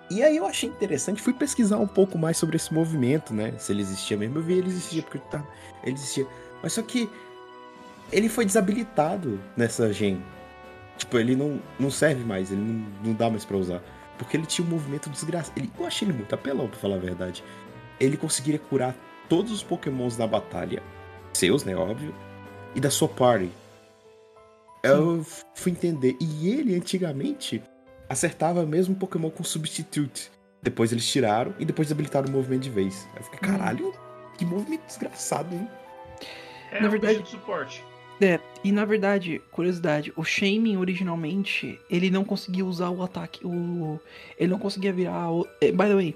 E 0.10 0.24
aí 0.24 0.38
eu 0.38 0.46
achei 0.46 0.70
interessante, 0.70 1.22
fui 1.22 1.34
pesquisar 1.34 1.78
um 1.78 1.88
pouco 1.88 2.18
mais 2.18 2.38
sobre 2.38 2.56
esse 2.56 2.74
movimento, 2.74 3.34
né? 3.34 3.54
Se 3.58 3.74
ele 3.74 3.82
existia 3.82 4.16
mesmo, 4.16 4.38
eu 4.38 4.44
vi 4.44 4.54
ele 4.54 4.68
existia, 4.68 5.02
porque 5.02 5.20
tá, 5.30 5.46
ele 5.84 5.96
existia. 5.96 6.26
Mas 6.64 6.74
só 6.74 6.82
que 6.82 7.10
ele 8.12 8.30
foi 8.30 8.46
desabilitado 8.46 9.40
nessa 9.56 9.92
gen. 9.92 10.24
Tipo, 10.98 11.20
ele 11.20 11.36
não, 11.36 11.62
não 11.80 11.92
serve 11.92 12.24
mais, 12.24 12.52
ele 12.52 12.62
não, 12.62 12.88
não 13.04 13.14
dá 13.14 13.30
mais 13.30 13.44
pra 13.44 13.58
usar. 13.58 13.82
Porque 14.18 14.36
ele 14.36 14.46
tinha 14.46 14.66
um 14.66 14.70
movimento 14.70 15.10
desgraçado. 15.10 15.54
Ele, 15.60 15.70
eu 15.78 15.86
achei 15.86 16.08
ele 16.08 16.18
muito 16.18 16.34
apelão, 16.34 16.68
pra 16.68 16.80
falar 16.80 16.96
a 16.96 17.00
verdade. 17.00 17.44
Ele 18.00 18.18
conseguiria 18.18 18.60
curar 18.60 18.96
todos 19.30 19.52
os 19.52 19.62
pokémons 19.62 20.16
da 20.16 20.26
batalha. 20.26 20.82
Seus, 21.34 21.64
né, 21.64 21.76
óbvio. 21.76 22.16
E 22.74 22.80
da 22.80 22.90
sua 22.90 23.08
party. 23.08 23.52
Eu 24.82 25.24
fui 25.54 25.72
entender. 25.72 26.16
E 26.20 26.50
ele, 26.50 26.76
antigamente, 26.76 27.62
acertava 28.10 28.66
mesmo 28.66 28.96
Pokémon 28.96 29.30
com 29.30 29.44
Substitute. 29.44 30.32
Depois 30.62 30.92
eles 30.92 31.08
tiraram 31.08 31.54
e 31.60 31.66
depois 31.66 31.92
habilitaram 31.92 32.28
o 32.28 32.32
movimento 32.32 32.64
de 32.64 32.70
vez. 32.70 33.08
Aí 33.14 33.20
eu 33.20 33.24
fiquei, 33.24 33.40
Hum. 33.50 33.52
caralho, 33.54 33.94
que 34.38 34.46
movimento 34.46 34.86
desgraçado, 34.86 35.54
hein? 35.54 35.68
É, 36.72 36.82
Na 36.82 36.88
um 36.88 36.92
verdade- 36.92 37.14
bicho 37.20 37.26
de 37.26 37.30
suporte. 37.32 37.84
É, 38.20 38.40
e 38.64 38.72
na 38.72 38.84
verdade, 38.84 39.40
curiosidade, 39.52 40.12
o 40.16 40.24
Shaming 40.24 40.78
originalmente, 40.78 41.80
ele 41.90 42.10
não 42.10 42.24
conseguia 42.26 42.66
usar 42.66 42.90
o 42.90 43.04
ataque, 43.04 43.46
o... 43.46 44.00
Ele 44.40 44.50
não 44.52 44.58
conseguia 44.58 44.92
virar 44.92 45.32
o... 45.32 45.46
eh, 45.62 45.72
By 45.72 45.84
the 45.86 45.94
way, 45.94 46.16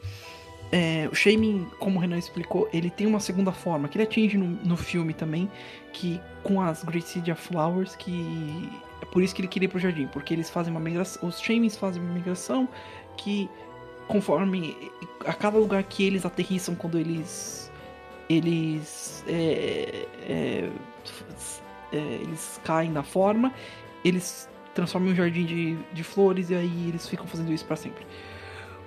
é, 0.72 1.07
o 1.11 1.15
Shaming, 1.15 1.68
como 1.80 1.99
o 1.99 2.01
Renan 2.01 2.18
explicou, 2.18 2.68
ele 2.73 2.89
tem 2.89 3.05
uma 3.05 3.19
segunda 3.19 3.51
forma, 3.51 3.88
que 3.88 3.97
ele 3.99 4.05
atinge 4.05 4.35
no, 4.35 4.47
no 4.65 4.76
filme 4.76 5.13
também, 5.13 5.47
que 5.93 6.19
com 6.41 6.59
as 6.59 6.84
Great 6.84 7.07
Seed 7.07 7.30
Flowers, 7.35 7.95
que... 7.95 8.68
É 9.01 9.05
por 9.05 9.21
isso 9.23 9.33
que 9.33 9.41
ele 9.41 9.47
queria 9.47 9.65
ir 9.65 9.69
pro 9.69 9.79
jardim, 9.79 10.07
porque 10.07 10.33
eles 10.33 10.49
fazem 10.49 10.71
uma 10.71 10.79
migração, 10.79 11.27
os 11.27 11.39
Shamings 11.41 11.75
fazem 11.77 12.01
uma 12.01 12.13
migração 12.13 12.67
que 13.17 13.49
conforme 14.07 14.75
a 15.25 15.33
cada 15.33 15.57
lugar 15.57 15.81
que 15.83 16.03
eles 16.03 16.25
aterrissam 16.25 16.75
quando 16.75 16.97
eles 16.97 17.71
eles 18.29 19.23
é, 19.27 20.05
é, 20.27 20.69
é, 21.91 21.97
eles 22.21 22.59
caem 22.63 22.89
na 22.91 23.03
forma, 23.03 23.53
eles 24.05 24.47
transformam 24.73 25.09
em 25.09 25.13
um 25.13 25.15
jardim 25.15 25.45
de, 25.45 25.75
de 25.93 26.03
flores 26.03 26.49
e 26.49 26.55
aí 26.55 26.87
eles 26.89 27.07
ficam 27.09 27.27
fazendo 27.27 27.51
isso 27.51 27.65
pra 27.65 27.75
sempre. 27.75 28.05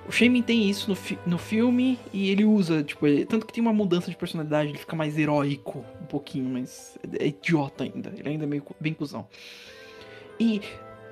O 0.08 0.12
Shaman 0.12 0.42
tem 0.42 0.68
isso 0.68 0.88
no, 0.88 0.94
fi- 0.96 1.18
no 1.26 1.38
filme 1.38 1.98
e 2.12 2.30
ele 2.30 2.44
usa, 2.44 2.82
tipo, 2.82 3.06
ele- 3.06 3.24
tanto 3.26 3.46
que 3.46 3.52
tem 3.52 3.62
uma 3.62 3.72
mudança 3.72 4.10
de 4.10 4.16
personalidade, 4.16 4.70
ele 4.70 4.78
fica 4.78 4.94
mais 4.96 5.18
heróico 5.18 5.84
um 6.00 6.06
pouquinho, 6.06 6.48
mas 6.48 6.98
é 7.18 7.26
idiota 7.26 7.84
ainda, 7.84 8.12
ele 8.16 8.28
ainda 8.28 8.44
é 8.44 8.46
meio 8.46 8.62
bem 8.80 8.92
cuzão. 8.94 9.26
E 10.39 10.61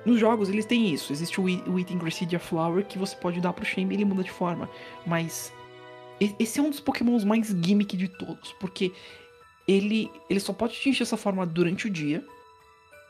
nos 0.05 0.19
jogos 0.19 0.49
eles 0.49 0.65
têm 0.65 0.93
isso, 0.93 1.13
existe 1.13 1.39
o, 1.39 1.43
o 1.43 1.79
item 1.79 1.97
Gracidia 1.97 2.39
Flower 2.39 2.85
que 2.85 2.97
você 2.97 3.15
pode 3.15 3.39
dar 3.39 3.53
pro 3.53 3.65
Shaman 3.65 3.91
e 3.91 3.95
ele 3.95 4.05
muda 4.05 4.23
de 4.23 4.31
forma, 4.31 4.69
mas 5.05 5.53
esse 6.39 6.59
é 6.59 6.63
um 6.63 6.69
dos 6.69 6.79
pokémons 6.79 7.23
mais 7.23 7.47
gimmick 7.47 7.95
de 7.95 8.07
todos, 8.07 8.51
porque 8.53 8.91
ele, 9.67 10.11
ele 10.29 10.39
só 10.39 10.53
pode 10.53 10.77
atingir 10.77 11.03
essa 11.03 11.17
forma 11.17 11.45
durante 11.45 11.87
o 11.87 11.89
dia, 11.89 12.25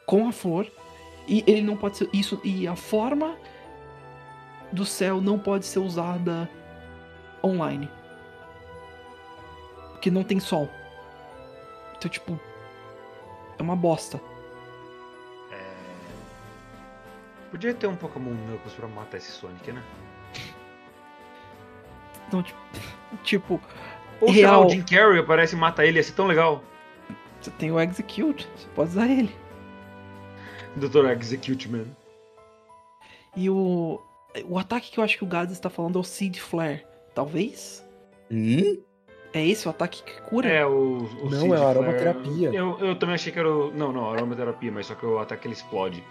com 0.05 0.27
a 0.27 0.31
flor, 0.31 0.71
e 1.27 1.43
ele 1.47 1.61
não 1.61 1.77
pode 1.77 1.97
ser. 1.97 2.09
Isso, 2.13 2.39
e 2.43 2.67
a 2.67 2.75
forma 2.75 3.37
do 4.71 4.85
céu 4.85 5.21
não 5.21 5.39
pode 5.39 5.65
ser 5.65 5.79
usada 5.79 6.49
online. 7.43 7.89
Porque 9.91 10.11
não 10.11 10.23
tem 10.23 10.39
sol. 10.39 10.69
Então, 11.97 12.09
tipo. 12.09 12.39
É 13.57 13.61
uma 13.61 13.75
bosta. 13.75 14.19
Podia 17.53 17.71
ter 17.71 17.85
um 17.85 17.95
Pokémon 17.95 18.31
Knuckles 18.33 18.73
pra 18.73 18.87
matar 18.87 19.17
esse 19.17 19.31
Sonic, 19.31 19.71
né? 19.71 19.83
Então, 22.27 22.41
tipo. 22.41 22.59
tipo 23.23 23.61
Ou 24.19 24.31
Real. 24.31 24.65
o 24.65 24.69
Jim 24.71 24.81
Carrey 24.81 25.19
aparece 25.19 25.55
e 25.55 25.59
mata 25.59 25.85
ele, 25.85 25.99
ia 25.99 26.03
ser 26.03 26.13
tão 26.13 26.25
legal. 26.25 26.63
você 27.39 27.51
tem 27.51 27.71
o 27.71 27.79
Execute, 27.79 28.49
você 28.55 28.67
pode 28.73 28.89
usar 28.89 29.07
ele. 29.07 29.29
Dr. 30.77 31.05
Execute 31.11 31.69
Man. 31.69 31.85
E 33.37 33.47
o. 33.51 34.01
O 34.45 34.57
ataque 34.57 34.89
que 34.89 34.99
eu 34.99 35.03
acho 35.03 35.15
que 35.19 35.23
o 35.23 35.27
Gads 35.27 35.53
está 35.53 35.69
falando 35.69 35.99
é 35.99 36.01
o 36.01 36.03
Seed 36.03 36.39
Flare. 36.39 36.83
Talvez? 37.13 37.85
Hum? 38.31 38.81
É 39.31 39.45
esse 39.45 39.67
o 39.67 39.69
ataque 39.69 40.01
que 40.01 40.21
cura? 40.23 40.49
É, 40.49 40.65
o. 40.65 40.97
o 41.21 41.29
Não, 41.29 41.39
Seed 41.41 41.51
é 41.51 41.53
a 41.53 41.57
Flare. 41.59 41.69
aromaterapia. 41.77 42.49
Eu, 42.51 42.79
eu 42.79 42.95
também 42.97 43.13
achei 43.13 43.31
que 43.31 43.37
era 43.37 43.47
o. 43.47 43.71
Não, 43.71 43.91
não, 43.93 44.09
aromaterapia, 44.09 44.71
mas 44.71 44.87
só 44.87 44.95
que 44.95 45.05
o 45.05 45.19
ataque 45.19 45.45
ele 45.45 45.53
explode. 45.53 46.03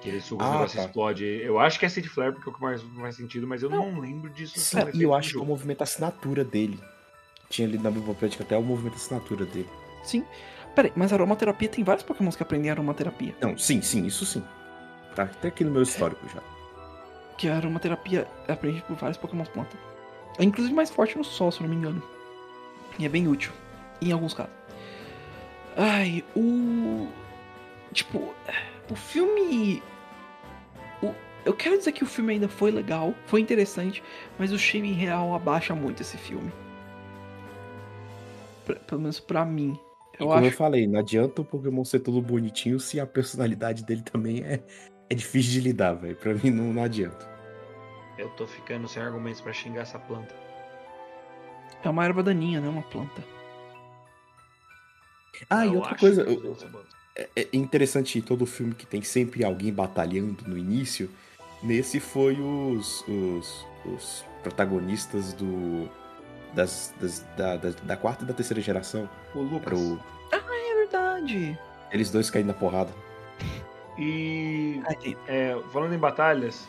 Que 0.00 0.08
ele 0.08 0.20
suga 0.20 0.44
Ah, 0.44 0.48
o 0.48 0.52
negócio 0.52 0.78
tá. 0.78 0.84
explode. 0.86 1.24
Eu 1.24 1.58
acho 1.58 1.78
que 1.78 1.84
é 1.84 1.88
Seed 1.88 2.06
Flare 2.06 2.32
porque 2.32 2.48
é 2.48 2.52
o 2.52 2.54
que 2.54 2.62
mais 2.62 2.82
faz 2.82 3.16
sentido, 3.16 3.46
mas 3.46 3.62
eu 3.62 3.68
não, 3.68 3.98
lembro 4.00 4.30
disso. 4.30 4.58
Sim, 4.58 4.78
e 4.94 5.02
eu 5.02 5.14
acho 5.14 5.30
que 5.30 5.34
é 5.34 5.38
o 5.38 5.40
jogo. 5.40 5.46
movimento 5.46 5.82
assinatura 5.82 6.42
dele. 6.44 6.80
Tinha 7.50 7.68
lido 7.68 7.82
na 7.84 7.90
bibliotecática 7.90 8.42
até 8.44 8.56
o 8.56 8.62
movimento 8.62 8.94
assinatura 8.94 9.44
dele. 9.44 9.68
Sim. 10.02 10.24
Peraí, 10.74 10.92
mas 10.94 11.12
a 11.12 11.16
aromaterapia 11.16 11.68
tem 11.68 11.82
vários 11.84 12.04
pokémons 12.04 12.36
que 12.36 12.42
aprendem 12.42 12.70
aromaterapia. 12.70 13.34
Não, 13.40 13.58
sim, 13.58 13.82
sim, 13.82 14.06
isso 14.06 14.24
sim. 14.24 14.42
Tá 15.14 15.24
até 15.24 15.48
aqui 15.48 15.64
no 15.64 15.70
meu 15.70 15.82
histórico 15.82 16.26
já. 16.28 16.40
Que 17.36 17.48
a 17.48 17.56
aromaterapia 17.56 18.26
é 18.46 18.52
aprendida 18.52 18.84
por 18.86 18.96
vários 18.96 19.18
pokémons 19.18 19.48
planta. 19.48 19.76
É 20.38 20.44
inclusive 20.44 20.72
mais 20.74 20.88
forte 20.90 21.18
no 21.18 21.24
sol, 21.24 21.50
se 21.50 21.58
eu 21.60 21.64
não 21.66 21.70
me 21.74 21.76
engano. 21.76 22.02
E 22.98 23.04
é 23.04 23.08
bem 23.08 23.26
útil. 23.26 23.52
Em 24.00 24.12
alguns 24.12 24.32
casos. 24.32 24.52
Ai, 25.76 26.24
o. 26.36 27.08
Tipo, 27.92 28.32
o 28.90 28.94
filme. 28.94 29.82
Eu 31.44 31.54
quero 31.54 31.78
dizer 31.78 31.92
que 31.92 32.04
o 32.04 32.06
filme 32.06 32.34
ainda 32.34 32.48
foi 32.48 32.70
legal, 32.70 33.14
foi 33.26 33.40
interessante, 33.40 34.02
mas 34.38 34.52
o 34.52 34.58
Shame 34.58 34.92
real 34.92 35.34
abaixa 35.34 35.74
muito 35.74 36.02
esse 36.02 36.16
filme. 36.18 36.52
Pra- 38.66 38.76
pelo 38.76 39.00
menos 39.00 39.18
pra 39.18 39.44
mim. 39.44 39.78
Eu 40.18 40.26
como 40.28 40.40
eu 40.44 40.48
acho. 40.48 40.56
falei, 40.56 40.86
não 40.86 41.00
adianta 41.00 41.40
o 41.40 41.44
Pokémon 41.44 41.82
ser 41.84 42.00
todo 42.00 42.20
bonitinho 42.20 42.78
se 42.78 43.00
a 43.00 43.06
personalidade 43.06 43.82
dele 43.84 44.02
também 44.02 44.42
é, 44.44 44.60
é 45.08 45.14
difícil 45.14 45.52
de 45.52 45.60
lidar, 45.60 45.94
velho. 45.94 46.16
Pra 46.16 46.34
mim 46.34 46.50
não, 46.50 46.72
não 46.74 46.82
adianta. 46.82 47.26
Eu 48.18 48.28
tô 48.30 48.46
ficando 48.46 48.86
sem 48.86 49.02
argumentos 49.02 49.40
pra 49.40 49.52
xingar 49.52 49.80
essa 49.82 49.98
planta. 49.98 50.34
É 51.82 51.88
uma 51.88 52.04
erva 52.04 52.22
daninha, 52.22 52.60
não 52.60 52.68
é 52.68 52.70
uma 52.70 52.82
planta. 52.82 53.24
Ah, 55.48 55.64
e 55.64 55.68
Eu 55.68 55.76
outra 55.76 55.94
coisa, 55.96 56.20
eu- 56.22 56.44
eu- 56.44 56.56
eu- 57.16 57.28
é 57.34 57.48
interessante 57.54 58.18
em 58.18 58.22
todo 58.22 58.44
filme 58.44 58.74
que 58.74 58.84
tem 58.86 59.00
sempre 59.00 59.42
alguém 59.42 59.72
batalhando 59.72 60.46
no 60.46 60.58
início. 60.58 61.10
Nesse 61.62 62.00
foi 62.00 62.40
os, 62.40 63.04
os, 63.06 63.66
os 63.84 64.24
protagonistas 64.42 65.32
do 65.34 65.88
das, 66.54 66.92
das- 67.00 67.20
da, 67.36 67.56
da, 67.56 67.70
da 67.82 67.96
quarta 67.96 68.24
e 68.24 68.26
da 68.26 68.32
terceira 68.34 68.60
geração. 68.60 69.08
O 69.34 69.40
Lucas. 69.40 69.62
Pro, 69.64 70.00
É 70.32 70.74
verdade. 70.76 71.58
eles 71.92 72.10
dois 72.10 72.30
caindo 72.30 72.48
na 72.48 72.54
porrada. 72.54 72.90
E 73.98 74.80
Ah, 74.86 74.94
é, 75.28 75.56
falando 75.72 75.94
em 75.94 75.98
batalhas, 75.98 76.66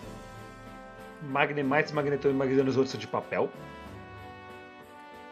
Magnemites, 1.23 1.91
Magneton 1.93 2.30
e 2.30 2.34
Magnetos 2.34 2.76
outros 2.76 2.91
são 2.91 2.99
de 2.99 3.07
papel. 3.07 3.49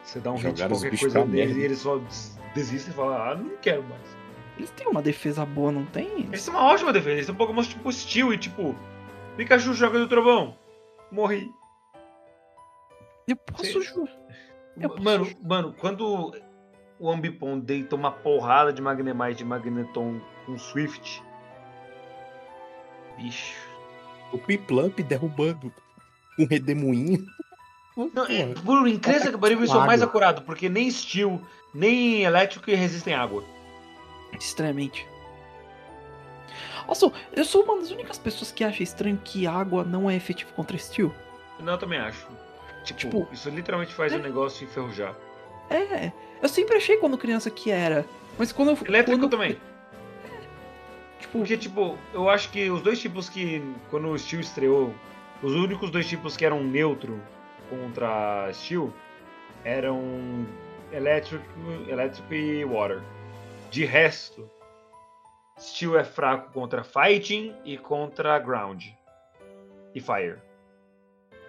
Você 0.03 0.19
dá 0.19 0.31
um 0.31 0.35
hit 0.35 0.43
Jogaram 0.57 0.75
os 0.75 0.81
qualquer 0.81 0.99
coisa 0.99 1.25
neles 1.25 1.57
e 1.57 1.61
eles 1.61 1.79
só 1.79 1.97
des- 1.97 2.37
desistem 2.55 2.93
e 2.93 2.95
falam, 2.95 3.13
ah, 3.21 3.35
não 3.35 3.57
quero 3.57 3.83
mais. 3.83 4.01
Eles 4.57 4.71
têm 4.71 4.87
uma 4.87 5.01
defesa 5.01 5.45
boa, 5.45 5.71
não 5.71 5.85
tem? 5.85 6.21
Eles 6.25 6.43
têm 6.43 6.53
uma 6.53 6.63
ótima 6.63 6.91
defesa, 6.91 7.11
eles 7.15 7.25
são 7.25 7.35
Pokémon 7.35 7.61
tipo 7.61 7.91
Steel 7.91 8.33
e 8.33 8.37
tipo, 8.37 8.75
Pikachu 9.37 9.73
joga 9.73 9.99
do 9.99 10.07
trovão. 10.07 10.57
Morri. 11.11 11.51
Eu 13.27 13.35
posso. 13.35 13.77
Eu 14.77 14.89
posso 14.89 15.03
Mano, 15.03 15.27
mano, 15.41 15.75
quando 15.77 16.33
o 16.99 17.09
Ambipom 17.09 17.59
deita 17.59 17.95
uma 17.95 18.11
porrada 18.11 18.71
de 18.71 18.81
Magnemite 18.81 19.41
e 19.41 19.45
Magneton 19.45 20.19
com 20.45 20.57
Swift. 20.57 21.23
Bicho. 23.17 23.55
O 24.31 24.37
Piplamp 24.37 24.99
derrubando 24.99 25.73
um 26.37 26.45
redemoinho. 26.45 27.25
Não, 28.13 28.25
é, 28.25 28.53
por 28.53 28.87
incrível 28.87 29.31
que 29.33 29.37
pareça, 29.37 29.67
são 29.67 29.75
água. 29.75 29.87
mais 29.87 30.01
acurados, 30.01 30.43
porque 30.43 30.69
nem 30.69 30.89
Steel, 30.89 31.41
nem 31.73 32.23
elétrico 32.23 32.71
resistem 32.71 33.13
à 33.13 33.21
água. 33.21 33.43
Extremamente. 34.39 35.05
Nossa, 36.89 37.11
eu 37.31 37.45
sou 37.45 37.63
uma 37.63 37.77
das 37.77 37.91
únicas 37.91 38.17
pessoas 38.17 38.51
que 38.51 38.63
acha 38.63 38.81
estranho 38.81 39.21
que 39.23 39.45
água 39.45 39.83
não 39.83 40.09
é 40.09 40.15
efetivo 40.15 40.51
contra 40.53 40.75
Steel. 40.75 41.13
Não, 41.59 41.73
eu 41.73 41.77
também 41.77 41.99
acho. 41.99 42.27
Tipo, 42.83 42.99
Tipo, 42.99 43.27
isso 43.31 43.47
literalmente 43.51 43.93
faz 43.93 44.11
é. 44.11 44.15
o 44.15 44.19
negócio 44.19 44.65
enferrujar. 44.65 45.15
É, 45.69 46.11
eu 46.41 46.49
sempre 46.49 46.77
achei 46.77 46.97
quando 46.97 47.15
criança 47.15 47.51
que 47.51 47.69
era. 47.69 48.03
Mas 48.39 48.51
quando 48.51 48.69
eu 48.69 48.77
Elétrico 48.87 49.19
quando, 49.19 49.29
também. 49.29 49.59
Tipo, 51.19 51.37
Porque, 51.37 51.57
tipo, 51.57 51.95
eu 52.11 52.27
acho 52.27 52.49
que 52.49 52.71
os 52.71 52.81
dois 52.81 52.99
tipos 52.99 53.29
que, 53.29 53.61
quando 53.91 54.07
o 54.07 54.17
Steel 54.17 54.41
estreou, 54.41 54.91
os 55.43 55.53
únicos 55.53 55.91
dois 55.91 56.07
tipos 56.07 56.35
que 56.35 56.43
eram 56.43 56.63
neutro 56.63 57.21
contra 57.69 58.49
Steel 58.51 58.91
eram 59.63 60.47
elétrico, 60.91 61.45
elétrico 61.87 62.33
e 62.33 62.65
Water. 62.65 62.99
De 63.69 63.85
resto, 63.85 64.49
Steel 65.59 65.97
é 65.97 66.03
fraco 66.03 66.51
contra 66.53 66.83
Fighting 66.83 67.53
e 67.65 67.77
contra 67.77 68.39
Ground 68.39 68.85
e 69.93 69.99
Fire. 69.99 70.37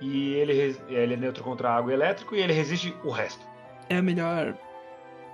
E 0.01 0.32
ele, 0.35 0.77
ele 0.89 1.15
é 1.15 1.16
neutro 1.16 1.45
contra 1.45 1.70
água 1.70 1.91
e 1.93 1.95
elétrico 1.95 2.35
e 2.35 2.41
ele 2.41 2.53
resiste 2.53 2.95
o 3.05 3.11
resto. 3.11 3.45
é 3.89 3.97
a 3.99 4.03
melhor. 4.03 4.57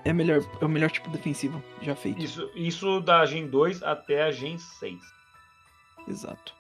É 0.04 0.10
a 0.10 0.14
melhor, 0.14 0.40
é 0.60 0.64
o 0.64 0.68
melhor 0.68 0.90
tipo 0.90 1.10
defensivo 1.10 1.62
já 1.82 1.96
feito. 1.96 2.22
Isso, 2.22 2.50
isso 2.54 3.00
da 3.00 3.24
Gen 3.24 3.48
2 3.48 3.82
até 3.82 4.22
a 4.22 4.30
Gen 4.30 4.58
6. 4.58 5.00
Exato. 6.06 6.54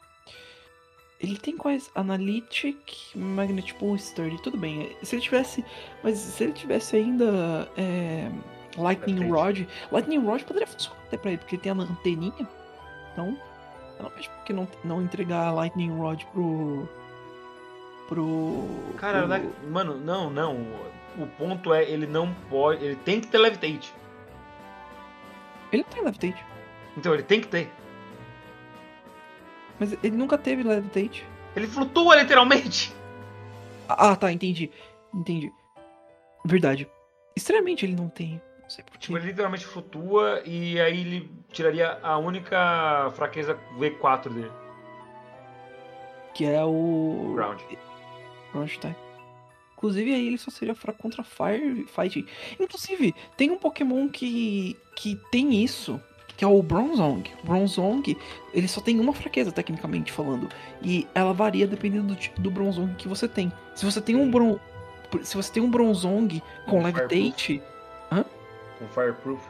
Ele 1.20 1.38
tem 1.38 1.56
quais? 1.56 1.90
Analytic, 1.94 3.14
Magnet 3.14 3.74
Sturdy, 3.98 4.40
tudo 4.42 4.56
bem. 4.58 4.94
Se 5.02 5.14
ele 5.14 5.22
tivesse. 5.22 5.64
Mas 6.02 6.18
se 6.18 6.44
ele 6.44 6.52
tivesse 6.52 6.96
ainda. 6.96 7.70
é, 7.76 8.30
Lightning. 8.76 9.30
Rod. 9.30 9.60
Lightning 9.90 10.18
Rod 10.24 10.42
poderia 10.42 10.66
funcionar 10.66 10.98
até 11.06 11.16
pra 11.16 11.30
ele, 11.30 11.38
porque 11.38 11.56
ele 11.56 11.62
tem 11.62 11.72
a 11.72 11.74
anteninha. 11.74 12.48
Então. 13.12 13.38
Eu 13.98 14.02
não 14.04 14.10
vejo 14.10 14.28
por 14.30 14.44
que 14.44 14.52
não, 14.52 14.68
não 14.84 15.02
entregar 15.02 15.46
a 15.46 15.52
Lightning 15.52 15.90
Rod 15.96 16.22
pro. 16.32 16.88
Pro. 18.08 18.64
Cara, 18.98 19.22
pro- 19.26 19.32
le- 19.36 19.52
mano, 19.70 19.96
não, 19.98 20.30
não. 20.30 20.54
O 21.18 21.26
ponto 21.38 21.72
é, 21.72 21.82
ele 21.82 22.06
não 22.06 22.32
pode. 22.50 22.84
Ele 22.84 22.96
tem 22.96 23.20
que 23.20 23.26
ter 23.28 23.38
levitate. 23.38 23.92
Ele 25.72 25.82
não 25.82 25.90
tem 25.90 26.02
Levitate. 26.04 26.44
Então 26.96 27.12
ele 27.12 27.22
tem 27.24 27.40
que 27.40 27.48
ter. 27.48 27.70
Mas 29.80 29.92
ele 30.02 30.16
nunca 30.16 30.38
teve 30.38 30.62
Levitate. 30.62 31.26
Ele 31.54 31.66
flutua 31.66 32.16
literalmente. 32.16 32.94
Ah, 33.88 34.14
tá, 34.14 34.32
entendi. 34.32 34.70
Entendi. 35.12 35.52
Verdade. 36.44 36.88
Estranhamente 37.34 37.84
ele 37.84 37.96
não 37.96 38.08
tem. 38.08 38.40
Não 38.66 38.70
sei 38.70 38.82
porquê. 38.84 38.98
Tipo, 38.98 39.16
ele 39.18 39.26
literalmente 39.26 39.64
flutua 39.64 40.42
e 40.44 40.80
aí 40.80 41.00
ele 41.00 41.30
tiraria 41.52 41.98
a 42.02 42.18
única 42.18 43.10
fraqueza 43.14 43.56
V4 43.78 44.28
dele. 44.28 44.50
Que 46.34 46.44
é 46.44 46.62
o. 46.64 47.32
Ground. 47.34 47.60
Ground 48.52 48.76
tá. 48.78 48.94
Inclusive 49.76 50.12
aí 50.14 50.26
ele 50.26 50.38
só 50.38 50.50
seria 50.50 50.74
fraco 50.74 50.98
contra 51.00 51.22
Fire 51.22 51.84
Fighting. 51.86 52.26
Inclusive, 52.58 53.14
tem 53.36 53.50
um 53.50 53.58
Pokémon 53.58 54.08
que. 54.08 54.76
que 54.94 55.16
tem 55.30 55.62
isso. 55.62 56.00
Que 56.36 56.44
é 56.44 56.48
o 56.48 56.62
Bronzong. 56.62 57.30
Bronzong, 57.44 58.14
ele 58.52 58.68
só 58.68 58.82
tem 58.82 59.00
uma 59.00 59.14
fraqueza, 59.14 59.50
tecnicamente 59.50 60.12
falando. 60.12 60.50
E 60.82 61.06
ela 61.14 61.32
varia 61.32 61.66
dependendo 61.66 62.08
do, 62.08 62.16
ti- 62.16 62.32
do 62.36 62.50
Bronzong 62.50 62.94
que 62.96 63.08
você 63.08 63.26
tem. 63.26 63.50
Se 63.74 63.86
você 63.86 64.02
tem 64.02 64.16
um 64.16 64.30
Bron. 64.30 64.58
Se 65.22 65.34
você 65.34 65.50
tem 65.52 65.62
um 65.62 65.70
Bronzong 65.70 66.42
com. 66.68 66.82
Levitate, 66.82 67.62
Com 68.78 68.86
Fireproof. 68.88 69.40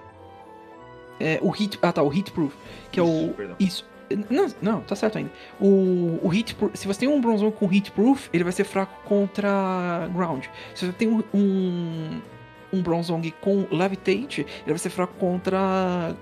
é, 1.21 1.39
o 1.43 1.51
Hit. 1.51 1.79
Ah 1.83 1.93
tá, 1.93 2.03
o 2.03 2.09
Hit 2.09 2.31
Proof. 2.33 2.55
Que 2.91 3.01
é 3.01 3.03
o. 3.03 3.07
Isso, 3.07 3.35
perdão. 3.35 3.57
Isso. 3.59 3.97
Não, 4.31 4.47
não, 4.63 4.81
tá 4.83 4.95
certo 4.95 5.19
ainda. 5.19 5.33
O, 5.61 6.21
o 6.23 6.29
hit, 6.29 6.57
se 6.75 6.87
você 6.87 7.01
tem 7.01 7.09
um 7.09 7.21
bronzão 7.21 7.51
com 7.51 7.67
hit 7.67 7.91
proof, 7.91 8.29
ele 8.33 8.45
vai 8.45 8.53
ser 8.53 8.63
fraco 8.63 8.95
contra 9.05 10.09
ground. 10.15 10.45
Se 10.77 10.87
você 10.87 10.93
tem 10.93 11.09
um 11.09 11.25
um, 11.35 12.21
um 12.73 12.81
bronzong 12.81 13.29
com 13.41 13.67
levitate, 13.69 14.43
ele 14.43 14.69
vai 14.69 14.79
ser 14.79 14.91
fraco 14.91 15.13
contra 15.15 16.15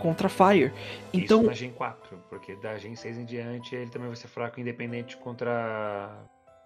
contra 0.00 0.28
fire. 0.28 0.72
Então, 1.12 1.42
Isso 1.42 1.46
na 1.46 1.52
Gen 1.52 1.70
4, 1.70 2.18
porque 2.28 2.56
da 2.56 2.76
Gen 2.78 2.96
6 2.96 3.18
em 3.18 3.24
diante 3.24 3.76
ele 3.76 3.90
também 3.90 4.08
vai 4.08 4.16
ser 4.16 4.26
fraco 4.26 4.58
independente 4.60 5.16
contra 5.18 6.10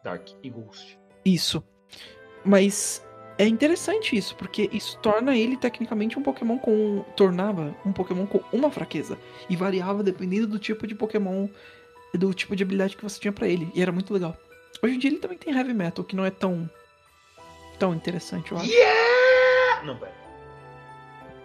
Dark 0.02 0.30
e 0.42 0.48
Ghost. 0.48 0.98
isso. 1.26 1.62
Mas 2.42 3.06
é 3.38 3.46
interessante 3.46 4.16
isso, 4.16 4.34
porque 4.34 4.68
isso 4.72 4.98
torna 4.98 5.36
ele 5.36 5.56
tecnicamente 5.56 6.18
um 6.18 6.22
Pokémon 6.22 6.58
com 6.58 7.04
tornava 7.16 7.74
um 7.86 7.92
Pokémon 7.92 8.26
com 8.26 8.42
uma 8.52 8.70
fraqueza 8.70 9.16
e 9.48 9.54
variava 9.54 10.02
dependendo 10.02 10.48
do 10.48 10.58
tipo 10.58 10.86
de 10.86 10.94
Pokémon, 10.94 11.48
do 12.12 12.34
tipo 12.34 12.56
de 12.56 12.64
habilidade 12.64 12.96
que 12.96 13.02
você 13.02 13.20
tinha 13.20 13.32
pra 13.32 13.46
ele, 13.46 13.70
e 13.74 13.80
era 13.80 13.92
muito 13.92 14.12
legal. 14.12 14.36
Hoje 14.82 14.96
em 14.96 14.98
dia 14.98 15.10
ele 15.10 15.20
também 15.20 15.38
tem 15.38 15.54
Heavy 15.54 15.72
Metal, 15.72 16.04
que 16.04 16.16
não 16.16 16.24
é 16.24 16.30
tão 16.30 16.68
tão 17.78 17.94
interessante, 17.94 18.50
eu 18.50 18.58
acho. 18.58 18.68
Yeah! 18.68 19.84
Não, 19.84 19.96
pera. 19.96 20.12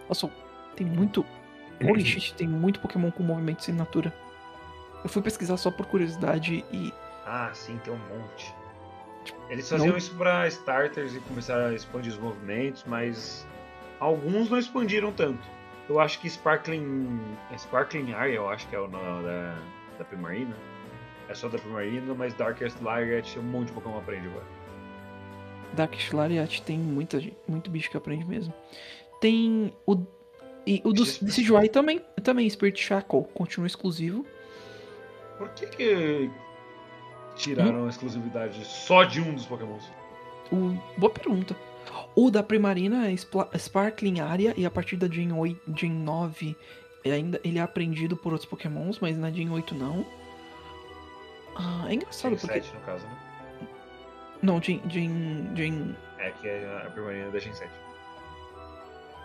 Nossa, 0.08 0.28
tem 0.74 0.86
muito. 0.86 1.24
Holy 1.82 2.04
shit, 2.04 2.34
tem 2.34 2.48
muito 2.48 2.80
Pokémon 2.80 3.10
com 3.10 3.22
movimento 3.22 3.62
sem 3.62 3.74
natura. 3.74 4.12
Eu 5.02 5.08
fui 5.08 5.22
pesquisar 5.22 5.56
só 5.56 5.70
por 5.70 5.86
curiosidade 5.86 6.64
e. 6.72 6.92
Ah, 7.24 7.50
sim, 7.52 7.78
tem 7.84 7.92
um 7.92 7.98
monte. 7.98 8.52
Eles 9.48 9.68
faziam 9.68 9.90
Não. 9.90 9.96
isso 9.96 10.14
pra 10.14 10.46
starters 10.48 11.14
e 11.14 11.20
começaram 11.20 11.66
a 11.66 11.74
expandir 11.74 12.12
os 12.12 12.18
movimentos, 12.18 12.84
mas 12.86 13.46
alguns 14.00 14.50
não 14.50 14.58
expandiram 14.58 15.12
tanto. 15.12 15.46
Eu 15.88 16.00
acho 16.00 16.18
que 16.20 16.28
Sparkling. 16.28 17.20
é 17.52 17.58
Sparkling 17.58 18.12
Area, 18.12 18.36
eu 18.36 18.48
acho 18.48 18.66
que 18.68 18.74
é 18.74 18.80
o 18.80 18.88
nome 18.88 19.22
da, 19.24 19.58
da 19.98 20.04
Primarina. 20.04 20.56
É 21.28 21.34
só 21.34 21.48
da 21.48 21.58
Primarina, 21.58 22.14
mas 22.14 22.34
Darkest 22.34 22.80
Lariat 22.82 23.38
um 23.38 23.42
monte 23.42 23.68
de 23.68 23.72
Pokémon 23.72 23.98
aprende 23.98 24.26
agora. 24.28 24.44
Dark 25.74 25.94
Lariat 26.12 26.62
tem 26.62 26.78
muita, 26.78 27.20
muito 27.46 27.70
bicho 27.70 27.90
que 27.90 27.96
aprende 27.96 28.24
mesmo. 28.24 28.54
Tem 29.20 29.72
o. 29.86 29.96
E 30.66 30.80
o 30.82 30.92
do 30.92 31.02
Isso. 31.02 31.22
DCGY 31.22 31.68
também, 31.68 32.00
também, 32.22 32.48
Spirit 32.48 32.80
Shackle, 32.82 33.24
continua 33.34 33.66
exclusivo. 33.66 34.24
Por 35.36 35.50
que 35.50 35.66
que 35.66 36.30
tiraram 37.36 37.86
a 37.86 37.88
exclusividade 37.88 38.64
só 38.64 39.04
de 39.04 39.20
um 39.20 39.34
dos 39.34 39.46
Pokémons? 39.46 39.84
O, 40.52 40.76
boa 40.98 41.10
pergunta. 41.12 41.56
O 42.14 42.30
da 42.30 42.42
Primarina 42.42 43.08
é 43.10 43.14
Sparkling 43.58 44.20
Area, 44.20 44.54
e 44.56 44.64
a 44.64 44.70
partir 44.70 44.96
da 44.96 45.08
Gen, 45.08 45.32
8, 45.32 45.60
Gen 45.76 45.92
9 45.92 46.56
ele 47.04 47.14
ainda, 47.14 47.40
ele 47.44 47.58
é 47.58 47.62
aprendido 47.62 48.16
por 48.16 48.32
outros 48.32 48.48
Pokémons, 48.48 48.98
mas 48.98 49.16
na 49.18 49.30
Gen 49.30 49.50
8 49.50 49.74
não. 49.74 50.06
Ah, 51.54 51.84
é 51.88 51.94
engraçado 51.94 52.30
Gen 52.32 52.40
porque. 52.40 52.62
7 52.62 52.74
no 52.74 52.80
caso, 52.80 53.04
né? 53.06 53.16
Não, 54.42 54.62
Gen, 54.62 54.80
Gen, 54.88 55.50
Gen 55.54 55.96
É 56.18 56.30
que 56.30 56.48
é 56.48 56.82
a 56.86 56.90
Primarina 56.90 57.30
da 57.30 57.38
Gen 57.38 57.52
7. 57.52 57.70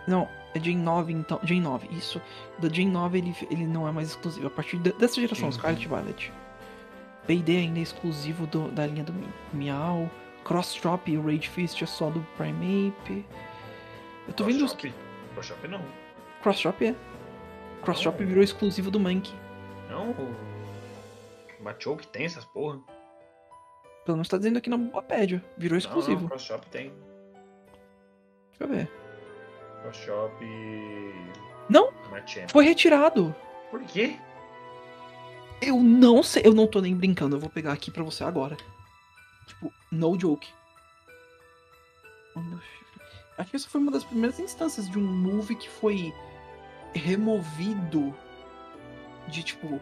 Não, 0.06 0.28
é 0.54 0.60
Gen 0.60 0.78
9 0.78 1.12
então. 1.12 1.40
Gen 1.42 1.60
9, 1.60 1.88
isso. 1.92 2.20
Da 2.58 2.68
Gen 2.68 2.88
9 2.90 3.18
ele, 3.18 3.36
ele 3.50 3.66
não 3.66 3.86
é 3.88 3.92
mais 3.92 4.08
exclusivo. 4.08 4.46
A 4.46 4.50
partir 4.50 4.78
de- 4.78 4.92
dessa 4.92 5.20
geração, 5.20 5.50
Gen 5.50 5.58
Scarlet 5.58 5.88
Violet. 5.88 6.32
P&D 7.30 7.56
ainda 7.58 7.78
é 7.78 7.82
exclusivo 7.82 8.44
do- 8.48 8.72
da 8.72 8.84
linha 8.86 9.04
do 9.04 9.12
Mi- 9.12 9.28
Meow. 9.52 10.10
Cross 10.44 10.74
Drop 10.82 11.08
e 11.10 11.16
Rage 11.16 11.48
Fist 11.48 11.80
é 11.80 11.86
só 11.86 12.10
do 12.10 12.20
Primeape. 12.36 13.24
Eu 14.26 14.34
tô 14.34 14.42
vendo 14.44 14.64
os. 14.64 14.72
Shop? 14.72 14.92
Pro 15.34 15.42
Shop 15.44 15.68
não. 15.68 15.80
Cross 16.42 16.60
Drop 16.62 16.84
é. 16.84 16.94
Cross 17.82 17.98
Não. 17.98 18.02
Drop 18.10 18.24
virou 18.24 18.42
exclusivo 18.42 18.90
do 18.90 18.98
Monkey. 18.98 19.32
Não, 19.88 20.10
o 20.10 21.62
Machoke 21.62 22.06
tem 22.08 22.24
essas 22.24 22.44
porra. 22.46 22.80
Pelo 24.04 24.16
menos 24.16 24.28
tá 24.28 24.36
dizendo 24.38 24.56
aqui 24.58 24.68
na 24.68 24.76
Wikipedia. 24.76 25.44
Virou 25.56 25.74
Não, 25.74 25.78
exclusivo. 25.78 26.22
não, 26.22 26.28
Cross 26.30 26.42
Shop 26.42 26.66
tem. 26.66 26.92
eu 28.58 28.66
ver. 28.68 28.90
Photoshop. 29.84 30.44
Não, 31.68 31.92
Machamp. 32.10 32.50
foi 32.50 32.64
retirado. 32.64 33.34
Por 33.70 33.82
quê? 33.84 34.16
Eu 35.60 35.80
não 35.80 36.22
sei, 36.22 36.42
eu 36.44 36.54
não 36.54 36.66
tô 36.66 36.80
nem 36.80 36.94
brincando, 36.94 37.36
eu 37.36 37.40
vou 37.40 37.50
pegar 37.50 37.72
aqui 37.72 37.90
pra 37.90 38.02
você 38.02 38.24
agora. 38.24 38.56
Tipo, 39.46 39.72
no 39.90 40.18
joke. 40.18 40.48
Acho 43.36 43.50
que 43.50 43.56
essa 43.56 43.68
foi 43.68 43.80
uma 43.80 43.90
das 43.90 44.04
primeiras 44.04 44.38
instâncias 44.38 44.88
de 44.88 44.98
um 44.98 45.02
movie 45.02 45.56
que 45.56 45.68
foi 45.68 46.12
removido 46.94 48.14
de 49.28 49.42
tipo 49.42 49.80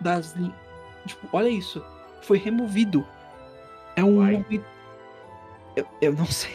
das 0.00 0.34
tipo, 1.06 1.28
olha 1.32 1.48
isso, 1.48 1.84
foi 2.22 2.38
removido. 2.38 3.06
É 3.96 4.04
um 4.04 4.18
Uai. 4.18 4.32
movie 4.32 4.64
eu, 5.76 5.86
eu 6.00 6.12
não 6.12 6.26
sei. 6.26 6.54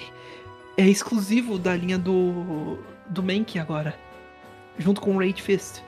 É 0.78 0.88
exclusivo 0.88 1.58
da 1.60 1.76
linha 1.76 1.98
do 1.98 2.78
do 3.08 3.24
Mank 3.24 3.58
agora, 3.58 3.98
junto 4.78 5.02
com 5.02 5.16
o 5.16 5.20
Raid 5.20 5.42
Fist. 5.42 5.82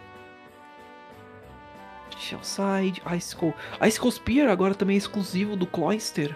Shellside, 2.22 3.02
Ice 3.18 3.36
Cold. 3.36 3.56
Ice 3.86 4.00
Cold 4.00 4.16
Spear 4.16 4.50
agora 4.50 4.76
também 4.76 4.96
é 4.96 4.98
exclusivo 4.98 5.56
do 5.56 5.66
Cloyster. 5.66 6.36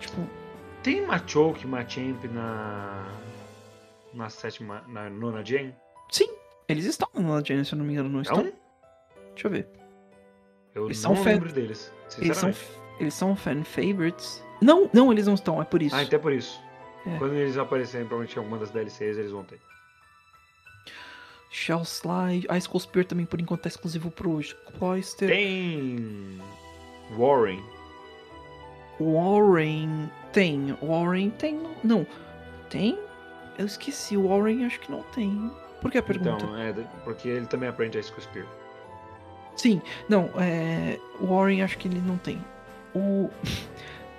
Tipo, 0.00 0.26
Tem 0.82 1.04
Machoke, 1.06 1.66
Machamp 1.66 2.24
na. 2.24 3.06
Na 4.14 4.28
sétima. 4.30 4.82
Na 4.88 5.08
nona 5.10 5.44
Gen? 5.44 5.74
sim, 6.10 6.28
eles 6.68 6.84
estão 6.84 7.08
na 7.14 7.42
Gen, 7.42 7.64
se 7.64 7.74
eu 7.74 7.78
não 7.78 7.84
me 7.84 7.92
engano, 7.92 8.08
não 8.08 8.22
estão? 8.22 8.44
Não? 8.44 8.52
Deixa 9.34 9.46
eu 9.46 9.50
ver. 9.50 9.68
Eu 10.74 10.86
Eles 10.86 11.02
não 11.02 11.16
são 11.16 11.24
lembro 11.24 11.52
deles. 11.52 11.92
Eles 12.18 12.36
são, 12.36 12.54
eles 13.00 13.14
são 13.14 13.36
fan 13.36 13.64
favorites. 13.64 14.42
Não, 14.60 14.88
não, 14.92 15.10
eles 15.12 15.26
não 15.26 15.34
estão, 15.34 15.60
é 15.60 15.64
por 15.64 15.82
isso. 15.82 15.94
Ah, 15.96 16.02
então 16.02 16.18
é 16.18 16.22
por 16.22 16.32
isso. 16.32 16.60
É. 17.06 17.18
Quando 17.18 17.34
eles 17.34 17.58
aparecerem, 17.58 18.06
provavelmente 18.06 18.36
em 18.36 18.38
alguma 18.38 18.58
das 18.58 18.70
DLCs, 18.70 19.18
eles 19.18 19.30
vão 19.30 19.44
ter. 19.44 19.60
Shell 21.52 21.84
Slide, 21.84 22.46
Ice 22.56 22.66
Cold 22.66 22.82
Spear 22.84 23.04
também 23.04 23.26
por 23.26 23.38
enquanto 23.38 23.66
é 23.66 23.68
exclusivo 23.68 24.10
pro 24.10 24.40
Cloyster. 24.78 25.28
Tem. 25.28 26.40
Warren. 27.16 27.62
Warren 28.98 30.10
tem. 30.32 30.74
Warren 30.82 31.28
tem. 31.30 31.60
Não. 31.84 32.06
Tem? 32.70 32.98
Eu 33.58 33.66
esqueci. 33.66 34.16
Warren 34.16 34.64
acho 34.64 34.80
que 34.80 34.90
não 34.90 35.02
tem. 35.14 35.52
Por 35.82 35.90
que 35.90 35.98
a 35.98 36.02
pergunta? 36.02 36.42
Então, 36.42 36.56
é, 36.56 36.72
porque 37.04 37.28
ele 37.28 37.46
também 37.46 37.68
aprende 37.68 37.98
a 37.98 38.00
Ice 38.00 38.12
Spear. 38.18 38.46
Sim, 39.54 39.82
não, 40.08 40.30
é. 40.38 40.98
Warren 41.20 41.62
acho 41.62 41.76
que 41.76 41.86
ele 41.86 42.00
não 42.00 42.16
tem. 42.16 42.42
O. 42.94 43.28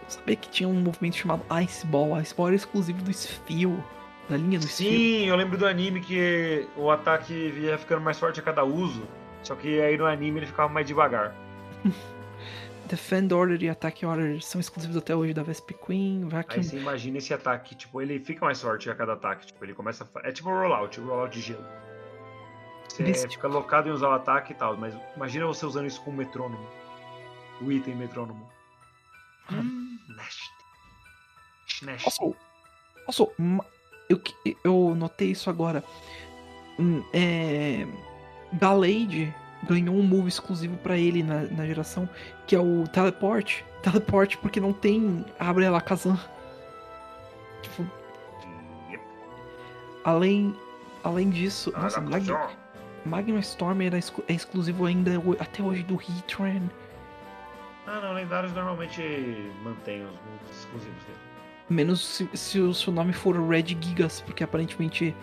Eu 0.04 0.10
sabia 0.10 0.36
que 0.36 0.50
tinha 0.50 0.70
um 0.70 0.82
movimento 0.82 1.16
chamado 1.16 1.44
Ice 1.64 1.88
Ball. 1.88 2.22
Ice 2.22 2.36
Ball 2.36 2.48
era 2.48 2.56
exclusivo 2.58 3.02
do 3.02 3.12
Sfio. 3.12 3.84
Da 4.30 4.38
linha 4.38 4.60
do. 4.60 4.68
Sim, 4.68 5.26
eu 5.26 5.36
lembro 5.36 5.58
do 5.58 5.66
anime 5.66 6.00
que 6.00 6.68
o 6.78 6.90
ataque 6.90 7.34
ia 7.34 7.78
ficando 7.78 8.02
mais 8.02 8.20
forte 8.20 8.40
a 8.40 8.44
cada 8.44 8.64
uso. 8.64 9.04
Só 9.44 9.56
que 9.56 9.82
aí 9.82 9.98
no 9.98 10.06
anime 10.06 10.40
ele 10.40 10.46
ficava 10.46 10.72
mais 10.72 10.88
devagar. 10.88 11.36
Defend 12.86 13.34
Order 13.34 13.62
e 13.64 13.70
Attack 13.70 14.06
Order 14.06 14.42
são 14.42 14.60
exclusivos 14.60 14.96
até 14.96 15.16
hoje 15.16 15.34
da 15.34 15.42
Vesp 15.42 15.72
Queen, 15.86 16.28
Vacuum. 16.28 16.56
Aí 16.58 16.64
você 16.64 16.78
imagina 16.78 17.18
esse 17.18 17.34
ataque, 17.34 17.76
tipo, 17.76 18.02
ele 18.02 18.20
fica 18.20 18.46
mais 18.46 18.62
forte 18.62 18.90
a 18.90 18.96
cada 18.96 19.14
ataque. 19.14 19.48
Tipo, 19.48 19.64
ele 19.66 19.74
começa 19.74 20.08
a... 20.16 20.28
É 20.28 20.32
tipo 20.32 20.50
um 20.50 20.54
rollout, 20.54 21.00
um 21.00 21.08
rollout 21.08 21.34
de 21.34 21.46
gelo. 21.46 21.66
Você 22.88 23.04
Desse 23.04 23.28
fica 23.28 23.48
locado 23.48 23.90
em 23.90 23.92
usar 23.92 24.10
o 24.10 24.12
ataque 24.12 24.52
e 24.52 24.56
tal, 24.56 24.78
mas 24.78 24.94
imagina 25.16 25.48
você 25.48 25.66
usando 25.66 25.88
isso 25.88 26.02
com 26.04 26.12
o 26.12 26.14
metrônomo. 26.14 26.68
O 27.62 27.72
item 27.72 27.96
metrônomo. 27.96 28.48
Hum, 29.52 29.98
nasty. 30.10 30.52
Nasty. 31.82 32.06
Also, 32.06 32.36
also, 33.08 33.32
eu, 34.14 34.22
eu 34.64 34.96
notei 34.96 35.32
isso 35.32 35.50
agora. 35.50 35.84
Hum, 36.80 37.04
É, 37.14 37.86
Galade 38.54 39.34
ganhou 39.64 39.96
um 39.96 40.04
move 40.04 40.28
exclusivo 40.28 40.76
pra 40.78 40.98
ele 40.98 41.24
na, 41.24 41.42
na 41.44 41.66
geração, 41.66 42.08
que 42.48 42.56
é 42.56 42.60
o 42.60 42.84
Teleport. 42.88 43.62
Teleport 43.82 44.38
porque 44.38 44.60
não 44.60 44.74
tem 44.74 45.26
Abre 45.40 45.68
la 45.70 45.82
Kazan. 45.82 46.18
Tipo, 47.62 47.86
além, 50.04 50.56
além 51.04 51.30
disso, 51.30 51.72
nossa, 51.72 52.00
Ah, 52.00 52.02
Mag, 52.02 52.26
só. 52.26 52.52
Magma 53.06 53.40
Storm 53.40 53.82
era 53.82 53.98
exclu- 53.98 54.24
é 54.28 54.34
exclusivo 54.34 54.86
ainda 54.86 55.12
até 55.40 55.62
hoje 55.64 55.84
do 55.84 55.96
Heatran. 55.96 56.62
Ah, 57.86 58.00
não, 58.02 58.14
lendários 58.14 58.54
normalmente 58.54 59.02
mantêm 59.64 60.04
os 60.04 60.12
moves 60.12 60.58
exclusivos 60.60 61.04
dele. 61.04 61.18
Menos 61.70 62.04
se, 62.06 62.30
se 62.34 62.60
o 62.60 62.74
seu 62.74 62.92
nome 62.94 63.14
for 63.14 63.36
Red 63.48 63.68
Gigas, 63.82 64.22
porque 64.22 64.44
aparentemente. 64.44 65.16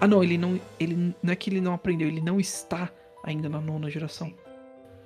Ah 0.00 0.06
não, 0.06 0.22
ele 0.22 0.36
não. 0.38 0.60
Ele 0.78 1.14
não 1.22 1.32
é 1.32 1.36
que 1.36 1.50
ele 1.50 1.60
não 1.60 1.72
aprendeu, 1.74 2.08
ele 2.08 2.20
não 2.20 2.38
está 2.40 2.90
ainda 3.24 3.48
na 3.48 3.60
nona 3.60 3.88
geração. 3.90 4.32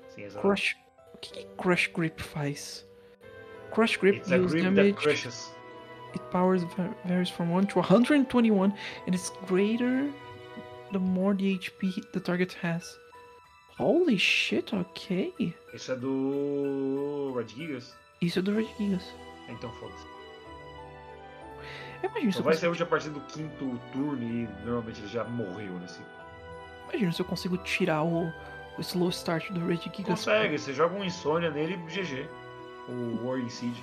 Sim, 0.08 0.22
exato. 0.22 0.46
Crush. 0.46 0.76
O 1.14 1.18
que, 1.18 1.30
que 1.32 1.46
Crush 1.56 1.88
Grip 1.94 2.20
faz? 2.22 2.86
Crush 3.72 3.96
Grip 3.98 4.18
It's 4.18 4.28
deals 4.28 4.50
grip 4.52 4.64
that 4.64 4.74
damage. 4.74 4.94
crushes. 4.96 5.50
It 6.14 6.22
powers 6.30 6.62
va- 6.76 6.94
varies 7.06 7.30
from 7.30 7.50
1 7.50 7.66
to 7.68 7.78
121 7.80 8.72
and 9.06 9.14
it's 9.14 9.32
greater 9.46 10.10
the 10.92 10.98
more 10.98 11.34
the 11.34 11.54
HP 11.58 12.02
the 12.12 12.20
target 12.20 12.54
has. 12.62 12.98
Holy 13.78 14.18
shit, 14.18 14.74
ok. 14.74 15.32
Isso 15.72 15.92
é 15.92 15.96
do 15.96 17.32
Red 17.34 17.48
Gigas? 17.48 17.94
Isso 18.20 18.38
é 18.40 18.42
do 18.42 18.54
Red 18.54 18.68
Gigas. 18.78 19.04
Então 19.48 19.70
foda-se. 19.72 20.04
Só 22.08 22.40
eu 22.40 22.44
vai 22.44 22.54
consigo, 22.54 22.54
ser 22.54 22.68
útil 22.68 22.86
a 22.86 22.88
partir 22.88 23.10
do 23.10 23.20
quinto 23.20 23.80
turno 23.92 24.22
e 24.22 24.48
normalmente 24.64 25.00
ele 25.00 25.08
já 25.08 25.24
morreu 25.24 25.78
nesse. 25.78 26.00
imagino 26.88 27.12
se 27.12 27.20
eu 27.20 27.26
consigo 27.26 27.56
tirar 27.58 28.02
o, 28.02 28.26
o 28.78 28.80
slow 28.80 29.08
start 29.10 29.50
do 29.50 29.66
Red 29.66 29.76
Gigas. 29.76 30.04
Consegue, 30.04 30.58
você 30.58 30.72
joga 30.72 30.94
um 30.96 31.04
Insônia 31.04 31.50
nele 31.50 31.74
e 31.74 31.76
GG. 31.76 32.28
O 32.88 33.26
Warring 33.26 33.48
Seed. 33.48 33.74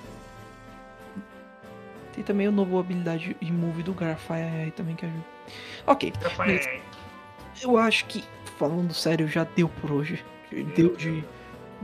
Tem 2.14 2.24
também 2.24 2.48
o 2.48 2.52
novo 2.52 2.78
habilidade 2.80 3.38
e 3.40 3.52
move 3.52 3.84
do 3.84 3.94
Garfire 3.94 4.41
aí 4.41 4.72
também 4.72 4.96
que 4.96 5.06
ajuda. 5.06 5.26
Ok, 5.88 6.12
eu 7.62 7.78
acho 7.78 8.06
que, 8.06 8.24
falando 8.58 8.94
sério, 8.94 9.28
já 9.28 9.44
deu 9.44 9.70
por 9.70 9.91
hoje. 9.91 10.24
Deu 10.76 10.96
de. 10.96 11.24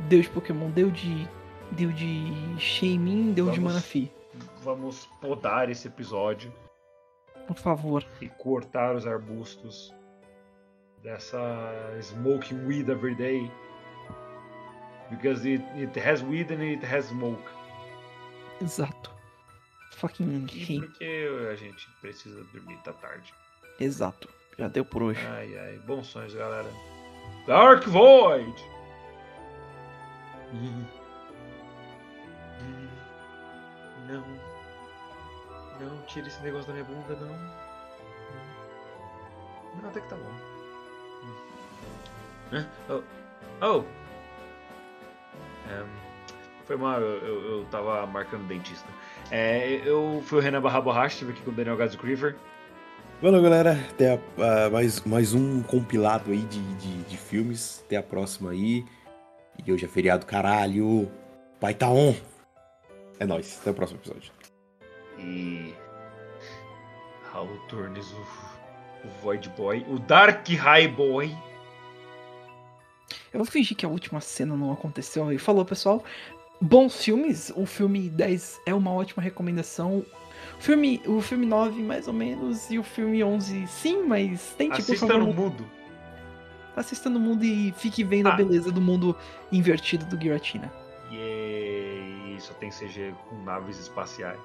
Deu 0.10 0.22
de 0.22 0.30
Pokémon, 0.30 0.70
deu 0.72 0.90
de. 0.90 1.28
Deu 1.72 1.92
de 1.92 2.34
Shaymin, 2.60 3.32
deu 3.34 3.50
de 3.50 3.60
Vamos. 3.60 3.74
Vamos 4.66 5.06
podar 5.22 5.70
esse 5.70 5.88
episódio 5.88 6.52
Por 7.48 7.56
favor. 7.56 8.04
e 8.20 8.28
cortar 8.30 8.96
os 8.96 9.06
arbustos 9.06 9.94
dessa 11.04 11.38
smoking 12.02 12.66
weed 12.66 12.90
every 12.90 13.14
day. 13.14 13.52
Because 15.12 15.48
it, 15.48 15.64
it 15.76 15.96
has 16.00 16.24
weed 16.24 16.52
and 16.52 16.64
it 16.64 16.84
has 16.84 17.06
smoke. 17.06 17.44
Exato. 18.60 19.12
Fucking 19.92 20.48
hate. 20.48 20.80
porque 20.82 21.30
a 21.52 21.56
gente 21.56 21.88
precisa 22.02 22.44
dormir 22.46 22.80
da 22.84 22.94
tarde. 22.94 23.32
Exato. 23.80 24.28
Já 24.58 24.68
deu 24.68 24.84
por 24.84 25.04
hoje. 25.04 25.24
Ai, 25.28 25.56
ai, 25.60 25.78
bons 25.86 26.08
sonhos, 26.08 26.34
galera. 26.34 26.70
Dark 27.46 27.86
Void! 27.88 28.56
Hum. 30.52 30.86
Não. 34.08 34.24
Não, 35.80 36.02
tira 36.08 36.28
esse 36.28 36.42
negócio 36.42 36.68
da 36.68 36.74
minha 36.74 36.86
bunda, 36.86 37.16
não. 37.16 37.34
Hum. 37.34 37.50
Não, 39.82 39.90
até 39.90 40.00
que 40.02 40.08
tá 40.10 40.16
bom. 40.16 40.32
Hum. 41.24 41.36
Hã? 42.54 42.68
Oh. 42.90 43.02
Oh! 43.62 43.84
Ehm, 45.70 45.88
foi 46.66 46.76
mal, 46.78 47.00
eu, 47.02 47.18
eu, 47.26 47.42
eu 47.60 47.66
tava 47.66 48.06
marcando 48.08 48.48
dentista. 48.48 48.88
É, 49.32 49.82
eu 49.86 50.22
fui 50.26 50.40
o 50.40 50.42
Renan 50.42 50.62
Barra 50.62 50.80
Borracha, 50.82 51.28
aqui 51.28 51.42
com 51.42 51.52
o 51.52 51.54
Daniel 51.54 51.78
Gadzo 51.78 51.98
Creeper. 51.98 52.36
Valeu, 53.22 53.42
galera. 53.42 53.72
Até 53.90 54.14
a- 54.14 54.66
a- 54.66 54.70
mais, 54.70 55.02
mais 55.02 55.34
um 55.34 55.64
compilado 55.64 56.32
aí 56.32 56.42
de, 56.42 56.62
de, 56.76 57.04
de 57.04 57.18
filmes. 57.18 57.82
Até 57.86 57.98
a 57.98 58.04
próxima 58.04 58.52
aí. 58.52 58.86
E 59.66 59.72
hoje 59.72 59.86
é 59.86 59.88
feriado, 59.88 60.26
caralho. 60.26 61.10
Pai 61.60 61.74
tá 61.74 61.90
on. 61.90 62.14
É 63.20 63.26
nóis. 63.26 63.58
Até 63.62 63.72
o 63.72 63.74
próximo 63.74 64.00
episódio. 64.00 64.32
E. 65.20 65.74
Raul 67.32 67.58
Turnes, 67.68 68.12
o, 68.12 69.08
o 69.08 69.10
Void 69.22 69.50
Boy, 69.50 69.86
o 69.90 70.00
Dark 70.00 70.48
High 70.48 70.88
Boy. 70.90 71.36
Eu 73.34 73.40
vou 73.40 73.46
fingir 73.46 73.76
que 73.76 73.86
a 73.86 73.90
última 73.90 74.22
cena 74.22 74.56
não 74.56 74.72
aconteceu 74.72 75.32
e 75.32 75.38
falou, 75.38 75.66
pessoal. 75.66 76.04
Bons 76.62 77.04
filmes. 77.04 77.52
O 77.56 77.66
filme 77.66 78.10
10 78.10 78.62
é 78.66 78.74
uma 78.74 78.92
ótima 78.92 79.22
recomendação. 79.22 80.06
O 80.58 80.62
filme, 80.62 81.02
o 81.06 81.22
filme 81.22 81.46
9, 81.46 81.82
mais 81.82 82.08
ou 82.08 82.14
menos, 82.14 82.70
e 82.72 82.80
o 82.80 82.84
filme 82.84 83.24
11, 83.24 83.68
sim, 83.68 84.04
mas 84.04 84.54
tem 84.58 84.70
tipo 84.70 84.82
Assista 84.94 85.18
no 85.18 85.34
mudo. 85.34 85.66
Assista 86.76 87.10
no 87.10 87.20
mundo 87.20 87.44
e 87.44 87.74
fique 87.78 88.04
vendo 88.04 88.28
a 88.28 88.34
Ah. 88.34 88.38
beleza 88.38 88.72
do 88.72 88.80
mundo 88.82 89.16
invertido 89.52 90.06
do 90.06 90.22
Giratina. 90.22 90.72
E 92.36 92.42
só 92.42 92.54
tem 92.56 92.70
CG 92.70 93.14
com 93.30 93.38
naves 93.44 93.80
espaciais. 93.80 94.40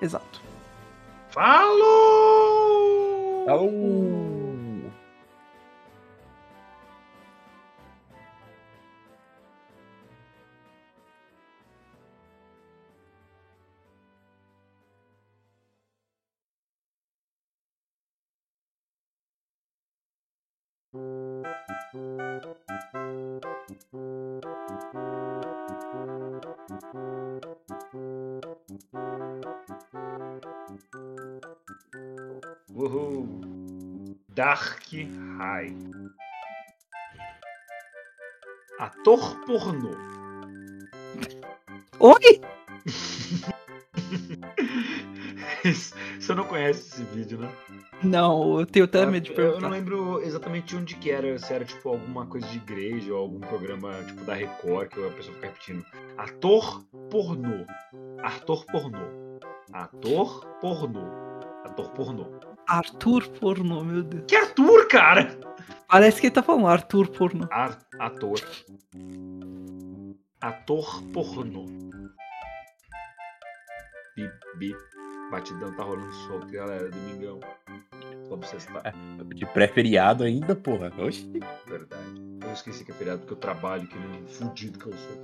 Exato. 0.00 0.40
Falou! 1.30 1.84
Au! 3.48 3.68
Dark 34.44 34.92
High. 35.38 35.74
Ator 38.78 39.40
pornô. 39.46 39.96
Oi? 41.98 42.42
Você 46.20 46.34
não 46.34 46.44
conhece 46.44 46.80
esse 46.80 47.04
vídeo, 47.04 47.38
né? 47.38 47.50
Não, 48.02 48.60
eu 48.60 48.66
tenho 48.66 48.84
até 48.84 49.06
medo 49.06 49.24
de 49.24 49.30
eu, 49.30 49.36
eu 49.36 49.44
não 49.44 49.52
perguntar. 49.52 49.68
lembro 49.70 50.20
exatamente 50.22 50.76
onde 50.76 50.94
que 50.96 51.10
era, 51.10 51.38
se 51.38 51.50
era 51.50 51.64
tipo 51.64 51.88
alguma 51.88 52.26
coisa 52.26 52.46
de 52.48 52.58
igreja 52.58 53.14
ou 53.14 53.20
algum 53.20 53.40
programa 53.40 53.94
tipo 54.04 54.24
da 54.24 54.34
Record 54.34 54.90
que 54.90 55.06
a 55.06 55.10
pessoa 55.10 55.34
fica 55.36 55.46
repetindo. 55.46 55.86
Ator 56.18 56.84
pornô. 57.10 57.64
Ator 58.22 58.66
pornô. 58.66 59.38
Ator 59.72 60.44
pornô. 60.60 61.06
Ator 61.64 61.88
pornô. 61.92 62.53
Arthur 62.66 63.28
pornô, 63.40 63.84
meu 63.84 64.02
Deus. 64.02 64.24
Que 64.26 64.36
Arthur, 64.36 64.88
cara? 64.88 65.38
Parece 65.88 66.20
que 66.20 66.26
ele 66.28 66.34
tá 66.34 66.42
falando 66.42 66.66
Arthur 66.66 67.08
pornô. 67.08 67.46
Ar, 67.50 67.78
ator. 67.98 68.40
Ator 70.40 71.02
pornô. 71.12 71.66
Bip, 74.16 74.32
bip. 74.56 74.78
Batidão 75.30 75.74
tá 75.74 75.82
rolando 75.82 76.12
solto, 76.12 76.46
galera. 76.48 76.90
Domingão. 76.90 77.40
Como 78.28 78.42
você 78.42 78.56
está? 78.56 78.82
De 79.34 79.46
pré-feriado 79.46 80.24
ainda, 80.24 80.54
porra. 80.54 80.92
Oxi. 80.98 81.40
Verdade. 81.66 82.22
Eu 82.42 82.52
esqueci 82.52 82.84
que 82.84 82.92
é 82.92 82.94
feriado 82.94 83.20
porque 83.20 83.32
eu 83.32 83.38
trabalho 83.38 83.86
que 83.86 83.98
nem 83.98 84.22
um 84.22 84.28
fudido 84.28 84.78
que 84.78 84.86
eu 84.86 84.92
sou. 84.92 85.23